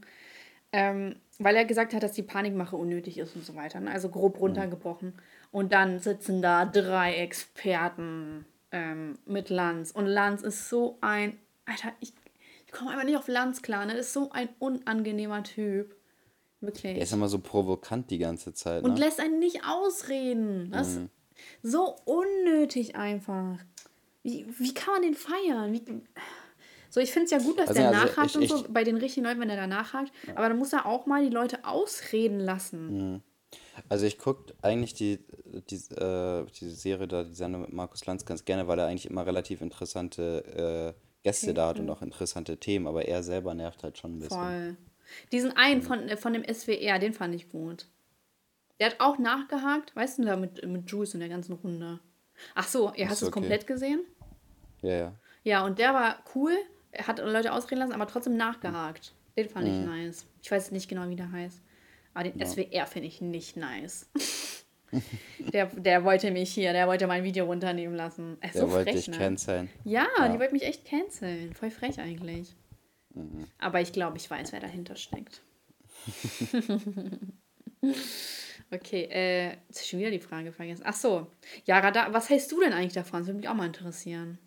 ähm, 0.72 1.16
weil 1.38 1.56
er 1.56 1.64
gesagt 1.64 1.94
hat, 1.94 2.02
dass 2.02 2.12
die 2.12 2.22
Panikmache 2.22 2.76
unnötig 2.76 3.16
ist 3.16 3.34
und 3.34 3.46
so 3.46 3.54
weiter. 3.54 3.80
Ne? 3.80 3.90
Also 3.90 4.10
grob 4.10 4.38
runtergebrochen. 4.38 5.14
Und 5.50 5.72
dann 5.72 5.98
sitzen 5.98 6.42
da 6.42 6.66
drei 6.66 7.14
Experten 7.14 8.44
ähm, 8.70 9.18
mit 9.24 9.48
Lanz. 9.48 9.92
Und 9.92 10.04
Lanz 10.04 10.42
ist 10.42 10.68
so 10.68 10.98
ein. 11.00 11.38
Alter, 11.64 11.92
ich 12.00 12.12
komme 12.74 12.90
einfach 12.90 13.04
nicht 13.04 13.16
auf 13.16 13.28
Lanz 13.28 13.62
klar. 13.62 13.86
Ne? 13.86 13.94
Das 13.96 14.06
ist 14.08 14.12
so 14.12 14.30
ein 14.32 14.48
unangenehmer 14.58 15.42
Typ. 15.42 15.96
Wirklich. 16.60 16.96
Er 16.96 17.02
ist 17.02 17.12
immer 17.12 17.28
so 17.28 17.38
provokant 17.38 18.10
die 18.10 18.18
ganze 18.18 18.52
Zeit, 18.54 18.82
ne? 18.82 18.88
Und 18.90 18.98
lässt 18.98 19.20
einen 19.20 19.38
nicht 19.38 19.64
ausreden. 19.66 20.70
Das 20.70 20.88
ist 20.88 21.00
so 21.62 21.96
unnötig 22.04 22.96
einfach. 22.96 23.58
Wie, 24.22 24.46
wie 24.58 24.72
kann 24.72 24.94
man 24.94 25.02
den 25.02 25.14
feiern? 25.14 25.72
Wie, 25.72 25.82
so, 26.88 27.00
ich 27.00 27.12
finde 27.12 27.24
es 27.26 27.30
ja 27.32 27.38
gut, 27.38 27.58
dass 27.58 27.68
Also, 27.68 27.80
der 27.80 27.88
also 27.90 28.00
nachhakt 28.06 28.30
ich- 28.30 28.36
und 28.36 28.48
so 28.48 28.56
ich- 28.64 28.72
bei 28.72 28.84
den 28.84 28.96
richtigen 28.96 29.26
Leuten, 29.26 29.40
wenn 29.40 29.50
er 29.50 29.56
da 29.56 29.66
nachhakt. 29.66 30.12
Aber 30.34 30.48
dann 30.48 30.58
muss 30.58 30.72
er 30.72 30.86
auch 30.86 31.06
mal 31.06 31.22
die 31.24 31.34
Leute 31.34 31.64
ausreden 31.64 32.40
lassen. 32.40 33.22
Also 33.88 34.06
ich 34.06 34.18
gucke 34.18 34.54
eigentlich 34.62 34.94
die, 34.94 35.18
die, 35.70 35.76
äh, 35.96 36.46
die 36.58 36.70
Serie 36.70 37.06
da, 37.08 37.24
die 37.24 37.34
Sendung 37.34 37.62
mit 37.62 37.72
Markus 37.72 38.06
Lanz 38.06 38.24
ganz 38.24 38.44
gerne, 38.44 38.66
weil 38.68 38.78
er 38.78 38.86
eigentlich 38.86 39.06
immer 39.10 39.26
relativ 39.26 39.60
interessante 39.60 40.94
äh, 40.96 41.00
Gäste 41.24 41.52
da 41.54 41.68
hat 41.68 41.80
und 41.80 41.90
auch 41.90 42.02
interessante 42.02 42.58
Themen, 42.58 42.86
aber 42.86 43.06
er 43.06 43.22
selber 43.24 43.54
nervt 43.54 43.82
halt 43.82 43.98
schon 43.98 44.16
ein 44.16 44.18
bisschen. 44.20 44.38
Voll. 44.38 44.76
Diesen 45.32 45.56
einen 45.56 45.82
von, 45.82 46.08
äh, 46.08 46.16
von 46.16 46.32
dem 46.32 46.44
SWR, 46.44 46.98
den 47.00 47.12
fand 47.12 47.34
ich 47.34 47.48
gut. 47.48 47.88
Der 48.78 48.88
hat 48.90 49.00
auch 49.00 49.18
nachgehakt, 49.18 49.94
weißt 49.96 50.18
du, 50.18 50.24
da 50.24 50.36
mit, 50.36 50.64
mit 50.66 50.90
Juice 50.90 51.14
in 51.14 51.20
der 51.20 51.28
ganzen 51.28 51.54
Runde. 51.54 52.00
Ach 52.54 52.66
so, 52.68 52.92
ihr 52.94 53.08
hast 53.08 53.22
es 53.22 53.28
okay. 53.28 53.32
komplett 53.40 53.66
gesehen? 53.66 54.00
Ja, 54.82 54.90
ja. 54.90 55.12
Ja, 55.44 55.64
und 55.64 55.78
der 55.78 55.94
war 55.94 56.22
cool. 56.34 56.52
Er 56.90 57.06
hat 57.06 57.18
Leute 57.18 57.52
ausreden 57.52 57.80
lassen, 57.80 57.92
aber 57.92 58.06
trotzdem 58.06 58.36
nachgehakt. 58.36 59.14
Den 59.36 59.48
fand 59.48 59.66
Mhm. 59.66 59.72
ich 59.80 59.86
nice. 59.86 60.26
Ich 60.42 60.50
weiß 60.50 60.70
nicht 60.72 60.88
genau, 60.88 61.08
wie 61.08 61.16
der 61.16 61.30
heißt. 61.32 61.60
Aber 62.12 62.24
den 62.28 62.44
SWR 62.44 62.86
finde 62.86 63.08
ich 63.08 63.20
nicht 63.20 63.56
nice. 63.56 64.08
der, 65.53 65.66
der 65.66 66.05
wollte 66.05 66.30
mich 66.30 66.53
hier, 66.55 66.72
der 66.72 66.87
wollte 66.87 67.07
mein 67.07 67.24
Video 67.24 67.45
runternehmen 67.47 67.97
lassen. 67.97 68.37
Er 68.41 68.49
ist 68.49 68.55
Der 68.55 68.62
so 68.62 68.70
wollte 68.70 68.91
frech, 68.93 69.05
dich 69.05 69.09
ne? 69.09 69.18
canceln. 69.18 69.70
Ja, 69.85 70.07
Ja. 70.18 70.28
die 70.28 70.39
wollte 70.39 70.53
mich 70.53 70.62
echt 70.64 70.85
canceln. 70.85 71.53
Voll 71.55 71.70
frech 71.70 71.99
eigentlich. 72.01 72.55
Mhm. 73.14 73.47
Aber 73.59 73.80
ich 73.80 73.93
glaube, 73.93 74.16
ich 74.18 74.30
weiß, 74.30 74.53
wer 74.53 74.61
dahinter 74.61 74.97
steckt. 74.97 75.43
okay, 78.70 79.05
äh, 79.11 79.57
jetzt 79.68 79.80
ich 79.82 79.89
schon 79.89 79.99
wieder 80.01 80.11
die 80.11 80.20
Frage 80.20 80.53
vergessen. 80.53 80.82
Ach 80.87 80.95
so. 80.95 81.26
Ja, 81.64 81.78
Radar, 81.78 82.12
was 82.12 82.28
hältst 82.30 82.51
du 82.53 82.61
denn 82.61 82.72
eigentlich 82.72 82.93
davon? 82.93 83.20
Das 83.20 83.26
würde 83.28 83.39
mich 83.39 83.49
auch 83.49 83.55
mal 83.55 83.66
interessieren. 83.66 84.39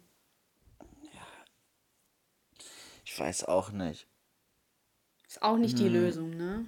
Ich 3.05 3.17
weiß 3.19 3.45
auch 3.45 3.71
nicht. 3.71 4.05
Ist 5.27 5.41
auch 5.41 5.57
nicht 5.57 5.77
Hm. 5.77 5.85
die 5.85 5.89
Lösung, 5.89 6.29
ne? 6.31 6.65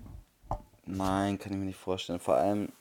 Nein, 0.86 1.38
kann 1.38 1.52
ich 1.52 1.58
mir 1.60 1.66
nicht 1.66 1.78
vorstellen. 1.80 2.20
Vor 2.20 2.36
allem, 2.36 2.72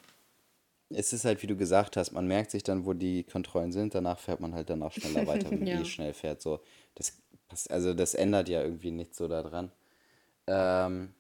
es 0.91 1.13
ist 1.13 1.25
halt, 1.25 1.43
wie 1.43 1.47
du 1.47 1.57
gesagt 1.57 1.97
hast, 1.97 2.13
man 2.13 2.27
merkt 2.27 2.51
sich 2.51 2.63
dann, 2.63 2.87
wo 2.87 2.93
die 2.95 3.25
Kontrollen 3.25 3.73
sind, 3.73 3.95
danach 3.95 4.19
fährt 4.19 4.41
man 4.41 4.55
halt 4.55 4.71
danach 4.71 4.93
schneller 4.93 5.27
weiter, 5.27 5.51
wenn 5.51 5.59
man 5.61 5.69
Ja. 5.69 5.81
eh 5.81 5.85
schnell 5.85 6.15
fährt. 6.15 6.41
So, 6.43 6.61
das, 6.95 7.13
also 7.69 7.93
das 7.95 8.15
ändert 8.15 8.49
ja 8.49 8.63
irgendwie 8.63 8.91
nichts 8.91 9.19
so 9.19 9.29
daran. 9.29 9.71
Ähm, 10.47 11.15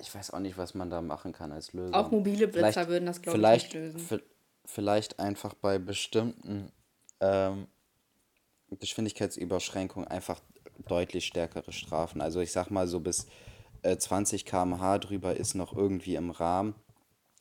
ich 0.00 0.14
weiß 0.14 0.30
auch 0.32 0.38
nicht, 0.38 0.56
was 0.58 0.74
man 0.74 0.90
da 0.90 1.00
machen 1.02 1.32
kann 1.32 1.50
als 1.52 1.72
Lösung. 1.72 1.94
Auch 1.94 2.10
mobile 2.10 2.46
Blitzer 2.48 2.72
Vielleicht- 2.72 2.88
würden 2.88 3.06
das, 3.06 3.22
glaube 3.22 3.38
ich, 3.38 3.44
nicht 3.64 3.74
lösen. 3.74 4.00
vi- 4.00 4.22
Vielleicht 4.66 5.18
einfach 5.18 5.54
bei 5.54 5.78
bestimmten 5.78 6.70
ähm, 7.20 7.66
Geschwindigkeitsüberschränkungen 8.70 10.06
einfach 10.08 10.40
deutlich 10.86 11.26
stärkere 11.26 11.72
Strafen. 11.72 12.20
Also 12.20 12.40
ich 12.40 12.52
sag 12.52 12.70
mal 12.70 12.86
so 12.86 13.00
bis 13.00 13.26
äh, 13.82 13.96
20 13.96 14.44
km/h 14.44 14.98
drüber 14.98 15.36
ist 15.36 15.54
noch 15.54 15.74
irgendwie 15.74 16.16
im 16.16 16.30
Rahmen. 16.30 16.74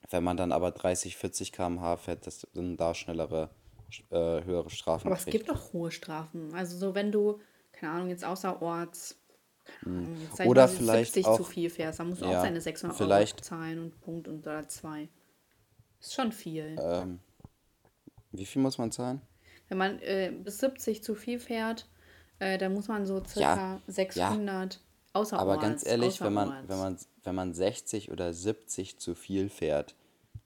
Wenn 0.10 0.24
man 0.24 0.38
dann 0.38 0.51
aber 0.51 0.72
30, 0.72 1.18
40 1.18 1.51
km/h 1.51 1.97
fährt, 1.97 2.26
das 2.28 2.47
sind 2.53 2.78
da 2.78 2.93
schnellere, 2.93 3.49
äh, 4.10 4.16
höhere 4.43 4.70
Strafen. 4.70 5.08
Aber 5.08 5.18
es 5.18 5.24
kriegt. 5.24 5.38
gibt 5.38 5.49
doch 5.49 5.74
hohe 5.74 5.91
Strafen. 5.91 6.53
Also 6.53 6.78
so, 6.78 6.95
wenn 6.95 7.12
du, 7.12 7.39
keine 7.74 7.91
Ahnung, 7.93 8.10
jetzt 8.10 8.24
außerorts, 8.24 9.18
Ahnung, 9.86 10.18
jetzt 10.22 10.39
Hm. 10.39 10.47
Oder 10.47 10.68
vielleicht 10.70 11.14
70 11.14 11.24
zu 11.36 11.43
auch- 11.43 11.47
viel 11.47 11.70
fährst, 11.70 11.99
dann 11.99 12.08
musst 12.10 12.22
du 12.22 12.26
ja, 12.26 12.39
auch 12.39 12.43
deine 12.43 12.62
600 12.62 12.95
vielleicht- 12.97 13.36
Euro 13.36 13.43
zahlen 13.43 13.80
und 13.80 13.99
Punkt 14.01 14.28
und 14.30 14.39
oder 14.47 14.66
zwei. 14.70 15.10
Ist 15.99 16.14
schon 16.14 16.32
viel. 16.32 16.78
Ähm, 16.80 17.20
wie 18.32 18.45
viel 18.45 18.62
muss 18.62 18.78
man 18.78 18.91
zahlen? 18.93 19.22
Wenn 19.68 19.78
man 19.78 19.99
äh, 19.99 20.32
bis 20.32 20.60
70 20.60 21.03
zu 21.03 21.16
viel 21.16 21.39
fährt, 21.39 21.89
äh, 22.39 22.58
dann 22.58 22.74
muss 22.74 22.88
man 22.88 23.05
so 23.05 23.22
circa 23.26 23.82
600 23.88 24.80
außerorts. 25.18 25.41
Aber 25.41 25.57
ganz 25.57 25.86
ehrlich, 25.86 26.22
wenn 26.22 26.34
man, 26.34 26.68
wenn, 26.68 26.78
man, 26.78 26.97
wenn 27.24 27.36
man 27.36 27.53
60 27.53 28.11
oder 28.11 28.34
70 28.34 28.99
zu 28.99 29.15
viel 29.15 29.49
fährt, 29.49 29.95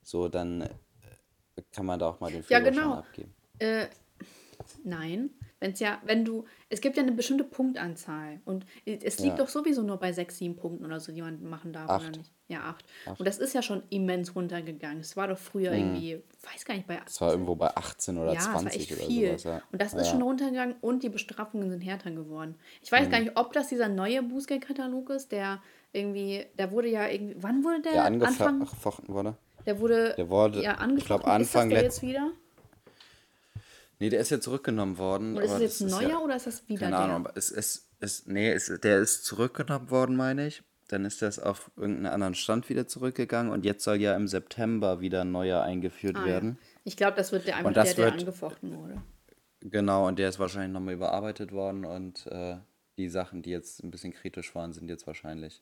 so 0.04 0.28
dann 0.28 0.62
äh, 0.62 0.70
kann 1.72 1.86
man 1.86 2.00
da 2.00 2.08
auch 2.08 2.20
mal 2.20 2.32
den 2.32 2.44
Ja, 2.50 2.60
Führerschein 2.60 2.84
genau. 2.84 2.96
abgeben. 2.96 3.34
Äh, 3.60 3.88
nein, 4.84 5.30
Wenn 5.62 5.74
es 5.74 5.80
ja, 5.80 6.00
wenn 6.04 6.26
du, 6.26 6.46
es 6.70 6.82
gibt 6.82 6.98
ja 6.98 7.04
eine 7.04 7.12
bestimmte 7.12 7.44
Punktanzahl 7.44 8.42
und 8.46 8.66
es 8.86 9.20
liegt 9.20 9.38
Ja. 9.38 9.44
doch 9.44 9.48
sowieso 9.48 9.84
nur 9.84 9.98
bei 9.98 10.12
sechs, 10.12 10.38
sieben 10.40 10.56
Punkten 10.56 10.84
oder 10.86 11.00
so, 11.00 11.12
die 11.12 11.22
man 11.22 11.42
machen 11.48 11.72
darf, 11.72 11.86
oder 11.86 11.94
Acht. 12.08 12.18
nicht? 12.18 12.32
Ja, 12.48 12.62
acht. 12.64 12.84
Acht. 13.06 13.20
Und 13.20 13.28
das 13.28 13.38
ist 13.38 13.54
ja 13.54 13.62
schon 13.62 13.84
immens 13.92 14.36
runtergegangen. 14.36 15.00
Es 15.00 15.16
war 15.16 15.28
doch 15.28 15.38
früher 15.38 15.72
irgendwie, 15.72 16.22
weiß 16.52 16.66
gar 16.66 16.74
nicht, 16.74 16.88
bei 16.88 17.00
Es 17.06 17.22
war 17.22 17.32
irgendwo 17.32 17.56
bei 17.56 17.74
18 17.78 18.18
oder 18.18 18.34
ja, 18.34 18.40
es 18.40 18.48
war 18.48 18.60
20 18.60 18.82
echt 18.82 18.92
oder 18.92 19.06
viel. 19.08 19.28
sowas. 19.30 19.44
Ja. 19.44 19.62
Und 19.72 19.82
das 19.82 19.94
ist 19.94 20.08
ja. 20.08 20.12
schon 20.12 20.22
runtergegangen 20.24 20.76
und 20.82 21.04
die 21.04 21.10
Bestrafungen 21.10 21.70
sind 21.70 21.82
härter 21.82 22.10
geworden. 22.12 22.56
Ich 22.82 22.92
weiß 22.92 23.10
gar 23.12 23.20
Mhm. 23.20 23.26
nicht, 23.28 23.38
ob 23.38 23.54
das 23.54 23.68
dieser 23.70 23.88
neue 23.88 24.24
Bußgeldkatalog 24.24 25.12
ist, 25.12 25.32
der 25.32 25.62
irgendwie, 25.94 26.46
der 26.58 26.72
wurde 26.72 26.90
ja 26.90 27.08
irgendwie, 27.08 27.36
wann 27.40 27.64
wurde 27.64 27.82
der, 27.84 27.92
Der 27.94 28.06
Anfang? 28.06 28.48
angefochten 28.62 29.14
wurde. 29.14 29.38
Der 29.68 29.80
wurde 29.80 30.16
Der 30.18 30.28
wurde, 30.30 30.62
ja 30.64 30.74
ich 30.74 30.80
angefochten. 30.80 31.06
glaube, 31.24 31.42
ist 31.44 31.54
das 31.54 31.56
Anfang 31.62 31.70
der 31.70 31.84
jetzt 31.84 32.02
wieder? 32.02 32.32
Nee, 34.02 34.10
der 34.10 34.20
ist 34.20 34.32
ja 34.32 34.40
zurückgenommen 34.40 34.98
worden. 34.98 35.36
Oder 35.36 35.46
ist 35.46 35.52
es 35.52 35.62
jetzt 35.62 35.82
ein 35.82 35.90
neuer 35.90 36.10
ja, 36.10 36.18
oder 36.20 36.36
ist 36.36 36.48
das 36.48 36.68
wieder 36.68 36.80
Keine 36.80 36.96
der? 36.96 37.00
Ahnung, 37.06 37.16
aber 37.28 37.38
es 37.38 37.52
ist, 37.52 37.88
es, 38.00 38.26
nee, 38.26 38.52
es, 38.52 38.66
der 38.84 38.98
ist 39.00 39.24
zurückgenommen 39.26 39.92
worden, 39.92 40.16
meine 40.16 40.48
ich. 40.48 40.64
Dann 40.88 41.06
ist 41.06 41.22
das 41.22 41.38
auf 41.40 41.70
irgendeinen 41.78 42.08
anderen 42.08 42.34
Stand 42.36 42.68
wieder 42.68 42.88
zurückgegangen 42.88 43.52
und 43.52 43.64
jetzt 43.64 43.84
soll 43.84 43.98
ja 44.02 44.16
im 44.16 44.28
September 44.28 45.00
wieder 45.02 45.22
ein 45.22 45.32
neuer 45.32 45.62
eingeführt 45.62 46.18
Ah, 46.18 46.22
ja. 46.22 46.26
werden. 46.26 46.58
Ich 46.84 46.98
glaube, 46.98 47.16
das 47.16 47.32
wird 47.32 47.46
der 47.48 47.58
einfach 47.58 47.72
der, 47.74 47.84
der 47.84 47.98
wird- 47.98 48.14
angefochten 48.20 48.76
wurde. 48.76 49.02
Genau, 49.62 50.08
und 50.08 50.18
der 50.18 50.28
ist 50.30 50.40
wahrscheinlich 50.40 50.74
nochmal 50.74 50.96
überarbeitet 50.96 51.52
worden 51.52 51.86
und 51.86 52.26
äh, 52.26 52.58
die 52.98 53.08
Sachen, 53.08 53.44
die 53.44 53.52
jetzt 53.52 53.84
ein 53.84 53.92
bisschen 53.92 54.12
kritisch 54.14 54.56
waren, 54.56 54.74
sind 54.74 54.90
jetzt 54.90 55.06
wahrscheinlich. 55.06 55.62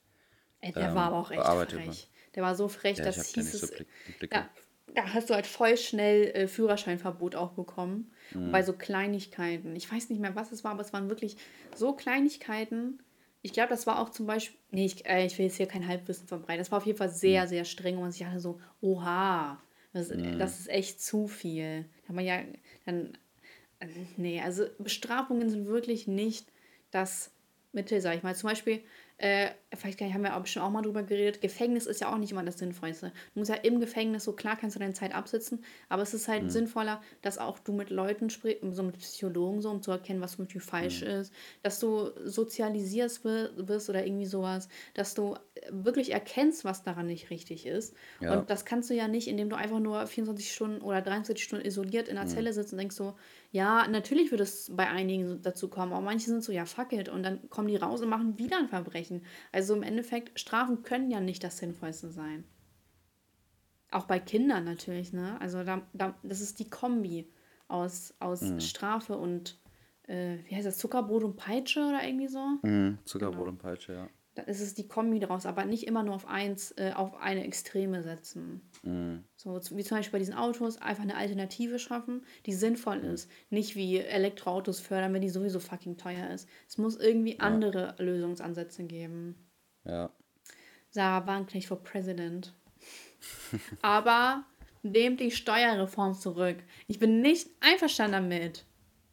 Ey, 0.61 0.71
der 0.71 0.89
ähm, 0.89 0.95
war 0.95 1.07
aber 1.07 1.17
auch 1.17 1.31
echt 1.31 1.43
frech. 1.73 2.09
Der 2.35 2.43
war 2.43 2.55
so 2.55 2.69
frech, 2.69 2.97
Ja, 2.99 3.03
dass 3.03 3.17
hieß 3.27 3.35
nicht 3.35 3.51
so 3.51 3.65
es. 3.65 3.71
blick, 3.75 3.87
im 4.07 4.13
Blick. 4.13 4.31
Da, 4.31 4.47
da 4.95 5.13
hast 5.13 5.29
du 5.29 5.33
halt 5.33 5.45
voll 5.45 5.75
schnell 5.77 6.23
äh, 6.33 6.47
Führerscheinverbot 6.47 7.35
auch 7.35 7.51
bekommen. 7.51 8.11
Mhm. 8.33 8.51
Bei 8.51 8.61
so 8.63 8.73
Kleinigkeiten. 8.73 9.75
Ich 9.75 9.91
weiß 9.91 10.09
nicht 10.09 10.19
mehr, 10.19 10.35
was 10.35 10.51
es 10.51 10.63
war, 10.63 10.71
aber 10.71 10.81
es 10.81 10.93
waren 10.93 11.09
wirklich 11.09 11.37
so 11.75 11.93
Kleinigkeiten. 11.93 12.99
Ich 13.41 13.53
glaube, 13.53 13.69
das 13.69 13.87
war 13.87 13.99
auch 13.99 14.09
zum 14.09 14.25
Beispiel. 14.27 14.59
Nee, 14.71 14.85
ich, 14.85 15.05
äh, 15.05 15.25
ich 15.25 15.37
will 15.37 15.45
jetzt 15.45 15.55
hier 15.57 15.65
kein 15.67 15.87
Halbwissen 15.87 16.27
verbreiten. 16.27 16.59
Das 16.59 16.71
war 16.71 16.77
auf 16.79 16.85
jeden 16.85 16.97
Fall 16.97 17.09
sehr, 17.09 17.43
Mhm. 17.43 17.47
sehr 17.47 17.65
streng 17.65 17.95
und 17.95 18.01
man 18.01 18.11
sich 18.11 18.21
dachte 18.21 18.39
so, 18.39 18.59
oha, 18.81 19.61
das, 19.93 20.09
das 20.37 20.59
ist 20.59 20.69
echt 20.69 21.01
zu 21.01 21.27
viel. 21.27 21.85
Da 22.03 22.09
hat 22.09 22.15
man 22.15 22.25
ja 22.25 22.39
dann. 22.85 23.17
äh, 23.79 23.87
Nee, 24.17 24.41
also 24.41 24.65
Bestrafungen 24.77 25.49
sind 25.49 25.65
wirklich 25.67 26.05
nicht 26.07 26.51
das 26.91 27.31
Mittel, 27.71 28.01
sag 28.01 28.17
ich 28.17 28.23
mal. 28.23 28.35
Zum 28.35 28.49
Beispiel, 28.49 28.81
äh, 29.21 29.49
vielleicht 29.75 30.01
haben 30.01 30.23
wir 30.23 30.35
auch 30.37 30.41
bestimmt 30.41 30.65
auch 30.65 30.69
mal 30.69 30.81
drüber 30.81 31.03
geredet, 31.03 31.41
Gefängnis 31.41 31.85
ist 31.85 31.99
ja 32.01 32.11
auch 32.11 32.17
nicht 32.17 32.31
immer 32.31 32.43
das 32.43 32.57
Sinnvollste. 32.57 33.11
Du 33.33 33.39
musst 33.39 33.49
ja 33.49 33.55
im 33.57 33.79
Gefängnis, 33.81 34.23
so 34.23 34.31
klar 34.33 34.55
kannst 34.59 34.75
du 34.77 34.79
deine 34.79 34.93
Zeit 34.93 35.13
absitzen, 35.13 35.63
aber 35.89 36.03
es 36.03 36.13
ist 36.13 36.27
halt 36.29 36.43
sinnvoller, 36.51 37.01
dass 37.21 37.37
auch 37.37 37.59
du 37.59 37.73
mit 37.73 37.89
Leuten 37.89 38.29
sprichst, 38.29 38.63
so 38.71 38.81
mit 38.81 38.97
Psychologen, 38.97 39.61
so 39.61 39.69
um 39.69 39.81
zu 39.81 39.91
erkennen, 39.91 40.21
was 40.21 40.37
zum 40.37 40.45
Beispiel 40.45 40.61
falsch 40.61 41.01
ist, 41.01 41.33
dass 41.63 41.79
du 41.79 42.11
sozialisierst 42.23 43.25
wi- 43.25 43.49
wirst 43.57 43.89
oder 43.89 44.05
irgendwie 44.05 44.25
sowas, 44.25 44.69
dass 44.93 45.13
du 45.13 45.35
wirklich 45.69 46.13
erkennst, 46.13 46.63
was 46.63 46.83
daran 46.83 47.07
nicht 47.07 47.29
richtig 47.29 47.65
ist. 47.65 47.93
Ja. 48.21 48.39
Und 48.39 48.49
das 48.49 48.63
kannst 48.65 48.89
du 48.89 48.93
ja 48.93 49.07
nicht, 49.09 49.27
indem 49.27 49.49
du 49.49 49.57
einfach 49.57 49.79
nur 49.79 50.07
24 50.07 50.51
Stunden 50.51 50.81
oder 50.81 51.01
23 51.01 51.43
Stunden 51.43 51.65
isoliert 51.65 52.07
in 52.07 52.15
der 52.15 52.25
Zelle 52.27 52.53
sitzt 52.53 52.71
und 52.71 52.79
denkst 52.79 52.95
so, 52.95 53.15
ja, 53.51 53.87
natürlich 53.87 54.29
wird 54.31 54.41
es 54.41 54.69
bei 54.75 54.87
einigen 54.87 55.41
dazu 55.41 55.69
kommen, 55.69 55.91
aber 55.91 56.01
manche 56.01 56.27
sind 56.27 56.43
so, 56.43 56.51
ja, 56.51 56.65
fuck 56.65 56.93
it. 56.93 57.09
Und 57.09 57.23
dann 57.23 57.49
kommen 57.49 57.67
die 57.67 57.75
raus 57.77 58.01
und 58.01 58.09
machen 58.09 58.37
wieder 58.37 58.57
ein 58.59 58.67
Verbrechen. 58.69 59.23
Also 59.51 59.75
im 59.75 59.83
Endeffekt, 59.83 60.39
Strafen 60.39 60.83
können 60.83 61.09
ja 61.09 61.19
nicht 61.19 61.43
das 61.43 61.57
Sinnvollste 61.57 62.11
sein. 62.11 62.43
Auch 63.91 64.05
bei 64.05 64.19
Kindern 64.19 64.65
natürlich, 64.65 65.13
ne? 65.13 65.39
Also 65.41 65.63
da, 65.63 65.81
da, 65.93 66.13
das 66.21 66.41
ist 66.41 66.59
die 66.59 66.69
Kombi 66.69 67.27
aus, 67.67 68.13
aus 68.19 68.53
Strafe 68.59 69.17
und, 69.17 69.59
äh, 70.03 70.37
wie 70.45 70.55
heißt 70.55 70.67
das, 70.67 70.77
Zuckerbrot 70.77 71.23
und 71.23 71.35
Peitsche 71.35 71.79
oder 71.79 72.03
irgendwie 72.03 72.27
so. 72.27 72.45
Mhm, 72.61 72.99
Zuckerbrot 73.05 73.39
Genau. 73.39 73.49
und 73.51 73.57
Peitsche, 73.57 73.93
ja. 73.93 74.09
Da 74.39 74.45
ist 74.45 74.61
es 74.61 74.73
die 74.73 74.87
Kombi 74.87 75.19
daraus, 75.19 75.45
aber 75.45 75.65
nicht 75.65 75.85
immer 75.85 76.01
nur 76.01 76.15
auf 76.15 76.27
eins, 76.27 76.71
äh, 76.77 76.93
auf 76.95 77.17
eine 77.17 77.43
Extreme 77.43 78.03
setzen. 78.03 78.61
Mhm. 78.83 79.25
So 79.35 79.59
wie 79.71 79.83
zum 79.83 79.97
Beispiel 79.97 80.13
bei 80.13 80.19
diesen 80.19 80.33
Autos 80.33 80.77
einfach 80.77 81.03
eine 81.03 81.17
Alternative 81.17 81.77
schaffen, 81.77 82.25
die 82.45 82.53
sinnvoll 82.53 82.99
ist. 82.99 83.29
Nicht 83.49 83.75
wie 83.75 83.97
Elektroautos 83.97 84.79
fördern, 84.79 85.13
wenn 85.13 85.21
die 85.21 85.29
sowieso 85.29 85.59
fucking 85.59 85.97
teuer 85.97 86.29
ist. 86.29 86.47
Es 86.69 86.77
muss 86.77 86.95
irgendwie 86.95 87.39
andere 87.39 87.95
Lösungsansätze 87.97 88.83
geben. 88.83 89.35
Ja. 89.83 90.09
Sarah 90.89 91.27
Wagenknecht 91.27 91.67
for 91.67 91.83
President. 91.83 92.53
Aber 93.81 94.45
nehmt 94.83 95.19
die 95.19 95.31
Steuerreform 95.31 96.13
zurück. 96.13 96.57
Ich 96.87 96.99
bin 96.99 97.21
nicht 97.21 97.49
einverstanden 97.59 98.29
damit. 98.29 98.65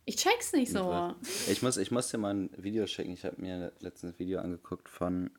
Ich 0.09 0.17
check's 0.17 0.53
nicht 0.53 0.71
so. 0.71 1.15
Ich 1.51 1.63
muss, 1.63 1.77
ich 1.77 1.91
muss 1.91 2.11
dir 2.11 2.19
mal 2.19 2.33
ein 2.33 2.51
Video 2.57 2.87
schicken. 2.87 3.13
Ich 3.13 3.25
habe 3.25 3.43
mir 3.43 3.73
letztens 3.81 4.15
ein 4.15 4.19
Video 4.21 4.39
angeguckt 4.39 4.89
von, 4.89 5.31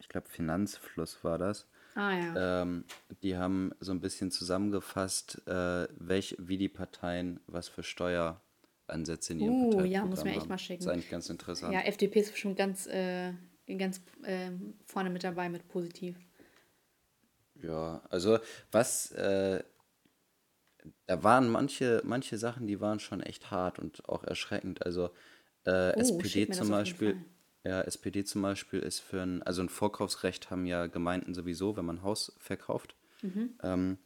ich 0.00 0.08
glaube, 0.08 0.28
Finanzfluss 0.28 1.22
war 1.22 1.38
das. 1.38 1.68
Ah 1.94 2.12
ja. 2.18 2.62
Ähm, 2.62 2.84
die 3.22 3.36
haben 3.36 3.70
so 3.78 3.92
ein 3.92 4.00
bisschen 4.00 4.32
zusammengefasst, 4.32 5.46
äh, 5.46 5.86
welch, 5.96 6.34
wie 6.40 6.58
die 6.58 6.68
Parteien 6.68 7.38
was 7.46 7.68
für 7.68 7.84
Steueransätze 7.84 9.32
in 9.32 9.40
ihrem 9.40 9.52
Uh, 9.52 9.70
Parteiprogramm 9.70 9.92
ja, 9.92 10.04
muss 10.04 10.24
mir 10.24 10.30
echt 10.30 10.40
haben. 10.40 10.48
mal 10.48 10.58
schicken. 10.58 10.82
ist 10.82 10.88
eigentlich 10.88 11.10
ganz 11.10 11.30
interessant. 11.30 11.72
Ja, 11.72 11.80
FDP 11.82 12.20
ist 12.20 12.32
bestimmt 12.32 12.56
ganz, 12.56 12.86
äh, 12.88 13.32
ganz 13.78 14.02
äh, 14.24 14.50
vorne 14.84 15.08
mit 15.08 15.22
dabei 15.22 15.48
mit 15.48 15.68
positiv. 15.68 16.16
Ja, 17.62 18.02
also 18.10 18.38
was, 18.72 19.12
äh, 19.12 19.62
da 21.06 21.22
waren 21.22 21.48
manche, 21.50 22.02
manche 22.04 22.38
Sachen, 22.38 22.66
die 22.66 22.80
waren 22.80 23.00
schon 23.00 23.20
echt 23.20 23.50
hart 23.50 23.78
und 23.78 24.08
auch 24.08 24.24
erschreckend. 24.24 24.84
Also 24.84 25.10
äh, 25.64 25.92
Oh, 25.96 26.00
SPD 26.00 26.50
zum 26.50 26.70
Beispiel, 26.70 27.16
ja, 27.64 27.80
SPD 27.82 28.24
zum 28.24 28.42
Beispiel 28.42 28.80
ist 28.80 29.00
für 29.00 29.22
ein, 29.22 29.42
also 29.42 29.62
ein 29.62 29.68
Vorkaufsrecht 29.68 30.50
haben 30.50 30.66
ja 30.66 30.86
Gemeinden 30.86 31.34
sowieso, 31.34 31.76
wenn 31.76 31.84
man 31.84 31.96
ein 31.96 32.02
Haus 32.02 32.36
verkauft. 32.38 32.94
Mhm. 33.22 33.54
Ähm, 33.62 33.98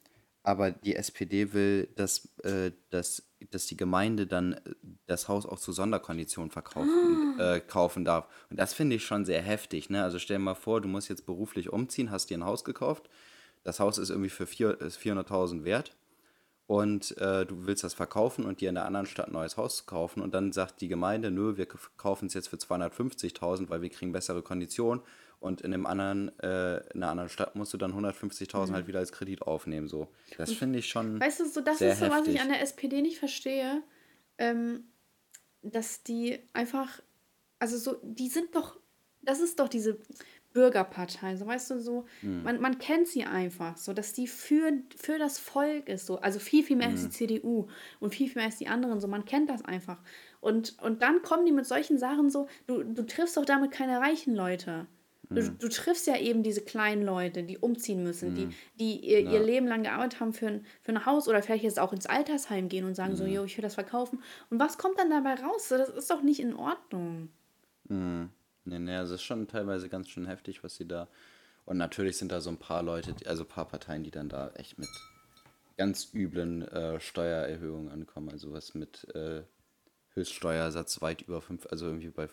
aber 0.42 0.70
die 0.70 0.96
SPD 0.96 1.52
will, 1.52 1.88
dass, 1.96 2.34
äh, 2.44 2.72
dass, 2.88 3.30
dass 3.50 3.66
die 3.66 3.76
Gemeinde 3.76 4.26
dann 4.26 4.54
äh, 4.54 4.60
das 5.06 5.28
Haus 5.28 5.44
auch 5.44 5.58
zu 5.58 5.72
Sonderkonditionen 5.72 6.50
verkaufen, 6.50 7.34
Ah. 7.38 7.56
äh, 7.56 7.60
kaufen 7.60 8.06
darf. 8.06 8.26
Und 8.48 8.58
das 8.58 8.72
finde 8.72 8.96
ich 8.96 9.04
schon 9.04 9.26
sehr 9.26 9.42
heftig. 9.42 9.90
Ne? 9.90 10.02
Also 10.02 10.18
stell 10.18 10.38
dir 10.38 10.42
mal 10.44 10.54
vor, 10.54 10.80
du 10.80 10.88
musst 10.88 11.10
jetzt 11.10 11.26
beruflich 11.26 11.70
umziehen, 11.70 12.10
hast 12.10 12.30
dir 12.30 12.38
ein 12.38 12.44
Haus 12.46 12.64
gekauft. 12.64 13.10
Das 13.64 13.80
Haus 13.80 13.98
ist 13.98 14.08
irgendwie 14.08 14.30
für 14.30 14.46
vier- 14.46 14.80
ist 14.80 14.96
400.000 14.96 15.64
wert 15.64 15.94
und 16.70 17.18
äh, 17.18 17.44
du 17.46 17.66
willst 17.66 17.82
das 17.82 17.94
verkaufen 17.94 18.44
und 18.44 18.60
dir 18.60 18.68
in 18.68 18.76
der 18.76 18.84
anderen 18.84 19.06
Stadt 19.06 19.26
ein 19.26 19.32
neues 19.32 19.56
Haus 19.56 19.86
kaufen 19.86 20.22
und 20.22 20.34
dann 20.34 20.52
sagt 20.52 20.80
die 20.80 20.86
Gemeinde, 20.86 21.32
nö, 21.32 21.56
wir 21.56 21.66
kaufen 21.66 22.26
es 22.26 22.34
jetzt 22.34 22.46
für 22.46 22.58
250.000, 22.58 23.68
weil 23.70 23.82
wir 23.82 23.88
kriegen 23.88 24.12
bessere 24.12 24.40
Konditionen 24.40 25.02
und 25.40 25.62
in 25.62 25.72
dem 25.72 25.84
anderen, 25.84 26.28
äh, 26.38 26.76
in 26.94 27.02
einer 27.02 27.10
anderen 27.10 27.28
Stadt 27.28 27.56
musst 27.56 27.74
du 27.74 27.76
dann 27.76 27.92
150.000 27.92 28.72
halt 28.72 28.86
wieder 28.86 29.00
als 29.00 29.10
Kredit 29.10 29.42
aufnehmen, 29.42 29.88
so. 29.88 30.06
Das 30.38 30.52
finde 30.52 30.78
ich 30.78 30.86
schon 30.86 31.14
Mhm. 31.14 31.20
Weißt 31.20 31.40
du, 31.40 31.46
so, 31.46 31.60
das 31.60 31.80
ist 31.80 31.98
so, 31.98 32.04
was 32.04 32.18
heftig. 32.18 32.36
ich 32.36 32.40
an 32.40 32.50
der 32.50 32.62
SPD 32.62 33.02
nicht 33.02 33.18
verstehe, 33.18 33.82
ähm, 34.38 34.84
dass 35.62 36.04
die 36.04 36.38
einfach, 36.52 37.02
also 37.58 37.78
so, 37.78 37.96
die 38.04 38.28
sind 38.28 38.54
doch, 38.54 38.78
das 39.22 39.40
ist 39.40 39.58
doch 39.58 39.66
diese 39.66 39.98
Bürgerpartei, 40.52 41.36
so 41.36 41.46
weißt 41.46 41.70
du, 41.70 41.80
so, 41.80 42.06
Hm. 42.22 42.42
man, 42.42 42.60
man 42.60 42.78
kennt 42.78 43.06
sie 43.08 43.24
einfach, 43.24 43.76
so, 43.76 43.92
dass 43.92 44.12
die 44.12 44.26
für, 44.26 44.72
für 44.96 45.18
das 45.18 45.38
Volk 45.38 45.88
ist, 45.88 46.06
so, 46.06 46.18
also 46.20 46.38
viel, 46.38 46.64
viel 46.64 46.76
mehr 46.76 46.88
als 46.88 47.02
Hm. 47.02 47.02
die 47.02 47.10
CDU 47.10 47.68
und 48.00 48.14
viel, 48.14 48.28
viel 48.28 48.36
mehr 48.36 48.46
als 48.46 48.58
die 48.58 48.68
anderen, 48.68 49.00
so, 49.00 49.08
man 49.08 49.24
kennt 49.24 49.48
das 49.50 49.64
einfach. 49.64 50.02
Und, 50.40 50.76
und 50.82 51.02
dann 51.02 51.22
kommen 51.22 51.46
die 51.46 51.52
mit 51.52 51.66
solchen 51.66 51.98
Sachen 51.98 52.30
so, 52.30 52.48
du, 52.66 52.82
du 52.82 53.04
triffst 53.06 53.36
doch 53.36 53.44
damit 53.44 53.70
keine 53.70 54.00
reichen 54.00 54.34
Leute. 54.34 54.86
Du, 55.32 55.42
Hm. 55.42 55.54
du 55.60 55.68
triffst 55.68 56.08
ja 56.08 56.16
eben 56.16 56.42
diese 56.42 56.62
kleinen 56.62 57.04
Leute, 57.04 57.44
die 57.44 57.56
umziehen 57.58 58.02
müssen, 58.02 58.34
die, 58.34 58.50
die 58.74 58.96
ihr, 58.98 59.20
ihr 59.20 59.38
Leben 59.40 59.68
lang 59.68 59.84
gearbeitet 59.84 60.18
haben 60.20 60.32
für 60.32 60.48
ein, 60.48 60.66
für 60.82 60.90
ein 60.92 61.06
Haus 61.06 61.28
oder 61.28 61.40
vielleicht 61.42 61.62
jetzt 61.62 61.78
auch 61.78 61.92
ins 61.92 62.06
Altersheim 62.06 62.68
gehen 62.68 62.84
und 62.84 62.96
sagen 62.96 63.14
so, 63.14 63.24
jo, 63.26 63.44
ich 63.44 63.56
will 63.56 63.62
das 63.62 63.74
verkaufen. 63.74 64.22
Und 64.50 64.58
was 64.58 64.76
kommt 64.76 64.98
dann 64.98 65.10
dabei 65.10 65.34
raus? 65.34 65.68
Das 65.68 65.88
ist 65.88 66.10
doch 66.10 66.22
nicht 66.22 66.40
in 66.40 66.54
Ordnung. 66.56 67.30
Nee, 68.64 68.78
nee, 68.78 68.96
also 68.96 69.14
es 69.14 69.20
ist 69.20 69.26
schon 69.26 69.48
teilweise 69.48 69.88
ganz 69.88 70.08
schön 70.08 70.26
heftig, 70.26 70.62
was 70.62 70.76
sie 70.76 70.86
da. 70.86 71.08
Und 71.64 71.76
natürlich 71.78 72.16
sind 72.16 72.32
da 72.32 72.40
so 72.40 72.50
ein 72.50 72.58
paar 72.58 72.82
Leute, 72.82 73.14
also 73.26 73.44
ein 73.44 73.48
paar 73.48 73.66
Parteien, 73.68 74.02
die 74.02 74.10
dann 74.10 74.28
da 74.28 74.50
echt 74.54 74.78
mit 74.78 74.88
ganz 75.76 76.10
üblen 76.14 76.62
äh, 76.68 77.00
Steuererhöhungen 77.00 77.90
ankommen. 77.90 78.28
Also 78.30 78.52
was 78.52 78.74
mit 78.74 79.06
äh, 79.14 79.42
Höchststeuersatz 80.14 81.00
weit 81.00 81.22
über 81.22 81.40
fünf, 81.40 81.66
also 81.70 81.86
irgendwie 81.86 82.10
bei 82.10 82.28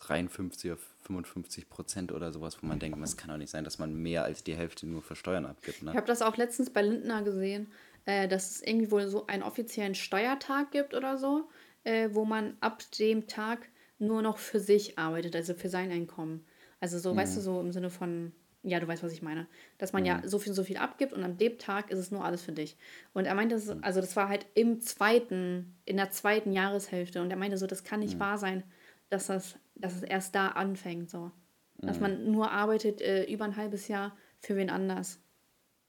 53 0.00 0.72
oder 0.72 0.80
55 1.02 1.68
Prozent 1.70 2.12
oder 2.12 2.32
sowas, 2.32 2.62
wo 2.62 2.66
man 2.66 2.78
denkt, 2.78 2.98
es 3.02 3.16
kann 3.16 3.30
doch 3.30 3.36
nicht 3.38 3.50
sein, 3.50 3.64
dass 3.64 3.78
man 3.78 3.94
mehr 3.94 4.24
als 4.24 4.44
die 4.44 4.54
Hälfte 4.54 4.86
nur 4.86 5.02
für 5.02 5.16
Steuern 5.16 5.46
abgibt. 5.46 5.78
Ich 5.78 5.82
Ne? 5.82 5.94
habe 5.94 6.06
das 6.06 6.20
auch 6.20 6.36
letztens 6.36 6.70
bei 6.70 6.82
Lindner 6.82 7.22
gesehen, 7.22 7.68
äh, 8.04 8.28
dass 8.28 8.50
es 8.50 8.62
irgendwie 8.62 8.90
wohl 8.90 9.08
so 9.08 9.26
einen 9.26 9.42
offiziellen 9.42 9.94
Steuertag 9.94 10.72
gibt 10.72 10.94
oder 10.94 11.16
so, 11.16 11.48
äh, 11.84 12.10
wo 12.12 12.24
man 12.24 12.56
ab 12.60 12.82
dem 12.98 13.26
Tag 13.26 13.68
nur 13.98 14.22
noch 14.22 14.38
für 14.38 14.60
sich 14.60 14.98
arbeitet, 14.98 15.36
also 15.36 15.54
für 15.54 15.68
sein 15.68 15.90
Einkommen. 15.90 16.44
Also 16.80 16.98
so, 16.98 17.14
weißt 17.16 17.36
du, 17.36 17.40
so 17.40 17.60
im 17.60 17.72
Sinne 17.72 17.90
von, 17.90 18.32
ja, 18.62 18.80
du 18.80 18.86
weißt, 18.88 19.02
was 19.02 19.12
ich 19.12 19.22
meine. 19.22 19.46
Dass 19.78 19.92
man 19.92 20.04
ja 20.04 20.18
Mhm. 20.18 20.28
so 20.28 20.38
viel, 20.38 20.52
so 20.52 20.64
viel 20.64 20.76
abgibt 20.76 21.12
und 21.12 21.22
am 21.22 21.36
dem 21.38 21.58
Tag 21.58 21.90
ist 21.90 21.98
es 21.98 22.10
nur 22.10 22.24
alles 22.24 22.42
für 22.42 22.52
dich. 22.52 22.76
Und 23.12 23.24
er 23.26 23.34
meinte, 23.34 23.56
Mhm. 23.56 23.82
also 23.82 24.00
das 24.00 24.16
war 24.16 24.28
halt 24.28 24.46
im 24.54 24.80
zweiten, 24.80 25.76
in 25.84 25.96
der 25.96 26.10
zweiten 26.10 26.52
Jahreshälfte. 26.52 27.22
Und 27.22 27.30
er 27.30 27.36
meinte 27.36 27.56
so, 27.58 27.66
das 27.66 27.84
kann 27.84 28.00
Mhm. 28.00 28.06
nicht 28.06 28.18
wahr 28.20 28.38
sein, 28.38 28.64
dass 29.10 29.26
das, 29.26 29.56
dass 29.76 29.94
es 29.94 30.02
erst 30.02 30.34
da 30.34 30.48
anfängt. 30.48 31.10
So. 31.10 31.30
Dass 31.78 31.96
Mhm. 31.96 32.02
man 32.02 32.32
nur 32.32 32.50
arbeitet 32.50 33.00
äh, 33.00 33.24
über 33.24 33.44
ein 33.44 33.56
halbes 33.56 33.88
Jahr 33.88 34.16
für 34.40 34.56
wen 34.56 34.70
anders. 34.70 35.20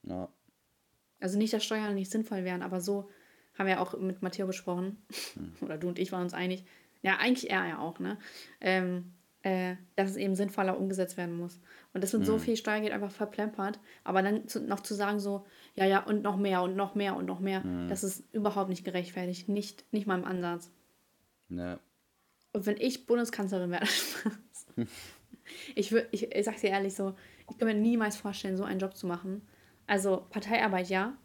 Ja. 0.04 0.30
Also 1.20 1.38
nicht, 1.38 1.54
dass 1.54 1.64
Steuern 1.64 1.96
nicht 1.96 2.12
sinnvoll 2.12 2.44
wären, 2.44 2.62
aber 2.62 2.82
so 2.82 3.10
haben 3.58 3.68
wir 3.68 3.82
auch 3.82 3.98
mit 3.98 4.22
Matteo 4.22 4.48
besprochen. 4.48 4.98
Oder 5.62 5.78
du 5.78 5.88
und 5.88 5.98
ich 6.00 6.12
waren 6.12 6.24
uns 6.24 6.34
einig. 6.34 6.66
Ja, 7.06 7.18
eigentlich 7.18 7.52
er 7.52 7.68
ja 7.68 7.78
auch, 7.78 8.00
ne? 8.00 8.18
Ähm, 8.62 9.14
äh, 9.44 9.76
dass 9.96 10.10
es 10.10 10.18
eben 10.18 10.34
sinnvoller 10.34 10.76
umgesetzt 10.76 11.18
werden 11.18 11.38
muss. 11.38 11.62
Und 11.94 12.04
das 12.04 12.10
sind 12.10 12.26
so 12.26 12.40
viel 12.40 12.58
Steuergeld 12.58 12.92
einfach 12.92 13.12
verplempert. 13.12 13.80
Aber 14.04 14.24
dann 14.24 14.48
zu, 14.48 14.60
noch 14.60 14.80
zu 14.80 14.96
sagen 14.96 15.20
so, 15.20 15.46
ja, 15.76 15.86
ja, 15.86 16.04
und 16.04 16.24
noch 16.24 16.36
mehr 16.36 16.64
und 16.64 16.76
noch 16.76 16.96
mehr 16.96 17.16
und 17.16 17.26
noch 17.26 17.40
mehr, 17.40 17.64
das 17.88 18.04
ist 18.04 18.24
überhaupt 18.34 18.70
nicht 18.70 18.84
gerechtfertigt. 18.84 19.48
Nicht, 19.48 19.86
nicht 19.94 20.08
mal 20.08 20.18
im 20.18 20.26
Ansatz. 20.26 20.72
Ja. 21.50 21.80
Und 22.54 22.66
wenn 22.66 22.78
ich 22.78 23.06
Bundeskanzlerin 23.06 23.70
wäre, 23.70 23.86
ich, 25.76 25.92
wür, 25.92 26.08
ich, 26.12 26.36
ich 26.36 26.46
sag's 26.46 26.62
dir 26.62 26.72
ehrlich 26.72 26.96
so, 26.96 27.16
ich 27.48 27.58
kann 27.60 27.68
mir 27.68 27.76
niemals 27.76 28.18
vorstellen, 28.18 28.58
so 28.58 28.64
einen 28.64 28.80
Job 28.80 28.98
zu 28.98 29.06
machen. 29.06 29.48
Also 29.86 30.26
Parteiarbeit 30.32 30.90
ja, 30.90 31.16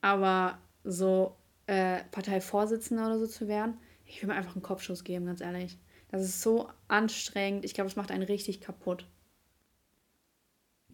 aber 0.00 0.58
so 0.82 1.36
äh, 1.66 2.04
Parteivorsitzender 2.10 3.04
oder 3.04 3.18
so 3.18 3.26
zu 3.26 3.48
werden, 3.48 3.76
ich 4.06 4.22
will 4.22 4.28
mir 4.28 4.34
einfach 4.34 4.54
einen 4.54 4.62
Kopfschuss 4.62 5.04
geben, 5.04 5.26
ganz 5.26 5.40
ehrlich. 5.40 5.78
Das 6.08 6.22
ist 6.22 6.40
so 6.42 6.68
anstrengend. 6.88 7.64
Ich 7.64 7.74
glaube, 7.74 7.88
es 7.88 7.96
macht 7.96 8.10
einen 8.10 8.22
richtig 8.22 8.60
kaputt. 8.60 9.06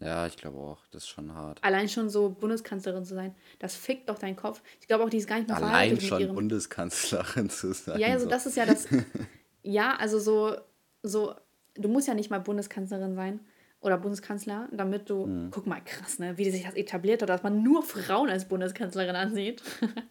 Ja, 0.00 0.26
ich 0.26 0.36
glaube 0.36 0.58
auch. 0.58 0.84
Das 0.90 1.04
ist 1.04 1.08
schon 1.08 1.32
hart. 1.34 1.62
Allein 1.62 1.88
schon 1.88 2.08
so 2.10 2.30
Bundeskanzlerin 2.30 3.04
zu 3.04 3.14
sein, 3.14 3.34
das 3.60 3.76
fickt 3.76 4.08
doch 4.08 4.18
deinen 4.18 4.36
Kopf. 4.36 4.62
Ich 4.80 4.88
glaube 4.88 5.04
auch, 5.04 5.10
die 5.10 5.18
ist 5.18 5.28
gar 5.28 5.36
nicht 5.36 5.48
mehr 5.48 5.56
Allein 5.58 6.00
schon 6.00 6.20
ihrem 6.20 6.34
Bundeskanzlerin 6.34 7.50
zu 7.50 7.72
sein. 7.72 8.00
Ja, 8.00 8.08
also 8.08 8.24
so. 8.24 8.30
das 8.30 8.46
ist 8.46 8.56
ja 8.56 8.66
das. 8.66 8.88
ja, 9.62 9.94
also 9.96 10.18
so, 10.18 10.56
so, 11.02 11.34
du 11.74 11.88
musst 11.88 12.08
ja 12.08 12.14
nicht 12.14 12.30
mal 12.30 12.40
Bundeskanzlerin 12.40 13.14
sein 13.14 13.40
oder 13.80 13.98
Bundeskanzler, 13.98 14.68
damit 14.72 15.08
du, 15.10 15.26
Mhm. 15.26 15.50
guck 15.52 15.66
mal, 15.66 15.80
krass, 15.84 16.18
ne, 16.18 16.36
wie 16.38 16.50
sich 16.50 16.64
das 16.64 16.74
etabliert 16.74 17.22
hat, 17.22 17.28
dass 17.28 17.42
man 17.44 17.62
nur 17.62 17.82
Frauen 17.84 18.28
als 18.28 18.48
Bundeskanzlerin 18.48 19.14
ansieht. 19.14 19.62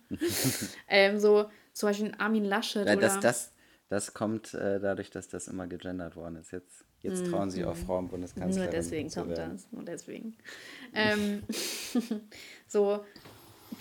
ähm, 0.88 1.20
so 1.20 1.49
zum 1.74 1.89
Beispiel 1.89 2.11
Armin 2.17 2.45
Laschet 2.45 2.86
Ja, 2.86 2.93
oder. 2.93 3.01
das, 3.01 3.19
das, 3.19 3.51
das 3.89 4.13
kommt 4.13 4.53
äh, 4.53 4.80
dadurch, 4.80 5.09
dass 5.09 5.28
das 5.28 5.47
immer 5.47 5.67
gegendert 5.67 6.15
worden 6.15 6.36
ist. 6.38 6.51
Jetzt, 6.51 6.86
jetzt 7.01 7.26
trauen 7.28 7.49
sich 7.51 7.63
auch 7.65 7.76
Frauen 7.76 8.07
Bundeskanzlerin 8.07 8.63
Nur 8.69 8.72
deswegen 8.72 9.09
zu 9.09 9.22
kommt 9.22 9.38
werden. 9.38 9.53
das. 9.53 9.72
Nur 9.72 9.84
deswegen. 9.84 10.38
ähm, 10.93 11.43
so, 12.67 13.03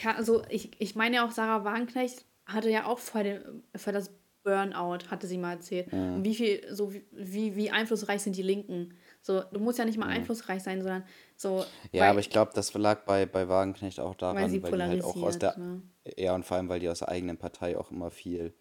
ka- 0.00 0.14
also 0.14 0.42
ich, 0.48 0.70
ich 0.80 0.94
meine 0.94 1.16
ja 1.16 1.26
auch, 1.26 1.30
Sarah 1.30 1.64
Wagenknecht 1.64 2.24
hatte 2.46 2.70
ja 2.70 2.86
auch 2.86 2.98
vor, 2.98 3.22
dem, 3.22 3.62
vor 3.76 3.92
das 3.92 4.10
Burnout, 4.42 5.10
hatte 5.10 5.26
sie 5.26 5.38
mal 5.38 5.52
erzählt. 5.52 5.92
Mhm. 5.92 6.14
Und 6.14 6.24
wie 6.24 6.34
viel, 6.34 6.74
so 6.74 6.92
wie- 6.94 7.04
wie, 7.12 7.56
wie 7.56 7.70
einflussreich 7.70 8.22
sind 8.22 8.36
die 8.36 8.42
Linken? 8.42 8.94
So, 9.22 9.42
du 9.52 9.60
musst 9.60 9.78
ja 9.78 9.84
nicht 9.84 9.98
mal 9.98 10.06
einflussreich 10.08 10.62
sein, 10.62 10.80
sondern 10.82 11.04
so. 11.36 11.58
Mhm. 11.58 11.64
Ja, 11.92 12.02
weil- 12.02 12.10
aber 12.10 12.20
ich 12.20 12.30
glaube, 12.30 12.52
das 12.54 12.72
lag 12.74 13.04
bei, 13.04 13.26
bei 13.26 13.48
Wagenknecht 13.48 14.00
auch 14.00 14.14
daran, 14.14 14.36
Weil 14.36 14.48
sie 14.48 14.60
die 14.60 14.82
halt 14.82 15.04
auch 15.04 15.22
aus 15.22 15.38
der. 15.38 15.58
ne? 15.58 15.82
Ja, 16.16 16.34
und 16.34 16.44
vor 16.46 16.56
allem, 16.56 16.68
weil 16.70 16.80
die 16.80 16.88
aus 16.88 17.00
der 17.00 17.10
eigenen 17.10 17.36
Partei 17.36 17.76
auch 17.76 17.90
immer 17.90 18.10
viel 18.10 18.54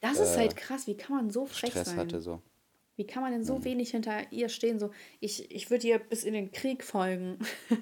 Das 0.00 0.20
ist 0.20 0.36
halt 0.38 0.54
krass, 0.56 0.86
wie 0.86 0.96
kann 0.96 1.16
man 1.16 1.30
so 1.30 1.44
frech 1.46 1.70
äh, 1.70 1.72
Stress 1.72 1.88
sein? 1.88 1.96
hatte. 1.98 2.20
So. 2.20 2.40
Wie 2.94 3.04
kann 3.06 3.22
man 3.22 3.32
denn 3.32 3.40
Mhm. 3.42 3.46
so 3.46 3.64
wenig 3.64 3.90
hinter 3.90 4.30
ihr 4.32 4.48
stehen? 4.48 4.78
So, 4.78 4.90
ich, 5.20 5.50
ich 5.50 5.70
würde 5.70 5.86
ihr 5.88 5.98
bis 5.98 6.22
in 6.24 6.32
den 6.34 6.50
Krieg 6.52 6.82
folgen. 6.84 7.38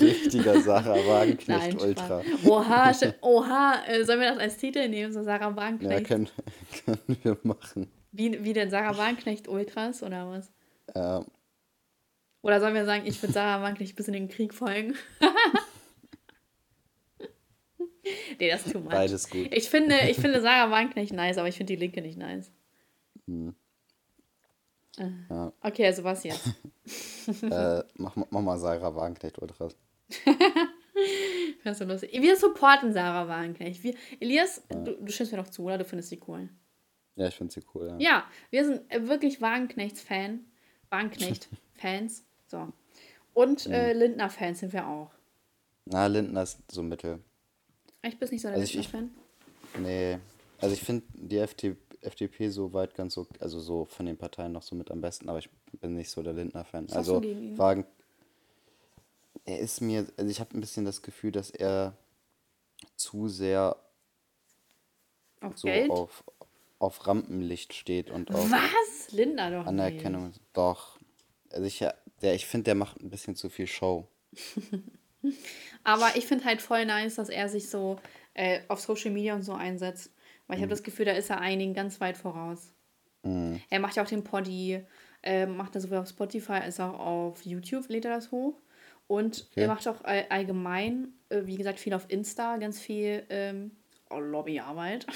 Richtiger 0.00 0.60
Sarah 0.60 1.06
Wagenknecht 1.06 1.74
Nein, 1.74 1.78
Ultra. 1.78 2.22
Oha, 2.46 2.92
oha, 3.20 3.82
äh, 3.86 4.04
sollen 4.04 4.20
wir 4.20 4.30
das 4.30 4.38
als 4.38 4.56
Titel 4.56 4.88
nehmen, 4.88 5.12
so 5.12 5.22
Sarah 5.22 5.50
Ja, 5.50 5.56
Wagenknecht? 5.56 6.06
können, 6.06 6.28
können 6.86 7.18
wir 7.22 7.36
machen. 7.42 7.90
Wie, 8.16 8.44
wie 8.44 8.52
denn 8.52 8.70
Sarah 8.70 8.96
Wagenknecht 8.96 9.48
Ultras 9.48 10.02
oder 10.02 10.30
was? 10.30 10.52
Ja, 10.94 11.24
Oder 12.42 12.60
sollen 12.60 12.74
wir 12.74 12.84
sagen, 12.84 13.06
ich 13.06 13.20
würde 13.22 13.32
Sarah 13.32 13.62
Wagenknecht 13.62 13.96
bis 13.96 14.06
in 14.06 14.14
den 14.14 14.28
Krieg 14.28 14.54
folgen? 14.54 14.94
nee, 18.38 18.50
das 18.50 18.66
ist 18.66 18.72
too 18.72 18.80
much. 18.80 18.92
beides 18.92 19.28
gut. 19.28 19.48
Ich 19.50 19.68
finde, 19.68 19.96
ich 20.08 20.16
finde 20.16 20.40
Sarah 20.40 20.70
Wagenknecht 20.70 21.12
nice, 21.12 21.38
aber 21.38 21.48
ich 21.48 21.56
finde 21.56 21.72
die 21.72 21.80
Linke 21.80 22.02
nicht 22.02 22.18
nice. 22.18 22.52
Äh, 23.26 23.52
Ja. 25.30 25.52
Okay, 25.60 25.86
also 25.86 26.04
was 26.04 26.24
jetzt? 26.24 26.46
äh, 27.42 27.82
mach, 27.94 28.16
mach 28.16 28.40
mal 28.40 28.58
Sarah 28.58 28.94
Wagenknecht 28.94 29.40
Ultras. 29.40 29.76
Das 31.64 31.72
ist 31.72 31.78
so 31.78 31.84
lustig. 31.86 32.12
Wir 32.12 32.36
supporten 32.36 32.92
Sarah 32.92 33.26
Wagenknecht. 33.26 33.82
Wir, 33.82 33.94
Elias, 34.20 34.62
du, 34.68 34.96
du 35.00 35.10
stimmst 35.10 35.32
mir 35.32 35.38
doch 35.38 35.48
zu, 35.48 35.64
oder? 35.64 35.78
Du 35.78 35.84
findest 35.84 36.10
sie 36.10 36.20
cool. 36.28 36.50
Ja, 37.16 37.28
ich 37.28 37.34
finde 37.36 37.52
sie 37.52 37.62
cool. 37.74 37.88
Ja. 37.88 37.96
Ja, 37.98 38.24
wir 38.50 38.64
sind 38.64 38.90
äh, 38.90 39.06
wirklich 39.06 39.40
Wagenknechts-Fan. 39.40 40.40
Wagenknecht-Fans. 40.90 42.24
So. 42.46 42.72
Und 43.32 43.66
äh, 43.66 43.94
Lindner-Fans 43.94 44.60
sind 44.60 44.72
wir 44.74 44.86
auch. 44.86 45.10
Na, 45.86 46.06
Lindner 46.06 46.42
ist 46.42 46.60
so 46.70 46.82
mittel. 46.82 47.18
Ich 48.02 48.16
bin 48.18 48.28
nicht 48.28 48.42
so 48.42 48.48
der 48.48 48.58
Also 48.58 48.78
Lindner-Fan. 48.78 49.10
Nee, 49.80 50.18
also 50.60 50.74
ich 50.74 50.82
finde 50.82 51.04
die 51.14 51.38
FD, 51.38 51.76
FDP 52.02 52.50
so 52.50 52.72
weit 52.72 52.94
ganz 52.94 53.14
so, 53.14 53.26
also 53.40 53.58
so 53.58 53.86
von 53.86 54.06
den 54.06 54.16
Parteien 54.16 54.52
noch 54.52 54.62
so 54.62 54.76
mit 54.76 54.90
am 54.90 55.00
besten, 55.00 55.28
aber 55.28 55.38
ich 55.38 55.50
bin 55.80 55.94
nicht 55.94 56.10
so 56.10 56.22
der 56.22 56.34
Lindner-Fan. 56.34 56.90
Also? 56.92 57.20
Wagen, 57.56 57.86
er 59.44 59.58
ist 59.58 59.80
mir, 59.80 60.06
also 60.16 60.30
ich 60.30 60.38
habe 60.38 60.56
ein 60.56 60.60
bisschen 60.60 60.84
das 60.84 61.02
Gefühl, 61.02 61.32
dass 61.32 61.50
er 61.50 61.96
zu 62.96 63.28
sehr 63.28 63.76
Auf 65.40 65.58
so 65.58 65.66
Geld? 65.66 65.90
auf, 65.90 66.24
auf 66.78 67.06
Rampenlicht 67.06 67.72
steht 67.74 68.10
und 68.10 68.30
auf 68.34 68.50
Was? 68.50 69.12
Lindner 69.12 69.50
doch 69.50 69.66
Anerkennung. 69.66 70.32
Doch. 70.52 70.98
Also 71.50 71.66
ich, 71.66 71.84
der, 72.22 72.34
ich 72.34 72.46
finde, 72.46 72.64
der 72.64 72.74
macht 72.74 73.00
ein 73.00 73.10
bisschen 73.10 73.36
zu 73.36 73.48
viel 73.48 73.66
Show. 73.66 74.08
Nicht. 75.22 75.38
Aber 75.84 76.16
ich 76.16 76.26
finde 76.26 76.44
halt 76.44 76.60
voll 76.60 76.84
nice, 76.84 77.14
dass 77.14 77.28
er 77.28 77.48
sich 77.48 77.70
so 77.70 77.96
äh, 78.34 78.60
auf 78.68 78.80
Social 78.80 79.10
Media 79.10 79.34
und 79.34 79.42
so 79.42 79.52
einsetzt. 79.54 80.12
Weil 80.46 80.56
ich 80.56 80.60
Mhm. 80.60 80.64
habe 80.64 80.70
das 80.70 80.82
Gefühl, 80.82 81.06
da 81.06 81.12
ist 81.12 81.30
er 81.30 81.40
einigen 81.40 81.72
ganz 81.74 82.00
weit 82.00 82.16
voraus. 82.16 82.72
Er 83.70 83.80
macht 83.80 83.96
ja 83.96 84.02
auch 84.02 84.08
den 84.08 84.22
Poddy, 84.22 84.84
äh, 85.22 85.46
macht 85.46 85.74
das 85.74 85.84
sowohl 85.84 85.96
auf 85.98 86.08
Spotify 86.08 86.52
als 86.52 86.78
auch 86.78 86.98
auf 86.98 87.42
YouTube, 87.46 87.88
lädt 87.88 88.04
er 88.04 88.14
das 88.16 88.30
hoch. 88.30 88.60
Und 89.06 89.46
Okay. 89.50 89.62
er 89.62 89.68
macht 89.68 89.88
auch 89.88 90.04
all, 90.04 90.26
allgemein, 90.28 91.14
äh, 91.30 91.40
wie 91.46 91.56
gesagt, 91.56 91.80
viel 91.80 91.94
auf 91.94 92.04
Insta, 92.10 92.58
ganz 92.58 92.78
viel 92.80 93.24
ähm, 93.30 93.70
Lobbyarbeit. 94.10 95.06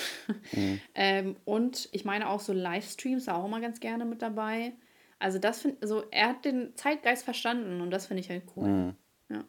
ähm, 0.94 1.36
und 1.44 1.88
ich 1.92 2.04
meine 2.04 2.28
auch 2.28 2.40
so 2.40 2.52
Livestreams, 2.52 3.28
auch 3.28 3.44
immer 3.44 3.60
ganz 3.60 3.80
gerne 3.80 4.04
mit 4.04 4.22
dabei. 4.22 4.72
Also 5.18 5.38
das 5.38 5.62
finde 5.62 5.78
also 5.82 6.04
er 6.10 6.28
hat 6.28 6.44
den 6.44 6.76
Zeitgeist 6.76 7.24
verstanden 7.24 7.80
und 7.80 7.90
das 7.90 8.06
finde 8.06 8.20
ich 8.20 8.30
halt 8.30 8.44
cool. 8.56 8.68
Mhm. 8.68 8.96
Ja. 9.30 9.44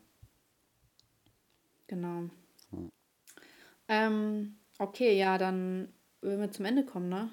Genau. 1.88 2.30
Ähm, 3.88 4.58
okay, 4.78 5.18
ja, 5.18 5.38
dann 5.38 5.92
würden 6.22 6.42
wir 6.42 6.52
zum 6.52 6.66
Ende 6.66 6.86
kommen, 6.86 7.10
ne? 7.10 7.30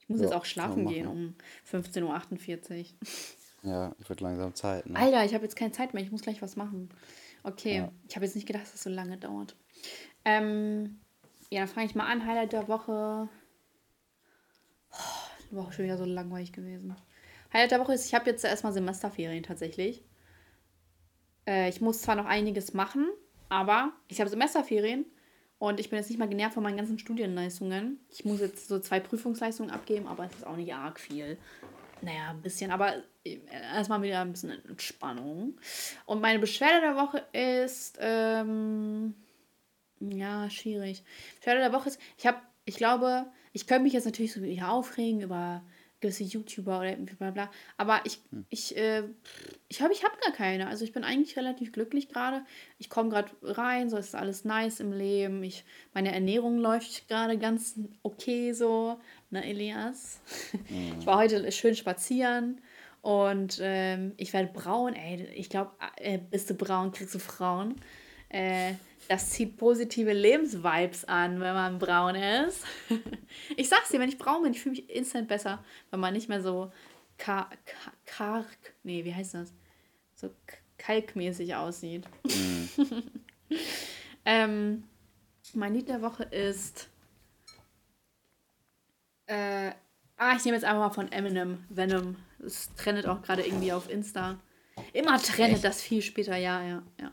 Ich 0.00 0.08
muss 0.08 0.20
Ja, 0.20 0.26
jetzt 0.26 0.34
auch 0.34 0.44
schlafen 0.44 0.86
gehen 0.86 1.06
um 1.06 1.34
15.48 1.70 2.80
Uhr. 2.80 2.86
Ja, 3.62 3.96
wird 4.06 4.20
langsam 4.20 4.54
Zeit, 4.54 4.84
ne? 4.84 4.98
Alter, 4.98 5.24
ich 5.24 5.32
habe 5.32 5.44
jetzt 5.44 5.56
keine 5.56 5.72
Zeit 5.72 5.94
mehr, 5.94 6.02
ich 6.02 6.10
muss 6.10 6.20
gleich 6.20 6.42
was 6.42 6.54
machen. 6.54 6.90
Okay, 7.44 7.76
Ja. 7.76 7.92
ich 8.06 8.14
habe 8.14 8.26
jetzt 8.26 8.34
nicht 8.34 8.46
gedacht, 8.46 8.64
dass 8.64 8.72
das 8.72 8.82
so 8.82 8.90
lange 8.90 9.16
dauert. 9.16 9.56
Ähm, 10.24 11.00
ja, 11.50 11.60
dann 11.60 11.68
fange 11.68 11.86
ich 11.86 11.94
mal 11.94 12.10
an. 12.10 12.26
Highlight 12.26 12.52
der 12.52 12.68
Woche. 12.68 13.28
Oh, 14.90 14.96
die 15.50 15.56
Woche 15.56 15.72
schon 15.72 15.84
wieder 15.84 15.98
so 15.98 16.04
langweilig 16.04 16.52
gewesen. 16.52 16.96
Highlight 17.52 17.70
der 17.70 17.80
Woche 17.80 17.94
ist, 17.94 18.06
ich 18.06 18.14
habe 18.14 18.30
jetzt 18.30 18.44
erstmal 18.44 18.72
Semesterferien 18.72 19.42
tatsächlich. 19.42 20.02
Äh, 21.46 21.68
ich 21.68 21.80
muss 21.80 22.02
zwar 22.02 22.16
noch 22.16 22.26
einiges 22.26 22.74
machen, 22.74 23.08
aber 23.48 23.92
ich 24.08 24.20
habe 24.20 24.30
Semesterferien 24.30 25.06
und 25.58 25.78
ich 25.78 25.90
bin 25.90 25.98
jetzt 25.98 26.08
nicht 26.08 26.18
mal 26.18 26.28
genervt 26.28 26.54
von 26.54 26.62
meinen 26.62 26.76
ganzen 26.76 26.98
Studienleistungen. 26.98 28.00
Ich 28.10 28.24
muss 28.24 28.40
jetzt 28.40 28.68
so 28.68 28.80
zwei 28.80 29.00
Prüfungsleistungen 29.00 29.70
abgeben, 29.70 30.08
aber 30.08 30.24
es 30.24 30.34
ist 30.34 30.46
auch 30.46 30.56
nicht 30.56 30.74
arg 30.74 30.98
viel. 30.98 31.38
Naja, 32.02 32.30
ein 32.30 32.42
bisschen, 32.42 32.70
aber 32.70 32.94
äh, 33.24 33.38
erstmal 33.50 34.02
wieder 34.02 34.20
ein 34.20 34.32
bisschen 34.32 34.50
Entspannung. 34.68 35.54
Und 36.06 36.20
meine 36.20 36.38
Beschwerde 36.38 36.80
der 36.80 36.96
Woche 36.96 37.24
ist, 37.32 37.96
ähm, 38.00 39.14
ja, 40.00 40.50
schwierig. 40.50 41.02
Beschwerde 41.36 41.60
der 41.60 41.72
Woche 41.72 41.88
ist, 41.88 42.00
ich 42.18 42.26
habe, 42.26 42.38
ich 42.64 42.76
glaube, 42.76 43.26
ich 43.52 43.66
könnte 43.66 43.84
mich 43.84 43.92
jetzt 43.92 44.04
natürlich 44.04 44.32
so 44.32 44.42
wieder 44.42 44.70
aufregen 44.70 45.20
über 45.20 45.62
gewisse 46.04 46.24
YouTuber 46.24 46.80
oder 46.80 46.96
bla 46.96 47.30
bla. 47.30 47.50
Aber 47.78 48.00
ich, 48.04 48.20
ich, 48.50 48.76
äh, 48.76 49.04
ich 49.68 49.80
habe 49.80 49.92
ich 49.92 50.04
hab 50.04 50.20
gar 50.20 50.32
keine. 50.32 50.68
Also 50.68 50.84
ich 50.84 50.92
bin 50.92 51.02
eigentlich 51.02 51.36
relativ 51.36 51.72
glücklich 51.72 52.08
gerade. 52.08 52.44
Ich 52.78 52.90
komme 52.90 53.08
gerade 53.08 53.30
rein, 53.42 53.88
so 53.88 53.96
ist 53.96 54.14
alles 54.14 54.44
nice 54.44 54.80
im 54.80 54.92
Leben. 54.92 55.42
Ich, 55.42 55.64
meine 55.94 56.12
Ernährung 56.12 56.58
läuft 56.58 57.08
gerade 57.08 57.38
ganz 57.38 57.76
okay 58.02 58.52
so, 58.52 59.00
ne, 59.30 59.44
Elias? 59.44 60.20
Ich 61.00 61.06
war 61.06 61.18
heute 61.18 61.50
schön 61.52 61.74
spazieren 61.74 62.60
und 63.00 63.58
ähm, 63.62 64.12
ich 64.16 64.32
werde 64.32 64.52
braun. 64.52 64.94
Ey, 64.94 65.26
ich 65.34 65.48
glaube, 65.48 65.72
äh, 65.96 66.18
bist 66.18 66.50
du 66.50 66.54
braun, 66.54 66.92
kriegst 66.92 67.14
du 67.14 67.18
Frauen. 67.18 67.76
Äh, 68.34 68.74
das 69.08 69.30
zieht 69.30 69.56
positive 69.56 70.12
Lebensvibes 70.12 71.04
an, 71.04 71.38
wenn 71.38 71.54
man 71.54 71.78
braun 71.78 72.16
ist. 72.16 72.64
ich 73.56 73.68
sag's 73.68 73.90
dir, 73.90 74.00
wenn 74.00 74.08
ich 74.08 74.18
braun 74.18 74.42
bin, 74.42 74.52
ich 74.52 74.60
fühle 74.60 74.74
mich 74.74 74.90
instant 74.90 75.28
besser, 75.28 75.62
wenn 75.90 76.00
man 76.00 76.14
nicht 76.14 76.28
mehr 76.28 76.42
so 76.42 76.72
ka 77.16 77.48
ka 77.64 77.92
karg, 78.06 78.46
nee, 78.82 79.04
wie 79.04 79.14
heißt 79.14 79.34
das? 79.34 79.52
So 80.16 80.30
kalkmäßig 80.78 81.54
aussieht. 81.54 82.08
ähm, 84.24 84.82
mein 85.52 85.74
Lied 85.74 85.88
der 85.88 86.02
Woche 86.02 86.24
ist. 86.24 86.88
Äh, 89.26 89.70
ah, 90.16 90.34
ich 90.36 90.44
nehme 90.44 90.56
jetzt 90.56 90.64
einfach 90.64 90.88
mal 90.88 90.90
von 90.90 91.12
Eminem, 91.12 91.64
Venom. 91.68 92.16
Es 92.44 92.74
trendet 92.74 93.06
auch 93.06 93.22
gerade 93.22 93.46
irgendwie 93.46 93.72
auf 93.72 93.88
Insta. 93.88 94.40
Immer 94.92 95.22
trendet 95.22 95.58
Echt? 95.58 95.64
das 95.64 95.80
viel 95.80 96.02
später, 96.02 96.36
ja, 96.36 96.60
ja, 96.64 96.82
ja. 97.00 97.12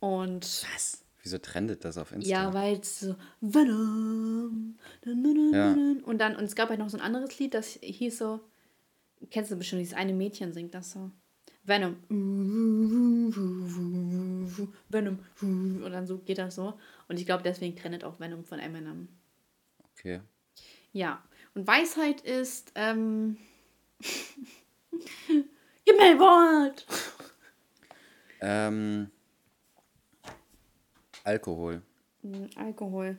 Und 0.00 0.44
Was? 0.74 1.04
Wieso 1.22 1.38
trendet 1.38 1.84
das 1.84 1.98
auf 1.98 2.12
Insta? 2.12 2.30
ja, 2.30 2.54
weil 2.54 2.78
es 2.78 3.00
so 3.00 3.16
Venom. 3.40 4.78
Ja. 5.52 5.72
Und 6.04 6.18
dann, 6.18 6.36
und 6.36 6.44
es 6.44 6.54
gab 6.54 6.68
halt 6.70 6.78
noch 6.78 6.88
so 6.88 6.96
ein 6.96 7.02
anderes 7.02 7.38
Lied, 7.38 7.54
das 7.54 7.78
hieß 7.82 8.18
so, 8.18 8.40
kennst 9.30 9.50
du 9.50 9.56
bestimmt, 9.56 9.80
dieses 9.82 9.94
eine 9.94 10.12
Mädchen 10.12 10.52
singt 10.52 10.74
das 10.74 10.92
so. 10.92 11.10
Venom. 11.64 11.96
Venom. 14.88 15.18
Und 15.40 15.90
dann 15.90 16.06
so 16.06 16.18
geht 16.18 16.38
das 16.38 16.54
so. 16.54 16.78
Und 17.08 17.18
ich 17.20 17.26
glaube, 17.26 17.42
deswegen 17.42 17.76
trennt 17.76 18.04
auch 18.04 18.18
Venom 18.18 18.44
von 18.44 18.58
Eminem. 18.58 19.08
Okay. 19.92 20.22
Ja. 20.92 21.22
Und 21.54 21.66
Weisheit 21.66 22.22
ist, 22.22 22.72
ähm. 22.74 23.36
Gib 25.84 25.96
mir 25.96 26.04
ein 26.04 26.18
Wort! 26.18 26.86
Ähm, 28.40 29.10
Alkohol. 31.28 31.82
Hm, 32.22 32.48
Alkohol. 32.56 33.18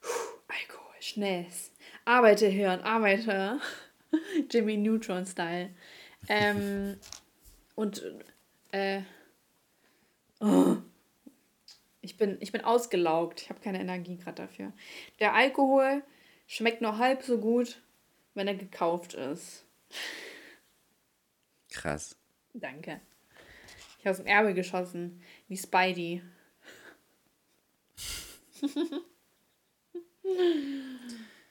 Puh, 0.00 0.08
Alkohol, 0.46 0.94
schnellst. 1.00 1.72
Arbeite, 2.04 2.46
Hirn, 2.46 2.80
arbeite. 2.82 3.58
Jimmy 4.50 4.76
Neutron-Style. 4.76 5.70
Ähm, 6.28 7.00
und, 7.74 8.00
äh, 8.70 9.02
oh. 10.38 10.76
ich, 12.00 12.16
bin, 12.16 12.36
ich 12.38 12.52
bin 12.52 12.60
ausgelaugt. 12.60 13.42
Ich 13.42 13.50
habe 13.50 13.58
keine 13.58 13.80
Energie 13.80 14.16
gerade 14.16 14.42
dafür. 14.42 14.72
Der 15.18 15.34
Alkohol 15.34 16.04
schmeckt 16.46 16.80
nur 16.80 16.98
halb 16.98 17.24
so 17.24 17.38
gut, 17.38 17.80
wenn 18.34 18.46
er 18.46 18.54
gekauft 18.54 19.14
ist. 19.14 19.64
Krass. 21.72 22.14
Danke. 22.54 23.00
Ich 23.98 24.08
aus 24.08 24.18
dem 24.18 24.26
Ärmel 24.26 24.54
geschossen, 24.54 25.20
wie 25.48 25.56
Spidey. 25.56 26.22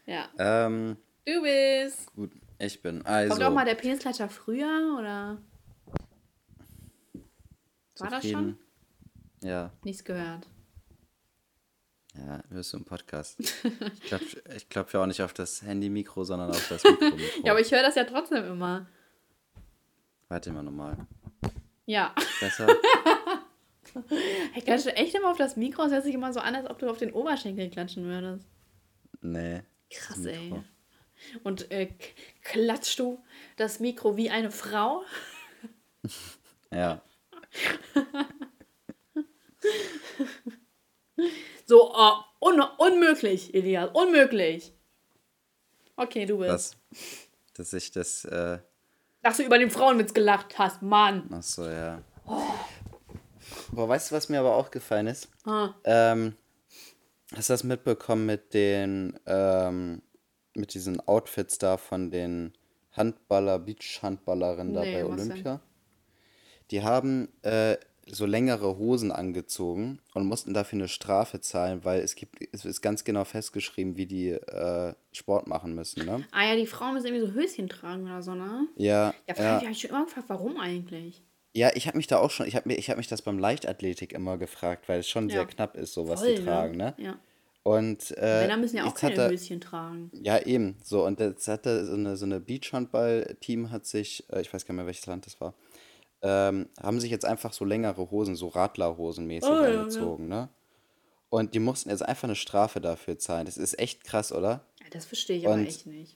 Ja. 0.05 0.29
Ähm, 0.37 0.97
Du 1.25 1.41
bist. 1.41 2.13
gut, 2.15 2.31
ich 2.57 2.81
bin. 2.81 2.97
Kommt 3.03 3.07
Also, 3.07 3.43
auch 3.43 3.53
mal 3.53 3.65
der 3.65 3.75
Penisklatscher 3.75 4.29
früher 4.29 4.97
oder 4.99 5.37
war 7.99 8.09
das 8.09 8.27
schon? 8.27 8.57
Ja, 9.43 9.71
nichts 9.83 10.03
gehört? 10.03 10.47
ja, 12.15 12.43
hörst 12.49 12.73
du 12.73 12.77
im 12.77 12.85
Podcast. 12.85 13.39
Ich 13.39 14.01
klopfe 14.01 14.41
ich 14.55 14.69
klopf 14.69 14.93
ja 14.93 15.01
auch 15.01 15.05
nicht 15.05 15.21
auf 15.21 15.33
das 15.33 15.61
Handy-Mikro, 15.61 16.23
sondern 16.23 16.49
auf 16.49 16.67
das 16.67 16.83
Mikro. 16.83 17.05
-Mikro. 17.05 17.19
Ja, 17.45 17.51
aber 17.51 17.61
ich 17.61 17.71
höre 17.71 17.81
das 17.83 17.95
ja 17.95 18.03
trotzdem 18.03 18.43
immer. 18.45 18.87
Warte 20.27 20.51
mal 20.51 20.63
nochmal. 20.63 20.97
Ja. 21.85 22.13
Besser? 22.39 22.67
Klatschst 24.63 24.87
du 24.87 24.95
echt 24.95 25.15
immer 25.15 25.31
auf 25.31 25.37
das 25.37 25.55
Mikro? 25.57 25.83
Es 25.83 25.91
hört 25.91 26.03
sich 26.03 26.15
immer 26.15 26.33
so 26.33 26.39
an, 26.39 26.55
als 26.55 26.69
ob 26.69 26.79
du 26.79 26.89
auf 26.89 26.97
den 26.97 27.11
Oberschenkel 27.11 27.69
klatschen 27.69 28.05
würdest. 28.05 28.47
Nee. 29.21 29.61
Krass, 29.91 30.25
ey. 30.25 30.53
Und 31.43 31.69
äh, 31.71 31.89
klatschst 32.43 32.99
du 32.99 33.23
das 33.57 33.79
Mikro 33.79 34.17
wie 34.17 34.29
eine 34.29 34.51
Frau? 34.51 35.03
Ja. 36.71 37.01
So, 41.65 41.93
oh, 41.93 42.13
un 42.39 42.61
unmöglich, 42.77 43.53
Elias, 43.53 43.89
unmöglich. 43.93 44.73
Okay, 45.95 46.25
du 46.25 46.37
bist. 46.37 46.49
Was? 46.49 46.77
Dass 47.55 47.73
ich 47.73 47.91
das, 47.91 48.23
äh, 48.25 48.59
Dass 49.21 49.37
du 49.37 49.43
über 49.43 49.57
den 49.59 49.69
Frauenwitz 49.69 50.13
gelacht 50.13 50.57
hast, 50.57 50.81
Mann. 50.81 51.29
ach 51.31 51.43
so, 51.43 51.67
ja. 51.67 52.01
Boah, 53.71 53.87
weißt 53.87 54.11
du, 54.11 54.15
was 54.15 54.29
mir 54.29 54.39
aber 54.39 54.55
aufgefallen 54.55 55.07
ist? 55.07 55.29
Ah. 55.45 55.73
Ähm, 55.83 56.35
hast 57.35 57.49
du 57.49 57.53
das 57.53 57.63
mitbekommen 57.63 58.25
mit 58.25 58.53
den, 58.53 59.19
ähm, 59.25 60.01
mit 60.55 60.73
diesen 60.73 60.99
Outfits 61.07 61.57
da 61.57 61.77
von 61.77 62.11
den 62.11 62.53
Handballer, 62.91 63.59
Beach-Handballerinnen 63.59 64.73
da 64.73 64.81
Nee, 64.81 64.93
bei 64.93 65.03
was 65.07 65.17
denn? 65.17 65.31
Olympia? 65.31 65.61
Die 66.71 66.83
haben 66.83 67.29
äh, 67.43 67.77
so 68.07 68.25
längere 68.25 68.77
Hosen 68.77 69.11
angezogen 69.11 69.99
und 70.13 70.25
mussten 70.25 70.53
dafür 70.53 70.77
eine 70.77 70.87
Strafe 70.87 71.39
zahlen, 71.41 71.85
weil 71.85 72.01
es 72.01 72.15
gibt, 72.15 72.37
es 72.51 72.65
ist 72.65 72.81
ganz 72.81 73.03
genau 73.03 73.23
festgeschrieben, 73.23 73.97
wie 73.97 74.05
die 74.07 74.29
äh, 74.29 74.93
Sport 75.11 75.47
machen 75.47 75.75
müssen, 75.75 76.05
ne? 76.05 76.25
Ah 76.31 76.47
ja, 76.49 76.55
die 76.55 76.65
Frauen 76.67 76.93
müssen 76.95 77.07
irgendwie 77.07 77.27
so 77.27 77.33
Höschen 77.33 77.69
tragen 77.69 78.03
oder 78.05 78.21
so, 78.23 78.33
ne? 78.33 78.67
Ja, 78.75 79.13
Ja, 79.27 79.35
ja. 79.35 79.35
frag 79.35 79.61
ich 79.61 79.67
mich 79.69 79.81
schon 79.81 79.89
immer 79.91 80.05
gefragt, 80.05 80.29
warum 80.29 80.57
eigentlich? 80.57 81.23
Ja, 81.53 81.71
ich 81.75 81.87
habe 81.87 81.97
mich 81.97 82.07
da 82.07 82.19
auch 82.19 82.29
schon, 82.31 82.45
ich 82.47 82.55
habe 82.55 82.71
ich 82.73 82.89
habe 82.89 82.97
mich 82.97 83.07
das 83.07 83.21
beim 83.23 83.39
Leichtathletik 83.39 84.13
immer 84.13 84.37
gefragt, 84.37 84.87
weil 84.87 84.99
es 84.99 85.09
schon 85.09 85.29
Ja. 85.29 85.37
sehr 85.37 85.45
knapp 85.45 85.75
ist, 85.75 85.93
so 85.93 86.07
was 86.07 86.19
Voll, 86.21 86.35
die 86.35 86.43
tragen, 86.43 86.77
ne? 86.77 86.93
Ja. 86.97 87.17
Und 87.63 88.15
äh, 88.17 88.41
Männer 88.41 88.57
müssen 88.57 88.77
ja 88.77 88.85
auch 88.85 88.93
keine 88.95 89.13
hat 89.13 89.19
er- 89.19 89.29
Höschen 89.31 89.59
tragen. 89.59 90.11
Ja, 90.23 90.39
eben. 90.39 90.77
So, 90.83 91.05
und 91.05 91.19
jetzt 91.19 91.47
hatte 91.47 91.85
so 91.85 91.93
eine, 91.93 92.15
so 92.17 92.25
eine 92.25 92.39
Beachhandball-Team 92.39 93.71
hat 93.71 93.85
sich, 93.85 94.23
äh, 94.31 94.41
ich 94.41 94.53
weiß 94.53 94.65
gar 94.65 94.73
nicht 94.73 94.77
mehr, 94.77 94.85
welches 94.85 95.05
Land 95.07 95.25
das 95.25 95.39
war, 95.41 95.53
ähm, 96.21 96.69
haben 96.81 96.99
sich 96.99 97.11
jetzt 97.11 97.25
einfach 97.25 97.51
so 97.53 97.65
längere 97.65 98.09
Hosen, 98.11 98.35
so 98.35 98.47
Radlerhosen 98.47 99.25
mäßig 99.27 99.49
Oh, 99.49 99.53
ja, 99.55 99.69
ja. 99.69 99.79
angezogen, 99.81 100.27
ne? 100.27 100.49
Und 101.29 101.53
die 101.53 101.59
mussten 101.59 101.89
jetzt 101.89 102.01
einfach 102.01 102.23
eine 102.23 102.35
Strafe 102.35 102.81
dafür 102.81 103.19
zahlen. 103.19 103.45
Das 103.45 103.57
ist 103.57 103.77
echt 103.77 104.03
krass, 104.03 104.31
oder? 104.31 104.65
Ja, 104.81 104.87
das 104.91 105.05
verstehe 105.05 105.37
ich 105.37 105.45
aber 105.45 105.55
Und- 105.55 105.67
echt 105.67 105.85
nicht. 105.85 106.15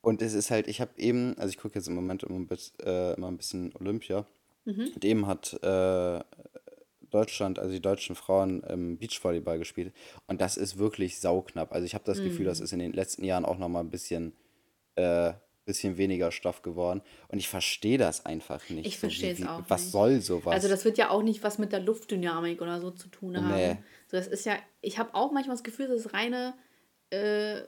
Und 0.00 0.22
es 0.22 0.34
ist 0.34 0.50
halt, 0.50 0.68
ich 0.68 0.80
habe 0.80 0.92
eben, 0.98 1.36
also 1.36 1.48
ich 1.48 1.58
gucke 1.58 1.74
jetzt 1.74 1.88
im 1.88 1.94
Moment 1.94 2.22
immer 2.22 2.38
ein, 2.38 2.48
äh, 2.84 3.14
immer 3.14 3.26
ein 3.28 3.36
bisschen 3.36 3.74
Olympia. 3.74 4.24
Mhm. 4.66 4.90
Und 4.94 5.04
eben 5.04 5.26
hat 5.26 5.54
äh, 5.62 6.20
Deutschland, 7.10 7.58
also 7.58 7.72
die 7.72 7.80
deutschen 7.80 8.14
Frauen 8.16 8.62
im 8.64 8.98
Beachvolleyball 8.98 9.58
gespielt. 9.58 9.94
Und 10.26 10.40
das 10.40 10.56
ist 10.56 10.76
wirklich 10.76 11.18
sauknapp. 11.20 11.72
Also 11.72 11.86
ich 11.86 11.94
habe 11.94 12.04
das 12.04 12.18
Gefühl, 12.22 12.44
Mhm. 12.44 12.48
das 12.48 12.60
ist 12.60 12.72
in 12.72 12.78
den 12.80 12.92
letzten 12.92 13.24
Jahren 13.24 13.44
auch 13.44 13.58
nochmal 13.58 13.82
ein 13.84 13.90
bisschen, 13.90 14.34
äh, 14.96 15.32
bisschen 15.64 15.96
weniger 15.98 16.30
Stoff 16.30 16.62
geworden. 16.62 17.00
Und 17.28 17.38
ich 17.38 17.48
verstehe 17.48 17.98
das 17.98 18.24
einfach 18.26 18.68
nicht. 18.70 18.86
Ich 18.86 18.94
So, 18.96 19.00
verstehe 19.00 19.32
es 19.32 19.40
wie- 19.40 19.46
auch 19.46 19.62
Was 19.68 19.82
nicht. 19.82 19.90
soll 19.92 20.20
sowas? 20.20 20.52
Also 20.54 20.68
das 20.68 20.84
wird 20.84 20.96
ja 20.98 21.10
auch 21.10 21.22
nicht 21.22 21.42
was 21.42 21.58
mit 21.58 21.72
der 21.72 21.80
Luftdynamik 21.80 22.60
oder 22.62 22.80
so 22.80 22.90
zu 22.92 23.08
tun 23.08 23.36
haben. 23.36 23.54
Nee. 23.54 23.78
So, 24.08 24.16
das 24.16 24.26
ist 24.28 24.44
ja, 24.46 24.56
ich 24.80 24.98
habe 24.98 25.14
auch 25.14 25.32
manchmal 25.32 25.56
das 25.56 25.64
Gefühl, 25.64 25.88
das 25.88 26.00
ist 26.00 26.12
reine, 26.12 26.54
äh, 27.10 27.60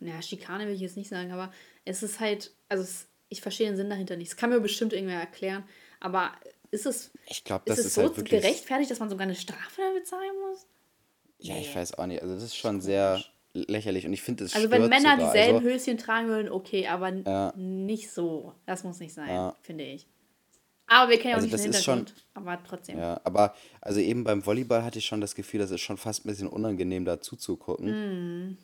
naja, 0.00 0.20
Schikane 0.22 0.66
will 0.66 0.74
ich 0.74 0.80
jetzt 0.80 0.96
nicht 0.96 1.08
sagen, 1.08 1.30
aber 1.32 1.52
es 1.84 2.02
ist 2.02 2.20
halt, 2.20 2.54
also 2.68 2.82
es, 2.82 3.08
ich 3.28 3.40
verstehe 3.40 3.66
den 3.66 3.76
Sinn 3.76 3.90
dahinter 3.90 4.16
nicht. 4.16 4.30
Das 4.32 4.36
kann 4.36 4.50
mir 4.50 4.60
bestimmt 4.60 4.92
irgendwer 4.92 5.20
erklären, 5.20 5.64
aber 6.02 6.32
ist 6.70 6.86
es, 6.86 7.10
ich 7.28 7.44
glaube, 7.44 7.64
ist 7.66 7.70
das 7.70 7.78
es 7.80 7.86
ist 7.86 7.94
so 7.94 8.02
halt 8.02 8.24
gerechtfertigt, 8.28 8.90
dass 8.90 8.98
man 9.00 9.08
sogar 9.10 9.24
eine 9.24 9.34
Strafe 9.34 9.80
dafür 9.82 10.04
zahlen 10.04 10.32
muss? 10.48 10.66
Ja, 11.38 11.56
ich 11.56 11.74
weiß 11.74 11.98
auch 11.98 12.06
nicht. 12.06 12.22
Also 12.22 12.34
das 12.34 12.44
ist 12.44 12.56
schon 12.56 12.80
sehr 12.80 13.22
lächerlich. 13.52 14.06
Und 14.06 14.12
ich 14.12 14.22
finde, 14.22 14.44
es 14.44 14.54
Also 14.54 14.70
wenn 14.70 14.88
Männer 14.88 15.12
sogar. 15.16 15.32
dieselben 15.32 15.58
also, 15.58 15.68
Höschen 15.68 15.98
tragen 15.98 16.28
würden, 16.28 16.50
okay, 16.50 16.86
aber 16.86 17.10
Ja. 17.12 17.52
nicht 17.56 18.10
so. 18.10 18.54
Das 18.66 18.84
muss 18.84 18.98
nicht 19.00 19.12
sein, 19.12 19.28
Ja. 19.28 19.56
finde 19.62 19.84
ich. 19.84 20.06
Aber 20.86 21.10
wir 21.10 21.16
kennen 21.18 21.30
ja 21.30 21.36
auch 21.36 21.42
Also 21.42 21.48
nicht 21.54 21.64
den 21.64 21.70
ist 21.72 21.84
schon- 21.84 21.98
Hintergrund. 21.98 22.26
aber 22.34 22.58
trotzdem. 22.68 22.98
Ja, 22.98 23.20
aber 23.24 23.54
also 23.80 24.00
eben 24.00 24.24
beim 24.24 24.44
Volleyball 24.44 24.82
hatte 24.84 24.98
ich 24.98 25.06
schon 25.06 25.20
das 25.20 25.34
Gefühl, 25.34 25.60
das 25.60 25.70
ist 25.70 25.80
schon 25.80 25.96
fast 25.96 26.24
ein 26.24 26.28
bisschen 26.28 26.48
unangenehm 26.48 27.04
da 27.04 27.20
zuzugucken. 27.20 28.48
Mm. 28.50 28.58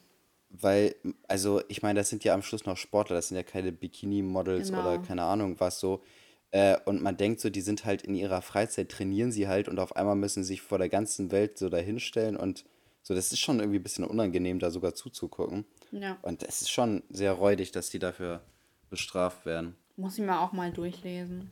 Weil, 0.51 0.95
also 1.27 1.63
ich 1.69 1.83
meine, 1.83 2.01
das 2.01 2.09
sind 2.09 2.25
ja 2.25 2.33
am 2.35 2.43
Schluss 2.43 2.65
noch 2.65 2.77
Sportler, 2.77 3.17
das 3.17 3.29
sind 3.29 3.37
ja 3.37 3.43
keine 3.43 3.71
Bikini-Models 3.73 4.71
oder 4.71 4.95
Genau. 4.97 5.07
keine 5.07 5.23
Ahnung 5.25 5.57
was 5.59 5.79
so. 5.81 6.03
Äh, 6.51 6.79
und 6.87 7.03
man 7.03 7.17
denkt 7.17 7.41
so, 7.41 7.51
die 7.51 7.61
sind 7.61 7.85
halt 7.85 8.03
in 8.03 8.15
ihrer 8.15 8.41
Freizeit, 8.43 8.89
trainieren 8.91 9.33
sie 9.33 9.49
halt 9.49 9.69
und 9.69 9.79
auf 9.79 9.97
einmal 9.97 10.17
müssen 10.17 10.43
sie 10.45 10.49
sich 10.55 10.63
vor 10.63 10.79
der 10.79 10.89
ganzen 10.89 11.31
Welt 11.31 11.59
so 11.59 11.69
dahinstellen 11.69 12.37
und 12.37 12.65
So, 13.03 13.15
das 13.15 13.33
ist 13.33 13.41
schon 13.41 13.61
irgendwie 13.61 13.79
ein 13.79 13.83
bisschen 13.83 14.05
unangenehm, 14.05 14.59
da 14.59 14.71
sogar 14.71 14.95
zuzugucken. 14.95 15.65
Ja. 15.93 16.19
Und 16.21 16.43
es 16.43 16.61
ist 16.63 16.71
schon 16.71 17.03
sehr 17.09 17.33
räudig, 17.33 17.73
dass 17.73 17.89
die 17.89 17.99
dafür 17.99 18.43
bestraft 18.91 19.47
werden. 19.47 19.77
Muss 19.97 20.19
ich 20.19 20.25
mir 20.25 20.39
auch 20.41 20.53
mal 20.53 20.71
durchlesen. 20.73 21.51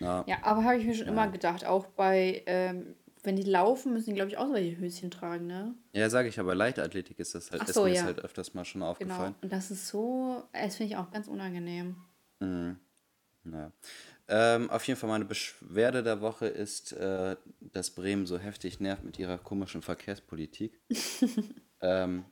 Ja. 0.00 0.22
Ja, 0.26 0.36
aber 0.42 0.64
habe 0.64 0.76
ich 0.78 0.84
mir 0.84 0.94
schon 0.94 1.06
immer 1.06 1.28
gedacht, 1.28 1.64
auch 1.64 1.86
bei, 1.86 2.42
ähm, 2.46 2.94
wenn 3.22 3.36
die 3.36 3.42
laufen, 3.44 3.92
müssen 3.94 4.10
die, 4.10 4.14
glaube 4.16 4.30
ich, 4.30 4.36
auch 4.36 4.48
solche 4.48 4.76
Höschen 4.76 5.10
tragen, 5.10 5.46
ne? 5.46 5.74
Ja, 5.94 6.10
sage 6.10 6.28
ich, 6.28 6.38
aber 6.38 6.54
Leichtathletik 6.54 7.18
ist 7.20 7.34
das 7.34 7.50
halt, 7.52 7.62
Ach 7.62 7.68
ist 7.68 7.74
so, 7.74 7.84
mir 7.84 7.90
ja. 7.90 8.00
ist 8.00 8.04
halt 8.04 8.18
öfters 8.20 8.52
mal 8.52 8.64
schon 8.64 8.80
Genau. 8.80 8.90
aufgefallen. 8.90 9.34
Und 9.40 9.50
das 9.52 9.70
ist 9.70 9.88
so, 9.88 10.42
das 10.52 10.76
finde 10.76 10.92
ich 10.92 10.98
auch 10.98 11.10
ganz 11.10 11.26
unangenehm. 11.28 11.96
Naja. 12.40 13.72
Ähm, 14.28 14.70
auf 14.70 14.86
jeden 14.86 14.98
Fall 14.98 15.10
meine 15.10 15.24
Beschwerde 15.24 16.02
der 16.02 16.20
Woche 16.20 16.46
ist, 16.46 16.92
äh, 16.92 17.36
dass 17.60 17.90
Bremen 17.90 18.26
so 18.26 18.38
heftig 18.38 18.80
nervt 18.80 19.04
mit 19.04 19.18
ihrer 19.18 19.38
komischen 19.38 19.82
Verkehrspolitik. 19.82 20.80
ähm, 21.80 22.24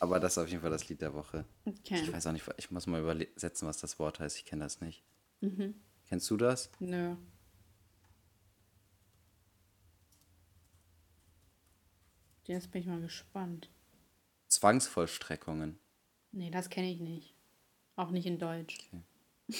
Aber 0.00 0.18
das 0.20 0.32
ist 0.32 0.38
auf 0.38 0.48
jeden 0.48 0.62
Fall 0.62 0.70
das 0.70 0.88
Lied 0.88 1.02
der 1.02 1.12
Woche. 1.14 1.44
okay. 1.66 2.00
Ich 2.02 2.12
weiß 2.12 2.26
auch 2.26 2.32
nicht, 2.32 2.44
ich 2.56 2.70
muss 2.70 2.86
mal 2.86 3.00
übersetzen, 3.00 3.68
was 3.68 3.78
das 3.78 3.98
Wort 3.98 4.18
heißt. 4.20 4.36
Ich 4.38 4.44
kenne 4.46 4.64
das 4.64 4.80
nicht. 4.80 5.02
Kennst 6.08 6.30
du 6.30 6.36
das? 6.36 6.70
Nö. 6.78 7.16
Jetzt 12.50 12.72
bin 12.72 12.80
ich 12.80 12.88
mal 12.88 13.00
gespannt. 13.00 13.70
Zwangsvollstreckungen. 14.48 15.78
Nee, 16.32 16.50
das 16.50 16.68
kenne 16.68 16.90
ich 16.90 16.98
nicht. 16.98 17.32
Auch 17.94 18.10
nicht 18.10 18.26
in 18.26 18.38
Deutsch. 18.38 18.76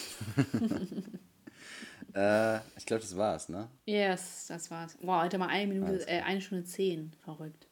Äh, 2.13 2.57
ich 2.77 2.87
glaube, 2.87 3.03
das 3.03 3.17
war's, 3.17 3.49
ne? 3.49 3.69
Yes, 3.87 4.47
das 4.49 4.69
war's. 4.73 4.99
Wow, 5.01 5.23
heute 5.23 5.39
mal 5.39 5.47
eine 5.47 5.73
Minute, 5.73 6.09
äh, 6.09 6.23
eine 6.23 6.41
Stunde 6.41 6.65
zehn. 6.65 7.13
Verrückt. 7.23 7.69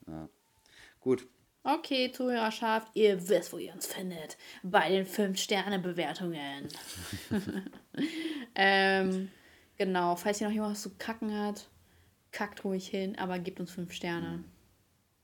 Gut. 1.00 1.26
Okay, 1.64 2.12
Zuhörerschaft, 2.12 2.94
ihr 2.94 3.28
wisst, 3.28 3.52
wo 3.52 3.58
ihr 3.58 3.72
uns 3.72 3.88
findet. 3.88 4.38
Bei 4.62 4.90
den 4.90 5.06
5-Sterne-Bewertungen. 5.06 6.68
ähm, 8.54 9.28
genau, 9.76 10.14
falls 10.14 10.40
ihr 10.40 10.46
noch 10.46 10.54
jemand 10.54 10.74
was 10.74 10.82
zu 10.82 10.94
kacken 10.94 11.36
hat, 11.36 11.68
kackt 12.30 12.62
ruhig 12.62 12.86
hin, 12.86 13.18
aber 13.18 13.40
gebt 13.40 13.58
uns 13.58 13.72
5 13.72 13.92
Sterne. 13.92 14.34
Hm, 14.34 14.44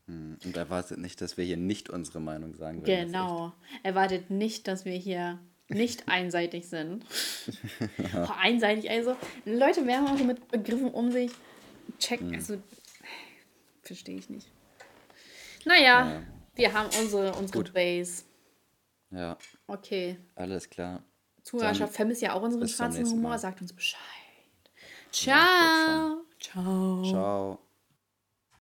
Und 0.07 0.57
erwartet 0.57 0.99
nicht, 0.99 1.21
dass 1.23 1.37
wir 1.39 1.45
hier 1.45 1.57
nicht 1.57 1.89
unsere 1.89 2.21
Meinung 2.21 2.55
sagen 2.55 2.87
werden. 2.87 3.07
Genau. 3.13 3.53
Erwartet 3.83 4.29
nicht, 4.31 4.69
dass 4.69 4.85
wir 4.85 4.93
hier 4.93 5.39
nicht 5.69 6.09
einseitig 6.09 6.69
sind. 6.69 7.05
oh, 8.15 8.27
einseitig, 8.41 8.91
also. 8.91 9.17
Leute 9.47 9.87
werfen 9.87 10.09
auch 10.09 10.19
so 10.19 10.25
mit 10.25 10.47
Begriffen 10.49 10.91
um 10.91 11.11
sich. 11.11 11.33
Checken, 11.99 12.35
also. 12.35 12.59
Verstehe 13.83 14.17
ich 14.19 14.29
nicht. 14.29 14.47
Naja, 15.65 16.13
Ja. 16.13 16.23
wir 16.55 16.73
haben 16.75 16.89
unsere, 17.01 17.33
unsere 17.35 17.59
Gut. 17.65 17.73
Base. 17.73 18.25
Ja, 19.11 19.39
Okay. 19.67 20.19
alles 20.35 20.69
klar. 20.69 21.03
Zuhörerschaft 21.43 21.95
vermisst 21.95 22.21
ja 22.23 22.33
auch 22.35 22.43
unseren 22.43 22.67
schwarzen 22.69 23.07
Humor. 23.07 23.39
Sagt 23.39 23.61
uns 23.63 23.73
Bescheid. 23.73 24.01
Ja, 25.13 26.17
Ciao. 26.41 27.03
Ciao. 27.03 27.05
Ciao. 27.05 27.59